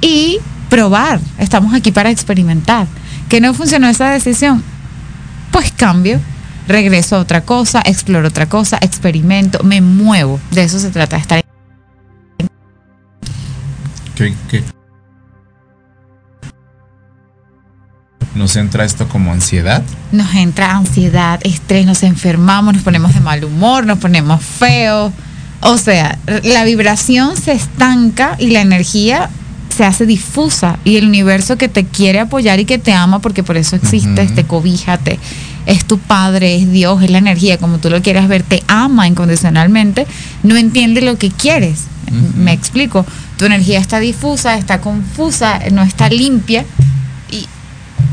Y 0.00 0.38
probar. 0.68 1.20
Estamos 1.38 1.74
aquí 1.74 1.92
para 1.92 2.10
experimentar. 2.10 2.86
¿Que 3.28 3.40
no 3.40 3.52
funcionó 3.54 3.88
esa 3.88 4.10
decisión? 4.10 4.62
Pues 5.50 5.72
cambio. 5.72 6.20
Regreso 6.68 7.16
a 7.16 7.18
otra 7.18 7.40
cosa, 7.40 7.82
exploro 7.84 8.28
otra 8.28 8.48
cosa, 8.48 8.78
experimento, 8.80 9.64
me 9.64 9.80
muevo. 9.80 10.38
De 10.52 10.62
eso 10.62 10.78
se 10.78 10.90
trata, 10.90 11.16
de 11.16 11.22
estar 11.22 11.39
¿Qué, 14.20 14.34
qué? 14.50 14.62
¿Nos 18.34 18.54
entra 18.56 18.84
esto 18.84 19.08
como 19.08 19.32
ansiedad? 19.32 19.82
nos 20.12 20.34
entra 20.34 20.72
ansiedad, 20.76 21.40
estrés, 21.42 21.86
nos 21.86 22.02
enfermamos, 22.02 22.74
nos 22.74 22.82
ponemos 22.82 23.14
de 23.14 23.20
mal 23.20 23.42
humor, 23.44 23.86
nos 23.86 23.98
ponemos 23.98 24.42
feos. 24.44 25.10
O 25.62 25.78
sea, 25.78 26.18
la 26.44 26.64
vibración 26.64 27.34
se 27.38 27.52
estanca 27.52 28.36
y 28.38 28.50
la 28.50 28.60
energía 28.60 29.30
se 29.74 29.86
hace 29.86 30.04
difusa 30.04 30.78
y 30.84 30.96
el 30.98 31.06
universo 31.06 31.56
que 31.56 31.68
te 31.70 31.86
quiere 31.86 32.20
apoyar 32.20 32.60
y 32.60 32.66
que 32.66 32.76
te 32.76 32.92
ama 32.92 33.20
porque 33.20 33.42
por 33.42 33.56
eso 33.56 33.74
existes, 33.76 34.34
te 34.34 34.44
cobija, 34.44 34.98
te- 34.98 35.18
es 35.64 35.86
tu 35.86 35.98
padre, 35.98 36.56
es 36.56 36.70
Dios, 36.70 37.02
es 37.02 37.10
la 37.10 37.18
energía, 37.18 37.56
como 37.56 37.78
tú 37.78 37.88
lo 37.88 38.02
quieras 38.02 38.28
ver, 38.28 38.42
te 38.42 38.62
ama 38.68 39.06
incondicionalmente, 39.08 40.06
no 40.42 40.56
entiende 40.58 41.00
lo 41.00 41.16
que 41.16 41.30
quieres. 41.30 41.84
Me 42.36 42.52
explico, 42.52 43.06
tu 43.40 43.46
energía 43.46 43.78
está 43.80 44.00
difusa, 44.00 44.58
está 44.58 44.82
confusa, 44.82 45.60
no 45.72 45.80
está 45.82 46.10
limpia 46.10 46.66
y 47.30 47.46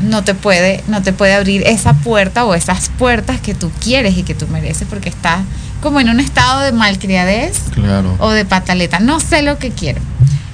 no 0.02 0.24
te 0.24 0.34
puede 0.34 0.82
no 0.88 1.02
te 1.02 1.12
puede 1.12 1.34
abrir 1.34 1.64
esa 1.66 1.92
puerta 1.92 2.46
o 2.46 2.54
esas 2.54 2.88
puertas 2.98 3.38
que 3.38 3.52
tú 3.54 3.70
quieres 3.78 4.16
y 4.16 4.22
que 4.22 4.34
tú 4.34 4.46
mereces 4.48 4.88
porque 4.88 5.10
estás 5.10 5.40
como 5.82 6.00
en 6.00 6.08
un 6.08 6.18
estado 6.18 6.62
de 6.62 6.72
malcriadez 6.72 7.58
Claro. 7.74 8.16
o 8.20 8.30
de 8.30 8.46
pataleta 8.46 9.00
no 9.00 9.20
sé 9.20 9.42
lo 9.42 9.58
que 9.58 9.70
quiero 9.70 10.00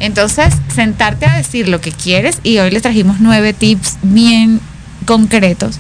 entonces 0.01 0.53
sentarte 0.75 1.27
a 1.27 1.37
decir 1.37 1.69
lo 1.69 1.81
que 1.81 1.93
quieres 1.93 2.41
y 2.43 2.59
hoy 2.59 2.73
les 2.73 2.83
trajimos 2.83 3.19
nueve 3.21 3.53
tips 3.53 3.99
bien 4.03 4.61
concretos 5.07 5.77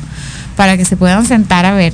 para 0.56 0.76
que 0.76 0.84
se 0.84 0.96
puedan 0.96 1.26
sentar 1.26 1.66
a 1.66 1.74
ver 1.74 1.92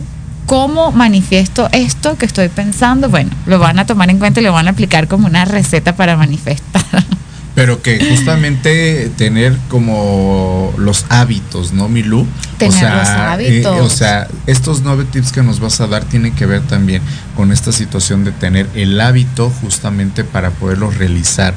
cómo 0.50 0.90
manifiesto 0.90 1.68
esto 1.70 2.18
que 2.18 2.26
estoy 2.26 2.48
pensando 2.48 3.08
bueno 3.08 3.30
lo 3.46 3.60
van 3.60 3.78
a 3.78 3.86
tomar 3.86 4.10
en 4.10 4.18
cuenta 4.18 4.40
y 4.40 4.42
lo 4.42 4.52
van 4.52 4.66
a 4.66 4.72
aplicar 4.72 5.06
como 5.06 5.28
una 5.28 5.44
receta 5.44 5.94
para 5.94 6.16
manifestar 6.16 6.82
Pero 7.54 7.82
que 7.82 8.02
justamente 8.08 9.10
tener 9.16 9.56
como 9.68 10.72
los 10.78 11.04
hábitos, 11.08 11.72
¿no, 11.72 11.88
Milú? 11.88 12.26
Tener 12.58 12.74
o 12.74 12.78
sea, 12.78 12.96
los 12.96 13.08
hábitos. 13.08 13.76
eh, 13.76 13.80
o 13.80 13.90
sea, 13.90 14.28
estos 14.46 14.82
nueve 14.82 15.04
tips 15.10 15.32
que 15.32 15.42
nos 15.42 15.58
vas 15.58 15.80
a 15.80 15.88
dar 15.88 16.04
tienen 16.04 16.32
que 16.32 16.46
ver 16.46 16.62
también 16.62 17.02
con 17.36 17.50
esta 17.50 17.72
situación 17.72 18.24
de 18.24 18.30
tener 18.30 18.68
el 18.74 19.00
hábito 19.00 19.50
justamente 19.60 20.22
para 20.22 20.50
poderlos 20.50 20.96
realizar. 20.96 21.52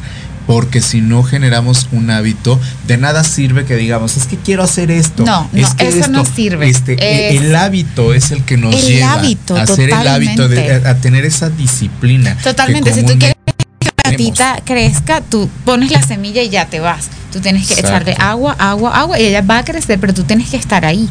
Porque 0.48 0.82
si 0.82 1.02
no 1.02 1.24
generamos 1.24 1.88
un 1.92 2.10
hábito, 2.10 2.60
de 2.88 2.98
nada 2.98 3.24
sirve 3.24 3.66
que 3.66 3.76
digamos, 3.76 4.18
es 4.18 4.26
que 4.26 4.38
quiero 4.38 4.64
hacer 4.64 4.92
esto. 4.92 5.24
No, 5.26 5.50
es 5.54 5.70
no, 5.70 5.76
que 5.78 5.88
eso 5.88 6.08
no 6.10 6.26
sirve. 6.26 6.70
Este, 6.70 6.94
Es- 7.36 7.42
el 7.42 7.56
hábito 7.56 8.14
es 8.14 8.32
el 8.32 8.44
que 8.44 8.58
nos 8.58 8.76
El 8.76 8.82
lleva 8.86 9.14
hábito, 9.14 9.56
a 9.56 9.62
hacer 9.62 9.90
el 9.90 10.08
hábito, 10.08 10.48
de, 10.48 10.82
a, 10.86 10.90
a 10.90 10.96
tener 10.96 11.26
esa 11.26 11.50
disciplina. 11.50 12.38
Totalmente. 12.44 12.94
Si 12.94 13.02
tú 13.04 13.18
quieres 13.18 13.36
que 13.46 13.86
la 13.86 13.92
plantita 14.04 14.62
crezca, 14.66 15.22
tú 15.22 15.50
pones 15.66 15.92
la 15.92 16.02
semilla 16.02 16.42
y 16.42 16.50
ya 16.50 16.66
te 16.68 16.80
vas. 16.80 17.10
Tú 17.32 17.40
tienes 17.40 17.66
que 17.68 17.74
Exacto. 17.74 17.90
echarle 18.10 18.16
agua, 18.20 18.56
agua, 18.60 18.96
agua 18.98 19.20
y 19.20 19.24
ella 19.26 19.42
va 19.42 19.60
a 19.60 19.66
crecer, 19.66 20.00
pero 20.00 20.14
tú 20.14 20.24
tienes 20.24 20.50
que 20.50 20.58
estar 20.58 20.86
ahí. 20.86 21.10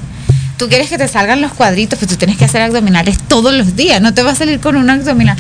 Tú 0.56 0.68
quieres 0.68 0.88
que 0.88 0.98
te 0.98 1.08
salgan 1.08 1.40
los 1.40 1.52
cuadritos, 1.52 1.98
pues 1.98 2.08
tú 2.08 2.16
tienes 2.16 2.36
que 2.36 2.44
hacer 2.44 2.62
abdominales 2.62 3.18
todos 3.26 3.52
los 3.52 3.74
días. 3.74 4.00
No 4.00 4.14
te 4.14 4.22
va 4.22 4.30
a 4.30 4.34
salir 4.36 4.60
con 4.60 4.76
un 4.76 4.88
abdominal. 4.90 5.36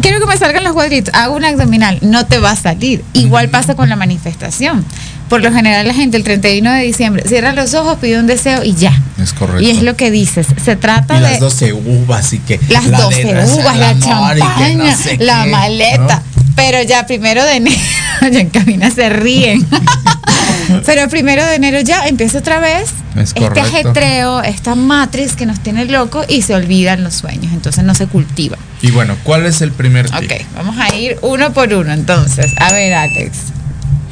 Quiero 0.00 0.20
que 0.20 0.26
me 0.26 0.36
salgan 0.36 0.64
los 0.64 0.72
cuadritos, 0.72 1.14
hago 1.14 1.36
un 1.36 1.44
abdominal, 1.44 1.98
no 2.00 2.26
te 2.26 2.38
va 2.38 2.52
a 2.52 2.56
salir. 2.56 3.04
Igual 3.12 3.50
pasa 3.50 3.74
con 3.74 3.88
la 3.88 3.96
manifestación. 3.96 4.84
Por 5.28 5.42
lo 5.42 5.52
general 5.52 5.86
la 5.86 5.94
gente 5.94 6.16
el 6.16 6.24
31 6.24 6.72
de 6.72 6.82
diciembre 6.82 7.24
cierra 7.26 7.52
los 7.52 7.74
ojos, 7.74 7.98
pide 7.98 8.18
un 8.18 8.26
deseo 8.26 8.64
y 8.64 8.74
ya. 8.74 8.92
Es 9.22 9.32
correcto. 9.32 9.62
Y 9.62 9.70
es 9.70 9.82
lo 9.82 9.96
que 9.96 10.10
dices. 10.10 10.46
Se 10.62 10.76
trata 10.76 11.14
y 11.14 11.22
de 11.22 11.30
las 11.30 11.40
12 11.40 11.72
uvas 11.72 12.32
y 12.32 12.38
que 12.38 12.60
las 12.68 12.86
la 12.86 13.00
12 13.00 13.24
de 13.24 13.34
Reza 13.34 13.54
uvas, 13.54 13.78
la 13.78 13.94
no 13.94 14.00
champaña, 14.00 14.96
sé 14.96 15.16
la 15.18 15.44
qué, 15.44 15.50
maleta. 15.50 16.16
¿no? 16.16 16.42
Pero 16.54 16.82
ya 16.82 17.06
primero 17.06 17.44
de 17.44 17.56
enero, 17.56 17.76
ya 18.30 18.40
en 18.40 18.50
cabina 18.50 18.90
se 18.90 19.08
ríen. 19.08 19.66
Pero 20.84 21.08
primero 21.08 21.44
de 21.44 21.54
enero 21.54 21.80
ya 21.80 22.06
empieza 22.06 22.38
otra 22.38 22.60
vez 22.60 22.90
Es 23.16 23.32
este 23.34 23.60
ajetreo, 23.60 24.42
esta 24.42 24.74
matriz 24.74 25.34
que 25.34 25.46
nos 25.46 25.60
tiene 25.60 25.84
locos 25.84 26.26
y 26.28 26.42
se 26.42 26.54
olvidan 26.54 27.04
los 27.04 27.14
sueños, 27.14 27.52
entonces 27.52 27.84
no 27.84 27.94
se 27.94 28.06
cultiva. 28.06 28.56
Y 28.80 28.90
bueno, 28.90 29.16
¿cuál 29.22 29.46
es 29.46 29.60
el 29.60 29.72
primer 29.72 30.10
tip? 30.10 30.30
Ok, 30.30 30.46
vamos 30.56 30.76
a 30.78 30.94
ir 30.94 31.18
uno 31.22 31.52
por 31.52 31.72
uno 31.72 31.92
entonces. 31.92 32.52
A 32.58 32.72
ver, 32.72 32.94
Alex, 32.94 33.38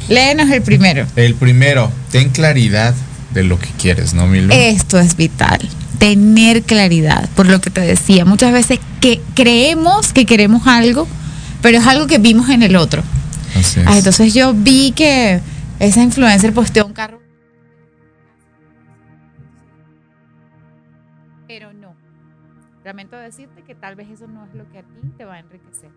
léenos 0.09 0.49
el 0.49 0.61
primero. 0.61 1.05
El 1.15 1.35
primero, 1.35 1.91
ten 2.11 2.29
claridad 2.29 2.93
de 3.33 3.43
lo 3.43 3.59
que 3.59 3.69
quieres, 3.79 4.13
¿no, 4.13 4.27
Milo? 4.27 4.53
Esto 4.53 4.99
es 4.99 5.15
vital. 5.15 5.59
Tener 5.99 6.63
claridad, 6.63 7.29
por 7.35 7.45
lo 7.45 7.61
que 7.61 7.69
te 7.69 7.81
decía. 7.81 8.25
Muchas 8.25 8.51
veces 8.51 8.79
que 8.99 9.21
creemos 9.35 10.13
que 10.13 10.25
queremos 10.25 10.67
algo, 10.67 11.07
pero 11.61 11.77
es 11.77 11.85
algo 11.85 12.07
que 12.07 12.17
vimos 12.17 12.49
en 12.49 12.63
el 12.63 12.75
otro. 12.75 13.03
Así 13.55 13.79
es. 13.79 13.87
Ah, 13.87 13.97
entonces 13.97 14.33
yo 14.33 14.53
vi 14.53 14.93
que 14.93 15.41
esa 15.81 16.03
influencer 16.03 16.53
posteó 16.53 16.85
un 16.85 16.93
carro. 16.93 17.19
Pero 21.47 21.73
no. 21.73 21.95
Lamento 22.85 23.15
decirte 23.15 23.63
que 23.63 23.73
tal 23.73 23.95
vez 23.95 24.09
eso 24.11 24.27
no 24.27 24.45
es 24.45 24.53
lo 24.53 24.69
que 24.71 24.77
a 24.77 24.83
ti 24.83 25.11
te 25.17 25.25
va 25.25 25.35
a 25.35 25.39
enriquecer. 25.39 25.89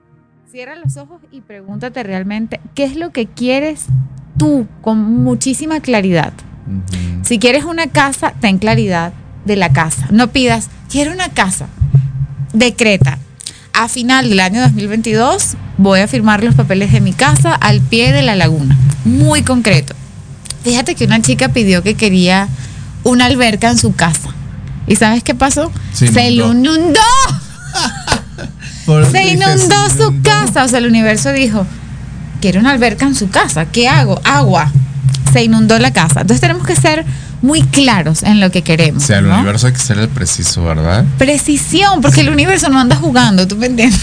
Cierra 0.50 0.74
los 0.74 0.96
ojos 0.96 1.20
y 1.30 1.42
pregúntate 1.42 2.02
realmente 2.02 2.60
qué 2.74 2.84
es 2.84 2.96
lo 2.96 3.10
que 3.10 3.26
quieres 3.26 3.86
tú 4.38 4.66
con 4.80 4.98
muchísima 5.22 5.80
claridad. 5.80 6.32
Si 7.22 7.38
quieres 7.38 7.64
una 7.64 7.88
casa, 7.88 8.32
ten 8.40 8.58
claridad 8.58 9.12
de 9.44 9.56
la 9.56 9.70
casa. 9.70 10.08
No 10.10 10.28
pidas, 10.28 10.70
quiero 10.90 11.12
una 11.12 11.28
casa. 11.28 11.68
Decreta. 12.54 13.18
A 13.74 13.88
final 13.88 14.30
del 14.30 14.38
año 14.40 14.60
2022 14.62 15.56
voy 15.78 15.98
a 16.00 16.06
firmar 16.08 16.44
los 16.44 16.54
papeles 16.54 16.92
de 16.92 17.00
mi 17.00 17.12
casa 17.12 17.54
al 17.54 17.80
pie 17.80 18.12
de 18.12 18.22
la 18.22 18.36
laguna. 18.36 18.76
Muy 19.04 19.42
concreto. 19.42 19.94
Fíjate 20.62 20.94
que 20.94 21.04
una 21.04 21.20
chica 21.20 21.48
pidió 21.48 21.82
que 21.82 21.94
quería 21.94 22.48
una 23.02 23.26
alberca 23.26 23.68
en 23.68 23.76
su 23.76 23.94
casa. 23.94 24.30
¿Y 24.86 24.94
sabes 24.96 25.24
qué 25.24 25.34
pasó? 25.34 25.72
Se 25.92 26.06
Se 26.06 26.30
inundó. 26.30 27.00
Se 29.10 29.28
inundó 29.32 29.90
su 29.90 30.02
inundó. 30.02 30.22
casa. 30.22 30.64
O 30.64 30.68
sea, 30.68 30.78
el 30.78 30.86
universo 30.86 31.32
dijo, 31.32 31.66
quiero 32.40 32.60
una 32.60 32.70
alberca 32.70 33.06
en 33.06 33.14
su 33.16 33.28
casa. 33.28 33.66
¿Qué 33.66 33.88
hago? 33.88 34.20
Agua. 34.24 34.70
Se 35.32 35.42
inundó 35.42 35.78
la 35.80 35.92
casa. 35.92 36.20
Entonces 36.20 36.40
tenemos 36.40 36.64
que 36.64 36.76
ser 36.76 37.04
muy 37.44 37.62
claros 37.62 38.22
en 38.22 38.40
lo 38.40 38.50
que 38.50 38.60
O 38.60 38.64
queremos. 38.64 39.02
sea, 39.02 39.18
el 39.18 39.28
¿no? 39.28 39.34
universo 39.36 39.66
hay 39.66 39.74
que 39.74 39.78
ser 39.78 39.98
el 39.98 40.08
preciso, 40.08 40.64
¿verdad? 40.64 41.04
Precisión, 41.18 42.00
porque 42.00 42.22
el 42.22 42.30
universo 42.30 42.70
no 42.70 42.80
anda 42.80 42.96
jugando, 42.96 43.46
¿tú 43.46 43.56
me 43.56 43.66
entiendes? 43.66 44.00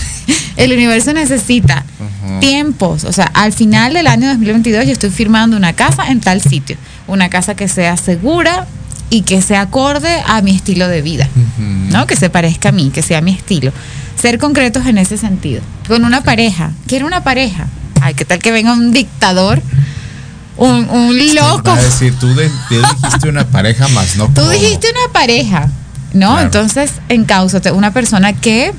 El 0.58 0.72
universo 0.74 1.12
necesita 1.14 1.84
Ujú. 2.00 2.40
tiempos. 2.40 3.04
O 3.06 3.12
sea, 3.12 3.26
al 3.34 3.52
final 3.52 3.94
del 3.94 4.06
año 4.06 4.28
2022 4.28 4.86
yo 4.86 4.92
estoy 4.92 5.10
firmando 5.10 5.58
una 5.58 5.74
casa 5.74 6.10
en 6.12 6.20
tal 6.22 6.40
sitio. 6.42 6.78
Una 7.08 7.30
casa 7.30 7.56
que 7.56 7.68
sea 7.68 7.98
segura 7.98 8.68
y 9.10 9.24
que 9.24 9.42
sea 9.42 9.62
acorde 9.62 10.22
a 10.28 10.42
mi 10.42 10.52
estilo 10.56 10.88
de 10.88 11.02
vida. 11.02 11.28
Ujú. 11.36 11.64
¿no? 11.92 12.06
Que 12.06 12.16
se 12.16 12.30
parezca 12.30 12.70
a 12.70 12.72
mí, 12.72 12.92
que 12.94 13.02
sea 13.02 13.22
mi 13.22 13.32
estilo. 13.34 13.72
Ser 14.22 14.38
concretos 14.38 14.86
en 14.86 15.00
ese 15.00 15.18
sentido. 15.18 15.62
Con 15.88 16.06
una 16.06 16.22
pareja. 16.22 16.72
Quiero 16.86 17.08
una 17.08 17.24
pareja. 17.24 17.66
Ay, 18.02 18.14
¿qué 18.14 18.24
tal 18.26 18.38
que 18.40 18.52
venga 18.52 18.74
un 18.74 18.92
dictador? 18.92 19.62
Un, 20.58 20.90
un 20.90 21.36
loco. 21.36 21.72
A 21.72 21.82
decir, 21.82 22.14
tú, 22.20 22.34
de- 22.36 22.50
tú 22.70 22.76
dijiste 23.04 23.30
una 23.30 23.46
pareja 23.46 23.88
más, 23.90 24.16
no 24.18 24.28
Tú 24.36 24.48
dijiste 24.50 24.88
una 24.92 25.14
pareja, 25.14 25.70
¿no? 26.14 26.32
Claro. 26.32 26.42
Entonces, 26.42 26.92
encáusate 27.10 27.72
una 27.72 27.92
persona 27.94 28.34
que 28.34 28.74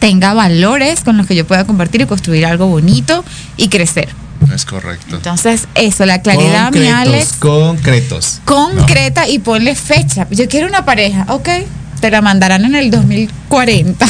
tenga 0.00 0.34
valores 0.34 1.00
con 1.04 1.16
los 1.16 1.26
que 1.26 1.34
yo 1.36 1.46
pueda 1.46 1.64
compartir 1.64 2.00
y 2.02 2.06
construir 2.06 2.44
algo 2.44 2.66
bonito 2.66 3.24
y 3.56 3.68
crecer. 3.68 4.08
Es 4.54 4.64
correcto. 4.66 5.16
Entonces, 5.16 5.66
eso, 5.74 6.04
la 6.04 6.20
claridad, 6.20 6.70
mi 6.70 6.78
concretos, 6.80 6.94
Alex, 7.08 7.32
concretos. 7.38 8.40
concreta 8.44 9.28
y 9.28 9.38
ponle 9.38 9.74
fecha. 9.74 10.26
Yo 10.30 10.48
quiero 10.48 10.66
una 10.66 10.84
pareja, 10.84 11.24
ok, 11.28 11.48
te 12.00 12.10
la 12.10 12.20
mandarán 12.20 12.64
en 12.66 12.74
el 12.74 12.90
2040. 12.90 14.06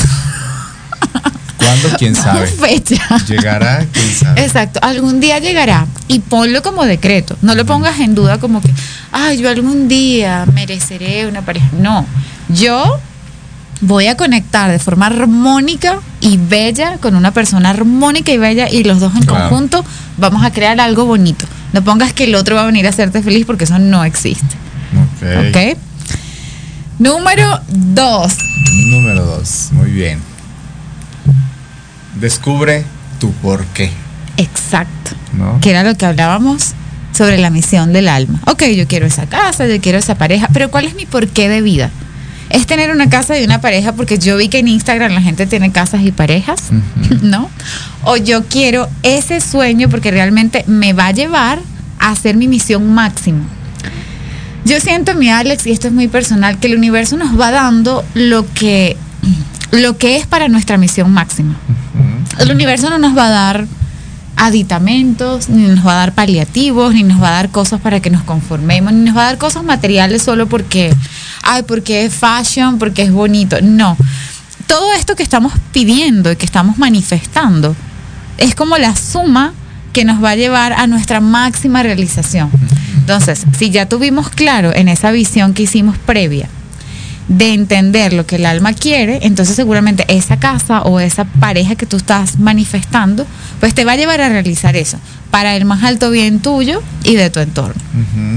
¿Cuándo? 1.59 1.89
¿Quién 1.99 2.15
sabe? 2.17 2.47
fecha. 2.49 3.03
Llegará, 3.29 3.85
quién 3.93 4.15
sabe. 4.15 4.45
Exacto, 4.45 4.81
algún 4.83 5.21
día 5.21 5.39
llegará 5.39 5.87
y 6.09 6.21
ponlo 6.21 6.63
como 6.63 6.85
decreto. 6.85 7.37
No 7.43 7.55
lo 7.55 7.65
pongas 7.67 7.99
en 8.01 8.15
duda 8.15 8.39
como 8.39 8.61
que, 8.63 8.71
ay, 9.13 9.39
yo 9.39 9.49
algún 9.51 9.89
día 9.89 10.47
mereceré 10.55 11.27
una 11.27 11.43
pareja. 11.43 11.69
No, 11.81 12.07
yo 12.49 12.99
voy 13.81 14.07
a 14.07 14.17
conectar 14.17 14.71
de 14.71 14.79
forma 14.79 15.07
armónica 15.07 15.99
y 16.21 16.37
bella 16.39 16.97
con 16.99 17.15
una 17.15 17.33
persona 17.33 17.71
armónica 17.71 18.33
y 18.33 18.39
bella 18.39 18.71
y 18.71 18.85
los 18.85 19.01
dos 19.01 19.15
en 19.17 19.23
Claro. 19.25 19.49
conjunto 19.51 19.85
vamos 20.17 20.45
a 20.45 20.51
crear 20.53 20.81
algo 20.81 21.05
bonito. 21.05 21.45
No 21.73 21.83
pongas 21.83 22.13
que 22.15 22.25
el 22.25 22.35
otro 22.37 22.57
va 22.57 22.63
a 22.63 22.67
venir 22.67 22.87
a 22.87 22.91
hacerte 22.91 23.23
feliz 23.23 23.45
porque 23.45 23.65
eso 23.65 23.79
no 23.79 24.05
existe. 24.05 24.57
Ok. 25.21 25.49
¿Ok? 25.51 25.79
Número 26.99 27.61
dos. 27.69 28.33
Número 28.91 29.27
dos. 29.27 29.69
Muy 29.73 29.91
bien. 29.91 30.21
Descubre 32.19 32.85
tu 33.21 33.31
por 33.33 33.65
qué, 33.67 33.91
Exacto. 34.37 35.13
¿no? 35.33 35.61
que 35.61 35.71
era 35.71 35.83
lo 35.83 35.95
que 35.97 36.07
hablábamos 36.07 36.73
sobre 37.13 37.39
la 37.39 37.51
misión 37.51 37.93
del 37.93 38.09
alma. 38.09 38.41
Ok, 38.47 38.65
yo 38.75 38.87
quiero 38.87 39.07
esa 39.07 39.27
casa, 39.27 39.67
yo 39.67 39.81
quiero 39.81 39.99
esa 39.99 40.17
pareja, 40.17 40.49
pero 40.53 40.71
¿cuál 40.71 40.87
es 40.87 40.95
mi 40.95 41.07
porqué 41.07 41.49
de 41.49 41.63
vida? 41.63 41.91
Es 42.51 42.67
tener 42.67 42.91
una 42.91 43.09
casa 43.09 43.39
y 43.39 43.45
una 43.45 43.61
pareja 43.61 43.93
porque 43.93 44.19
yo 44.19 44.37
vi 44.37 44.49
que 44.49 44.59
en 44.59 44.69
Instagram 44.69 45.13
la 45.13 45.23
gente 45.23 45.47
tiene 45.47 45.73
casas 45.73 46.03
y 46.03 46.13
parejas. 46.13 46.61
¿no? 47.23 47.51
O 48.05 48.17
yo 48.17 48.45
quiero 48.45 48.89
ese 49.03 49.41
sueño 49.41 49.89
porque 49.89 50.11
realmente 50.11 50.65
me 50.67 50.93
va 50.93 51.07
a 51.07 51.13
llevar 51.13 51.59
a 51.99 52.11
hacer 52.11 52.37
mi 52.37 52.49
misión 52.49 52.93
máxima. 52.93 53.45
Yo 54.65 54.81
siento, 54.81 55.15
mi 55.15 55.31
Alex, 55.31 55.67
y 55.67 55.71
esto 55.71 55.87
es 55.87 55.95
muy 55.95 56.09
personal, 56.09 56.59
que 56.59 56.67
el 56.67 56.77
universo 56.77 57.17
nos 57.17 57.39
va 57.39 57.53
dando 57.53 58.05
lo 58.15 58.53
que, 58.53 58.97
lo 59.71 59.97
que 59.97 60.17
es 60.17 60.27
para 60.27 60.49
nuestra 60.49 60.77
misión 60.77 61.13
máxima. 61.13 61.55
El 62.41 62.51
universo 62.51 62.91
no 62.91 62.99
nos 62.99 63.17
va 63.17 63.29
a 63.29 63.31
dar 63.31 63.67
aditamentos, 64.37 65.49
ni 65.49 65.67
nos 65.67 65.87
va 65.87 65.93
a 65.93 65.97
dar 65.97 66.13
paliativos, 66.13 66.95
ni 66.95 67.03
nos 67.03 67.21
va 67.23 67.29
a 67.29 67.33
dar 67.33 67.51
cosas 67.51 67.81
para 67.81 68.01
que 68.01 68.11
nos 68.11 68.23
conformemos, 68.23 68.93
ni 68.93 69.05
nos 69.05 69.17
va 69.17 69.23
a 69.23 69.27
dar 69.27 69.39
cosas 69.39 69.65
materiales 69.65 70.23
solo 70.23 70.47
porque, 70.47 70.95
ay, 71.43 71.63
porque 71.63 72.05
es 72.05 72.15
fashion, 72.15 72.79
porque 72.79 73.03
es 73.03 73.13
bonito. 73.13 73.57
No. 73.63 73.97
Todo 74.67 74.93
esto 74.93 75.17
que 75.17 75.23
estamos 75.23 75.53
pidiendo 75.73 76.31
y 76.31 76.37
que 76.37 76.45
estamos 76.45 76.79
manifestando 76.79 77.75
es 78.39 78.55
como 78.55 78.79
la 78.79 78.95
suma 78.95 79.55
que 79.93 80.05
nos 80.05 80.23
va 80.23 80.31
a 80.31 80.37
llevar 80.37 80.75
a 80.75 80.87
nuestra 80.87 81.21
máxima 81.21 81.83
realización. 81.83 82.51
Entonces, 82.99 83.47
si 83.57 83.71
ya 83.71 83.89
tuvimos 83.89 84.29
claro 84.29 84.75
en 84.75 84.89
esa 84.89 85.11
visión 85.11 85.55
que 85.55 85.63
hicimos 85.63 85.97
previa, 85.97 86.49
de 87.29 87.55
entender 87.55 88.13
lo 88.13 88.27
que 88.27 88.37
el 88.37 88.47
alma 88.47 88.73
quiere, 88.73 89.19
entonces 89.23 89.57
seguramente 89.57 90.05
esa 90.09 90.39
casa 90.39 90.83
o 90.83 91.01
esa 91.01 91.25
pareja 91.25 91.75
que 91.75 91.87
tú 91.87 91.97
estás 91.97 92.39
manifestando, 92.39 93.27
pues 93.61 93.75
te 93.75 93.85
va 93.85 93.93
a 93.93 93.97
llevar 93.97 94.21
a 94.21 94.29
realizar 94.29 94.77
eso, 94.77 94.99
para 95.31 95.57
el 95.57 95.65
más 95.65 95.83
alto 95.83 96.11
bien 96.11 96.41
tuyo 96.41 96.83
y 97.05 97.17
de 97.17 97.31
tu 97.31 97.41
entorno. 97.41 97.81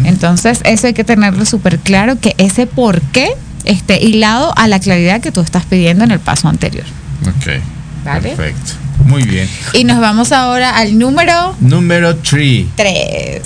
Entonces, 0.05 0.61
eso 0.63 0.87
hay 0.87 0.93
que 0.93 1.03
tenerlo 1.03 1.45
súper 1.45 1.79
claro, 1.79 2.19
que 2.19 2.33
ese 2.37 2.65
por 2.65 3.01
qué 3.01 3.29
esté 3.65 4.03
hilado 4.03 4.53
a 4.57 4.67
la 4.67 4.79
claridad 4.79 5.21
que 5.21 5.31
tú 5.31 5.41
estás 5.41 5.65
pidiendo 5.65 6.03
en 6.03 6.11
el 6.11 6.19
paso 6.19 6.47
anterior. 6.47 6.85
Ok. 7.27 7.61
¿Vale? 8.05 8.29
Perfecto. 8.29 8.73
Muy 9.05 9.23
bien. 9.23 9.47
Y 9.73 9.83
nos 9.83 9.99
vamos 9.99 10.31
ahora 10.31 10.77
al 10.77 10.97
número 10.97 11.55
Número 11.59 12.15
3. 12.17 12.65
3. 12.75 13.41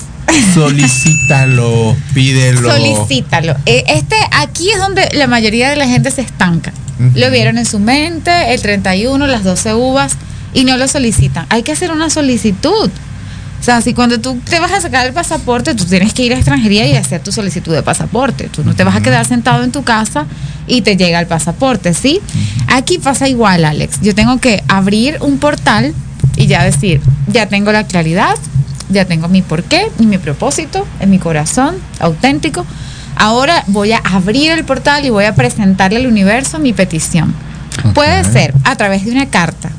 Solicítalo, 0.54 1.96
pídelo. 2.14 2.70
Solicítalo. 2.70 3.56
Eh, 3.66 3.84
Este, 3.88 4.16
aquí 4.32 4.70
es 4.70 4.78
donde 4.78 5.08
la 5.12 5.26
mayoría 5.26 5.70
de 5.70 5.76
la 5.76 5.86
gente 5.86 6.10
se 6.10 6.22
estanca. 6.22 6.72
Lo 7.14 7.30
vieron 7.30 7.58
en 7.58 7.66
su 7.66 7.80
mente, 7.80 8.54
el 8.54 8.62
31, 8.62 9.26
las 9.26 9.42
12 9.42 9.74
uvas, 9.74 10.16
y 10.52 10.64
no 10.64 10.76
lo 10.76 10.86
solicitan. 10.86 11.44
Hay 11.48 11.64
que 11.64 11.72
hacer 11.72 11.90
una 11.90 12.08
solicitud. 12.08 12.88
O 13.60 13.64
sea, 13.64 13.80
si 13.80 13.94
cuando 13.94 14.20
tú 14.20 14.38
te 14.48 14.60
vas 14.60 14.72
a 14.72 14.80
sacar 14.80 15.06
el 15.06 15.12
pasaporte, 15.12 15.74
tú 15.74 15.84
tienes 15.86 16.12
que 16.12 16.22
ir 16.22 16.34
a 16.34 16.36
extranjería 16.36 16.86
y 16.86 16.94
hacer 16.96 17.20
tu 17.22 17.32
solicitud 17.32 17.72
de 17.74 17.82
pasaporte. 17.82 18.48
Tú 18.48 18.62
no 18.62 18.74
te 18.76 18.84
vas 18.84 18.94
a 18.94 19.00
quedar 19.00 19.24
sentado 19.26 19.64
en 19.64 19.72
tu 19.72 19.82
casa 19.82 20.26
y 20.66 20.82
te 20.82 20.96
llega 20.96 21.18
el 21.18 21.26
pasaporte, 21.26 21.94
¿sí? 21.94 22.20
Aquí 22.68 22.98
pasa 22.98 23.26
igual, 23.28 23.64
Alex. 23.64 24.00
Yo 24.02 24.14
tengo 24.14 24.38
que 24.38 24.62
abrir 24.68 25.16
un 25.20 25.38
portal 25.38 25.94
y 26.36 26.46
ya 26.46 26.62
decir, 26.62 27.00
ya 27.26 27.46
tengo 27.48 27.72
la 27.72 27.84
claridad, 27.86 28.36
ya 28.88 29.04
tengo 29.04 29.28
mi 29.28 29.42
porqué 29.42 29.90
y 29.98 30.06
mi 30.06 30.18
propósito 30.18 30.86
en 31.00 31.10
mi 31.10 31.18
corazón 31.18 31.76
auténtico. 32.00 32.66
Ahora 33.16 33.64
voy 33.68 33.92
a 33.92 33.98
abrir 33.98 34.50
el 34.52 34.64
portal 34.64 35.04
y 35.04 35.10
voy 35.10 35.24
a 35.24 35.34
presentarle 35.34 35.98
al 35.98 36.06
universo 36.06 36.58
mi 36.58 36.72
petición. 36.72 37.34
Puede 37.94 38.24
ser 38.24 38.54
a 38.64 38.76
través 38.76 39.04
de 39.04 39.12
una 39.12 39.26
carta, 39.26 39.70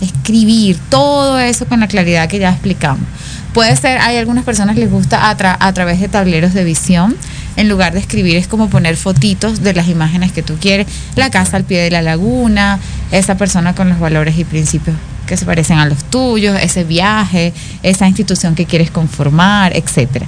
escribir 0.00 0.78
todo 0.90 1.38
eso 1.38 1.66
con 1.66 1.80
la 1.80 1.88
claridad 1.88 2.28
que 2.28 2.38
ya 2.38 2.50
explicamos. 2.50 3.04
Puede 3.52 3.76
ser, 3.76 3.98
hay 3.98 4.16
algunas 4.16 4.44
personas 4.44 4.76
les 4.76 4.90
gusta 4.90 5.30
a, 5.30 5.36
tra- 5.36 5.56
a 5.60 5.72
través 5.72 6.00
de 6.00 6.08
tableros 6.08 6.54
de 6.54 6.64
visión. 6.64 7.16
En 7.56 7.68
lugar 7.68 7.92
de 7.92 8.00
escribir 8.00 8.36
es 8.36 8.48
como 8.48 8.68
poner 8.68 8.96
fotitos 8.96 9.62
de 9.62 9.74
las 9.74 9.86
imágenes 9.86 10.32
que 10.32 10.42
tú 10.42 10.56
quieres, 10.60 10.88
la 11.14 11.30
casa 11.30 11.56
al 11.56 11.62
pie 11.62 11.82
de 11.82 11.90
la 11.92 12.02
laguna, 12.02 12.80
esa 13.12 13.36
persona 13.36 13.76
con 13.76 13.88
los 13.88 14.00
valores 14.00 14.36
y 14.38 14.44
principios 14.44 14.96
que 15.26 15.36
se 15.36 15.44
parecen 15.46 15.78
a 15.78 15.86
los 15.86 16.04
tuyos, 16.04 16.58
ese 16.60 16.84
viaje, 16.84 17.52
esa 17.82 18.06
institución 18.06 18.54
que 18.54 18.66
quieres 18.66 18.90
conformar, 18.90 19.76
etcétera. 19.76 20.26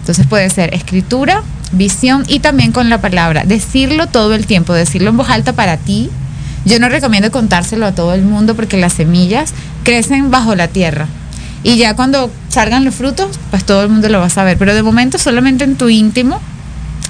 Entonces 0.00 0.26
puede 0.26 0.48
ser 0.50 0.74
escritura, 0.74 1.42
visión 1.72 2.24
y 2.28 2.40
también 2.40 2.72
con 2.72 2.88
la 2.88 3.00
palabra. 3.00 3.44
Decirlo 3.44 4.06
todo 4.06 4.34
el 4.34 4.46
tiempo, 4.46 4.72
decirlo 4.72 5.10
en 5.10 5.16
voz 5.16 5.28
alta 5.28 5.52
para 5.52 5.76
ti. 5.76 6.10
Yo 6.64 6.80
no 6.80 6.88
recomiendo 6.88 7.30
contárselo 7.30 7.86
a 7.86 7.92
todo 7.92 8.14
el 8.14 8.22
mundo 8.22 8.54
porque 8.54 8.76
las 8.76 8.94
semillas 8.94 9.52
crecen 9.84 10.30
bajo 10.30 10.54
la 10.54 10.68
tierra. 10.68 11.06
Y 11.62 11.76
ya 11.76 11.94
cuando 11.96 12.30
salgan 12.48 12.84
los 12.84 12.94
frutos, 12.94 13.38
pues 13.50 13.64
todo 13.64 13.82
el 13.82 13.88
mundo 13.88 14.08
lo 14.08 14.20
va 14.20 14.26
a 14.26 14.30
saber. 14.30 14.56
Pero 14.58 14.74
de 14.74 14.82
momento 14.82 15.18
solamente 15.18 15.64
en 15.64 15.76
tu 15.76 15.88
íntimo 15.88 16.40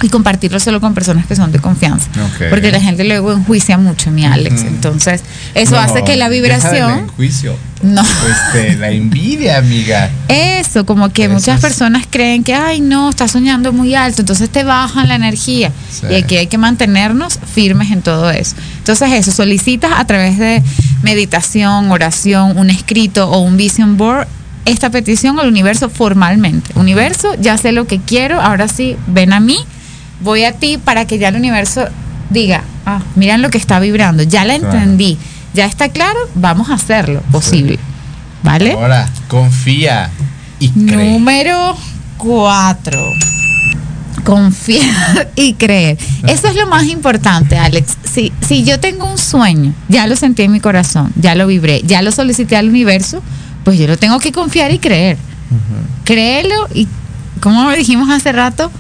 y 0.02 0.08
compartirlo 0.08 0.60
solo 0.60 0.80
con 0.80 0.94
personas 0.94 1.26
que 1.26 1.34
son 1.34 1.52
de 1.52 1.58
confianza. 1.58 2.08
Porque 2.50 2.70
la 2.70 2.80
gente 2.80 3.04
luego 3.04 3.32
enjuicia 3.32 3.78
mucho, 3.78 4.10
mi 4.10 4.24
Alex. 4.24 4.62
Entonces, 4.62 5.22
eso 5.54 5.72
No, 5.72 5.80
hace 5.80 6.04
que 6.04 6.16
la 6.16 6.28
vibración... 6.28 7.00
enjuicio. 7.00 7.56
No. 7.82 8.02
Este, 8.02 8.76
la 8.76 8.90
envidia, 8.90 9.58
amiga. 9.58 10.10
Eso, 10.28 10.84
como 10.84 11.10
que 11.10 11.28
muchas 11.28 11.60
personas 11.60 12.06
creen 12.10 12.42
que, 12.42 12.54
ay, 12.54 12.80
no, 12.80 13.10
está 13.10 13.28
soñando 13.28 13.72
muy 13.72 13.94
alto, 13.94 14.22
entonces 14.22 14.50
te 14.50 14.64
bajan 14.64 15.06
la 15.08 15.14
energía. 15.14 15.70
Sí. 15.90 16.06
Y 16.10 16.14
aquí 16.16 16.36
hay 16.36 16.48
que 16.48 16.58
mantenernos 16.58 17.38
firmes 17.54 17.92
en 17.92 18.02
todo 18.02 18.30
eso. 18.30 18.56
Entonces, 18.78 19.12
eso, 19.12 19.30
solicitas 19.30 19.92
a 19.94 20.04
través 20.06 20.38
de 20.38 20.62
meditación, 21.02 21.90
oración, 21.90 22.58
un 22.58 22.70
escrito 22.70 23.30
o 23.30 23.38
un 23.40 23.56
vision 23.56 23.96
board 23.96 24.26
esta 24.64 24.90
petición 24.90 25.38
al 25.38 25.48
universo 25.48 25.88
formalmente. 25.88 26.70
Universo, 26.74 27.34
ya 27.40 27.56
sé 27.56 27.72
lo 27.72 27.86
que 27.86 27.98
quiero, 28.00 28.40
ahora 28.40 28.68
sí, 28.68 28.96
ven 29.06 29.32
a 29.32 29.40
mí, 29.40 29.58
voy 30.20 30.44
a 30.44 30.52
ti 30.52 30.78
para 30.78 31.06
que 31.06 31.18
ya 31.18 31.28
el 31.28 31.36
universo 31.36 31.86
diga, 32.30 32.62
ah, 32.86 33.00
miren 33.16 33.42
lo 33.42 33.50
que 33.50 33.58
está 33.58 33.80
vibrando, 33.80 34.22
ya 34.22 34.44
la 34.44 34.58
Claro. 34.58 34.74
entendí, 34.78 35.16
ya 35.54 35.64
está 35.66 35.88
claro, 35.88 36.18
vamos 36.34 36.70
a 36.70 36.74
hacerlo 36.74 37.22
posible. 37.32 37.78
¿Vale? 38.42 38.72
Ahora, 38.72 39.08
confía 39.28 40.10
y 40.60 40.70
cree. 40.70 41.12
Número 41.12 41.76
cuatro. 42.18 42.98
Confiar 44.24 45.30
y 45.36 45.54
creer. 45.54 45.96
Eso 46.26 46.48
es 46.48 46.54
lo 46.56 46.66
más 46.66 46.84
importante, 46.84 47.56
Alex. 47.56 47.96
Si, 48.04 48.32
si 48.46 48.62
yo 48.64 48.78
tengo 48.78 49.06
un 49.10 49.16
sueño, 49.18 49.72
ya 49.88 50.06
lo 50.06 50.16
sentí 50.16 50.42
en 50.42 50.52
mi 50.52 50.60
corazón, 50.60 51.12
ya 51.16 51.34
lo 51.34 51.46
vibré, 51.46 51.82
ya 51.84 52.02
lo 52.02 52.12
solicité 52.12 52.56
al 52.56 52.68
universo, 52.68 53.22
pues 53.64 53.78
yo 53.78 53.86
lo 53.86 53.96
tengo 53.96 54.18
que 54.20 54.32
confiar 54.32 54.70
y 54.72 54.78
creer. 54.78 55.16
Créelo 56.04 56.54
y, 56.74 56.86
como 57.40 57.70
dijimos 57.72 58.10
hace 58.10 58.32
rato, 58.32 58.70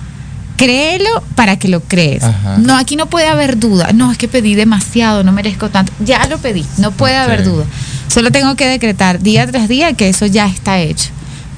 créelo 0.58 1.22
para 1.36 1.58
que 1.58 1.68
lo 1.68 1.80
crees. 1.80 2.24
Ajá. 2.24 2.58
No, 2.58 2.76
aquí 2.76 2.96
no 2.96 3.06
puede 3.06 3.28
haber 3.28 3.58
duda. 3.58 3.92
No, 3.94 4.12
es 4.12 4.18
que 4.18 4.28
pedí 4.28 4.54
demasiado, 4.54 5.24
no 5.24 5.32
merezco 5.32 5.70
tanto. 5.70 5.92
Ya 6.00 6.26
lo 6.26 6.36
pedí, 6.38 6.66
no 6.76 6.90
puede 6.90 7.16
haber 7.16 7.44
duda. 7.44 7.64
Solo 8.08 8.30
tengo 8.30 8.54
que 8.56 8.66
decretar 8.66 9.20
día 9.20 9.46
tras 9.46 9.68
día 9.68 9.94
que 9.94 10.08
eso 10.10 10.26
ya 10.26 10.46
está 10.46 10.80
hecho. 10.80 11.10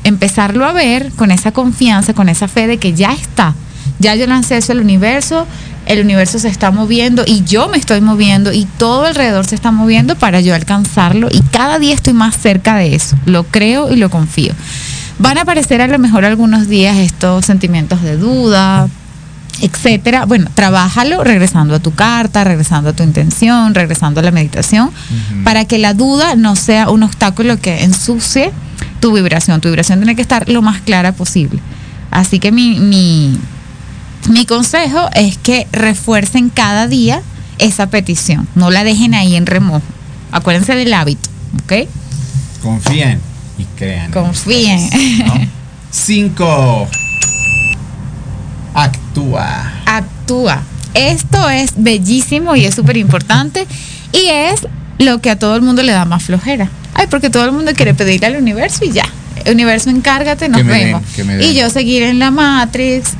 Empezarlo 0.05 0.64
a 0.66 0.72
ver 0.72 1.10
con 1.16 1.31
esa 1.31 1.51
confianza, 1.51 2.14
con 2.14 2.28
esa 2.28 2.47
fe 2.47 2.66
de 2.66 2.78
que 2.78 2.93
ya 2.93 3.12
está. 3.12 3.55
Ya 3.98 4.14
yo 4.14 4.27
lancé 4.27 4.56
eso 4.56 4.72
al 4.72 4.81
universo, 4.81 5.47
el 5.86 6.01
universo 6.01 6.39
se 6.39 6.48
está 6.48 6.70
moviendo 6.70 7.24
y 7.27 7.43
yo 7.44 7.68
me 7.68 7.78
estoy 7.78 8.01
moviendo 8.01 8.52
y 8.52 8.66
todo 8.78 9.06
alrededor 9.06 9.47
se 9.47 9.55
está 9.55 9.70
moviendo 9.70 10.16
para 10.16 10.40
yo 10.40 10.55
alcanzarlo 10.55 11.28
y 11.31 11.40
cada 11.40 11.78
día 11.78 11.94
estoy 11.94 12.12
más 12.12 12.36
cerca 12.36 12.77
de 12.77 12.94
eso. 12.94 13.16
Lo 13.27 13.44
creo 13.44 13.93
y 13.93 13.97
lo 13.97 14.10
confío. 14.10 14.55
Van 15.21 15.37
a 15.37 15.43
aparecer 15.43 15.83
a 15.83 15.87
lo 15.87 15.99
mejor 15.99 16.25
algunos 16.25 16.67
días 16.67 16.97
estos 16.97 17.45
sentimientos 17.45 18.01
de 18.01 18.17
duda, 18.17 18.89
etcétera. 19.61 20.25
Bueno, 20.25 20.49
trabájalo 20.55 21.23
regresando 21.23 21.75
a 21.75 21.79
tu 21.79 21.93
carta, 21.93 22.43
regresando 22.43 22.91
a 22.91 22.93
tu 22.95 23.03
intención, 23.03 23.75
regresando 23.75 24.21
a 24.21 24.23
la 24.23 24.31
meditación, 24.31 24.91
para 25.45 25.67
que 25.67 25.79
la 25.79 25.93
duda 25.93 26.37
no 26.37 26.57
sea 26.57 26.89
un 26.89 27.03
obstáculo 27.03 27.59
que 27.59 27.85
ensucie 27.85 28.51
tu 29.01 29.13
vibración. 29.13 29.61
Tu 29.61 29.69
vibración 29.69 29.99
tiene 29.99 30.17
que 30.17 30.23
estar 30.23 30.49
lo 30.49 30.63
más 30.63 30.81
clara 30.81 31.13
posible. 31.13 31.61
Así 32.11 32.39
que 32.39 32.51
mi, 32.51 32.81
mi, 32.81 33.39
mi 34.31 34.47
consejo 34.47 35.11
es 35.15 35.37
que 35.37 35.69
refuercen 35.71 36.49
cada 36.49 36.87
día 36.87 37.21
esa 37.59 37.89
petición. 37.89 38.49
No 38.55 38.71
la 38.71 38.85
dejen 38.85 39.13
ahí 39.13 39.37
en 39.37 39.45
remojo. 39.45 39.83
Acuérdense 40.33 40.75
del 40.75 40.95
hábito, 40.95 41.29
¿ok? 41.63 41.89
Confíen 42.63 43.30
y 43.61 43.66
crean. 43.77 44.11
Confíen. 44.11 44.89
¿no? 45.27 45.35
Cinco. 45.91 46.89
Actúa. 48.74 49.73
actúa. 49.87 50.62
Esto 50.95 51.49
es 51.49 51.73
bellísimo 51.77 52.57
y 52.57 52.65
es 52.65 52.74
súper 52.74 52.97
importante 52.97 53.66
y 54.12 54.27
es 54.28 54.66
lo 54.99 55.20
que 55.20 55.31
a 55.31 55.39
todo 55.39 55.57
el 55.57 55.62
mundo 55.62 55.82
le 55.82 55.93
da 55.93 56.05
más 56.05 56.24
flojera. 56.24 56.69
Ay, 56.95 57.07
porque 57.09 57.31
todo 57.31 57.45
el 57.45 57.53
mundo 57.53 57.73
quiere 57.74 57.95
pedirle 57.95 58.27
al 58.27 58.37
universo 58.37 58.85
y 58.85 58.93
ya. 58.93 59.07
Universo, 59.51 59.91
encárgate, 59.91 60.49
nos 60.49 60.65
vemos. 60.65 61.03
den. 61.16 61.41
y 61.41 61.55
yo 61.55 61.70
seguir 61.70 62.03
en 62.03 62.19
la 62.19 62.31
Matrix, 62.31 63.12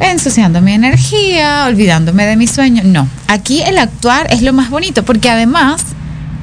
ensuciando 0.00 0.60
mi 0.62 0.72
energía, 0.72 1.64
olvidándome 1.66 2.24
de 2.24 2.36
mi 2.36 2.46
sueño. 2.46 2.82
No, 2.84 3.06
aquí 3.26 3.62
el 3.62 3.78
actuar 3.78 4.28
es 4.30 4.42
lo 4.42 4.52
más 4.52 4.70
bonito 4.70 5.04
porque 5.04 5.28
además 5.28 5.84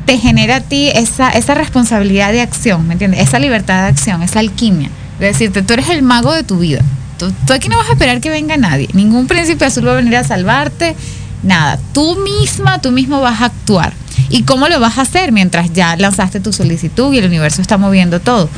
te 0.05 0.17
genera 0.17 0.57
a 0.57 0.61
ti 0.61 0.89
esa, 0.93 1.30
esa 1.30 1.53
responsabilidad 1.53 2.31
de 2.31 2.41
acción, 2.41 2.88
¿me 2.88 2.93
entiendes? 2.93 3.21
Esa 3.21 3.39
libertad 3.39 3.84
de 3.84 3.89
acción, 3.89 4.23
esa 4.23 4.39
alquimia. 4.39 4.89
De 5.19 5.27
decirte, 5.27 5.61
tú 5.61 5.73
eres 5.73 5.89
el 5.89 6.01
mago 6.01 6.34
de 6.34 6.43
tu 6.43 6.59
vida. 6.59 6.81
Tú, 7.17 7.31
tú 7.47 7.53
aquí 7.53 7.69
no 7.69 7.77
vas 7.77 7.89
a 7.89 7.93
esperar 7.93 8.19
que 8.19 8.30
venga 8.30 8.57
nadie. 8.57 8.89
Ningún 8.93 9.27
príncipe 9.27 9.65
azul 9.65 9.88
va 9.88 9.93
a 9.93 9.95
venir 9.95 10.15
a 10.15 10.23
salvarte. 10.23 10.95
Nada. 11.43 11.80
Tú 11.93 12.17
misma, 12.17 12.80
tú 12.80 12.91
mismo 12.91 13.21
vas 13.21 13.41
a 13.41 13.45
actuar. 13.45 13.93
¿Y 14.30 14.43
cómo 14.43 14.67
lo 14.67 14.80
vas 14.80 14.97
a 14.97 15.01
hacer 15.01 15.31
mientras 15.31 15.71
ya 15.73 15.95
lanzaste 15.95 16.39
tu 16.39 16.53
solicitud 16.53 17.13
y 17.13 17.19
el 17.19 17.25
universo 17.25 17.61
está 17.61 17.77
moviendo 17.77 18.19
todo? 18.19 18.49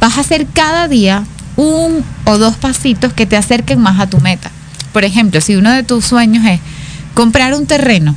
Vas 0.00 0.18
a 0.18 0.20
hacer 0.20 0.46
cada 0.52 0.88
día 0.88 1.24
un 1.56 2.04
o 2.24 2.38
dos 2.38 2.56
pasitos 2.56 3.12
que 3.12 3.26
te 3.26 3.36
acerquen 3.36 3.80
más 3.80 4.00
a 4.00 4.06
tu 4.06 4.20
meta. 4.20 4.50
Por 4.92 5.04
ejemplo, 5.04 5.40
si 5.40 5.56
uno 5.56 5.70
de 5.70 5.82
tus 5.82 6.04
sueños 6.04 6.44
es 6.46 6.60
comprar 7.14 7.54
un 7.54 7.66
terreno, 7.66 8.14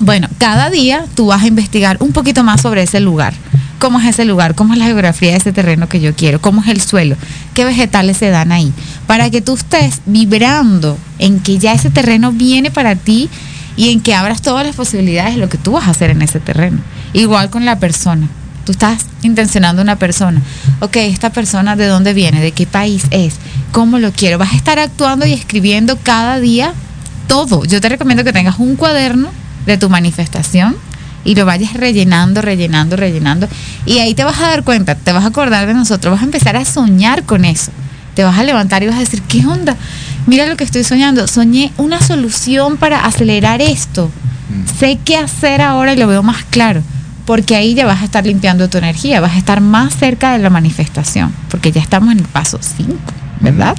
bueno, 0.00 0.28
cada 0.38 0.70
día 0.70 1.04
tú 1.14 1.26
vas 1.26 1.42
a 1.42 1.46
investigar 1.46 1.98
un 2.00 2.12
poquito 2.12 2.42
más 2.42 2.60
sobre 2.60 2.82
ese 2.82 3.00
lugar. 3.00 3.34
¿Cómo 3.78 4.00
es 4.00 4.06
ese 4.06 4.24
lugar? 4.24 4.54
¿Cómo 4.54 4.72
es 4.72 4.78
la 4.78 4.86
geografía 4.86 5.32
de 5.32 5.36
ese 5.36 5.52
terreno 5.52 5.88
que 5.88 6.00
yo 6.00 6.14
quiero? 6.14 6.40
¿Cómo 6.40 6.62
es 6.62 6.68
el 6.68 6.80
suelo? 6.80 7.16
¿Qué 7.52 7.64
vegetales 7.64 8.16
se 8.16 8.30
dan 8.30 8.50
ahí? 8.50 8.72
Para 9.06 9.30
que 9.30 9.42
tú 9.42 9.54
estés 9.54 10.00
vibrando 10.06 10.98
en 11.18 11.38
que 11.38 11.58
ya 11.58 11.74
ese 11.74 11.90
terreno 11.90 12.32
viene 12.32 12.70
para 12.70 12.96
ti 12.96 13.28
y 13.76 13.90
en 13.90 14.00
que 14.00 14.14
abras 14.14 14.42
todas 14.42 14.66
las 14.66 14.74
posibilidades 14.74 15.34
de 15.34 15.40
lo 15.40 15.48
que 15.48 15.58
tú 15.58 15.72
vas 15.72 15.86
a 15.86 15.90
hacer 15.90 16.10
en 16.10 16.22
ese 16.22 16.40
terreno. 16.40 16.78
Igual 17.12 17.50
con 17.50 17.64
la 17.64 17.78
persona. 17.78 18.26
Tú 18.64 18.72
estás 18.72 19.06
intencionando 19.22 19.82
una 19.82 19.96
persona. 19.96 20.40
Ok, 20.80 20.96
esta 20.96 21.30
persona 21.30 21.76
de 21.76 21.86
dónde 21.86 22.14
viene, 22.14 22.40
de 22.40 22.52
qué 22.52 22.66
país 22.66 23.04
es, 23.10 23.34
cómo 23.70 23.98
lo 23.98 24.12
quiero. 24.12 24.38
Vas 24.38 24.54
a 24.54 24.56
estar 24.56 24.78
actuando 24.78 25.26
y 25.26 25.34
escribiendo 25.34 25.98
cada 26.02 26.40
día 26.40 26.72
todo. 27.28 27.64
Yo 27.66 27.80
te 27.80 27.90
recomiendo 27.90 28.24
que 28.24 28.32
tengas 28.32 28.58
un 28.58 28.76
cuaderno 28.76 29.43
de 29.66 29.78
tu 29.78 29.88
manifestación 29.88 30.76
y 31.24 31.34
lo 31.34 31.46
vayas 31.46 31.74
rellenando, 31.74 32.42
rellenando, 32.42 32.96
rellenando. 32.96 33.48
Y 33.86 33.98
ahí 33.98 34.14
te 34.14 34.24
vas 34.24 34.38
a 34.38 34.48
dar 34.48 34.62
cuenta, 34.62 34.94
te 34.94 35.12
vas 35.12 35.24
a 35.24 35.28
acordar 35.28 35.66
de 35.66 35.74
nosotros, 35.74 36.12
vas 36.12 36.22
a 36.22 36.26
empezar 36.26 36.56
a 36.56 36.64
soñar 36.64 37.24
con 37.24 37.44
eso. 37.44 37.72
Te 38.14 38.22
vas 38.22 38.38
a 38.38 38.44
levantar 38.44 38.82
y 38.82 38.86
vas 38.86 38.96
a 38.96 39.00
decir, 39.00 39.22
¿qué 39.22 39.44
onda? 39.46 39.76
Mira 40.26 40.46
lo 40.46 40.56
que 40.56 40.64
estoy 40.64 40.84
soñando. 40.84 41.26
Soñé 41.26 41.72
una 41.78 42.00
solución 42.00 42.76
para 42.76 43.04
acelerar 43.04 43.60
esto. 43.60 44.10
Sé 44.78 44.98
qué 45.04 45.16
hacer 45.16 45.60
ahora 45.60 45.94
y 45.94 45.96
lo 45.96 46.06
veo 46.06 46.22
más 46.22 46.44
claro. 46.44 46.82
Porque 47.26 47.56
ahí 47.56 47.74
ya 47.74 47.86
vas 47.86 48.02
a 48.02 48.04
estar 48.04 48.24
limpiando 48.24 48.68
tu 48.68 48.78
energía, 48.78 49.20
vas 49.20 49.32
a 49.32 49.38
estar 49.38 49.60
más 49.60 49.94
cerca 49.96 50.32
de 50.32 50.38
la 50.38 50.50
manifestación. 50.50 51.34
Porque 51.50 51.72
ya 51.72 51.80
estamos 51.80 52.12
en 52.12 52.20
el 52.20 52.26
paso 52.26 52.58
5, 52.60 52.94
¿verdad? 53.40 53.74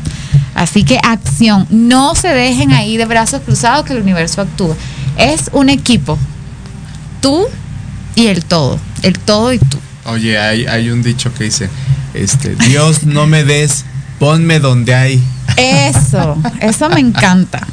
Así 0.56 0.84
que 0.84 1.00
acción. 1.02 1.68
No 1.70 2.16
se 2.16 2.30
dejen 2.30 2.74
ahí 2.74 2.98
de 2.98 3.06
brazos 3.06 3.42
cruzados 3.42 3.86
que 3.86 3.94
el 3.94 4.02
universo 4.02 4.42
actúa. 4.42 4.76
Es 5.18 5.50
un 5.54 5.70
equipo. 5.70 6.18
Tú 7.22 7.46
y 8.16 8.28
el 8.28 8.46
todo. 8.46 8.80
El 9.02 9.20
todo 9.20 9.54
y 9.54 9.60
tú. 9.60 9.78
Oye, 10.06 10.38
hay, 10.38 10.66
hay 10.66 10.90
un 10.90 11.02
dicho 11.02 11.34
que 11.34 11.46
dice, 11.46 11.70
Este, 12.14 12.56
Dios, 12.56 13.04
no 13.04 13.28
me 13.28 13.44
des, 13.44 13.86
ponme 14.20 14.60
donde 14.60 14.96
hay. 14.96 15.24
Eso, 15.58 16.38
eso 16.62 16.90
me 16.90 17.00
encanta. 17.00 17.66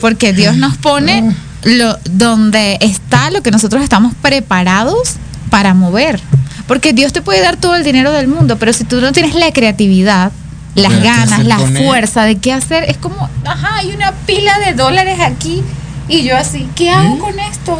Porque 0.00 0.32
Dios 0.32 0.56
nos 0.56 0.76
pone 0.76 1.34
lo, 1.64 1.98
donde 2.04 2.78
está 2.80 3.30
lo 3.30 3.42
que 3.42 3.50
nosotros 3.50 3.82
estamos 3.82 4.14
preparados 4.22 5.14
para 5.50 5.74
mover. 5.74 6.20
Porque 6.66 6.92
Dios 6.92 7.12
te 7.12 7.22
puede 7.22 7.40
dar 7.40 7.56
todo 7.56 7.74
el 7.74 7.84
dinero 7.84 8.12
del 8.12 8.28
mundo, 8.28 8.56
pero 8.58 8.72
si 8.72 8.84
tú 8.84 9.00
no 9.00 9.12
tienes 9.12 9.34
la 9.34 9.52
creatividad, 9.52 10.30
las 10.74 10.92
Pero, 10.92 11.02
¿qué 11.02 11.08
ganas, 11.08 11.44
la 11.44 11.58
fuerza 11.58 12.22
de 12.22 12.38
qué 12.38 12.52
hacer, 12.52 12.84
es 12.84 12.96
como, 12.96 13.28
ajá, 13.44 13.76
hay 13.76 13.90
una 13.90 14.12
pila 14.12 14.58
de 14.60 14.74
dólares 14.74 15.18
aquí 15.20 15.64
y 16.10 16.22
yo 16.24 16.36
así, 16.36 16.68
¿qué 16.74 16.90
hago 16.90 17.18
con 17.18 17.38
esto? 17.38 17.78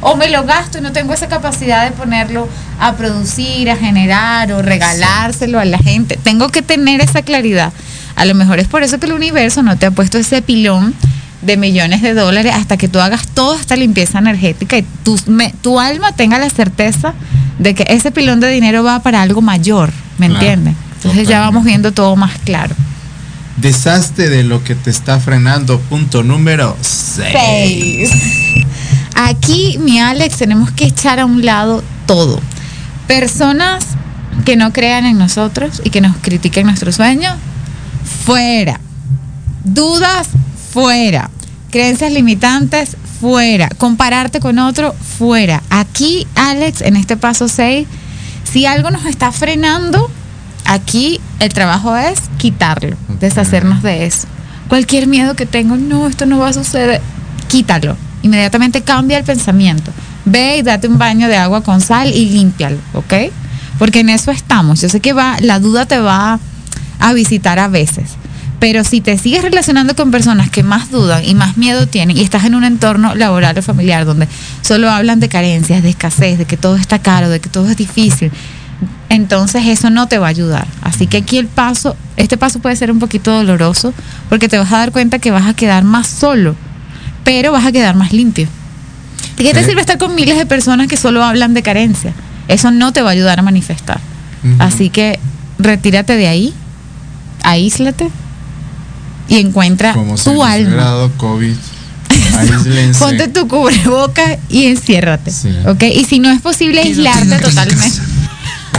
O 0.00 0.16
me 0.16 0.30
lo 0.30 0.44
gasto 0.44 0.78
y 0.78 0.80
no 0.80 0.92
tengo 0.92 1.12
esa 1.12 1.28
capacidad 1.28 1.84
de 1.84 1.90
ponerlo 1.90 2.48
a 2.80 2.92
producir, 2.94 3.70
a 3.70 3.76
generar 3.76 4.52
o 4.52 4.62
regalárselo 4.62 5.58
a 5.60 5.64
la 5.64 5.78
gente. 5.78 6.16
Tengo 6.22 6.48
que 6.48 6.62
tener 6.62 7.00
esa 7.00 7.22
claridad. 7.22 7.72
A 8.14 8.24
lo 8.24 8.34
mejor 8.34 8.58
es 8.60 8.68
por 8.68 8.82
eso 8.82 8.98
que 8.98 9.06
el 9.06 9.12
universo 9.12 9.62
no 9.62 9.76
te 9.76 9.86
ha 9.86 9.90
puesto 9.90 10.16
ese 10.18 10.40
pilón 10.42 10.94
de 11.42 11.56
millones 11.56 12.00
de 12.02 12.14
dólares 12.14 12.52
hasta 12.54 12.76
que 12.76 12.88
tú 12.88 12.98
hagas 13.00 13.26
toda 13.28 13.60
esta 13.60 13.76
limpieza 13.76 14.18
energética 14.18 14.78
y 14.78 14.86
tu, 15.04 15.18
me- 15.26 15.52
tu 15.60 15.78
alma 15.78 16.12
tenga 16.12 16.38
la 16.38 16.48
certeza 16.50 17.12
de 17.58 17.74
que 17.74 17.84
ese 17.88 18.10
pilón 18.10 18.40
de 18.40 18.48
dinero 18.48 18.82
va 18.84 19.00
para 19.00 19.20
algo 19.22 19.42
mayor, 19.42 19.92
¿me 20.18 20.28
Claro, 20.28 20.40
entiendes? 20.44 20.74
Entonces 20.96 21.28
ya 21.28 21.40
vamos 21.40 21.64
viendo 21.64 21.92
todo 21.92 22.16
más 22.16 22.32
claro. 22.44 22.74
Deshazte 23.56 24.28
de 24.28 24.44
lo 24.44 24.62
que 24.62 24.74
te 24.74 24.90
está 24.90 25.18
frenando. 25.18 25.80
Punto 25.80 26.22
número 26.22 26.76
6. 26.80 27.28
Seis. 27.32 28.10
Aquí, 29.14 29.78
mi 29.78 29.98
Alex, 29.98 30.36
tenemos 30.36 30.70
que 30.70 30.84
echar 30.84 31.20
a 31.20 31.24
un 31.24 31.44
lado 31.44 31.82
todo. 32.06 32.40
Personas 33.06 33.84
que 34.44 34.56
no 34.56 34.72
crean 34.72 35.06
en 35.06 35.18
nosotros 35.18 35.80
y 35.84 35.90
que 35.90 36.02
nos 36.02 36.16
critiquen 36.18 36.66
nuestro 36.66 36.92
sueño, 36.92 37.34
fuera. 38.24 38.78
Dudas, 39.64 40.28
fuera. 40.72 41.30
Creencias 41.70 42.12
limitantes, 42.12 42.96
fuera. 43.20 43.70
Compararte 43.78 44.38
con 44.38 44.58
otro, 44.58 44.94
fuera. 45.18 45.62
Aquí, 45.70 46.26
Alex, 46.34 46.82
en 46.82 46.96
este 46.96 47.16
paso 47.16 47.48
6, 47.48 47.88
si 48.44 48.66
algo 48.66 48.90
nos 48.90 49.06
está 49.06 49.32
frenando, 49.32 50.10
aquí 50.66 51.20
el 51.40 51.52
trabajo 51.52 51.96
es 51.96 52.20
quitarlo, 52.38 52.96
deshacernos 53.20 53.82
de 53.82 54.06
eso. 54.06 54.26
Cualquier 54.68 55.06
miedo 55.06 55.34
que 55.34 55.46
tengo, 55.46 55.76
no, 55.76 56.06
esto 56.06 56.26
no 56.26 56.38
va 56.38 56.48
a 56.48 56.52
suceder, 56.52 57.00
quítalo. 57.48 57.96
Inmediatamente 58.22 58.82
cambia 58.82 59.18
el 59.18 59.24
pensamiento. 59.24 59.92
Ve 60.24 60.58
y 60.58 60.62
date 60.62 60.88
un 60.88 60.98
baño 60.98 61.28
de 61.28 61.36
agua 61.36 61.62
con 61.62 61.80
sal 61.80 62.12
y 62.12 62.30
límpialo, 62.30 62.78
¿ok? 62.94 63.14
Porque 63.78 64.00
en 64.00 64.08
eso 64.08 64.30
estamos. 64.32 64.80
Yo 64.80 64.88
sé 64.88 65.00
que 65.00 65.12
va, 65.12 65.36
la 65.40 65.60
duda 65.60 65.86
te 65.86 66.00
va 66.00 66.40
a 66.98 67.12
visitar 67.12 67.58
a 67.58 67.68
veces. 67.68 68.16
Pero 68.58 68.84
si 68.84 69.00
te 69.00 69.18
sigues 69.18 69.42
relacionando 69.42 69.94
con 69.94 70.10
personas 70.10 70.50
que 70.50 70.62
más 70.62 70.90
dudan 70.90 71.24
y 71.24 71.34
más 71.34 71.56
miedo 71.56 71.86
tienen 71.86 72.16
y 72.16 72.22
estás 72.22 72.44
en 72.44 72.54
un 72.54 72.64
entorno 72.64 73.14
laboral 73.14 73.56
o 73.58 73.62
familiar 73.62 74.06
donde 74.06 74.28
solo 74.62 74.90
hablan 74.90 75.20
de 75.20 75.28
carencias, 75.28 75.82
de 75.82 75.90
escasez, 75.90 76.38
de 76.38 76.46
que 76.46 76.56
todo 76.56 76.76
está 76.76 76.98
caro, 76.98 77.28
de 77.28 77.38
que 77.38 77.50
todo 77.50 77.68
es 77.68 77.76
difícil, 77.76 78.32
entonces 79.08 79.62
eso 79.66 79.90
no 79.90 80.08
te 80.08 80.18
va 80.18 80.26
a 80.26 80.30
ayudar. 80.30 80.66
Así 80.82 81.06
que 81.06 81.18
aquí 81.18 81.38
el 81.38 81.46
paso, 81.46 81.96
este 82.16 82.36
paso 82.36 82.58
puede 82.58 82.76
ser 82.76 82.90
un 82.90 82.98
poquito 82.98 83.30
doloroso 83.32 83.94
porque 84.28 84.48
te 84.48 84.58
vas 84.58 84.72
a 84.72 84.78
dar 84.78 84.92
cuenta 84.92 85.18
que 85.18 85.30
vas 85.30 85.46
a 85.46 85.54
quedar 85.54 85.84
más 85.84 86.06
solo, 86.08 86.54
pero 87.24 87.52
vas 87.52 87.64
a 87.64 87.72
quedar 87.72 87.94
más 87.96 88.12
limpio. 88.12 88.48
¿De 89.36 89.44
qué 89.44 89.52
te 89.52 89.60
Eh. 89.60 89.64
sirve 89.64 89.80
estar 89.80 89.98
con 89.98 90.14
miles 90.14 90.36
de 90.36 90.46
personas 90.46 90.88
que 90.88 90.96
solo 90.96 91.22
hablan 91.24 91.54
de 91.54 91.62
carencia? 91.62 92.12
Eso 92.48 92.70
no 92.70 92.92
te 92.92 93.02
va 93.02 93.10
a 93.10 93.12
ayudar 93.12 93.38
a 93.38 93.42
manifestar. 93.42 94.00
Así 94.60 94.90
que 94.90 95.18
retírate 95.58 96.14
de 96.16 96.28
ahí, 96.28 96.54
aíslate 97.42 98.08
y 99.28 99.38
encuentra 99.38 99.92
Como 99.92 100.14
tu 100.16 100.44
alma. 100.44 101.08
COVID. 101.16 101.54
Aíslense. 102.38 102.98
Ponte 103.00 103.28
tu 103.28 103.48
cubrebocas 103.48 104.38
y 104.48 104.66
enciérrate. 104.66 105.30
Sí. 105.32 105.48
¿Ok? 105.66 105.82
Y 105.82 106.04
si 106.04 106.18
no 106.20 106.30
es 106.30 106.40
posible 106.40 106.80
aislarte 106.80 107.38
totalmente. 107.38 108.00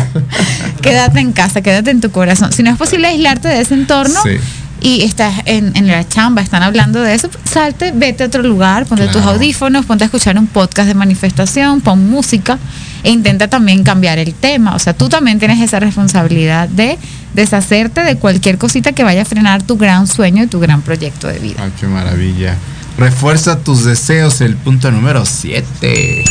quédate 0.81 1.19
en 1.19 1.31
casa, 1.33 1.61
quédate 1.61 1.91
en 1.91 2.01
tu 2.01 2.11
corazón. 2.11 2.51
Si 2.51 2.63
no 2.63 2.71
es 2.71 2.77
posible 2.77 3.07
aislarte 3.07 3.47
de 3.47 3.61
ese 3.61 3.73
entorno 3.73 4.19
Sí. 4.23 4.37
y 4.81 5.03
estás 5.03 5.33
en, 5.45 5.75
en 5.75 5.87
la 5.87 6.07
chamba, 6.07 6.41
están 6.41 6.63
hablando 6.63 7.01
de 7.01 7.13
eso, 7.15 7.29
salte, 7.49 7.91
vete 7.93 8.23
a 8.23 8.27
otro 8.27 8.43
lugar, 8.43 8.85
ponte 8.85 9.07
tus 9.07 9.23
audífonos, 9.23 9.85
ponte 9.85 10.03
a 10.03 10.05
escuchar 10.05 10.37
un 10.37 10.47
podcast 10.47 10.87
de 10.87 10.93
manifestación, 10.93 11.81
pon 11.81 12.09
música 12.09 12.57
e 13.03 13.11
intenta 13.11 13.47
también 13.47 13.83
cambiar 13.83 14.19
el 14.19 14.33
tema. 14.33 14.75
O 14.75 14.79
sea, 14.79 14.93
tú 14.93 15.07
también 15.09 15.39
tienes 15.39 15.61
esa 15.61 15.79
responsabilidad 15.79 16.67
de 16.69 16.97
deshacerte 17.33 18.01
de 18.03 18.17
cualquier 18.17 18.57
cosita 18.57 18.91
que 18.93 19.03
vaya 19.03 19.21
a 19.21 19.25
frenar 19.25 19.61
tu 19.63 19.77
gran 19.77 20.07
sueño 20.07 20.43
y 20.43 20.47
tu 20.47 20.59
gran 20.59 20.81
proyecto 20.81 21.27
de 21.27 21.39
vida. 21.39 21.61
Ay, 21.63 21.71
qué 21.79 21.87
maravilla. 21.87 22.55
Refuerza 22.97 23.59
tus 23.59 23.85
deseos, 23.85 24.41
el 24.41 24.55
punto 24.55 24.89
número 24.91 25.23
7. 25.25 26.23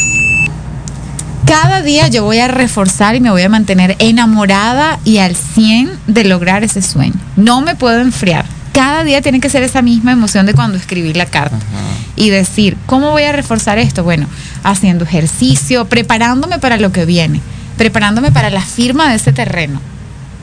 Cada 1.47 1.81
día 1.81 2.09
yo 2.09 2.25
voy 2.25 2.41
a 2.41 2.49
reforzar 2.49 3.15
y 3.15 3.21
me 3.21 3.31
voy 3.31 3.43
a 3.43 3.49
mantener 3.49 3.95
enamorada 4.01 4.99
y 5.05 5.19
al 5.19 5.37
100 5.37 5.91
de 6.09 6.25
lograr 6.25 6.65
ese 6.65 6.83
sueño. 6.83 7.15
No 7.37 7.61
me 7.61 7.77
puedo 7.77 8.01
enfriar. 8.01 8.45
Cada 8.73 9.05
día 9.05 9.23
tiene 9.23 9.39
que 9.39 9.49
ser 9.49 9.63
esa 9.63 9.81
misma 9.81 10.11
emoción 10.11 10.45
de 10.45 10.55
cuando 10.55 10.77
escribí 10.77 11.15
la 11.15 11.27
carta. 11.27 11.57
Y 12.17 12.31
decir, 12.31 12.77
¿cómo 12.87 13.13
voy 13.13 13.23
a 13.23 13.33
reforzar 13.33 13.79
esto? 13.79 14.03
Bueno, 14.03 14.27
haciendo 14.65 15.05
ejercicio, 15.05 15.85
preparándome 15.85 16.59
para 16.59 16.79
lo 16.79 16.91
que 16.91 17.05
viene, 17.05 17.41
preparándome 17.79 18.33
para 18.33 18.51
la 18.51 18.63
firma 18.63 19.09
de 19.09 19.15
ese 19.15 19.33
terreno, 19.33 19.81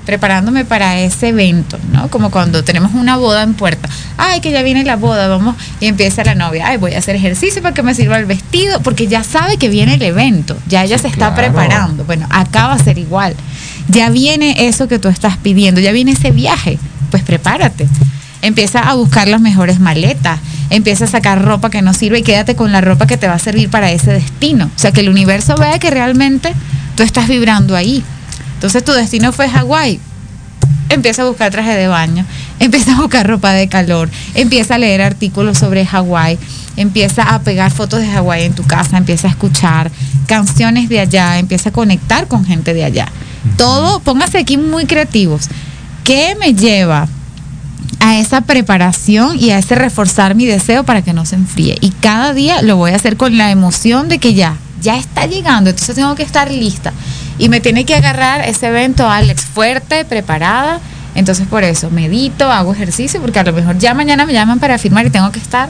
preparándome 0.06 0.66
para 0.66 1.00
ese 1.00 1.30
evento, 1.30 1.78
¿no? 1.92 2.10
Como 2.10 2.30
cuando 2.30 2.64
tenemos 2.64 2.94
una 2.94 3.18
boda 3.18 3.44
en 3.44 3.54
puerta. 3.54 3.90
Ay, 4.18 4.42
que 4.42 4.52
ya 4.52 4.62
viene 4.64 4.84
la 4.84 4.96
boda, 4.96 5.28
vamos, 5.28 5.56
y 5.80 5.88
empieza 5.88 6.24
la 6.24 6.36
novia. 6.36 6.68
Ay, 6.68 6.78
voy 6.78 6.94
a 6.94 7.00
hacer 7.00 7.16
ejercicio 7.16 7.62
para 7.62 7.74
que 7.74 7.84
me 7.84 7.96
sirva 7.96 8.18
el 8.18 8.26
vestido, 8.26 8.82
porque 8.82 9.08
ya 9.08 9.24
sabe 9.24 9.58
que 9.58 9.70
viene 9.70 9.96
el 9.96 10.02
evento, 10.02 10.58
ya 10.68 10.84
ella 10.84 10.98
se 10.98 11.08
está 11.08 11.34
claro. 11.34 11.54
preparando. 11.54 12.04
Bueno, 12.06 12.28
acá 12.30 12.68
va 12.68 12.74
a 12.74 12.80
ser 12.80 12.98
igual. 12.98 13.36
Ya 13.88 14.10
viene 14.10 14.68
eso 14.68 14.88
que 14.88 15.00
tú 15.00 15.08
estás 15.08 15.38
pidiendo, 15.38 15.82
ya 15.82 15.92
viene 15.92 16.12
ese 16.12 16.32
viaje, 16.32 16.80
pues 17.12 17.24
prepárate. 17.24 17.88
Empieza 18.42 18.80
a 18.80 18.94
buscar 18.96 19.28
las 19.30 19.40
mejores 19.40 19.80
maletas, 19.80 20.40
empieza 20.70 21.06
a 21.06 21.08
sacar 21.08 21.42
ropa 21.44 21.70
que 21.70 21.82
no 21.82 21.94
sirve 21.94 22.20
y 22.20 22.24
quédate 22.24 22.56
con 22.56 22.72
la 22.74 22.82
ropa 22.82 23.08
que 23.08 23.16
te 23.16 23.28
va 23.28 23.36
a 23.36 23.40
servir 23.40 23.70
para 23.70 23.92
ese 23.92 24.12
destino. 24.12 24.66
O 24.66 24.80
sea, 24.80 24.92
que 24.92 25.00
el 25.00 25.10
universo 25.10 25.56
vea 25.56 25.80
que 25.80 25.90
realmente 25.90 26.54
tú 26.96 27.04
estás 27.04 27.28
vibrando 27.28 27.76
ahí. 27.76 28.04
Entonces 28.64 28.86
tu 28.86 28.94
destino 28.94 29.34
fue 29.34 29.50
Hawái. 29.50 30.00
Empieza 30.88 31.24
a 31.24 31.26
buscar 31.26 31.52
traje 31.52 31.76
de 31.76 31.90
baño, 31.90 32.26
empieza 32.60 32.94
a 32.94 33.02
buscar 33.02 33.28
ropa 33.28 33.52
de 33.52 33.68
calor, 33.68 34.10
empieza 34.36 34.76
a 34.76 34.78
leer 34.78 35.02
artículos 35.02 35.58
sobre 35.58 35.86
Hawái, 35.86 36.40
empieza 36.78 37.24
a 37.24 37.42
pegar 37.42 37.72
fotos 37.72 38.00
de 38.00 38.08
Hawái 38.08 38.46
en 38.46 38.54
tu 38.54 38.64
casa, 38.64 38.96
empieza 38.96 39.28
a 39.28 39.32
escuchar 39.32 39.92
canciones 40.28 40.88
de 40.88 41.02
allá, 41.02 41.40
empieza 41.40 41.70
a 41.70 41.74
conectar 41.74 42.30
con 42.30 42.46
gente 42.46 42.74
de 42.74 42.86
allá. 42.86 43.10
Todo, 43.58 44.00
póngase 44.00 44.38
aquí 44.38 44.56
muy 44.56 44.86
creativos. 44.86 45.50
¿Qué 46.06 46.38
me 46.40 46.54
lleva 46.54 47.10
a 48.00 48.18
esa 48.18 48.40
preparación 48.42 49.38
y 49.38 49.50
a 49.50 49.58
ese 49.58 49.76
reforzar 49.76 50.36
mi 50.36 50.46
deseo 50.46 50.86
para 50.86 51.02
que 51.02 51.12
no 51.12 51.26
se 51.26 51.36
enfríe? 51.36 51.78
Y 51.82 51.90
cada 51.90 52.34
día 52.34 52.62
lo 52.62 52.78
voy 52.78 52.92
a 52.92 52.96
hacer 52.96 53.18
con 53.18 53.38
la 53.38 53.52
emoción 53.52 54.08
de 54.08 54.20
que 54.20 54.34
ya, 54.34 54.56
ya 54.82 54.96
está 54.96 55.26
llegando, 55.26 55.70
entonces 55.70 55.96
tengo 55.96 56.16
que 56.16 56.24
estar 56.24 56.50
lista. 56.50 56.94
Y 57.38 57.50
me 57.50 57.60
tiene 57.62 57.86
que 57.86 57.96
agarrar 57.96 58.48
ese 58.48 58.68
evento, 58.68 59.10
Alex, 59.10 59.44
fuerte, 59.46 60.06
preparada. 60.06 60.80
Entonces 61.16 61.46
por 61.48 61.64
eso 61.64 61.90
medito, 61.92 62.52
hago 62.52 62.74
ejercicio, 62.74 63.22
porque 63.22 63.40
a 63.40 63.44
lo 63.44 63.54
mejor 63.54 63.78
ya 63.78 63.94
mañana 63.94 64.26
me 64.26 64.34
llaman 64.34 64.60
para 64.60 64.78
firmar 64.78 65.06
y 65.06 65.10
tengo 65.10 65.32
que 65.32 65.40
estar 65.40 65.70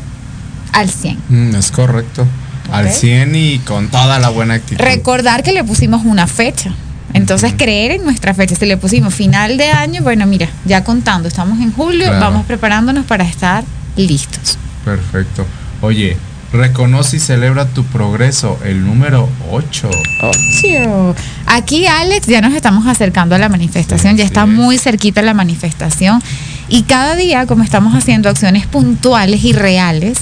al 0.72 0.90
100. 0.90 1.18
Mm, 1.30 1.56
es 1.56 1.72
correcto. 1.72 2.26
Al 2.72 2.88
Ok. 2.88 2.92
100 2.94 3.36
y 3.36 3.60
con 3.60 3.90
toda 3.90 4.20
la 4.20 4.30
buena 4.30 4.56
actitud. 4.56 4.82
Recordar 4.84 5.44
que 5.44 5.52
le 5.52 5.64
pusimos 5.64 6.06
una 6.06 6.28
fecha. 6.28 6.72
Entonces 7.14 7.54
creer 7.56 7.92
en 7.92 8.04
nuestra 8.06 8.34
fecha. 8.34 8.56
Si 8.56 8.66
le 8.66 8.78
pusimos 8.78 9.14
final 9.14 9.58
de 9.58 9.70
año, 9.70 10.02
bueno, 10.02 10.26
mira, 10.26 10.48
ya 10.66 10.84
contando, 10.84 11.28
estamos 11.28 11.60
en 11.60 11.72
julio, 11.74 12.06
Claro. 12.08 12.20
vamos 12.22 12.46
preparándonos 12.46 13.06
para 13.06 13.24
estar 13.24 13.64
listos. 13.98 14.58
Perfecto. 14.84 15.46
Oye, 15.82 16.18
reconoce 16.54 17.18
y 17.18 17.20
celebra 17.20 17.66
tu 17.66 17.84
progreso, 17.84 18.58
el 18.64 18.86
número 18.86 19.28
8. 19.52 19.90
Ocho. 20.22 21.16
Aquí, 21.48 21.86
Alex, 21.88 22.28
ya 22.28 22.42
nos 22.42 22.54
estamos 22.54 22.88
acercando 22.88 23.36
a 23.36 23.40
la 23.40 23.50
manifestación, 23.50 24.16
ya 24.16 24.24
está 24.24 24.46
muy 24.46 24.78
cerquita 24.78 25.22
la 25.22 25.34
manifestación. 25.34 26.22
Y 26.70 26.84
cada 26.84 27.16
día, 27.16 27.46
como 27.48 27.64
estamos 27.64 27.94
haciendo 27.96 28.30
acciones 28.30 28.68
puntuales 28.68 29.44
y 29.44 29.54
reales 29.54 30.20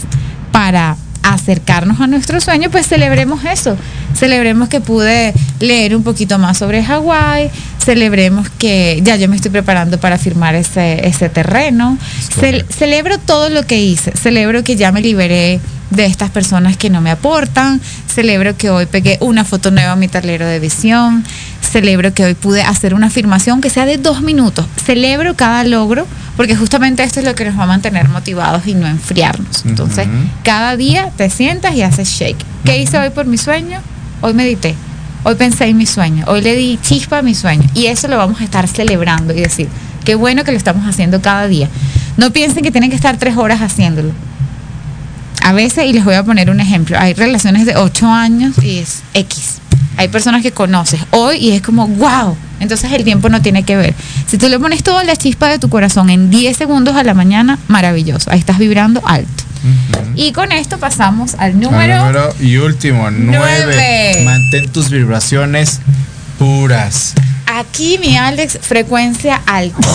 para 0.51 0.95
acercarnos 1.23 1.99
a 2.01 2.07
nuestro 2.07 2.41
sueño, 2.41 2.71
pues 2.71 2.87
celebremos 2.87 3.43
eso. 3.45 3.77
Celebremos 4.15 4.69
que 4.69 4.81
pude 4.81 5.33
leer 5.59 5.95
un 5.95 6.03
poquito 6.03 6.39
más 6.39 6.57
sobre 6.57 6.83
Hawái, 6.83 7.49
celebremos 7.83 8.49
que 8.49 8.99
ya 9.03 9.15
yo 9.17 9.29
me 9.29 9.35
estoy 9.35 9.51
preparando 9.51 9.99
para 9.99 10.17
firmar 10.17 10.55
ese, 10.55 11.07
ese 11.07 11.29
terreno, 11.29 11.97
Cel- 12.35 12.65
celebro 12.69 13.17
todo 13.19 13.49
lo 13.49 13.65
que 13.67 13.79
hice, 13.81 14.11
celebro 14.11 14.63
que 14.63 14.75
ya 14.75 14.91
me 14.91 15.01
liberé 15.01 15.59
de 15.91 16.05
estas 16.05 16.29
personas 16.31 16.77
que 16.77 16.89
no 16.89 17.01
me 17.01 17.11
aportan. 17.11 17.79
Celebro 18.07 18.57
que 18.57 18.69
hoy 18.69 18.87
pegué 18.87 19.17
una 19.21 19.45
foto 19.45 19.69
nueva 19.69 19.91
a 19.91 19.95
mi 19.95 20.07
tablero 20.07 20.47
de 20.47 20.59
visión. 20.59 21.23
Celebro 21.61 22.13
que 22.13 22.25
hoy 22.25 22.33
pude 22.33 22.63
hacer 22.63 22.93
una 22.93 23.07
afirmación 23.07 23.61
que 23.61 23.69
sea 23.69 23.85
de 23.85 23.97
dos 23.97 24.21
minutos. 24.21 24.65
Celebro 24.83 25.35
cada 25.35 25.63
logro 25.63 26.07
porque 26.35 26.55
justamente 26.55 27.03
esto 27.03 27.19
es 27.19 27.25
lo 27.25 27.35
que 27.35 27.45
nos 27.45 27.57
va 27.57 27.63
a 27.63 27.67
mantener 27.67 28.09
motivados 28.09 28.65
y 28.65 28.73
no 28.73 28.87
enfriarnos. 28.87 29.65
Entonces, 29.65 30.07
cada 30.43 30.75
día 30.75 31.11
te 31.15 31.29
sientas 31.29 31.75
y 31.75 31.83
haces 31.83 32.09
shake. 32.09 32.43
¿Qué 32.65 32.81
hice 32.81 32.97
hoy 32.97 33.09
por 33.11 33.25
mi 33.25 33.37
sueño? 33.37 33.79
Hoy 34.21 34.33
medité. 34.33 34.75
Hoy 35.23 35.35
pensé 35.35 35.65
en 35.65 35.77
mi 35.77 35.85
sueño. 35.85 36.25
Hoy 36.27 36.41
le 36.41 36.55
di 36.55 36.79
chispa 36.81 37.19
a 37.19 37.21
mi 37.21 37.35
sueño. 37.35 37.69
Y 37.75 37.85
eso 37.85 38.07
lo 38.07 38.17
vamos 38.17 38.41
a 38.41 38.43
estar 38.43 38.67
celebrando 38.67 39.33
y 39.33 39.41
decir, 39.41 39.67
qué 40.03 40.15
bueno 40.15 40.43
que 40.43 40.51
lo 40.51 40.57
estamos 40.57 40.87
haciendo 40.87 41.21
cada 41.21 41.47
día. 41.47 41.69
No 42.17 42.31
piensen 42.31 42.63
que 42.63 42.71
tienen 42.71 42.89
que 42.89 42.95
estar 42.95 43.17
tres 43.17 43.37
horas 43.37 43.61
haciéndolo. 43.61 44.11
A 45.41 45.53
veces, 45.53 45.85
y 45.85 45.93
les 45.93 46.03
voy 46.05 46.15
a 46.15 46.23
poner 46.23 46.49
un 46.49 46.59
ejemplo, 46.59 46.97
hay 46.99 47.13
relaciones 47.13 47.65
de 47.65 47.75
ocho 47.75 48.07
años 48.07 48.55
y 48.63 48.77
es 48.77 49.01
X. 49.13 49.57
Hay 49.97 50.07
personas 50.07 50.41
que 50.41 50.51
conoces 50.51 51.01
hoy 51.11 51.37
y 51.37 51.51
es 51.51 51.61
como, 51.61 51.87
wow. 51.87 52.35
Entonces 52.59 52.91
el 52.91 53.03
tiempo 53.03 53.27
no 53.29 53.41
tiene 53.41 53.63
que 53.63 53.75
ver. 53.75 53.93
Si 54.27 54.37
tú 54.37 54.47
le 54.47 54.59
pones 54.59 54.83
toda 54.83 55.03
la 55.03 55.15
chispa 55.15 55.47
de 55.49 55.57
tu 55.59 55.67
corazón 55.69 56.09
en 56.09 56.29
10 56.29 56.55
segundos 56.55 56.95
a 56.95 57.03
la 57.03 57.13
mañana, 57.13 57.57
maravilloso. 57.67 58.31
Ahí 58.31 58.39
estás 58.39 58.57
vibrando 58.59 59.01
alto. 59.05 59.43
Y 60.15 60.31
con 60.31 60.51
esto 60.51 60.77
pasamos 60.79 61.35
al 61.35 61.59
número, 61.59 61.93
Al 61.95 61.99
número 61.99 62.33
y 62.39 62.57
último, 62.57 63.09
nueve. 63.11 63.63
Nueve. 63.65 64.21
Mantén 64.25 64.69
tus 64.71 64.89
vibraciones 64.89 65.79
puras. 66.39 67.13
Aquí, 67.45 67.99
mi 67.99 68.17
Alex, 68.17 68.57
frecuencia 68.61 69.41
alta. 69.45 69.87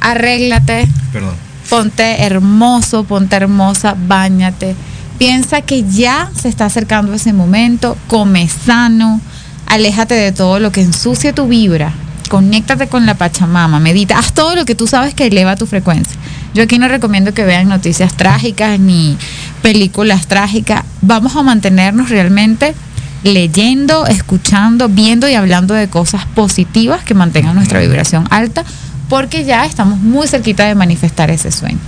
Arréglate, 0.00 0.86
Perdón. 1.12 1.34
ponte 1.70 2.22
hermoso, 2.22 3.04
ponte 3.04 3.36
hermosa, 3.36 3.94
bañate. 3.96 4.74
Piensa 5.18 5.62
que 5.62 5.84
ya 5.84 6.30
se 6.40 6.48
está 6.48 6.66
acercando 6.66 7.14
ese 7.14 7.32
momento, 7.32 7.96
come 8.08 8.48
sano, 8.48 9.20
aléjate 9.66 10.14
de 10.14 10.32
todo 10.32 10.58
lo 10.58 10.72
que 10.72 10.82
ensucie 10.82 11.32
tu 11.32 11.46
vibra, 11.46 11.92
conéctate 12.28 12.88
con 12.88 13.06
la 13.06 13.14
Pachamama, 13.14 13.78
medita, 13.78 14.18
haz 14.18 14.32
todo 14.32 14.56
lo 14.56 14.64
que 14.64 14.74
tú 14.74 14.86
sabes 14.86 15.14
que 15.14 15.26
eleva 15.26 15.56
tu 15.56 15.66
frecuencia. 15.66 16.16
Yo 16.52 16.64
aquí 16.64 16.78
no 16.78 16.88
recomiendo 16.88 17.32
que 17.32 17.44
vean 17.44 17.68
noticias 17.68 18.14
trágicas 18.14 18.78
ni 18.80 19.16
películas 19.62 20.26
trágicas, 20.26 20.84
vamos 21.00 21.36
a 21.36 21.42
mantenernos 21.42 22.10
realmente 22.10 22.74
leyendo, 23.22 24.06
escuchando, 24.06 24.88
viendo 24.88 25.28
y 25.28 25.34
hablando 25.34 25.74
de 25.74 25.88
cosas 25.88 26.26
positivas 26.26 27.02
que 27.04 27.14
mantengan 27.14 27.54
nuestra 27.54 27.80
vibración 27.80 28.26
alta, 28.30 28.64
porque 29.08 29.44
ya 29.44 29.64
estamos 29.64 29.98
muy 29.98 30.28
cerquita 30.28 30.66
de 30.66 30.74
manifestar 30.74 31.30
ese 31.30 31.50
sueño. 31.50 31.78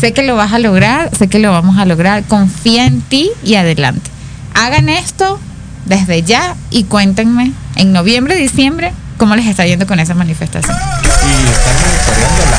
Sé 0.00 0.12
que 0.12 0.22
lo 0.22 0.36
vas 0.36 0.52
a 0.52 0.58
lograr, 0.58 1.10
sé 1.16 1.28
que 1.28 1.38
lo 1.38 1.50
vamos 1.50 1.78
a 1.78 1.84
lograr, 1.84 2.22
confía 2.24 2.86
en 2.86 3.00
ti 3.00 3.30
y 3.42 3.56
adelante. 3.56 4.10
Hagan 4.54 4.88
esto 4.88 5.40
desde 5.86 6.22
ya 6.22 6.54
y 6.70 6.84
cuéntenme 6.84 7.52
en 7.76 7.92
noviembre, 7.92 8.36
diciembre, 8.36 8.92
cómo 9.16 9.34
les 9.36 9.46
está 9.46 9.66
yendo 9.66 9.86
con 9.86 9.98
esa 10.00 10.14
manifestación. 10.14 10.74
Y 10.74 11.48
estarla 11.48 12.58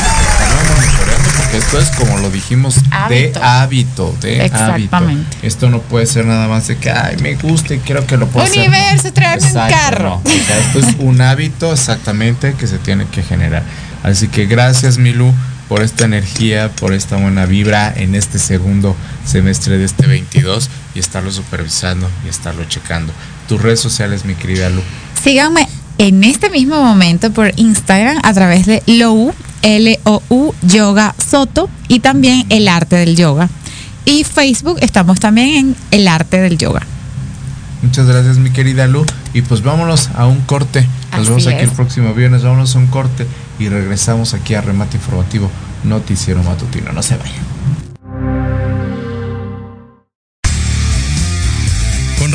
monitoreando, 0.76 1.30
porque 1.38 1.58
esto 1.58 1.80
es 1.80 1.90
como 1.92 2.18
lo 2.18 2.30
dijimos, 2.30 2.76
Hábito. 2.92 3.40
de 3.40 3.46
hábito, 3.46 4.16
de 4.22 4.46
Exactamente. 4.46 4.96
hábito. 4.96 5.38
Esto 5.42 5.70
no 5.70 5.80
puede 5.82 6.06
ser 6.06 6.26
nada 6.26 6.48
más 6.48 6.68
de 6.68 6.78
que, 6.78 6.92
ay, 6.92 7.18
me 7.22 7.36
gusta 7.36 7.74
y 7.74 7.80
quiero 7.80 8.06
que 8.06 8.18
lo 8.18 8.28
pueda 8.28 8.46
hacer. 8.46 8.68
Universo, 8.68 9.14
tráeme 9.14 9.46
un 9.48 9.54
carro. 9.54 10.10
no. 10.10 10.16
O 10.32 10.46
sea, 10.46 10.58
esto 10.60 10.80
es 10.80 10.96
un 11.00 11.22
hábito 11.22 11.72
exactamente 11.72 12.54
que 12.54 12.68
se 12.68 12.78
tiene 12.78 13.06
que 13.06 13.24
generar. 13.24 13.64
Así 14.04 14.28
que 14.28 14.46
gracias, 14.46 14.98
Milu, 14.98 15.34
por 15.70 15.84
esta 15.84 16.04
energía, 16.04 16.72
por 16.76 16.94
esta 16.94 17.16
buena 17.16 17.46
vibra 17.46 17.94
en 17.96 18.16
este 18.16 18.40
segundo 18.40 18.96
semestre 19.24 19.78
de 19.78 19.86
este 19.86 20.08
22 20.08 20.68
y 20.96 21.00
estarlo 21.00 21.32
supervisando 21.32 22.10
y 22.26 22.30
estarlo 22.30 22.66
checando. 22.66 23.14
Tus 23.48 23.62
redes 23.62 23.80
sociales, 23.80 24.26
mi 24.26 24.34
querida 24.34 24.70
Lu. 24.70 24.82
Síganme 25.24 25.70
en 26.00 26.24
este 26.24 26.50
mismo 26.50 26.84
momento 26.84 27.32
por 27.32 27.54
Instagram 27.56 28.20
a 28.24 28.34
través 28.34 28.66
de 28.66 28.82
LOU, 28.88 29.32
L-O-U, 29.62 30.56
Yoga 30.64 31.14
Soto 31.24 31.70
y 31.88 32.00
también 32.00 32.48
El 32.50 32.68
Arte 32.68 32.96
del 32.96 33.16
Yoga. 33.16 33.48
Y 34.06 34.24
Facebook 34.24 34.80
estamos 34.82 35.20
también 35.20 35.56
en 35.56 35.76
El 35.92 36.08
Arte 36.08 36.42
del 36.42 36.58
Yoga. 36.58 36.82
Muchas 37.84 38.08
gracias, 38.08 38.40
mi 38.40 38.50
querida 38.50 38.88
Lu. 38.88 39.06
Y 39.34 39.44
pues 39.44 39.62
vámonos 39.62 40.10
a 40.16 40.26
un 40.26 40.42
corte. 40.42 40.88
Nos 41.12 41.22
Así 41.22 41.30
vemos 41.30 41.48
aquí 41.48 41.64
es. 41.64 41.70
el 41.70 41.72
próximo 41.72 42.14
viernes. 42.14 42.44
Vámonos 42.44 42.76
a 42.76 42.80
un 42.80 42.88
corte 42.88 43.26
y 43.58 43.70
regresamos 43.70 44.34
aquí 44.34 44.54
a 44.56 44.62
Remate 44.62 44.98
Informativo 44.98 45.50
Noticiero 45.84 46.44
Matutino. 46.44 46.92
No 46.92 47.02
se 47.02 47.18
vayan. 47.18 48.59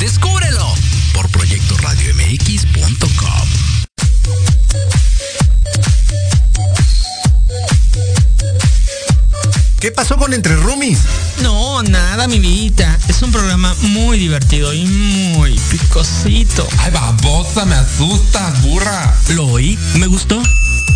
¡Descúbrelo! 0.00 0.74
por 1.12 1.28
proyectoradiomx.com. 1.28 3.48
¿Qué 9.78 9.92
pasó 9.92 10.16
con 10.16 10.32
Entre 10.32 10.56
Roomies? 10.56 11.00
No, 11.42 11.82
nada, 11.82 12.26
mi 12.28 12.38
vida. 12.38 12.98
Es 13.08 13.20
un 13.22 13.32
programa 13.32 13.74
muy 13.82 14.18
divertido 14.18 14.72
y 14.72 14.84
muy 14.84 15.58
picosito. 15.70 16.66
Ay, 16.78 16.90
babosa, 16.90 17.66
me 17.66 17.74
asustas, 17.74 18.62
burra. 18.62 19.14
Lo 19.28 19.46
oí, 19.46 19.78
me 19.94 20.06
gustó. 20.06 20.42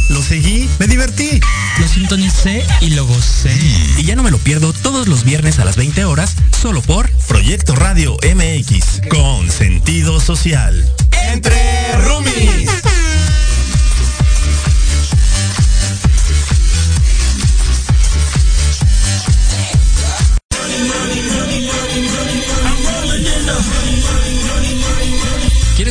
Lo 0.09 0.23
seguí, 0.23 0.69
me 0.79 0.87
divertí. 0.87 1.41
Lo 1.81 1.89
sintonicé 1.89 2.65
y 2.81 2.91
lo 2.91 3.07
gocé. 3.07 3.55
Y 3.99 4.05
ya 4.05 4.17
no 4.17 4.23
me 4.23 4.31
lo 4.31 4.39
pierdo 4.39 4.73
todos 4.73 5.09
los 5.09 5.25
viernes 5.25 5.59
a 5.59 5.65
las 5.65 5.77
20 5.77 6.05
horas, 6.05 6.35
solo 6.61 6.83
por 6.83 7.11
Proyecto 7.27 7.75
Radio 7.75 8.17
MX, 8.23 9.09
con 9.09 9.51
sentido 9.51 10.21
social. 10.21 10.93
Entre 11.33 11.57
Roomies. 12.05 12.71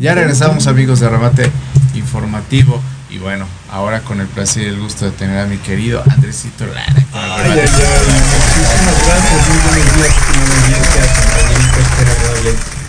Ya 0.00 0.14
regresamos 0.14 0.66
amigos 0.66 1.00
de 1.00 1.10
Remate 1.10 1.50
Informativo. 1.94 2.80
Y 3.10 3.18
bueno, 3.18 3.44
ahora 3.70 4.00
con 4.00 4.18
el 4.22 4.28
placer 4.28 4.62
y 4.62 4.66
el 4.66 4.80
gusto 4.80 5.04
de 5.04 5.10
tener 5.10 5.38
a 5.38 5.46
mi 5.46 5.58
querido 5.58 6.02
Andresito 6.08 6.64
Lara. 6.64 6.86
con 7.10 7.22
el 7.22 7.30
Ay, 7.32 7.42
remate. 7.42 7.60
ay, 7.60 7.68
ay, 7.68 8.20
muchísimas 8.32 9.06
gracias, 9.06 9.48
muy 9.48 9.58
buenos 9.68 9.96
días, 9.96 10.12
buenos 10.70 10.88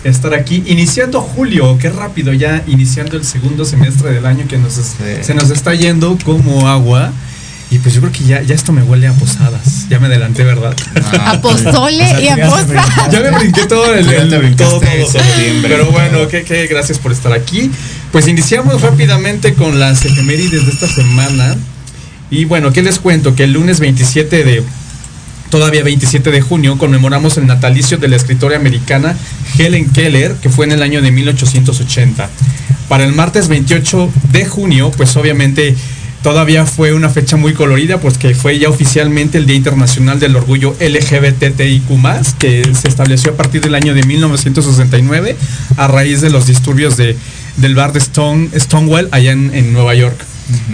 qué 0.02 0.08
estar 0.08 0.34
aquí, 0.34 0.62
iniciando 0.66 1.20
julio, 1.20 1.76
qué 1.78 1.90
rápido, 1.90 2.32
ya 2.32 2.62
iniciando 2.66 3.18
el 3.18 3.24
segundo 3.24 3.66
semestre 3.66 4.10
del 4.12 4.24
año 4.24 4.48
que 4.48 4.56
nos 4.56 4.72
se 4.72 5.34
nos 5.34 5.50
está 5.50 5.74
yendo 5.74 6.16
como 6.24 6.66
agua. 6.66 7.12
Y 7.72 7.78
pues 7.78 7.94
yo 7.94 8.02
creo 8.02 8.12
que 8.12 8.22
ya, 8.24 8.42
ya 8.42 8.54
esto 8.54 8.70
me 8.70 8.82
huele 8.82 9.06
a 9.06 9.12
posadas. 9.14 9.88
Ya 9.88 9.98
me 9.98 10.06
adelanté, 10.08 10.44
¿verdad? 10.44 10.76
A 11.18 11.40
pozole 11.40 12.04
y 12.22 12.28
a 12.28 12.36
posadas. 12.36 13.10
Ya 13.10 13.20
me 13.20 13.30
brinqué 13.30 13.64
todo 13.66 13.94
el, 13.94 14.06
el- 14.12 14.28
brincaste 14.38 14.64
todo, 14.64 14.80
todo. 14.80 15.22
Pero 15.62 15.86
bueno, 15.90 16.28
que, 16.28 16.42
que 16.44 16.66
gracias 16.66 16.98
por 16.98 17.12
estar 17.12 17.32
aquí. 17.32 17.70
Pues 18.12 18.28
iniciamos 18.28 18.82
rápidamente 18.82 19.54
con 19.54 19.80
las 19.80 20.04
efemérides 20.04 20.66
de 20.66 20.70
esta 20.72 20.86
semana. 20.86 21.56
Y 22.30 22.44
bueno, 22.44 22.74
¿qué 22.74 22.82
les 22.82 22.98
cuento? 22.98 23.34
Que 23.34 23.44
el 23.44 23.52
lunes 23.54 23.80
27 23.80 24.44
de 24.44 24.62
todavía 25.48 25.82
27 25.82 26.30
de 26.30 26.40
junio 26.42 26.76
conmemoramos 26.78 27.36
el 27.38 27.46
natalicio 27.46 27.96
de 27.98 28.08
la 28.08 28.16
escritora 28.16 28.56
americana 28.56 29.16
Helen 29.58 29.90
Keller, 29.90 30.34
que 30.36 30.50
fue 30.50 30.66
en 30.66 30.72
el 30.72 30.82
año 30.82 31.00
de 31.00 31.10
1880. 31.10 32.28
Para 32.88 33.04
el 33.04 33.12
martes 33.12 33.48
28 33.48 34.10
de 34.32 34.44
junio, 34.46 34.90
pues 34.94 35.16
obviamente 35.16 35.74
todavía 36.22 36.66
fue 36.66 36.92
una 36.92 37.08
fecha 37.08 37.36
muy 37.36 37.52
colorida, 37.52 37.98
pues 37.98 38.18
que 38.18 38.34
fue 38.34 38.58
ya 38.58 38.68
oficialmente 38.68 39.38
el 39.38 39.46
Día 39.46 39.56
Internacional 39.56 40.20
del 40.20 40.36
Orgullo 40.36 40.74
LGBTIQ+, 40.80 41.88
que 42.38 42.74
se 42.74 42.88
estableció 42.88 43.32
a 43.32 43.36
partir 43.36 43.60
del 43.60 43.74
año 43.74 43.94
de 43.94 44.02
1969 44.04 45.36
a 45.76 45.88
raíz 45.88 46.20
de 46.20 46.30
los 46.30 46.46
disturbios 46.46 46.96
de, 46.96 47.16
del 47.56 47.74
bar 47.74 47.92
de 47.92 47.98
Stone, 47.98 48.50
Stonewall 48.56 49.08
allá 49.10 49.32
en, 49.32 49.52
en 49.54 49.72
Nueva 49.72 49.94
York. 49.94 50.16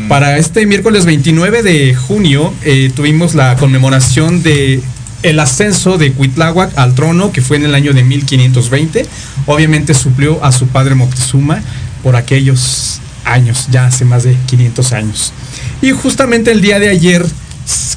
Para 0.08 0.38
este 0.38 0.66
miércoles 0.66 1.04
29 1.04 1.62
de 1.62 1.94
junio 1.94 2.52
eh, 2.64 2.90
tuvimos 2.94 3.34
la 3.34 3.56
conmemoración 3.56 4.42
de 4.42 4.80
el 5.22 5.40
ascenso 5.40 5.98
de 5.98 6.12
Cuitláhuac 6.12 6.76
al 6.78 6.94
trono, 6.94 7.32
que 7.32 7.42
fue 7.42 7.56
en 7.56 7.64
el 7.64 7.74
año 7.74 7.92
de 7.92 8.02
1520. 8.02 9.06
Obviamente 9.46 9.94
suplió 9.94 10.42
a 10.44 10.52
su 10.52 10.68
padre 10.68 10.94
Moctezuma 10.94 11.60
por 12.02 12.16
aquellos 12.16 13.00
años, 13.32 13.68
ya 13.70 13.86
hace 13.86 14.04
más 14.04 14.24
de 14.24 14.36
500 14.46 14.92
años. 14.92 15.32
Y 15.82 15.92
justamente 15.92 16.50
el 16.50 16.60
día 16.60 16.78
de 16.78 16.88
ayer 16.88 17.24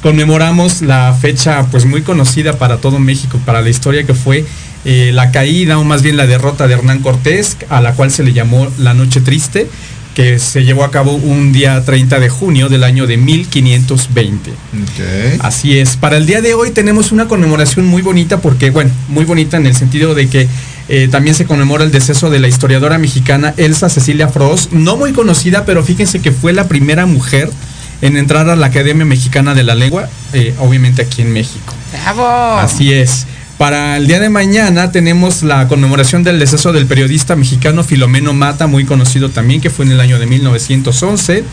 conmemoramos 0.02 0.82
la 0.82 1.16
fecha 1.18 1.66
pues 1.70 1.86
muy 1.86 2.02
conocida 2.02 2.58
para 2.58 2.78
todo 2.78 2.98
México, 2.98 3.38
para 3.44 3.62
la 3.62 3.70
historia 3.70 4.04
que 4.04 4.14
fue 4.14 4.44
eh, 4.84 5.12
la 5.14 5.30
caída 5.30 5.78
o 5.78 5.84
más 5.84 6.02
bien 6.02 6.16
la 6.16 6.26
derrota 6.26 6.66
de 6.66 6.74
Hernán 6.74 7.00
Cortés, 7.00 7.56
a 7.68 7.80
la 7.80 7.94
cual 7.94 8.10
se 8.10 8.24
le 8.24 8.32
llamó 8.32 8.68
la 8.78 8.94
Noche 8.94 9.20
Triste, 9.20 9.68
que 10.14 10.38
se 10.38 10.64
llevó 10.64 10.84
a 10.84 10.90
cabo 10.90 11.14
un 11.14 11.52
día 11.52 11.82
30 11.84 12.20
de 12.20 12.28
junio 12.28 12.68
del 12.68 12.84
año 12.84 13.06
de 13.06 13.16
1520. 13.16 14.52
Así 15.40 15.78
es. 15.78 15.96
Para 15.96 16.16
el 16.16 16.26
día 16.26 16.42
de 16.42 16.54
hoy 16.54 16.70
tenemos 16.70 17.12
una 17.12 17.28
conmemoración 17.28 17.86
muy 17.86 18.02
bonita 18.02 18.40
porque, 18.40 18.70
bueno, 18.70 18.90
muy 19.08 19.24
bonita 19.24 19.56
en 19.56 19.66
el 19.66 19.74
sentido 19.74 20.14
de 20.14 20.28
que 20.28 20.48
eh, 20.94 21.08
también 21.08 21.34
se 21.34 21.46
conmemora 21.46 21.84
el 21.84 21.90
deceso 21.90 22.28
de 22.28 22.38
la 22.38 22.48
historiadora 22.48 22.98
mexicana 22.98 23.54
Elsa 23.56 23.88
Cecilia 23.88 24.28
Frost, 24.28 24.72
no 24.72 24.98
muy 24.98 25.14
conocida, 25.14 25.64
pero 25.64 25.82
fíjense 25.82 26.20
que 26.20 26.32
fue 26.32 26.52
la 26.52 26.68
primera 26.68 27.06
mujer 27.06 27.48
en 28.02 28.18
entrar 28.18 28.50
a 28.50 28.56
la 28.56 28.66
Academia 28.66 29.06
Mexicana 29.06 29.54
de 29.54 29.62
la 29.62 29.74
Lengua, 29.74 30.10
eh, 30.34 30.54
obviamente 30.58 31.00
aquí 31.00 31.22
en 31.22 31.32
México. 31.32 31.72
Bravo. 31.92 32.58
Así 32.58 32.92
es. 32.92 33.26
Para 33.62 33.96
el 33.96 34.08
día 34.08 34.18
de 34.18 34.28
mañana 34.28 34.90
tenemos 34.90 35.44
la 35.44 35.68
conmemoración 35.68 36.24
del 36.24 36.40
deceso 36.40 36.72
del 36.72 36.86
periodista 36.86 37.36
mexicano 37.36 37.84
Filomeno 37.84 38.32
Mata, 38.32 38.66
muy 38.66 38.84
conocido 38.84 39.28
también, 39.28 39.60
que 39.60 39.70
fue 39.70 39.84
en 39.84 39.92
el 39.92 40.00
año 40.00 40.18
de 40.18 40.26
1911. 40.26 41.44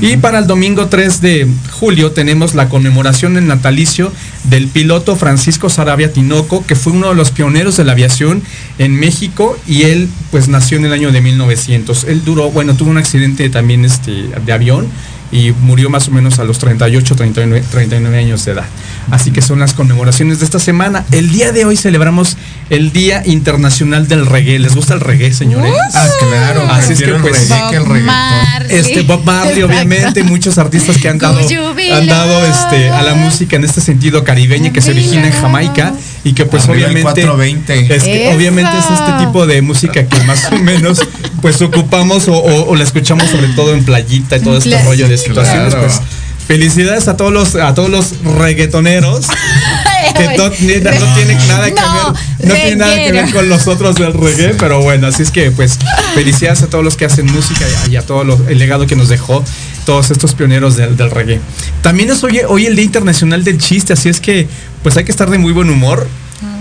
Y 0.00 0.16
para 0.16 0.38
el 0.38 0.46
domingo 0.46 0.86
3 0.86 1.20
de 1.20 1.46
julio 1.72 2.12
tenemos 2.12 2.54
la 2.54 2.70
conmemoración 2.70 3.34
del 3.34 3.46
natalicio 3.46 4.10
del 4.44 4.68
piloto 4.68 5.14
Francisco 5.14 5.68
Sarabia 5.68 6.10
Tinoco, 6.10 6.64
que 6.64 6.74
fue 6.74 6.94
uno 6.94 7.10
de 7.10 7.14
los 7.14 7.32
pioneros 7.32 7.76
de 7.76 7.84
la 7.84 7.92
aviación 7.92 8.42
en 8.78 8.98
México 8.98 9.58
y 9.66 9.82
él 9.82 10.08
pues 10.30 10.48
nació 10.48 10.78
en 10.78 10.86
el 10.86 10.94
año 10.94 11.12
de 11.12 11.20
1900. 11.20 12.04
Él 12.04 12.24
duró, 12.24 12.50
bueno, 12.50 12.76
tuvo 12.76 12.88
un 12.88 12.96
accidente 12.96 13.50
también 13.50 13.84
este, 13.84 14.30
de 14.46 14.52
avión 14.54 14.88
y 15.30 15.52
murió 15.52 15.90
más 15.90 16.08
o 16.08 16.10
menos 16.10 16.38
a 16.38 16.44
los 16.44 16.58
38, 16.58 17.14
39, 17.16 17.64
39 17.70 18.18
años 18.18 18.44
de 18.44 18.52
edad. 18.52 18.64
Así 19.10 19.30
que 19.30 19.42
son 19.42 19.58
las 19.60 19.72
conmemoraciones 19.74 20.38
de 20.38 20.44
esta 20.44 20.58
semana. 20.58 21.04
El 21.12 21.30
día 21.30 21.52
de 21.52 21.64
hoy 21.64 21.76
celebramos 21.76 22.36
el 22.70 22.92
Día 22.92 23.22
Internacional 23.26 24.08
del 24.08 24.26
Reggae. 24.26 24.58
¿Les 24.58 24.74
gusta 24.74 24.94
el 24.94 25.00
reggae, 25.00 25.32
señores? 25.32 25.72
Ah, 25.94 26.06
claro. 26.20 26.66
Así 26.70 26.92
es 26.94 26.98
que 27.00 27.14
pues 27.14 27.48
reggae 27.48 27.70
que 27.70 27.76
el. 27.76 28.02
Marley. 28.04 28.76
este 28.78 29.02
Bob 29.02 29.24
Marley, 29.24 29.62
obviamente, 29.62 30.22
muchos 30.24 30.58
artistas 30.58 30.96
que 30.98 31.08
han 31.08 31.18
dado, 31.18 31.38
han 31.40 32.06
dado 32.06 32.44
este, 32.46 32.90
a 32.90 33.02
la 33.02 33.14
música 33.14 33.56
en 33.56 33.64
este 33.64 33.80
sentido 33.80 34.24
caribeña 34.24 34.72
que 34.72 34.80
se 34.82 34.90
origina 34.90 35.26
en 35.26 35.32
Jamaica 35.32 35.92
y 36.24 36.32
que 36.32 36.44
pues 36.46 36.64
Arriba 36.64 36.88
obviamente 36.88 37.22
420. 37.22 37.94
es 37.96 38.02
que 38.04 38.32
obviamente 38.34 38.70
es 38.78 38.84
este 38.98 39.12
tipo 39.26 39.46
de 39.46 39.62
música 39.62 40.06
que 40.06 40.20
más 40.24 40.48
o 40.52 40.56
menos 40.58 41.00
pues 41.40 41.60
ocupamos 41.62 42.28
o, 42.28 42.34
o- 42.34 42.68
o 42.70 42.76
la 42.76 42.84
escuchamos 42.84 43.28
sobre 43.30 43.48
todo 43.48 43.72
en 43.74 43.84
playita 43.84 44.36
y 44.36 44.40
todo 44.40 44.58
este 44.58 44.82
rollo 44.82 45.08
de 45.08 45.16
situaciones 45.20 45.74
Claro. 45.74 45.86
pues 45.86 46.00
felicidades 46.46 47.08
a 47.08 47.16
todos 47.16 47.30
los 47.32 47.54
a 47.56 47.74
todos 47.74 47.90
los 47.90 48.14
reggaetoneros 48.22 49.26
que 50.16 50.28
no 50.38 50.50
tiene 50.50 50.80
nada 50.80 51.66
que 51.66 51.74
No, 51.80 52.12
ver 52.38 52.48
no 52.48 52.54
tiene 52.54 52.76
nada 52.76 52.94
que 52.96 53.12
ver 53.12 53.30
con 53.32 53.48
los 53.50 53.66
otros 53.66 53.96
del 53.96 54.14
reggae 54.14 54.54
pero 54.58 54.80
bueno 54.82 55.08
así 55.08 55.22
es 55.22 55.30
que 55.30 55.50
pues 55.50 55.78
felicidades 56.14 56.62
a 56.62 56.68
todos 56.68 56.82
los 56.84 56.96
que 56.96 57.04
hacen 57.04 57.26
música 57.26 57.64
y 57.68 57.88
a, 57.90 57.92
y 57.92 57.96
a 57.96 58.02
todo 58.06 58.24
lo- 58.24 58.48
el 58.48 58.58
legado 58.58 58.86
que 58.86 58.96
nos 58.96 59.08
dejó 59.08 59.44
todos 59.84 60.10
estos 60.10 60.34
pioneros 60.34 60.76
del, 60.76 60.96
del 60.96 61.10
reggae 61.10 61.40
también 61.82 62.10
es 62.10 62.22
hoy, 62.24 62.40
hoy 62.48 62.64
el 62.66 62.76
día 62.76 62.84
internacional 62.86 63.44
del 63.44 63.58
chiste 63.58 63.92
así 63.92 64.08
es 64.08 64.20
que 64.20 64.48
pues 64.82 64.96
hay 64.96 65.04
que 65.04 65.10
estar 65.10 65.28
de 65.28 65.36
muy 65.38 65.52
buen 65.52 65.68
humor 65.68 66.06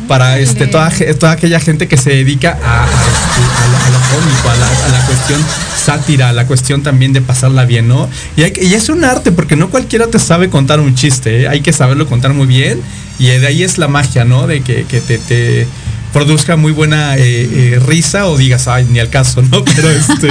para 0.07 0.39
este 0.39 0.67
toda, 0.67 0.91
toda 1.19 1.33
aquella 1.33 1.59
gente 1.59 1.87
que 1.87 1.97
se 1.97 2.11
dedica 2.11 2.57
a, 2.63 2.83
a, 2.83 2.85
este, 2.85 3.41
a 3.63 3.67
lo, 3.67 3.77
a 3.77 3.89
lo 3.89 3.99
cómico, 4.09 4.49
a 4.49 4.55
la, 4.55 4.85
a 4.85 4.99
la 4.99 5.05
cuestión 5.05 5.39
sátira, 5.77 6.29
a 6.29 6.33
la 6.33 6.47
cuestión 6.47 6.83
también 6.83 7.13
de 7.13 7.21
pasarla 7.21 7.65
bien, 7.65 7.87
¿no? 7.87 8.09
Y, 8.35 8.43
hay 8.43 8.53
y 8.61 8.73
es 8.73 8.89
un 8.89 9.03
arte, 9.03 9.31
porque 9.31 9.55
no 9.55 9.69
cualquiera 9.69 10.07
te 10.07 10.19
sabe 10.19 10.49
contar 10.49 10.79
un 10.79 10.95
chiste, 10.95 11.41
¿eh? 11.43 11.47
hay 11.47 11.61
que 11.61 11.73
saberlo 11.73 12.07
contar 12.07 12.33
muy 12.33 12.47
bien, 12.47 12.81
y 13.19 13.27
de 13.27 13.47
ahí 13.47 13.63
es 13.63 13.77
la 13.77 13.87
magia, 13.87 14.25
¿no? 14.25 14.47
De 14.47 14.61
que, 14.61 14.85
que 14.85 15.01
te, 15.01 15.17
te 15.17 15.67
produzca 16.13 16.55
muy 16.55 16.71
buena 16.71 17.17
eh, 17.17 17.21
eh, 17.21 17.79
risa 17.85 18.27
o 18.27 18.37
digas, 18.37 18.67
ay, 18.67 18.87
ni 18.89 18.99
al 18.99 19.09
caso, 19.09 19.41
¿no? 19.41 19.63
Pero 19.75 19.89
este, 19.89 20.29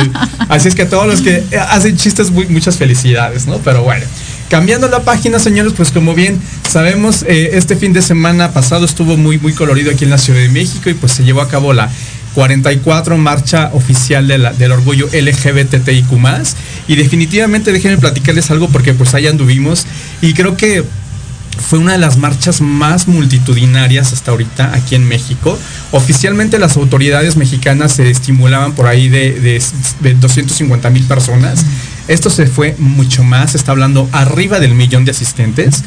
así 0.48 0.68
es 0.68 0.74
que 0.74 0.82
a 0.82 0.88
todos 0.88 1.06
los 1.06 1.20
que 1.20 1.44
hacen 1.70 1.96
chistes, 1.96 2.30
muy, 2.30 2.46
muchas 2.46 2.76
felicidades, 2.76 3.46
¿no? 3.46 3.58
Pero 3.58 3.82
bueno. 3.82 4.04
Cambiando 4.48 4.86
la 4.88 5.00
página, 5.00 5.40
señores, 5.40 5.72
pues 5.76 5.90
como 5.90 6.14
bien 6.14 6.40
sabemos, 6.68 7.24
eh, 7.24 7.50
este 7.54 7.74
fin 7.74 7.92
de 7.92 8.00
semana 8.00 8.52
pasado 8.52 8.84
estuvo 8.84 9.16
muy, 9.16 9.38
muy 9.38 9.52
colorido 9.52 9.90
aquí 9.90 10.04
en 10.04 10.10
la 10.10 10.18
Ciudad 10.18 10.38
de 10.38 10.48
México 10.48 10.88
y 10.88 10.94
pues 10.94 11.12
se 11.12 11.24
llevó 11.24 11.40
a 11.40 11.48
cabo 11.48 11.72
la 11.72 11.90
44 12.34 13.16
marcha 13.16 13.70
oficial 13.72 14.28
del 14.28 14.70
orgullo 14.72 15.08
LGBTIQ+. 15.12 16.10
Y 16.86 16.94
definitivamente 16.94 17.72
déjenme 17.72 17.98
platicarles 17.98 18.50
algo 18.52 18.68
porque 18.68 18.94
pues 18.94 19.14
ahí 19.14 19.26
anduvimos 19.26 19.86
y 20.20 20.32
creo 20.34 20.56
que 20.56 20.84
fue 21.58 21.78
una 21.78 21.92
de 21.92 21.98
las 21.98 22.18
marchas 22.18 22.60
más 22.60 23.08
multitudinarias 23.08 24.12
hasta 24.12 24.30
ahorita 24.30 24.74
aquí 24.74 24.94
en 24.94 25.08
México. 25.08 25.58
Oficialmente 25.90 26.58
las 26.58 26.76
autoridades 26.76 27.36
mexicanas 27.36 27.94
se 27.94 28.10
estimulaban 28.10 28.74
por 28.74 28.86
ahí 28.86 29.08
de, 29.08 29.60
de 30.00 30.14
250 30.14 30.90
mil 30.90 31.04
personas. 31.04 31.64
Esto 32.08 32.30
se 32.30 32.46
fue 32.46 32.76
mucho 32.78 33.24
más, 33.24 33.52
se 33.52 33.56
está 33.58 33.72
hablando 33.72 34.08
arriba 34.12 34.60
del 34.60 34.74
millón 34.74 35.04
de 35.04 35.10
asistentes. 35.10 35.82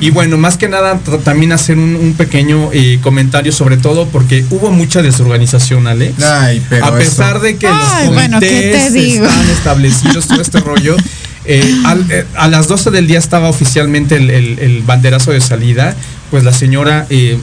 Y 0.00 0.10
bueno, 0.10 0.36
más 0.38 0.56
que 0.56 0.68
nada 0.68 1.00
también 1.24 1.52
hacer 1.52 1.78
un, 1.78 1.96
un 1.96 2.14
pequeño 2.14 2.70
eh, 2.72 2.98
comentario 3.02 3.50
sobre 3.52 3.76
todo 3.76 4.06
porque 4.08 4.44
hubo 4.50 4.70
mucha 4.70 5.02
desorganización, 5.02 5.86
Alex. 5.86 6.22
Ay, 6.22 6.62
pero 6.68 6.84
A 6.86 6.96
pesar 6.96 7.36
eso- 7.36 7.40
de 7.44 7.56
que 7.56 7.66
Ay, 7.66 7.74
los 7.74 7.88
comités 7.88 8.12
bueno, 8.14 8.40
¿qué 8.40 8.80
te 8.84 8.90
digo? 8.90 9.26
están 9.26 9.50
establecidos, 9.56 10.26
todo 10.28 10.40
este 10.42 10.60
rollo. 10.60 10.96
eh, 11.44 11.74
al- 11.84 12.06
eh, 12.10 12.24
a 12.36 12.48
las 12.48 12.68
12 12.68 12.90
del 12.90 13.06
día 13.06 13.18
estaba 13.18 13.48
oficialmente 13.48 14.16
el, 14.16 14.30
el- 14.30 14.58
el 14.60 14.82
banderazo 14.82 15.32
de 15.32 15.40
salida. 15.40 15.94
Pues 16.30 16.42
la 16.44 16.52
señora 16.52 17.06
eh, 17.10 17.38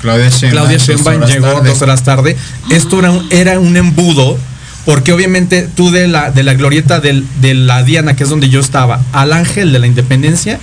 Claudia 0.00 0.28
Sheinbaum, 0.30 0.50
Claudia 0.66 0.78
Sheinbaum 0.78 1.24
llegó 1.26 1.52
tarde. 1.54 1.68
dos 1.70 1.82
horas 1.82 2.02
tarde. 2.04 2.36
Esto 2.70 2.98
era 3.00 3.10
un, 3.10 3.26
era 3.30 3.58
un 3.58 3.76
embudo. 3.76 4.38
Porque 4.88 5.12
obviamente 5.12 5.68
tú 5.76 5.90
de 5.90 6.08
la, 6.08 6.30
de 6.30 6.42
la 6.42 6.54
glorieta 6.54 6.98
de 6.98 7.54
la 7.54 7.82
Diana, 7.82 8.16
que 8.16 8.22
es 8.22 8.30
donde 8.30 8.48
yo 8.48 8.58
estaba, 8.58 9.02
al 9.12 9.34
Ángel 9.34 9.70
de 9.70 9.78
la 9.78 9.86
Independencia, 9.86 10.58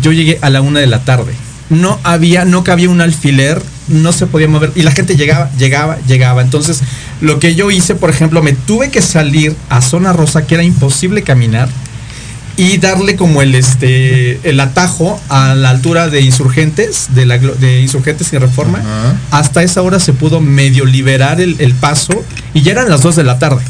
yo 0.00 0.12
llegué 0.12 0.38
a 0.40 0.48
la 0.48 0.62
una 0.62 0.80
de 0.80 0.86
la 0.86 1.00
tarde. 1.00 1.34
No 1.68 2.00
había, 2.02 2.46
no 2.46 2.64
cabía 2.64 2.88
un 2.88 3.02
alfiler, 3.02 3.60
no 3.88 4.12
se 4.12 4.26
podía 4.26 4.48
mover. 4.48 4.72
Y 4.76 4.82
la 4.82 4.92
gente 4.92 5.14
llegaba, 5.14 5.50
llegaba, 5.58 5.98
llegaba. 6.06 6.40
Entonces, 6.40 6.80
lo 7.20 7.38
que 7.38 7.54
yo 7.54 7.70
hice, 7.70 7.94
por 7.94 8.08
ejemplo, 8.08 8.42
me 8.42 8.54
tuve 8.54 8.90
que 8.90 9.02
salir 9.02 9.54
a 9.68 9.82
zona 9.82 10.14
rosa, 10.14 10.46
que 10.46 10.54
era 10.54 10.64
imposible 10.64 11.20
caminar, 11.20 11.68
y 12.56 12.78
darle 12.78 13.16
como 13.16 13.42
el 13.42 13.54
este 13.54 14.40
el 14.48 14.58
atajo 14.60 15.20
a 15.28 15.54
la 15.54 15.70
altura 15.70 16.08
de 16.08 16.22
insurgentes, 16.22 17.08
de 17.14 17.26
la 17.26 17.36
glo- 17.38 17.54
de 17.56 17.80
insurgentes 17.80 18.32
y 18.32 18.38
reforma. 18.38 18.80
Hasta 19.30 19.62
esa 19.62 19.82
hora 19.82 20.00
se 20.00 20.12
pudo 20.12 20.40
medio 20.40 20.84
liberar 20.86 21.40
el, 21.40 21.56
el 21.58 21.74
paso 21.74 22.24
y 22.54 22.62
ya 22.62 22.72
eran 22.72 22.88
las 22.88 23.02
2 23.02 23.16
de 23.16 23.24
la 23.24 23.38
tarde. 23.38 23.62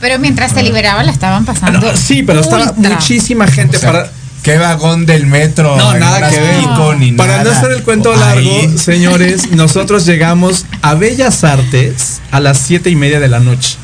Pero 0.00 0.18
mientras 0.18 0.52
se 0.52 0.62
liberaba 0.62 1.02
la 1.02 1.12
estaban 1.12 1.44
pasando. 1.44 1.78
No, 1.80 1.96
sí, 1.96 2.22
pero 2.22 2.40
estaba 2.40 2.72
muchísima 2.76 3.46
gente 3.46 3.76
O 3.76 3.80
sea, 3.80 3.92
para. 3.92 4.10
¿Qué 4.42 4.56
vagón 4.56 5.04
del 5.04 5.26
metro? 5.26 5.76
No, 5.76 5.92
nada 5.98 6.30
que 6.30 6.40
ver. 6.40 6.54
Azpico, 6.54 6.94
ni 6.94 7.12
Para 7.12 7.44
no 7.44 7.50
hacer 7.50 7.72
el 7.72 7.82
cuento 7.82 8.10
Ahí. 8.14 8.18
largo, 8.46 8.78
señores, 8.78 9.50
nosotros 9.52 10.06
llegamos 10.06 10.64
a 10.80 10.94
Bellas 10.94 11.44
Artes 11.44 12.22
a 12.30 12.40
las 12.40 12.56
siete 12.56 12.88
y 12.88 12.96
media 12.96 13.20
de 13.20 13.28
la 13.28 13.40
noche. 13.40 13.76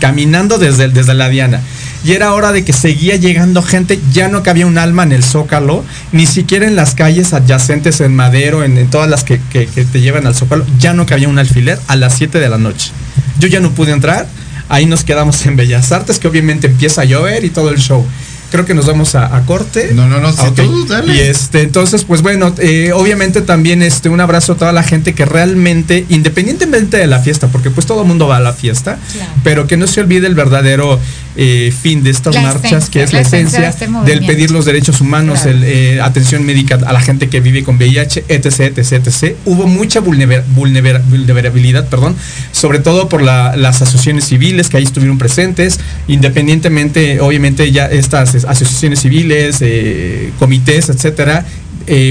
Caminando 0.00 0.58
desde, 0.58 0.88
desde 0.88 1.14
la 1.14 1.28
Diana. 1.28 1.60
Y 2.04 2.12
era 2.12 2.34
hora 2.34 2.52
de 2.52 2.64
que 2.64 2.72
seguía 2.74 3.16
llegando 3.16 3.62
gente, 3.62 3.98
ya 4.12 4.28
no 4.28 4.42
cabía 4.42 4.66
un 4.66 4.76
alma 4.78 5.02
en 5.04 5.12
el 5.12 5.24
Zócalo, 5.24 5.82
ni 6.12 6.26
siquiera 6.26 6.66
en 6.66 6.76
las 6.76 6.94
calles 6.94 7.32
adyacentes 7.32 8.00
en 8.02 8.14
Madero, 8.14 8.62
en, 8.62 8.76
en 8.76 8.88
todas 8.90 9.08
las 9.08 9.24
que, 9.24 9.40
que- 9.50 9.66
que 9.66 9.84
te 9.84 10.00
llevan 10.02 10.26
al 10.26 10.34
Zócalo, 10.34 10.66
ya 10.78 10.92
no 10.92 11.06
cabía 11.06 11.28
un 11.28 11.38
alfiler 11.38 11.78
a 11.88 11.96
las 11.96 12.14
7 12.18 12.38
de 12.40 12.48
la 12.50 12.58
noche. 12.58 12.90
Yo 13.38 13.48
ya 13.48 13.60
no 13.60 13.70
pude 13.70 13.92
entrar, 13.92 14.26
ahí 14.68 14.86
nos 14.86 15.02
quedamos 15.02 15.44
en 15.46 15.56
Bellas 15.56 15.92
Artes, 15.92 16.18
que 16.18 16.28
obviamente 16.28 16.66
empieza 16.66 17.00
a 17.00 17.04
llover 17.04 17.44
y 17.44 17.50
todo 17.50 17.70
el 17.70 17.78
show. 17.78 18.04
Creo 18.50 18.66
que 18.66 18.74
nos 18.74 18.86
vamos 18.86 19.16
a, 19.16 19.34
a 19.34 19.40
corte. 19.46 19.90
No, 19.94 20.06
no, 20.06 20.20
no, 20.20 20.30
sí, 20.30 20.38
tú, 20.62 20.86
dale. 20.86 21.12
Y 21.12 21.18
este, 21.18 21.62
entonces, 21.62 22.04
pues 22.04 22.22
bueno, 22.22 22.54
eh, 22.58 22.92
obviamente 22.94 23.40
también 23.40 23.82
este, 23.82 24.08
un 24.10 24.20
abrazo 24.20 24.52
a 24.52 24.56
toda 24.56 24.72
la 24.72 24.84
gente 24.84 25.12
que 25.12 25.24
realmente, 25.24 26.06
independientemente 26.08 26.96
de 26.98 27.08
la 27.08 27.18
fiesta, 27.18 27.48
porque 27.48 27.70
pues 27.70 27.84
todo 27.86 28.02
el 28.02 28.06
mundo 28.08 28.28
va 28.28 28.36
a 28.36 28.40
la 28.40 28.52
fiesta, 28.52 28.98
pero 29.42 29.66
que 29.66 29.76
no 29.76 29.88
se 29.88 30.00
olvide 30.02 30.28
el 30.28 30.36
verdadero 30.36 31.00
eh, 31.36 31.72
fin 31.82 32.02
de 32.04 32.10
estas 32.10 32.34
La 32.34 32.42
marchas, 32.42 32.88
que 32.90 33.02
es 33.02 33.12
la 33.12 33.20
la 33.20 33.26
esencia 33.26 33.68
esencia 33.68 33.86
de 33.88 34.04
este 34.04 34.10
del 34.12 34.26
pedir 34.26 34.50
los 34.52 34.64
derechos 34.64 35.00
humanos, 35.00 35.40
Claro. 35.42 35.56
el, 35.58 35.64
eh, 35.64 36.00
atención 36.00 36.44
médica 36.46 36.78
a 36.86 36.92
la 36.92 37.00
gente 37.00 37.28
que 37.28 37.40
vive 37.40 37.64
con 37.64 37.76
VIH, 37.76 38.24
etc, 38.28 38.78
etc, 38.78 38.92
etc. 39.06 39.36
Hubo 39.44 39.66
mucha 39.66 40.00
vulnerabilidad, 40.00 41.88
perdón, 41.88 42.14
sobre 42.52 42.78
todo 42.78 43.08
por 43.08 43.22
la- 43.22 43.56
las 43.56 43.82
asociaciones 43.82 44.24
civiles 44.26 44.68
que 44.68 44.76
ahí 44.76 44.84
estuvieron 44.84 45.18
presentes, 45.18 45.80
independientemente, 46.08 47.20
obviamente 47.20 47.70
ya 47.72 47.86
estas 47.86 48.34
es- 48.34 48.44
asociaciones 48.44 49.00
civiles, 49.00 49.56
eh, 49.60 50.30
comités, 50.38 50.88
etcétera, 50.88 51.44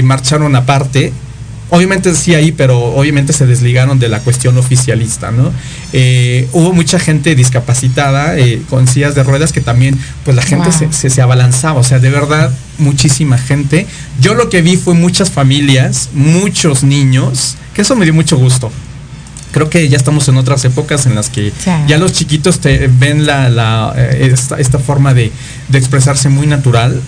marcharon 0.02 0.54
aparte. 0.54 1.12
Obviamente 1.70 2.14
sí 2.14 2.34
ahí, 2.34 2.52
pero 2.52 2.78
obviamente 2.94 3.32
se 3.32 3.46
desligaron 3.46 3.98
de 3.98 4.08
la 4.08 4.20
cuestión 4.20 4.56
oficialista, 4.58 5.30
¿no? 5.32 5.50
Eh, 5.92 6.46
hubo 6.52 6.72
mucha 6.72 6.98
gente 6.98 7.34
discapacitada 7.34 8.38
eh, 8.38 8.62
con 8.70 8.86
sillas 8.86 9.14
de 9.14 9.22
ruedas 9.24 9.52
que 9.52 9.60
también, 9.60 9.98
pues 10.24 10.36
la 10.36 10.42
gente 10.42 10.68
Wow. 10.68 10.78
se, 10.78 10.92
se, 10.92 11.10
se 11.10 11.22
abalanzaba, 11.22 11.80
o 11.80 11.84
sea, 11.84 11.98
de 11.98 12.10
verdad, 12.10 12.50
muchísima 12.78 13.38
gente. 13.38 13.86
Yo 14.20 14.34
lo 14.34 14.50
que 14.50 14.60
vi 14.62 14.76
fue 14.76 14.94
muchas 14.94 15.30
familias, 15.30 16.10
muchos 16.12 16.84
niños, 16.84 17.56
que 17.74 17.82
eso 17.82 17.96
me 17.96 18.04
dio 18.04 18.14
mucho 18.14 18.36
gusto. 18.36 18.70
Creo 19.52 19.70
que 19.70 19.88
ya 19.88 19.96
estamos 19.96 20.26
en 20.28 20.36
otras 20.36 20.64
épocas 20.64 21.06
en 21.06 21.14
las 21.14 21.30
que 21.30 21.50
Sí. 21.50 21.70
ya 21.88 21.96
los 21.96 22.12
chiquitos 22.12 22.58
te 22.60 22.88
ven 22.88 23.24
la, 23.24 23.48
la, 23.48 23.94
eh, 23.96 24.30
esta, 24.32 24.58
esta 24.58 24.78
forma 24.78 25.14
de, 25.14 25.30
de 25.68 25.78
expresarse 25.78 26.28
muy 26.28 26.46
natural. 26.46 27.00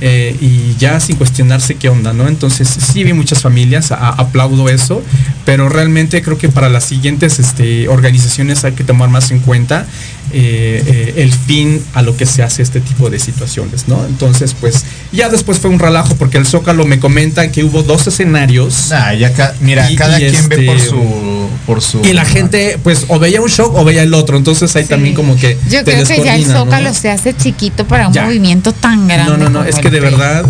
Eh, 0.00 0.36
y 0.40 0.76
ya 0.78 1.00
sin 1.00 1.16
cuestionarse 1.16 1.76
qué 1.76 1.88
onda, 1.88 2.12
¿no? 2.12 2.28
Entonces 2.28 2.68
sí 2.68 3.04
vi 3.04 3.12
muchas 3.12 3.42
familias, 3.42 3.92
aplaudo 3.92 4.68
eso, 4.68 5.02
pero 5.44 5.68
realmente 5.68 6.22
creo 6.22 6.38
que 6.38 6.48
para 6.48 6.68
las 6.68 6.84
siguientes 6.84 7.38
este, 7.38 7.88
organizaciones 7.88 8.64
hay 8.64 8.72
que 8.72 8.84
tomar 8.84 9.08
más 9.08 9.30
en 9.30 9.40
cuenta 9.40 9.86
eh, 10.34 10.82
eh, 10.86 11.14
el 11.18 11.32
fin 11.32 11.80
a 11.94 12.02
lo 12.02 12.16
que 12.16 12.26
se 12.26 12.42
hace 12.42 12.60
este 12.62 12.80
tipo 12.80 13.08
de 13.08 13.18
situaciones, 13.20 13.86
¿no? 13.88 14.04
Entonces, 14.06 14.54
pues 14.60 14.84
ya 15.12 15.28
después 15.28 15.58
fue 15.60 15.70
un 15.70 15.78
relajo 15.78 16.16
porque 16.16 16.38
el 16.38 16.46
Zócalo 16.46 16.84
me 16.84 16.98
comenta 16.98 17.50
que 17.52 17.62
hubo 17.62 17.82
dos 17.84 18.06
escenarios. 18.08 18.88
Nah, 18.90 19.12
ya 19.14 19.32
ca- 19.32 19.54
mira, 19.60 19.90
Y- 19.90 19.96
cada 19.96 20.20
y 20.20 20.28
quien 20.30 20.48
ve 20.48 20.56
por 20.66 20.76
este, 20.76 20.88
su, 20.90 21.48
por 21.66 21.80
su. 21.80 22.00
Y 22.04 22.12
la 22.12 22.24
gente, 22.24 22.78
pues, 22.82 23.04
o 23.08 23.18
veía 23.20 23.40
un 23.40 23.48
show 23.48 23.72
o 23.74 23.84
veía 23.84 24.02
el 24.02 24.12
otro. 24.12 24.36
Entonces 24.36 24.74
ahí 24.76 24.84
también 24.86 25.14
como 25.14 25.36
que. 25.36 25.56
Yo 25.70 25.84
te 25.84 25.92
creo 25.92 26.04
que 26.06 26.24
ya 26.24 26.34
el. 26.34 26.44
Zócalo 26.46 26.92
se 26.92 27.10
hace 27.10 27.34
chiquito 27.36 27.86
para 27.86 28.08
un 28.08 28.14
Ya. 28.14 28.24
movimiento 28.24 28.72
tan 28.72 29.06
grande. 29.06 29.30
No, 29.32 29.38
no, 29.38 29.50
no, 29.50 29.64
es 29.64 29.76
que 29.76 29.90
de 29.90 30.00
verdad 30.00 30.44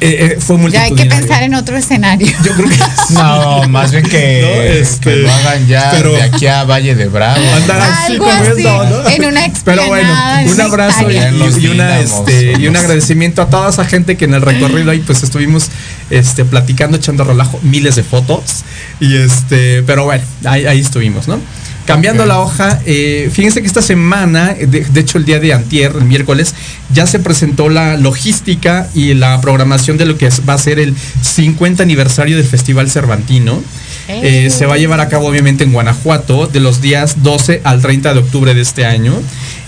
eh, 0.00 0.36
fue 0.40 0.58
Ya 0.70 0.82
hay 0.82 0.94
que 0.94 1.06
pensar 1.06 1.42
en 1.42 1.54
otro 1.54 1.76
escenario. 1.76 2.28
Yo 2.44 2.52
creo 2.54 2.68
que 2.68 2.76
No, 3.14 3.66
más 3.68 3.92
bien 3.92 4.02
que, 4.04 4.42
No, 4.42 4.62
este, 4.62 5.10
que 5.10 5.16
lo 5.16 5.32
hagan 5.32 5.66
ya 5.66 5.90
pero- 5.92 6.12
de 6.12 6.22
aquí 6.22 6.46
a 6.46 6.64
Valle 6.64 6.94
de 6.94 7.06
Bravo. 7.08 7.40
Andar 7.56 7.80
así 7.80 8.12
Algo 8.12 8.26
comiendo, 8.26 8.82
así, 8.82 8.92
¿no? 8.92 9.08
en 9.24 9.24
una 9.32 9.40
Pero 9.64 9.86
bueno, 9.86 10.10
un 10.52 10.60
abrazo 10.60 11.10
y, 11.10 11.14
y- 11.16 11.64
y 11.64 11.66
una, 11.68 11.98
este, 12.00 12.52
y 12.58 12.66
un 12.68 12.76
agradecimiento 12.76 13.42
a 13.42 13.46
toda 13.50 13.70
esa 13.70 13.84
gente 13.84 14.16
que 14.16 14.26
en 14.26 14.34
el 14.34 14.42
recorrido 14.42 14.90
ahí 14.90 14.98
pues 15.00 15.22
estuvimos 15.22 15.68
este, 16.10 16.44
platicando, 16.44 16.96
echando 16.96 17.24
relajo, 17.24 17.58
miles 17.62 17.96
de 17.96 18.02
fotos. 18.02 18.64
Y 19.00 19.16
este, 19.16 19.82
pero 19.82 20.04
bueno, 20.04 20.24
ahí, 20.44 20.66
ahí 20.66 20.80
estuvimos, 20.80 21.28
¿no? 21.28 21.38
Cambiando 21.86 22.26
la 22.26 22.40
hoja, 22.40 22.80
eh, 22.84 23.30
fíjense 23.32 23.60
que 23.60 23.66
esta 23.68 23.80
semana, 23.80 24.54
de, 24.54 24.66
de 24.84 25.00
hecho 25.00 25.18
el 25.18 25.24
día 25.24 25.38
de 25.38 25.52
antier, 25.52 25.92
el 25.96 26.04
miércoles, 26.04 26.52
ya 26.92 27.06
se 27.06 27.20
presentó 27.20 27.68
la 27.68 27.96
logística 27.96 28.88
y 28.92 29.14
la 29.14 29.40
programación 29.40 29.96
de 29.96 30.04
lo 30.04 30.18
que 30.18 30.26
es- 30.26 30.42
va 30.48 30.54
a 30.54 30.58
ser 30.58 30.80
el 30.80 30.96
50 31.22 31.84
aniversario 31.84 32.36
del 32.36 32.44
Festival 32.46 32.90
Cervantino. 32.90 33.62
Eh, 34.08 34.50
se 34.50 34.66
va 34.66 34.74
a 34.74 34.78
llevar 34.78 35.00
a 35.00 35.08
cabo 35.08 35.28
obviamente 35.28 35.62
en 35.62 35.72
Guanajuato 35.72 36.48
de 36.48 36.58
los 36.58 36.80
días 36.80 37.22
12 37.22 37.60
al 37.62 37.80
30 37.80 38.14
de 38.14 38.18
octubre 38.20 38.52
de 38.52 38.62
este 38.62 38.84
año. 38.84 39.14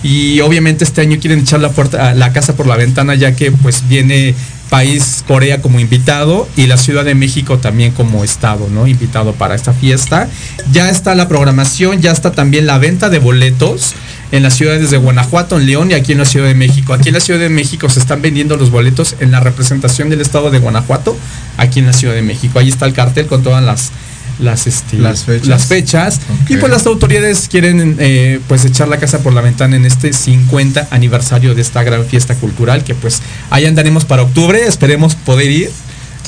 Y 0.03 0.41
obviamente 0.41 0.83
este 0.85 1.01
año 1.01 1.19
quieren 1.21 1.41
echar 1.41 1.61
la, 1.61 1.71
puerta, 1.71 2.15
la 2.15 2.33
casa 2.33 2.57
por 2.57 2.67
la 2.67 2.77
ventana 2.77 3.15
ya 3.15 3.35
que 3.37 3.51
pues 3.53 3.85
viene 3.89 4.35
país 4.69 5.25
Corea 5.27 5.61
como 5.61 5.81
invitado 5.81 6.49
y 6.57 6.67
la 6.67 6.77
Ciudad 6.77 7.05
de 7.05 7.15
México 7.15 7.59
también 7.59 7.93
como 7.93 8.25
estado, 8.25 8.69
¿no? 8.71 8.87
Invitado 8.87 9.33
para 9.33 9.55
esta 9.55 9.73
fiesta. 9.73 10.29
Ya 10.73 10.91
está 10.91 11.15
la 11.15 11.29
programación, 11.29 12.01
ya 12.01 12.13
está 12.13 12.33
también 12.33 12.67
la 12.67 12.79
venta 12.79 13.09
de 13.09 13.19
boletos 13.19 13.95
en 14.31 14.43
las 14.43 14.55
ciudades 14.55 14.91
de 14.91 14.99
Guanajuato, 14.99 15.59
en 15.59 15.67
León 15.67 15.91
y 15.91 15.95
aquí 15.95 16.13
en 16.13 16.19
la 16.19 16.25
Ciudad 16.25 16.47
de 16.47 16.55
México. 16.55 16.93
Aquí 16.93 17.09
en 17.09 17.15
la 17.15 17.21
Ciudad 17.21 17.41
de 17.41 17.49
México 17.49 17.89
se 17.89 18.01
están 18.01 18.21
vendiendo 18.21 18.57
los 18.57 18.71
boletos 18.71 19.17
en 19.21 19.31
la 19.31 19.41
representación 19.41 20.11
del 20.11 20.21
estado 20.21 20.51
de 20.51 20.59
Guanajuato, 20.59 21.17
aquí 21.57 21.81
en 21.81 21.87
la 21.87 21.93
Ciudad 21.93 22.15
de 22.15 22.23
México. 22.23 22.59
Ahí 22.59 22.69
está 22.69 22.87
el 22.87 22.93
cartel 22.93 23.27
con 23.27 23.43
todas 23.43 23.65
las 23.65 23.91
las, 24.39 24.67
este, 24.67 24.99
Las 24.99 25.25
fechas. 25.25 25.49
las 25.49 25.67
fechas. 25.67 26.21
y 26.49 26.57
pues 26.57 26.71
las 26.71 26.87
autoridades 26.87 27.49
quieren 27.51 27.97
eh, 27.99 28.41
pues 28.49 28.65
echar 28.65 28.89
la 28.89 28.99
casa 28.99 29.19
por 29.21 29.33
la 29.33 29.41
ventana 29.41 29.77
en 29.77 29.85
este 29.85 30.13
50 30.13 30.89
aniversario 30.91 31.55
de 31.55 31.63
esta 31.63 31.83
gran 31.83 32.05
fiesta 32.07 32.35
cultural 32.35 32.85
que 32.85 32.95
pues 32.95 33.21
ahí 33.51 33.67
andaremos 33.67 34.05
para 34.05 34.23
octubre 34.23 34.67
esperemos 34.67 35.15
poder 35.15 35.51
ir 35.51 35.71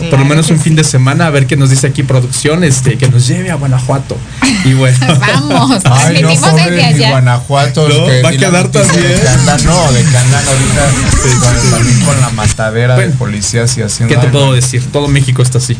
por 0.08 0.18
lo 0.18 0.24
menos 0.24 0.50
un 0.50 0.58
fin 0.58 0.74
de 0.76 0.82
semana 0.82 1.26
a 1.26 1.30
ver 1.30 1.46
qué 1.46 1.58
nos 1.58 1.68
dice 1.68 1.86
aquí 1.86 2.02
producción 2.02 2.64
este 2.64 2.96
que 2.96 3.08
nos 3.08 3.26
lleve 3.28 3.50
a 3.50 3.56
Guanajuato 3.56 4.16
y 4.64 4.72
bueno 4.72 4.96
Vamos, 5.20 5.82
Ay, 5.84 6.22
no, 6.22 6.30
desde. 6.30 7.08
Guanajuato. 7.10 7.88
No, 7.88 8.06
que 8.06 8.22
va 8.22 8.28
a 8.30 8.32
quedar 8.32 8.68
también. 8.68 9.02
De 9.02 9.20
que 9.20 9.28
andan, 9.28 9.64
no, 9.64 9.92
de 9.92 9.98
ahorita 10.00 10.90
con, 11.40 11.70
también 11.70 12.00
con 12.00 12.20
la 12.20 12.30
matadera 12.30 12.94
Bueno, 12.94 13.12
de 13.12 13.16
policías 13.18 13.76
y 13.76 13.82
haciendo. 13.82 14.14
¿Qué 14.14 14.20
te 14.20 14.26
algo. 14.28 14.38
puedo 14.38 14.52
decir? 14.54 14.82
Todo 14.92 15.08
México 15.08 15.42
está 15.42 15.58
así. 15.58 15.76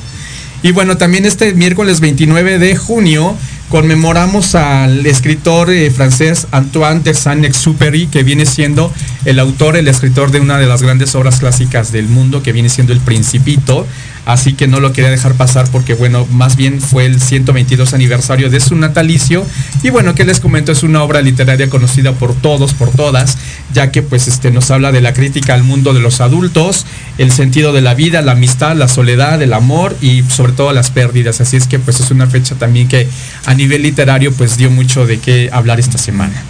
Y 0.63 0.73
bueno, 0.73 0.97
también 0.99 1.25
este 1.25 1.55
miércoles 1.55 2.01
29 2.01 2.59
de 2.59 2.77
junio 2.77 3.37
conmemoramos 3.71 4.57
al 4.57 5.07
escritor 5.07 5.71
eh, 5.71 5.91
francés 5.91 6.49
Antoine 6.51 7.01
de 7.01 7.15
Saint-Exupéry, 7.15 8.09
que 8.09 8.25
viene 8.25 8.45
siendo 8.45 8.93
el 9.25 9.39
autor, 9.39 9.77
el 9.77 9.89
escritor 9.89 10.33
de 10.33 10.41
una 10.41 10.59
de 10.59 10.67
las 10.67 10.83
grandes 10.83 11.15
obras 11.15 11.39
clásicas 11.39 11.93
del 11.93 12.09
mundo, 12.09 12.43
que 12.43 12.53
viene 12.53 12.69
siendo 12.69 12.93
El 12.93 13.01
Principito. 13.01 13.87
Así 14.27 14.53
que 14.53 14.69
no 14.69 14.81
lo 14.81 14.93
quería 14.93 15.11
dejar 15.11 15.35
pasar 15.35 15.69
porque, 15.71 15.95
bueno, 15.95 16.27
más 16.31 16.57
bien 16.57 16.81
fue 16.81 17.07
el 17.07 17.21
122 17.21 17.95
aniversario 17.95 18.51
de 18.51 18.61
su 18.61 18.77
natalicio. 18.77 19.45
Y 19.83 19.91
bueno, 19.91 20.15
que 20.15 20.25
les 20.25 20.41
comento, 20.41 20.73
es 20.73 20.83
una 20.83 21.03
obra 21.03 21.21
literaria 21.21 21.69
conocida 21.69 22.13
por 22.13 22.35
todos, 22.35 22.75
por 22.75 22.91
todas, 22.91 23.39
ya 23.73 23.91
que 23.91 24.03
pues 24.03 24.29
este, 24.29 24.51
nos 24.51 24.71
habla 24.71 24.93
de 24.93 25.01
la 25.01 25.15
crítica 25.15 25.55
al 25.55 25.63
mundo 25.63 25.95
de 25.95 26.01
los 26.01 26.21
adultos, 26.21 26.87
el 27.19 27.33
sentido 27.33 27.73
de 27.73 27.81
la 27.81 27.95
vida, 27.95 28.23
la 28.23 28.33
amistad, 28.33 28.77
la 28.77 28.89
soledad, 28.89 29.43
el 29.43 29.53
amor 29.53 29.97
y 30.01 30.23
sobre 30.25 30.53
todo 30.53 30.73
las 30.73 30.91
pérdidas. 30.91 31.41
Así 31.41 31.57
es 31.57 31.67
que 31.67 31.79
pues 31.79 32.01
es 32.01 32.11
una 32.11 32.27
fecha 32.27 32.55
también 32.55 32.89
que 32.89 33.09
a 33.47 33.55
nivel 33.55 33.83
literario 33.83 34.33
pues 34.33 34.57
dio 34.57 34.71
mucho 34.71 35.07
de 35.07 35.19
qué 35.19 35.51
hablar 35.53 35.81
esta 35.81 35.99
semana. 35.99 36.43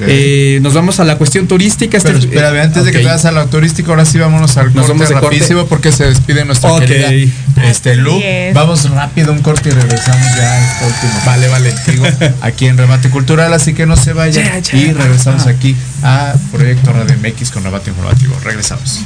Eh, 0.00 0.58
nos 0.62 0.74
vamos 0.74 1.00
a 1.00 1.04
la 1.04 1.16
cuestión 1.16 1.46
turística. 1.46 1.96
Este- 1.96 2.08
Pero 2.12 2.18
espérame, 2.24 2.60
antes 2.62 2.84
de 2.84 2.92
que 2.92 2.98
te 2.98 3.04
vayas 3.04 3.24
a 3.24 3.32
la 3.32 3.46
turística, 3.46 3.90
ahora 3.90 4.04
sí 4.04 4.18
vámonos 4.18 4.56
al 4.56 4.66
Nos 4.66 4.86
corte 4.86 4.92
vamos 4.92 5.08
corte. 5.08 5.20
rapidísimo 5.26 5.66
porque 5.66 5.92
se 5.92 6.04
despide 6.06 6.44
nuestra 6.44 6.72
Ok. 6.72 6.84
querida 6.84 7.32
este, 7.64 7.96
Lu. 7.96 8.18
Es. 8.22 8.54
Vamos 8.54 8.88
rápido 8.90 9.32
un 9.32 9.40
corte 9.40 9.68
y 9.68 9.72
regresamos 9.72 10.26
ya 10.36 10.52
a 10.52 10.72
este 10.72 10.86
último. 10.86 11.12
Vale, 11.26 11.48
vale. 11.48 11.74
Digo, 11.86 12.06
aquí 12.40 12.66
en 12.66 12.76
Remate 12.78 13.10
Cultural, 13.10 13.52
así 13.52 13.74
que 13.74 13.86
no 13.86 13.96
se 13.96 14.12
vayan. 14.12 14.44
Ya, 14.44 14.58
ya. 14.58 14.76
Y 14.76 14.92
regresamos 14.92 15.46
aquí 15.46 15.76
a 16.02 16.34
Proyecto 16.52 16.92
Radio 16.92 17.14
MX 17.20 17.50
con 17.50 17.64
Remate 17.64 17.90
Informativo. 17.90 18.34
Regresamos. 18.44 19.00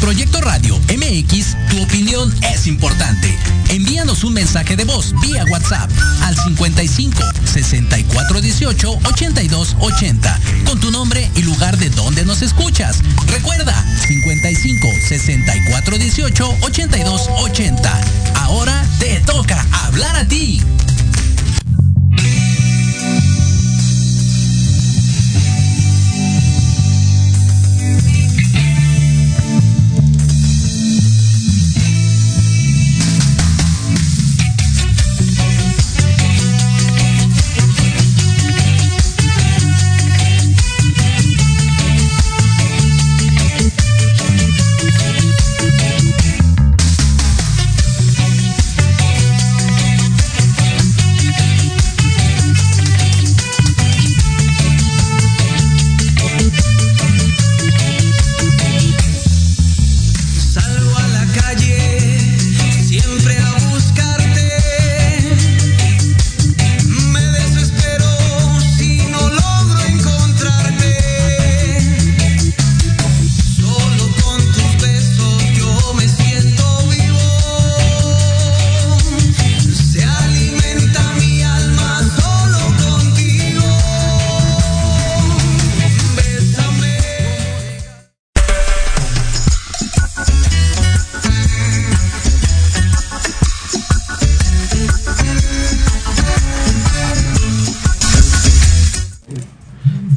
Proyecto 0.00 0.40
Radio 0.40 0.78
MX, 0.88 1.56
tu 1.70 1.82
opinión 1.82 2.32
es 2.52 2.66
importante. 2.66 3.36
Envíanos 3.68 4.24
un 4.24 4.32
mensaje 4.32 4.76
de 4.76 4.84
voz 4.84 5.14
vía 5.20 5.44
WhatsApp 5.50 5.90
al 6.22 6.36
55 6.36 7.20
64 7.44 8.40
18 8.40 8.98
82 9.04 9.76
80 9.80 10.40
con 10.66 10.80
tu 10.80 10.90
nombre 10.90 11.30
y 11.34 11.42
lugar 11.42 11.76
de 11.78 11.90
donde 11.90 12.24
nos 12.24 12.42
escuchas. 12.42 12.98
Recuerda 13.26 13.74
55 14.06 14.88
64 15.08 15.98
18 15.98 16.56
82 16.62 17.28
80. 17.38 18.00
Ahora 18.36 18.86
te 18.98 19.20
toca 19.20 19.66
hablar 19.84 20.16
a 20.16 20.26
ti. 20.26 20.62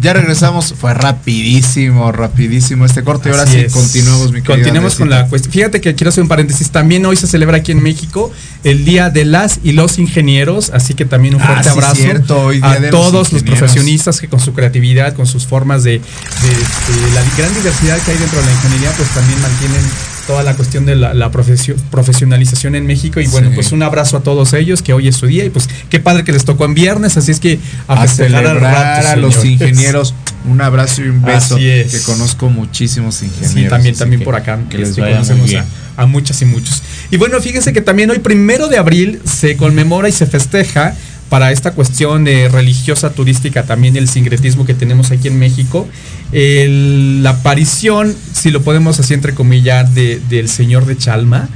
Ya 0.02 0.14
regresamos, 0.14 0.74
fue 0.80 0.96
rapidísimo, 0.96 2.12
rapidísimo 2.12 2.86
este 2.86 3.04
corte. 3.04 3.30
Ahora 3.30 3.44
Así 3.44 3.54
sí, 3.54 3.60
es. 3.66 3.74
continuamos, 3.74 4.32
mi 4.32 4.42
Continuemos 4.42 4.96
con 4.96 5.10
la 5.12 5.28
cuestión. 5.28 5.54
Fíjate 5.54 5.80
que 5.80 5.94
quiero 5.94 6.10
hacer 6.10 6.24
un 6.24 6.28
paréntesis. 6.28 6.72
También 6.72 7.06
hoy 7.06 7.16
se 7.16 7.28
celebra 7.28 7.58
aquí 7.58 7.72
en 7.72 7.84
México 7.84 8.32
el 8.64 8.84
Día 8.84 9.12
de 9.12 9.26
las 9.26 9.60
y 9.64 9.74
los 9.74 10.00
ingenieros. 10.00 10.72
Así 10.72 10.96
que 10.96 11.06
también 11.06 11.36
un 11.36 11.42
Ah, 11.42 11.46
fuerte 11.46 11.64
sí, 11.66 11.70
abrazo 11.70 11.96
cierto, 11.96 12.42
hoy 12.42 12.60
a 12.64 12.80
los 12.80 12.90
todos 12.90 13.14
los, 13.14 13.34
ingenieros. 13.34 13.60
profesionistas 13.60 14.20
que 14.20 14.28
con 14.28 14.40
su 14.40 14.54
creatividad, 14.54 15.14
con 15.14 15.28
sus 15.28 15.46
formas 15.46 15.84
de, 15.84 15.92
de- 15.92 16.00
de 16.00 17.12
la 17.14 17.22
gran 17.38 17.54
diversidad 17.54 18.00
que 18.02 18.12
hay 18.12 18.18
dentro 18.18 18.40
de 18.40 18.46
la 18.48 18.52
ingeniería, 18.54 18.92
pues 18.98 19.08
también 19.10 19.40
mantienen 19.40 19.82
toda 20.28 20.44
la 20.44 20.56
cuestión 20.56 20.86
de 20.86 20.96
la, 20.96 21.14
la 21.14 21.32
profesio- 21.32 21.76
profesionalización 21.90 22.76
en 22.76 22.86
México. 22.86 23.20
Y 23.20 23.28
bueno, 23.28 23.50
Sí. 23.50 23.56
pues 23.56 23.72
un 23.72 23.84
abrazo 23.84 24.18
a 24.18 24.22
todos 24.22 24.54
ellos, 24.54 24.82
que 24.82 24.94
hoy 24.94 25.08
es 25.08 25.16
su 25.16 25.28
día. 25.28 25.46
Y 25.46 25.50
pues 25.50 25.68
qué 25.90 26.00
padre 26.00 26.24
que 26.24 26.32
les 26.32 26.46
tocó 26.46 26.66
en 26.66 26.74
viernes. 26.74 27.18
Así 27.18 27.32
es 27.32 27.40
que 27.40 27.60
a 27.88 28.02
al 28.02 28.10
celebrar 28.10 28.60
rato, 28.60 29.08
a 29.08 29.16
los 29.16 29.44
ingenieros. 29.46 30.14
Un 30.50 30.62
abrazo 30.62 31.04
y 31.04 31.10
un 31.10 31.22
beso. 31.22 31.56
Así 31.56 31.68
es. 31.70 31.92
Que 31.92 32.00
conozco 32.02 32.50
muchísimos 32.50 33.22
ingenieros. 33.22 33.54
Sí, 33.54 33.68
también, 33.70 33.96
también 33.96 34.24
por 34.24 34.36
acá. 34.36 34.60
Que 34.70 34.80
les 34.80 34.90
este, 34.90 35.02
conocemos 35.02 35.52
a, 35.54 36.02
a 36.02 36.06
muchas 36.08 36.42
y 36.42 36.46
muchos. 36.46 36.82
Y 37.12 37.18
bueno, 37.18 37.40
fíjense 37.42 37.74
que 37.74 37.82
también 37.82 38.10
hoy, 38.10 38.20
primero 38.20 38.68
de 38.68 38.78
abril, 38.78 39.22
se 39.26 39.56
conmemora 39.58 40.10
y 40.10 40.12
se 40.12 40.26
festeja 40.26 40.96
para 41.32 41.54
esta 41.54 41.72
cuestión 41.72 42.26
de 42.26 42.50
religiosa 42.50 43.14
turística, 43.14 43.64
también 43.64 43.96
el 43.96 44.10
sincretismo 44.10 44.66
que 44.66 44.74
tenemos 44.74 45.12
aquí 45.12 45.30
en 45.30 45.40
México, 45.40 45.88
la 46.34 47.30
aparición, 47.30 48.14
si 48.34 48.52
lo 48.52 48.64
podemos 48.64 49.00
así 49.00 49.14
entrecomillar, 49.14 49.88
de, 49.92 50.20
del 50.28 50.50
señor 50.50 50.86
de 50.86 50.98
Chalma. 50.98 51.48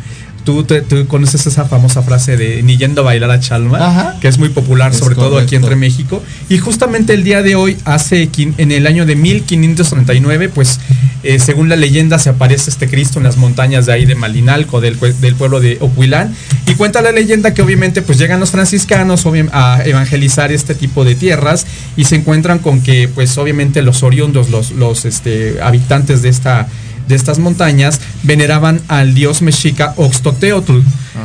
Tú, 0.45 0.63
te- 0.63 0.81
tú 0.81 1.07
conoces 1.07 1.45
esa 1.47 1.65
famosa 1.65 2.01
frase 2.03 2.37
de 2.37 2.61
ni 2.63 2.77
yendo 2.77 3.01
a 3.01 3.05
bailar 3.05 3.31
a 3.31 3.39
Chalma, 3.39 3.79
Ajá. 3.79 4.19
que 4.21 4.27
es 4.27 4.37
muy 4.37 4.49
popular, 4.49 4.91
Es 4.91 4.99
sobre 4.99 5.15
todo 5.15 5.39
aquí 5.39 5.55
entre 5.55 5.75
México. 5.75 6.21
Y 6.49 6.59
justamente 6.59 7.13
el 7.13 7.23
día 7.23 7.41
de 7.41 7.55
hoy, 7.55 7.77
hace 7.83 8.29
en 8.37 8.71
el 8.71 8.85
año 8.85 9.05
de 9.07 9.15
1539, 9.15 10.49
pues 10.49 10.79
eh, 11.23 11.39
según 11.39 11.67
la 11.69 11.75
leyenda 11.75 12.19
se 12.19 12.29
aparece 12.29 12.69
este 12.69 12.87
Cristo 12.87 13.17
en 13.19 13.23
las 13.23 13.37
montañas 13.37 13.85
de 13.87 13.93
ahí 13.93 14.05
de 14.05 14.13
Malinalco, 14.15 14.81
del, 14.81 14.97
del 14.99 15.35
pueblo 15.35 15.59
de 15.59 15.77
Ocuilán. 15.81 16.35
Y 16.67 16.75
cuenta 16.75 17.01
la 17.01 17.11
leyenda 17.11 17.53
que 17.53 17.61
obviamente 17.61 18.01
pues 18.03 18.17
llegan 18.19 18.39
los 18.39 18.51
franciscanos 18.51 19.25
a 19.51 19.81
evangelizar 19.83 20.51
este 20.51 20.75
tipo 20.75 21.03
de 21.03 21.15
tierras 21.15 21.65
y 21.97 22.05
se 22.05 22.15
encuentran 22.15 22.59
con 22.59 22.81
que 22.81 23.07
pues 23.07 23.37
obviamente 23.39 23.81
los 23.81 24.03
oriundos, 24.03 24.49
los, 24.49 24.71
los 24.71 25.05
este, 25.05 25.61
habitantes 25.61 26.21
de 26.21 26.29
esta 26.29 26.67
de 27.07 27.15
estas 27.15 27.39
montañas 27.39 27.99
veneraban 28.23 28.81
al 28.87 29.13
dios 29.13 29.41
mexica 29.41 29.93
Oxtoteotl. 29.97 30.79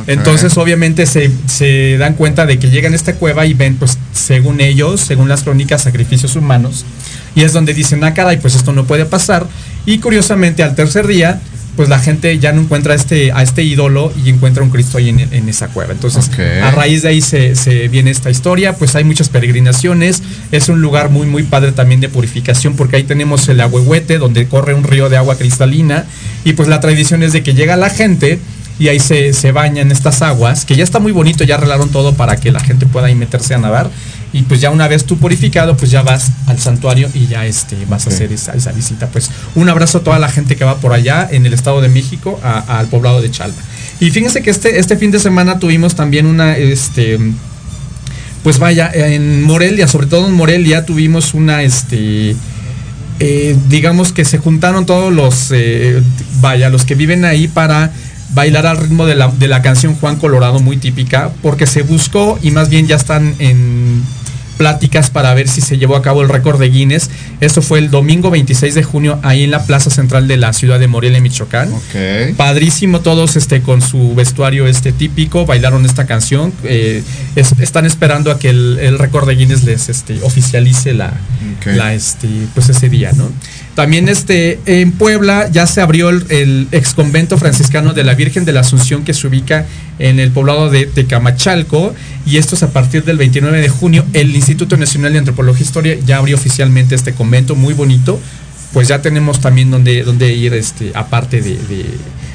Entonces, 0.07 0.57
obviamente, 0.57 1.05
se, 1.05 1.31
se 1.47 1.97
dan 1.97 2.13
cuenta 2.13 2.45
de 2.45 2.59
que 2.59 2.69
llegan 2.69 2.93
a 2.93 2.95
esta 2.95 3.15
cueva 3.15 3.45
y 3.45 3.53
ven, 3.53 3.75
pues, 3.75 3.97
según 4.13 4.61
ellos, 4.61 5.01
según 5.01 5.27
las 5.27 5.43
crónicas, 5.43 5.83
sacrificios 5.83 6.35
humanos. 6.35 6.85
Y 7.35 7.43
es 7.43 7.53
donde 7.53 7.73
dicen, 7.73 8.03
ah, 8.03 8.13
caray, 8.13 8.37
pues 8.37 8.55
esto 8.55 8.73
no 8.73 8.85
puede 8.85 9.05
pasar. 9.05 9.47
Y 9.85 9.99
curiosamente, 9.99 10.63
al 10.63 10.75
tercer 10.75 11.07
día, 11.07 11.41
pues 11.75 11.89
la 11.89 11.99
gente 11.99 12.37
ya 12.39 12.51
no 12.51 12.61
encuentra 12.61 12.93
a 12.93 12.95
este, 12.95 13.31
a 13.31 13.41
este 13.41 13.63
ídolo 13.63 14.11
y 14.23 14.29
encuentra 14.29 14.63
un 14.63 14.69
Cristo 14.69 14.97
ahí 14.97 15.09
en, 15.09 15.19
en 15.19 15.49
esa 15.49 15.69
cueva. 15.69 15.93
Entonces, 15.93 16.29
a 16.61 16.71
raíz 16.71 17.03
de 17.03 17.09
ahí 17.09 17.21
se, 17.21 17.55
se 17.55 17.87
viene 17.87 18.11
esta 18.11 18.29
historia, 18.29 18.73
pues 18.73 18.95
hay 18.95 19.03
muchas 19.03 19.29
peregrinaciones, 19.29 20.21
es 20.51 20.69
un 20.69 20.81
lugar 20.81 21.09
muy 21.09 21.27
muy 21.27 21.43
padre 21.43 21.71
también 21.71 22.01
de 22.01 22.09
purificación 22.09 22.75
porque 22.75 22.97
ahí 22.97 23.03
tenemos 23.03 23.47
el 23.49 23.61
agüehuete 23.61 24.17
donde 24.17 24.47
corre 24.47 24.73
un 24.73 24.83
río 24.83 25.09
de 25.09 25.17
agua 25.17 25.37
cristalina 25.37 26.05
y 26.43 26.53
pues 26.53 26.67
la 26.67 26.79
tradición 26.79 27.23
es 27.23 27.33
de 27.33 27.43
que 27.43 27.53
llega 27.53 27.75
la 27.77 27.89
gente 27.89 28.39
y 28.79 28.87
ahí 28.87 28.99
se, 28.99 29.33
se 29.33 29.51
baña 29.51 29.83
en 29.83 29.91
estas 29.91 30.23
aguas, 30.23 30.65
que 30.65 30.75
ya 30.75 30.83
está 30.83 30.97
muy 30.97 31.11
bonito, 31.11 31.43
ya 31.43 31.55
arreglaron 31.55 31.89
todo 31.89 32.15
para 32.15 32.37
que 32.37 32.51
la 32.51 32.59
gente 32.59 32.87
pueda 32.87 33.07
ahí 33.07 33.15
meterse 33.15 33.53
a 33.53 33.59
nadar 33.59 33.91
y 34.33 34.43
pues 34.43 34.61
ya 34.61 34.69
una 34.71 34.87
vez 34.87 35.03
tú 35.05 35.17
purificado, 35.17 35.75
pues 35.75 35.91
ya 35.91 36.01
vas 36.03 36.31
al 36.47 36.57
santuario 36.57 37.09
y 37.13 37.27
ya 37.27 37.45
este 37.45 37.75
vas 37.89 38.07
a 38.07 38.09
hacer 38.11 38.31
esa, 38.31 38.53
esa 38.53 38.71
visita. 38.71 39.07
Pues 39.07 39.29
un 39.55 39.67
abrazo 39.69 39.97
a 39.97 40.03
toda 40.03 40.19
la 40.19 40.29
gente 40.29 40.55
que 40.55 40.63
va 40.63 40.77
por 40.77 40.93
allá 40.93 41.27
en 41.29 41.45
el 41.45 41.53
Estado 41.53 41.81
de 41.81 41.89
México 41.89 42.39
a- 42.43 42.79
al 42.79 42.87
poblado 42.87 43.21
de 43.21 43.29
Chalma. 43.29 43.57
Y 43.99 44.09
fíjense 44.11 44.41
que 44.41 44.49
este, 44.49 44.79
este 44.79 44.95
fin 44.97 45.11
de 45.11 45.19
semana 45.19 45.59
tuvimos 45.59 45.95
también 45.95 46.25
una, 46.25 46.55
este, 46.57 47.19
pues 48.43 48.57
vaya, 48.57 48.89
en 48.93 49.43
Morelia, 49.43 49.87
sobre 49.87 50.07
todo 50.07 50.27
en 50.27 50.33
Morelia 50.33 50.85
tuvimos 50.85 51.33
una, 51.33 51.61
este, 51.61 52.35
eh, 53.19 53.55
digamos 53.69 54.13
que 54.13 54.25
se 54.25 54.37
juntaron 54.39 54.85
todos 54.85 55.13
los, 55.13 55.49
eh, 55.51 56.01
vaya, 56.39 56.69
los 56.69 56.85
que 56.85 56.95
viven 56.95 57.25
ahí 57.25 57.47
para 57.47 57.91
bailar 58.33 58.65
al 58.65 58.77
ritmo 58.77 59.05
de 59.05 59.13
la, 59.15 59.27
de 59.27 59.47
la 59.47 59.61
canción 59.61 59.93
Juan 59.95 60.15
Colorado, 60.15 60.59
muy 60.59 60.77
típica, 60.77 61.31
porque 61.43 61.67
se 61.67 61.81
buscó 61.83 62.39
y 62.41 62.49
más 62.51 62.69
bien 62.69 62.87
ya 62.87 62.95
están 62.95 63.35
en 63.39 64.01
pláticas 64.65 65.09
para 65.09 65.33
ver 65.33 65.47
si 65.47 65.59
se 65.59 65.79
llevó 65.79 65.95
a 65.95 66.03
cabo 66.03 66.21
el 66.21 66.29
récord 66.29 66.59
de 66.59 66.69
Guinness. 66.69 67.09
Esto 67.39 67.63
fue 67.63 67.79
el 67.79 67.89
domingo 67.89 68.29
26 68.29 68.75
de 68.75 68.83
junio 68.83 69.19
ahí 69.23 69.43
en 69.43 69.49
la 69.49 69.65
plaza 69.65 69.89
central 69.89 70.27
de 70.27 70.37
la 70.37 70.53
ciudad 70.53 70.79
de 70.79 70.87
Morelia, 70.87 71.19
Michoacán. 71.19 71.73
Padrísimo 72.37 72.99
todos 72.99 73.35
este 73.37 73.61
con 73.63 73.81
su 73.81 74.13
vestuario 74.13 74.67
este 74.67 74.91
típico, 74.91 75.47
bailaron 75.47 75.83
esta 75.85 76.05
canción. 76.05 76.53
eh, 76.63 77.01
es- 77.35 77.53
están 77.59 77.87
esperando 77.87 78.29
a 78.29 78.37
que 78.37 78.49
el, 78.51 78.77
el 78.79 78.99
récord 78.99 79.27
de 79.27 79.35
Guinness 79.35 79.63
les 79.63 79.89
este, 79.89 80.21
oficialice 80.21 80.93
la, 80.93 81.11
la, 81.75 81.95
este, 81.95 82.27
pues 82.53 82.69
ese 82.69 82.87
día, 82.87 83.11
¿no? 83.13 83.31
También 83.75 84.09
este, 84.09 84.59
en 84.65 84.91
Puebla 84.91 85.49
ya 85.49 85.65
se 85.65 85.81
abrió 85.81 86.09
el, 86.09 86.25
el 86.29 86.67
ex 86.71 86.93
convento 86.93 87.37
franciscano 87.37 87.93
de 87.93 88.03
la 88.03 88.15
Virgen 88.15 88.43
de 88.43 88.51
la 88.51 88.59
Asunción 88.59 89.03
que 89.03 89.13
se 89.13 89.27
ubica 89.27 89.65
en 89.97 90.19
el 90.19 90.31
poblado 90.31 90.69
de 90.69 90.85
Tecamachalco 90.87 91.93
y 92.25 92.37
esto 92.37 92.55
es 92.55 92.63
a 92.63 92.71
partir 92.71 93.05
del 93.05 93.17
29 93.17 93.61
de 93.61 93.69
junio. 93.69 94.05
El 94.13 94.35
Instituto 94.35 94.75
Nacional 94.75 95.13
de 95.13 95.19
Antropología 95.19 95.61
e 95.61 95.63
Historia 95.63 95.97
ya 96.05 96.17
abrió 96.17 96.35
oficialmente 96.35 96.95
este 96.95 97.13
convento 97.13 97.55
muy 97.55 97.73
bonito. 97.73 98.19
Pues 98.73 98.87
ya 98.87 99.01
tenemos 99.01 99.41
también 99.41 99.69
donde, 99.71 100.03
donde 100.03 100.33
ir 100.33 100.53
este, 100.53 100.91
aparte 100.95 101.41
de, 101.41 101.55
de 101.55 101.85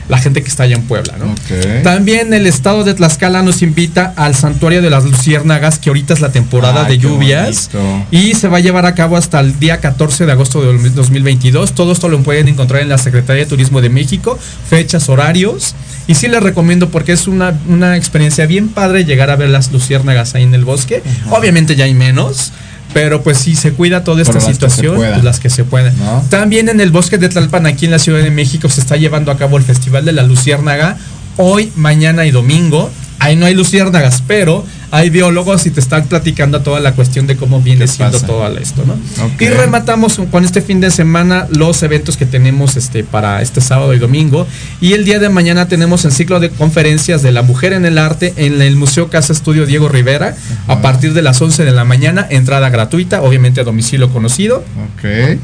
la 0.08 0.18
gente 0.18 0.42
que 0.42 0.48
está 0.48 0.64
allá 0.64 0.76
en 0.76 0.82
Puebla, 0.82 1.14
¿no? 1.18 1.34
También 1.82 2.32
el 2.32 2.46
estado 2.46 2.84
de 2.84 2.94
Tlaxcala 2.94 3.42
nos 3.42 3.62
invita 3.62 4.12
al 4.16 4.34
santuario 4.36 4.80
de 4.80 4.90
las 4.90 5.04
luciérnagas, 5.04 5.78
que 5.78 5.90
ahorita 5.90 6.14
es 6.14 6.20
la 6.20 6.30
temporada 6.30 6.84
de 6.84 6.98
lluvias. 6.98 7.70
Y 8.10 8.34
se 8.34 8.48
va 8.48 8.58
a 8.58 8.60
llevar 8.60 8.86
a 8.86 8.94
cabo 8.94 9.16
hasta 9.16 9.40
el 9.40 9.58
día 9.58 9.80
14 9.80 10.26
de 10.26 10.32
agosto 10.32 10.60
de 10.62 10.90
2022. 10.90 11.74
Todo 11.74 11.92
esto 11.92 12.08
lo 12.08 12.22
pueden 12.22 12.48
encontrar 12.48 12.82
en 12.82 12.88
la 12.88 12.98
Secretaría 12.98 13.44
de 13.44 13.48
Turismo 13.48 13.80
de 13.80 13.88
México, 13.88 14.38
fechas, 14.68 15.08
horarios. 15.08 15.74
Y 16.06 16.14
sí 16.14 16.28
les 16.28 16.42
recomiendo 16.42 16.90
porque 16.90 17.12
es 17.12 17.26
una, 17.26 17.58
una 17.68 17.96
experiencia 17.96 18.46
bien 18.46 18.68
padre 18.68 19.04
llegar 19.04 19.30
a 19.30 19.36
ver 19.36 19.48
las 19.48 19.72
luciérnagas 19.72 20.36
ahí 20.36 20.44
en 20.44 20.54
el 20.54 20.64
bosque. 20.64 21.02
Obviamente 21.30 21.74
ya 21.74 21.84
hay 21.84 21.94
menos. 21.94 22.52
Pero 22.96 23.22
pues 23.22 23.36
sí, 23.36 23.56
se 23.56 23.74
cuida 23.74 24.04
toda 24.04 24.22
esta 24.22 24.32
las 24.32 24.46
situación, 24.46 24.98
las 25.22 25.38
que 25.38 25.50
se 25.50 25.64
pueden. 25.64 25.92
¿No? 25.98 26.24
También 26.30 26.70
en 26.70 26.80
el 26.80 26.90
bosque 26.90 27.18
de 27.18 27.28
Tlalpan, 27.28 27.66
aquí 27.66 27.84
en 27.84 27.90
la 27.90 27.98
Ciudad 27.98 28.22
de 28.22 28.30
México, 28.30 28.70
se 28.70 28.80
está 28.80 28.96
llevando 28.96 29.30
a 29.30 29.36
cabo 29.36 29.58
el 29.58 29.64
Festival 29.64 30.06
de 30.06 30.12
la 30.12 30.22
Luciérnaga. 30.22 30.96
Hoy, 31.36 31.70
mañana 31.76 32.24
y 32.24 32.30
domingo. 32.30 32.90
Ahí 33.18 33.36
no 33.36 33.44
hay 33.44 33.52
luciérnagas, 33.52 34.22
pero 34.26 34.64
hay 34.90 35.10
biólogos 35.10 35.66
y 35.66 35.70
te 35.70 35.80
están 35.80 36.06
platicando 36.06 36.60
toda 36.62 36.80
la 36.80 36.92
cuestión 36.92 37.26
de 37.26 37.36
cómo 37.36 37.60
viene 37.60 37.86
¿Qué 37.86 37.88
siendo 37.88 38.12
pasa? 38.14 38.26
todo 38.26 38.46
esto, 38.58 38.84
¿no? 38.86 38.94
Y 39.40 39.48
rematamos 39.48 40.20
con 40.30 40.44
este 40.44 40.62
fin 40.62 40.80
de 40.80 40.90
semana 40.90 41.46
los 41.50 41.82
eventos 41.82 42.16
que 42.16 42.24
tenemos 42.26 42.76
este, 42.76 43.02
para 43.04 43.42
este 43.42 43.60
sábado 43.60 43.94
y 43.94 43.98
domingo. 43.98 44.46
Y 44.80 44.92
el 44.92 45.04
día 45.04 45.18
de 45.18 45.28
mañana 45.28 45.68
tenemos 45.68 46.04
el 46.04 46.12
ciclo 46.12 46.40
de 46.40 46.50
conferencias 46.50 47.22
de 47.22 47.32
la 47.32 47.42
mujer 47.42 47.72
en 47.72 47.84
el 47.84 47.98
arte 47.98 48.32
en 48.36 48.62
el 48.62 48.76
Museo 48.76 49.08
Casa 49.08 49.32
Estudio 49.32 49.66
Diego 49.66 49.88
Rivera 49.88 50.36
a 50.68 50.80
partir 50.80 51.12
de 51.14 51.22
las 51.22 51.40
11 51.42 51.64
de 51.64 51.72
la 51.72 51.84
mañana, 51.84 52.26
entrada 52.30 52.68
gratuita, 52.70 53.22
obviamente 53.22 53.60
a 53.60 53.64
domicilio 53.64 54.10
conocido. 54.10 54.64
Ok. 54.96 55.38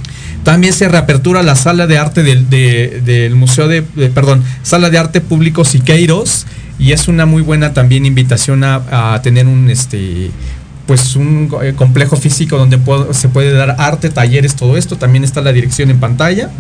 También 0.44 0.72
se 0.72 0.88
reapertura 0.88 1.42
la 1.42 1.54
sala 1.54 1.86
de 1.86 1.98
arte 1.98 2.22
del, 2.22 2.50
de- 2.50 3.00
del 3.04 3.34
Museo 3.36 3.68
de, 3.68 3.84
de- 3.94 4.08
perdón, 4.08 4.42
sala 4.62 4.90
de 4.90 4.98
arte 4.98 5.20
público 5.20 5.64
Siqueiros 5.64 6.46
y 6.82 6.92
es 6.92 7.08
una 7.08 7.24
muy 7.26 7.42
buena 7.42 7.72
también 7.72 8.04
invitación 8.06 8.64
a, 8.64 9.14
a 9.14 9.22
tener 9.22 9.46
un 9.46 9.70
este 9.70 10.30
pues 10.86 11.14
un 11.14 11.48
eh, 11.62 11.74
complejo 11.76 12.16
físico 12.16 12.58
donde 12.58 12.76
puedo- 12.76 13.14
se 13.14 13.28
puede 13.28 13.52
dar 13.52 13.76
arte, 13.78 14.10
talleres, 14.10 14.56
todo 14.56 14.76
esto. 14.76 14.96
También 14.96 15.22
está 15.22 15.40
la 15.40 15.52
dirección 15.52 15.90
en 15.90 16.00
pantalla. 16.00 16.50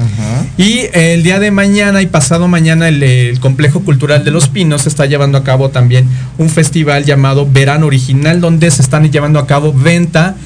Y 0.56 0.82
el 0.92 1.24
día 1.24 1.40
de 1.40 1.50
mañana 1.50 2.00
y 2.02 2.06
pasado 2.06 2.46
mañana 2.46 2.86
el, 2.88 3.02
el 3.02 3.40
Complejo 3.40 3.80
Cultural 3.80 4.24
de 4.24 4.30
Los 4.30 4.48
Pinos 4.48 4.86
está 4.86 5.06
llevando 5.06 5.38
a 5.38 5.42
cabo 5.44 5.70
también 5.70 6.06
un 6.38 6.48
festival 6.50 7.04
llamado 7.04 7.48
Verano 7.50 7.86
Original 7.86 8.40
donde 8.40 8.70
se 8.70 8.80
están 8.82 9.10
llevando 9.10 9.40
a 9.40 9.46
cabo 9.48 9.72
venta 9.72 10.36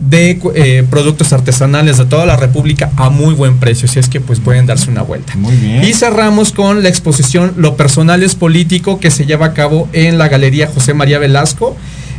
de 0.00 0.38
eh, 0.54 0.84
productos 0.88 1.32
artesanales 1.32 1.98
de 1.98 2.04
toda 2.04 2.26
la 2.26 2.36
República 2.36 2.90
a 2.96 3.10
muy 3.10 3.34
buen 3.34 3.58
precio, 3.58 3.88
si 3.88 3.98
es 3.98 4.08
que 4.08 4.20
pues 4.20 4.40
pueden 4.40 4.66
darse 4.66 4.90
una 4.90 5.02
vuelta. 5.02 5.34
Muy 5.36 5.56
bien. 5.56 5.84
Y 5.84 5.92
cerramos 5.94 6.52
con 6.52 6.82
la 6.82 6.88
exposición 6.88 7.54
Lo 7.56 7.76
personal 7.76 8.22
es 8.22 8.34
político 8.34 9.00
que 9.00 9.10
se 9.10 9.26
lleva 9.26 9.46
a 9.46 9.54
cabo 9.54 9.88
en 9.92 10.18
la 10.18 10.28
Galería 10.28 10.68
José 10.68 10.94
María 10.94 11.18
Velasco, 11.18 11.76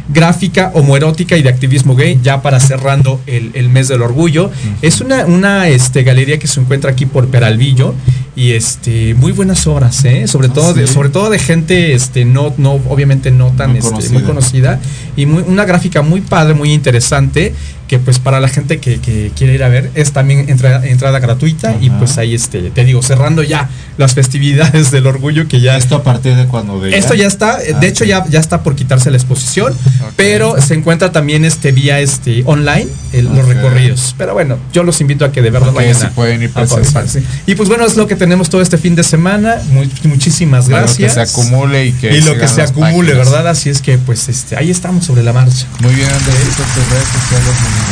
gráfica 0.10 0.72
homoerótica 0.74 1.38
y 1.38 1.44
de 1.44 1.50
activismo 1.50 1.96
gay, 1.96 2.20
ya 2.24 2.42
para 2.42 2.60
cerrando 2.60 3.22
el, 3.28 3.52
el 3.54 3.70
mes 3.70 3.88
del 3.88 4.02
orgullo. 4.02 4.50
Es 4.82 5.02
una, 5.02 5.26
una 5.26 5.68
este, 5.68 6.04
galería 6.04 6.40
que 6.40 6.48
se 6.48 6.60
encuentra 6.60 6.92
aquí 6.92 7.06
por 7.06 7.28
Peralvillo 7.28 7.94
y 8.38 8.52
este 8.54 9.16
muy 9.16 9.32
buenas 9.32 9.66
obras, 9.66 10.06
¿eh? 10.06 10.28
sobre 10.28 10.48
Ah, 10.50 10.54
todo 10.54 10.74
de, 10.76 10.86
sobre 10.86 11.10
todo 11.10 11.30
de 11.32 11.40
gente 11.40 11.94
este 11.96 12.24
no 12.24 12.54
no 12.58 12.74
obviamente 12.88 13.32
no 13.32 13.48
tan 13.58 13.72
Muy 13.72 13.80
este, 13.80 13.90
conocida. 13.90 14.14
muy 14.14 14.24
conocida 14.24 14.80
y 15.18 15.26
muy, 15.26 15.44
una 15.48 15.66
gráfica 15.66 16.04
muy 16.04 16.22
padre, 16.22 16.54
muy 16.54 16.72
interesante 16.72 17.54
que 17.88 18.00
pues 18.00 18.20
para 18.20 18.42
la 18.42 18.50
gente 18.50 18.80
que, 18.80 19.00
que 19.00 19.32
quiere 19.36 19.54
ir 19.54 19.64
a 19.64 19.70
ver 19.70 19.90
es 19.96 20.12
también 20.12 20.50
entrada, 20.50 20.86
entrada 20.86 21.20
gratuita 21.20 21.78
y 21.82 21.90
pues 21.90 22.18
ahí 22.18 22.36
este 22.36 22.70
te 22.70 22.84
digo 22.86 23.02
cerrando 23.02 23.44
ya 23.44 23.70
las 23.98 24.14
festividades 24.14 24.92
del 24.92 25.08
orgullo 25.08 25.48
que 25.48 25.60
ya 25.62 25.78
¿Esto 25.78 25.96
a 25.96 26.04
partir 26.04 26.36
de 26.36 26.46
cuando 26.48 26.80
de 26.82 26.96
esto 26.98 27.16
ya 27.16 27.26
está, 27.28 27.58
Ah, 27.58 27.80
de 27.80 27.88
hecho 27.88 28.04
ya, 28.04 28.24
ya 28.30 28.40
está 28.42 28.62
por 28.62 28.76
quitarse 28.76 29.10
la 29.10 29.18
exposición, 29.18 29.74
pero 30.18 30.62
se 30.62 30.74
encuentra 30.76 31.12
también 31.12 31.44
este 31.46 31.72
vía 31.72 32.00
este 32.02 32.44
online 32.46 32.88
el- 33.14 33.26
los 33.34 33.48
recorridos. 33.48 34.14
Pero 34.18 34.34
bueno, 34.34 34.58
yo 34.74 34.84
los 34.84 35.00
invito 35.02 35.24
a 35.26 35.32
que 35.32 35.42
de 35.42 35.50
verdad 35.50 35.72
vayan 35.74 35.96
si 35.96 36.06
a, 36.06 36.10
pueden 36.12 36.44
ir 36.44 36.52
a 36.56 36.68
sí. 37.08 37.20
Y 37.48 37.56
pues 37.56 37.70
bueno, 37.70 37.86
es 37.86 37.96
lo 37.96 38.06
que 38.06 38.16
tenemos 38.28 38.50
todo 38.50 38.62
este 38.62 38.78
fin 38.78 38.94
de 38.94 39.04
semana. 39.06 39.56
Muy- 39.72 39.90
muchísimas 40.04 40.66
Bueno, 40.66 40.82
gracias. 40.86 41.14
que 41.16 41.26
se 41.26 41.32
acumule 41.40 41.86
y 41.86 41.92
que 41.94 42.18
y 42.18 42.22
lo 42.22 42.38
que 42.38 42.46
se 42.50 42.62
acumule, 42.62 43.14
páginas. 43.14 43.32
¿verdad? 43.32 43.48
Así 43.48 43.70
es 43.70 43.82
que 43.82 43.98
pues 43.98 44.28
este 44.28 44.58
ahí 44.58 44.70
estamos 44.70 45.06
sobre 45.06 45.24
la 45.24 45.32
marcha. 45.32 45.66
Muy 45.80 45.96
bien, 45.96 46.10
niño. 46.10 46.18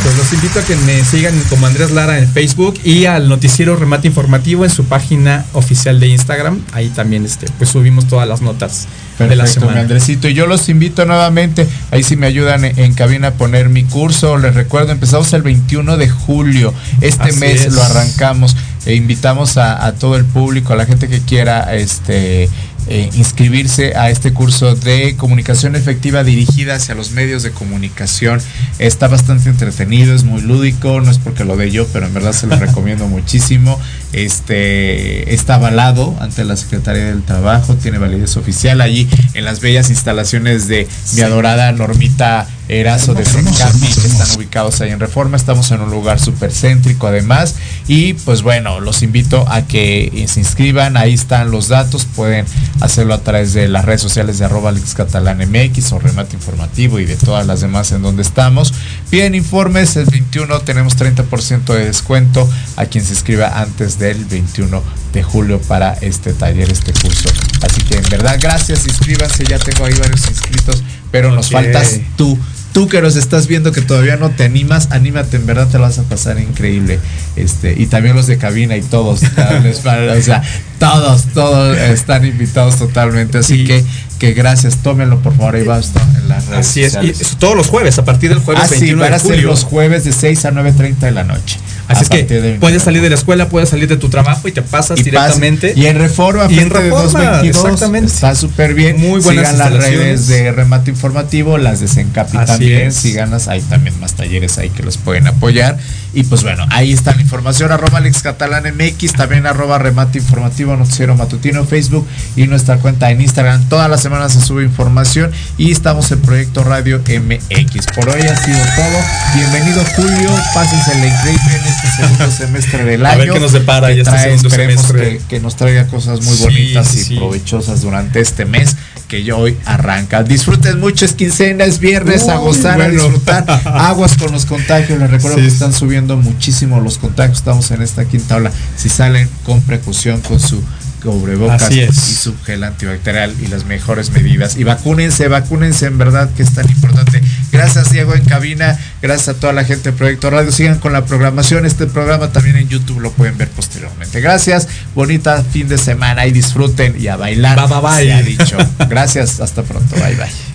Pues 0.04 0.18
los 0.18 0.34
invito 0.34 0.60
a 0.60 0.64
que 0.64 0.76
me 0.76 1.04
sigan 1.06 1.40
como 1.50 1.68
Andrés 1.68 1.92
Lara 1.92 2.20
en 2.20 2.28
Facebook 2.30 2.76
y 2.84 3.06
al 3.06 3.30
noticiero 3.30 3.76
Remate 3.78 4.08
Informativo 4.08 4.66
en 4.66 4.70
su 4.72 4.84
página 4.86 5.46
oficial 5.54 6.00
de 6.00 6.10
Instagram. 6.10 6.60
Ahí 6.74 6.90
también 6.90 7.26
este 7.26 7.48
pues 7.58 7.70
subimos 7.70 8.08
todas 8.08 8.28
las 8.28 8.42
notas 8.42 8.88
de 9.18 9.28
la 9.36 9.44
Perfecto, 9.46 9.62
semana. 9.62 9.82
Andresito. 9.82 10.28
Y 10.28 10.34
yo 10.34 10.46
los 10.48 10.68
invito 10.68 11.06
nuevamente, 11.06 11.66
ahí 11.92 12.04
si 12.04 12.18
me 12.18 12.28
ayudan 12.28 12.66
en, 12.66 12.78
en 12.78 12.94
cabina 12.94 13.30
a 13.30 13.34
poner 13.36 13.70
mi 13.70 13.84
curso. 13.86 14.38
Les 14.38 14.54
recuerdo, 14.54 14.92
empezamos 14.92 15.32
el 15.34 15.42
21 15.42 15.96
de 15.98 16.10
julio. 16.10 16.74
Este 17.02 17.30
Así 17.30 17.40
mes 17.40 17.62
es. 17.62 17.74
lo 17.74 17.82
arrancamos. 17.82 18.56
E 18.86 18.96
invitamos 18.96 19.58
a, 19.58 19.86
a 19.86 19.94
todo 19.94 20.16
el 20.16 20.26
público, 20.26 20.74
a 20.74 20.76
la 20.76 20.86
gente 20.86 21.08
que 21.08 21.20
quiera 21.20 21.76
este 21.76 22.50
eh, 22.88 23.10
inscribirse 23.16 23.96
a 23.96 24.12
este 24.12 24.32
curso 24.32 24.76
de 24.76 25.16
comunicación 25.18 25.76
efectiva 25.76 26.24
dirigida 26.24 26.76
hacia 26.76 26.94
los 26.94 27.12
medios 27.12 27.42
de 27.42 27.50
comunicación. 27.50 28.40
Está 28.78 29.08
bastante 29.08 29.50
entretenido, 29.50 30.14
es 30.14 30.24
muy 30.24 30.42
lúdico, 30.42 31.02
no 31.02 31.10
es 31.10 31.18
porque 31.18 31.46
lo 31.46 31.58
dé 31.58 31.72
yo, 31.72 31.88
pero 31.88 32.06
en 32.06 32.14
verdad 32.14 32.34
se 32.34 32.46
lo 32.46 32.56
recomiendo 32.60 33.08
muchísimo. 33.08 33.80
Este 34.14 35.34
está 35.34 35.56
avalado 35.56 36.16
ante 36.20 36.44
la 36.46 36.56
Secretaría 36.56 37.06
del 37.06 37.24
Trabajo, 37.24 37.76
tiene 37.76 37.98
validez 37.98 38.38
oficial 38.38 38.82
allí 38.82 39.08
en 39.34 39.46
las 39.46 39.60
bellas 39.60 39.90
instalaciones 39.90 40.68
de 40.68 40.88
mi 41.16 41.22
adorada 41.22 41.72
Normita 41.72 42.48
Erazo 42.68 43.14
de 43.14 43.26
Sencapi, 43.26 43.80
que 43.80 44.08
están 44.08 44.28
ubicados 44.36 44.82
ahí 44.82 44.90
en 44.90 45.00
Reforma. 45.00 45.38
Estamos 45.38 45.70
en 45.70 45.82
un 45.82 45.92
lugar 45.92 46.20
súper 46.20 46.52
céntrico 46.52 47.06
además. 47.06 47.56
Y 47.88 48.14
pues 48.14 48.42
bueno, 48.42 48.80
los 48.80 49.04
invito 49.04 49.46
a 49.48 49.68
que 49.68 50.26
se 50.28 50.40
inscriban. 50.40 50.98
Ahí 50.98 51.14
están 51.14 51.52
los 51.52 51.68
datos. 51.68 52.06
Pueden 52.06 52.46
hacerlo 52.82 53.14
a 53.14 53.20
través 53.20 53.54
de 53.54 53.68
las 53.68 53.86
redes 53.86 54.02
sociales 54.02 54.40
de 54.40 54.46
arroba 54.46 54.72
MX 54.72 55.92
o 55.92 56.00
Remate 56.00 56.36
Informativo 56.36 57.00
y 57.00 57.06
de 57.06 57.18
todas 57.18 57.46
las 57.46 57.62
demás 57.62 57.92
en 57.92 58.02
donde 58.02 58.24
estamos. 58.24 58.74
Piden 59.12 59.36
informes. 59.36 59.96
El 59.96 60.06
21 60.06 60.62
tenemos 60.62 60.98
30% 60.98 61.66
de 61.66 61.86
descuento 61.86 62.50
a 62.78 62.86
quien 62.86 63.06
se 63.06 63.14
inscriba 63.14 63.62
antes 63.62 64.00
del 64.06 64.26
21 64.26 64.84
de 65.14 65.24
julio 65.24 65.60
para 65.62 65.94
este 65.94 66.34
taller, 66.34 66.72
este 66.72 66.94
curso. 66.94 67.30
Así 67.62 67.82
que 67.82 67.98
en 67.98 68.04
verdad, 68.10 68.38
gracias. 68.40 68.86
Inscríbanse. 68.86 69.46
Ya 69.46 69.58
tengo 69.58 69.86
ahí 69.86 69.94
varios 69.94 70.28
inscritos. 70.28 70.84
Pero 71.12 71.32
nos 71.32 71.50
faltas 71.50 72.00
tú. 72.18 72.38
Tú 72.74 72.90
que 72.90 73.02
nos 73.02 73.16
estás 73.16 73.48
viendo 73.48 73.72
que 73.72 73.82
todavía 73.82 74.18
no 74.18 74.32
te 74.32 74.44
animas, 74.44 74.90
anímate, 74.92 75.38
en 75.38 75.46
verdad 75.46 75.70
te 75.70 75.78
lo 75.78 75.86
vas 75.86 75.98
a 75.98 76.04
pasar 76.04 76.42
increíble. 76.42 77.00
Este, 77.38 77.74
y 77.78 77.86
también 77.86 78.18
los 78.18 78.28
de 78.28 78.38
cabina 78.38 78.76
y 78.76 78.82
todos, 78.82 79.22
o 79.24 80.22
sea, 80.22 80.44
todos, 80.78 81.24
todos 81.34 81.78
están 81.78 82.26
invitados 82.26 82.78
totalmente. 82.78 83.38
Así 83.38 83.64
que, 83.64 83.86
que 84.16 84.34
gracias, 84.34 84.78
tómenlo 84.78 85.20
por 85.20 85.36
favor, 85.36 85.56
ahí 85.56 85.64
va 85.64 85.78
esto 85.80 86.00
en 86.18 86.28
las 86.30 86.46
redes 86.48 86.68
Así 86.68 86.84
es, 86.84 86.98
y 87.04 87.36
todos 87.36 87.56
los 87.56 87.68
jueves, 87.68 87.98
a 88.00 88.06
partir 88.06 88.30
del 88.30 88.40
jueves 88.40 88.64
Ah, 88.64 88.68
sí, 88.68 88.76
21 88.76 89.02
van 89.02 89.12
de 89.12 89.20
ser 89.20 89.28
julio. 89.32 89.48
los 89.48 89.64
jueves 89.64 90.04
de 90.06 90.12
6 90.14 90.46
a 90.46 90.52
9.30 90.52 90.98
de 91.00 91.12
la 91.12 91.24
noche. 91.24 91.60
Así 91.88 92.04
es 92.04 92.10
que 92.10 92.24
de 92.24 92.54
puedes 92.60 92.82
salir 92.82 93.02
de 93.02 93.10
la 93.10 93.16
escuela, 93.16 93.48
puedes 93.50 93.70
salir 93.70 93.88
de 93.88 93.98
tu 93.98 94.10
trabajo 94.10 94.48
y 94.48 94.52
te 94.52 94.64
pasas 94.64 95.00
y 95.00 95.04
directamente. 95.04 95.74
Y 95.76 95.86
en 95.86 95.98
Reforma, 96.00 96.48
Y 96.50 96.54
en 96.58 96.70
frente 96.72 96.78
de 96.80 96.84
Reforma, 96.90 97.20
222, 97.20 97.64
exactamente. 97.66 98.12
Está 98.12 98.34
súper 98.36 98.74
bien. 98.74 99.00
Muy 99.00 99.20
buenas 99.22 99.52
Sigan 99.52 99.60
las 99.74 99.84
redes 99.84 100.28
de 100.28 100.52
Remate 100.52 100.90
Informativo, 100.90 101.58
las 101.60 101.82
de 101.82 101.88
Sencapi 101.88 102.38
Así 102.38 102.48
también. 102.48 102.82
es. 102.88 102.96
Si 102.96 103.14
ganas, 103.14 103.48
hay 103.48 103.62
también 103.62 104.00
más 104.00 104.14
talleres 104.14 104.58
ahí 104.58 104.70
que 104.72 104.82
los 104.82 104.98
pueden 104.98 105.28
apoyar. 105.28 105.78
Y 106.16 106.24
pues 106.24 106.44
bueno, 106.44 106.66
ahí 106.72 106.94
está 106.94 107.14
la 107.14 107.22
información. 107.22 107.74
Arroba 107.74 107.98
Alex 107.98 108.22
Catalán 108.22 108.64
MX, 108.74 109.14
también 109.14 109.46
arroba 109.46 109.78
Remate 109.78 110.18
Informativo, 110.20 110.74
Noticiero 110.78 111.14
Matutino, 111.18 111.66
Facebook 111.66 112.08
y 112.38 112.48
nuestra 112.48 112.78
cuenta 112.78 113.12
en 113.12 113.20
Instagram. 113.20 113.68
Todas 113.68 113.90
las 113.90 114.02
semanas 114.02 114.32
se 114.32 114.40
sube 114.40 114.64
información 114.64 115.32
y 115.58 115.72
estamos 115.74 116.10
en 116.14 116.22
Proyecto 116.22 116.64
Radio 116.64 117.00
MX. 117.00 117.88
Por 117.94 118.08
hoy 118.10 118.22
ha 118.22 118.36
sido 118.46 118.58
todo. 118.78 118.98
Bienvenido 119.36 119.84
Julio, 119.98 120.30
pásensela 120.54 121.06
increíble 121.06 121.56
en 121.60 121.66
este 121.68 121.88
segundo 121.98 122.32
semestre 122.32 122.84
del 122.86 123.06
A 123.06 123.10
año. 123.10 123.20
ver 123.20 123.32
qué 123.32 123.40
nos 123.42 123.52
depara 123.52 123.88
que 123.90 123.98
ya 123.98 124.02
este 124.04 124.18
segundo 124.20 124.50
semestre. 124.50 125.18
que, 125.18 125.24
que 125.28 125.40
nos 125.42 125.58
traiga 125.58 125.86
cosas 125.88 126.22
muy 126.22 126.38
bonitas 126.38 126.88
sí, 126.88 127.00
y 127.00 127.04
sí. 127.04 127.16
provechosas 127.18 127.82
durante 127.82 128.22
este 128.22 128.46
mes 128.46 128.78
que 129.10 129.24
ya 129.26 129.36
hoy 129.36 129.58
arranca. 129.66 130.24
Disfruten 130.24 130.80
mucho, 130.80 131.04
es 131.06 131.12
quincena, 131.14 131.66
es 131.66 131.80
viernes, 131.80 132.28
a 132.30 132.40
Uy, 132.40 132.46
gozar, 132.48 132.82
a 132.82 132.88
disfrutar. 132.90 133.44
Aguas 133.66 134.16
con 134.18 134.32
los 134.32 134.46
contagios, 134.46 134.98
les 134.98 135.10
recuerdo 135.12 135.36
Sí. 135.38 135.42
que 135.44 135.48
están 135.50 135.74
subiendo 135.74 136.05
muchísimo 136.14 136.80
los 136.80 136.98
contagios, 136.98 137.40
estamos 137.40 137.70
en 137.72 137.82
esta 137.82 138.06
quinta 138.06 138.38
ola. 138.38 138.52
Si 138.78 138.90
salen 138.90 139.30
con 139.44 139.62
precaución 139.62 140.22
con 140.22 140.40
su 140.40 140.64
cubrebocas 141.06 141.72
y 141.72 141.92
su 141.94 142.36
gel 142.44 142.64
antibacterial 142.64 143.34
y 143.42 143.48
las 143.48 143.66
mejores 143.66 144.10
medidas. 144.10 144.58
Y 144.58 144.64
vacúnense, 144.64 145.28
vacúnense 145.28 145.86
en 145.86 145.98
verdad 145.98 146.30
que 146.36 146.44
es 146.44 146.54
tan 146.54 146.70
importante. 146.70 147.22
Gracias 147.52 147.92
Diego 147.92 148.16
en 148.16 148.26
cabina, 148.26 148.78
gracias 149.02 149.36
a 149.36 149.40
toda 149.40 149.54
la 149.54 149.64
gente 149.64 149.92
de 149.92 149.98
Proyecto 149.98 150.30
Radio. 150.30 150.52
Sigan 150.52 150.80
con 150.80 150.94
la 150.94 151.06
programación. 151.06 151.66
Este 151.66 151.86
programa 151.86 152.30
también 152.32 152.58
en 152.58 152.68
YouTube 152.68 153.00
lo 153.00 153.12
pueden 153.12 153.38
ver 153.38 153.50
posteriormente. 153.50 154.20
Gracias, 154.20 154.68
bonita 154.94 155.44
fin 155.44 155.68
de 155.68 155.78
semana 155.78 156.26
y 156.26 156.32
disfruten 156.32 156.96
y 157.00 157.08
a 157.08 157.16
bailar. 157.16 157.58
Bye, 157.58 157.68
bye, 157.68 157.82
bye. 157.82 158.04
Se 158.04 158.14
ha 158.14 158.22
dicho. 158.22 158.58
Gracias, 158.90 159.40
hasta 159.40 159.64
pronto. 159.64 159.96
Bye 159.96 160.16
bye. 160.16 160.55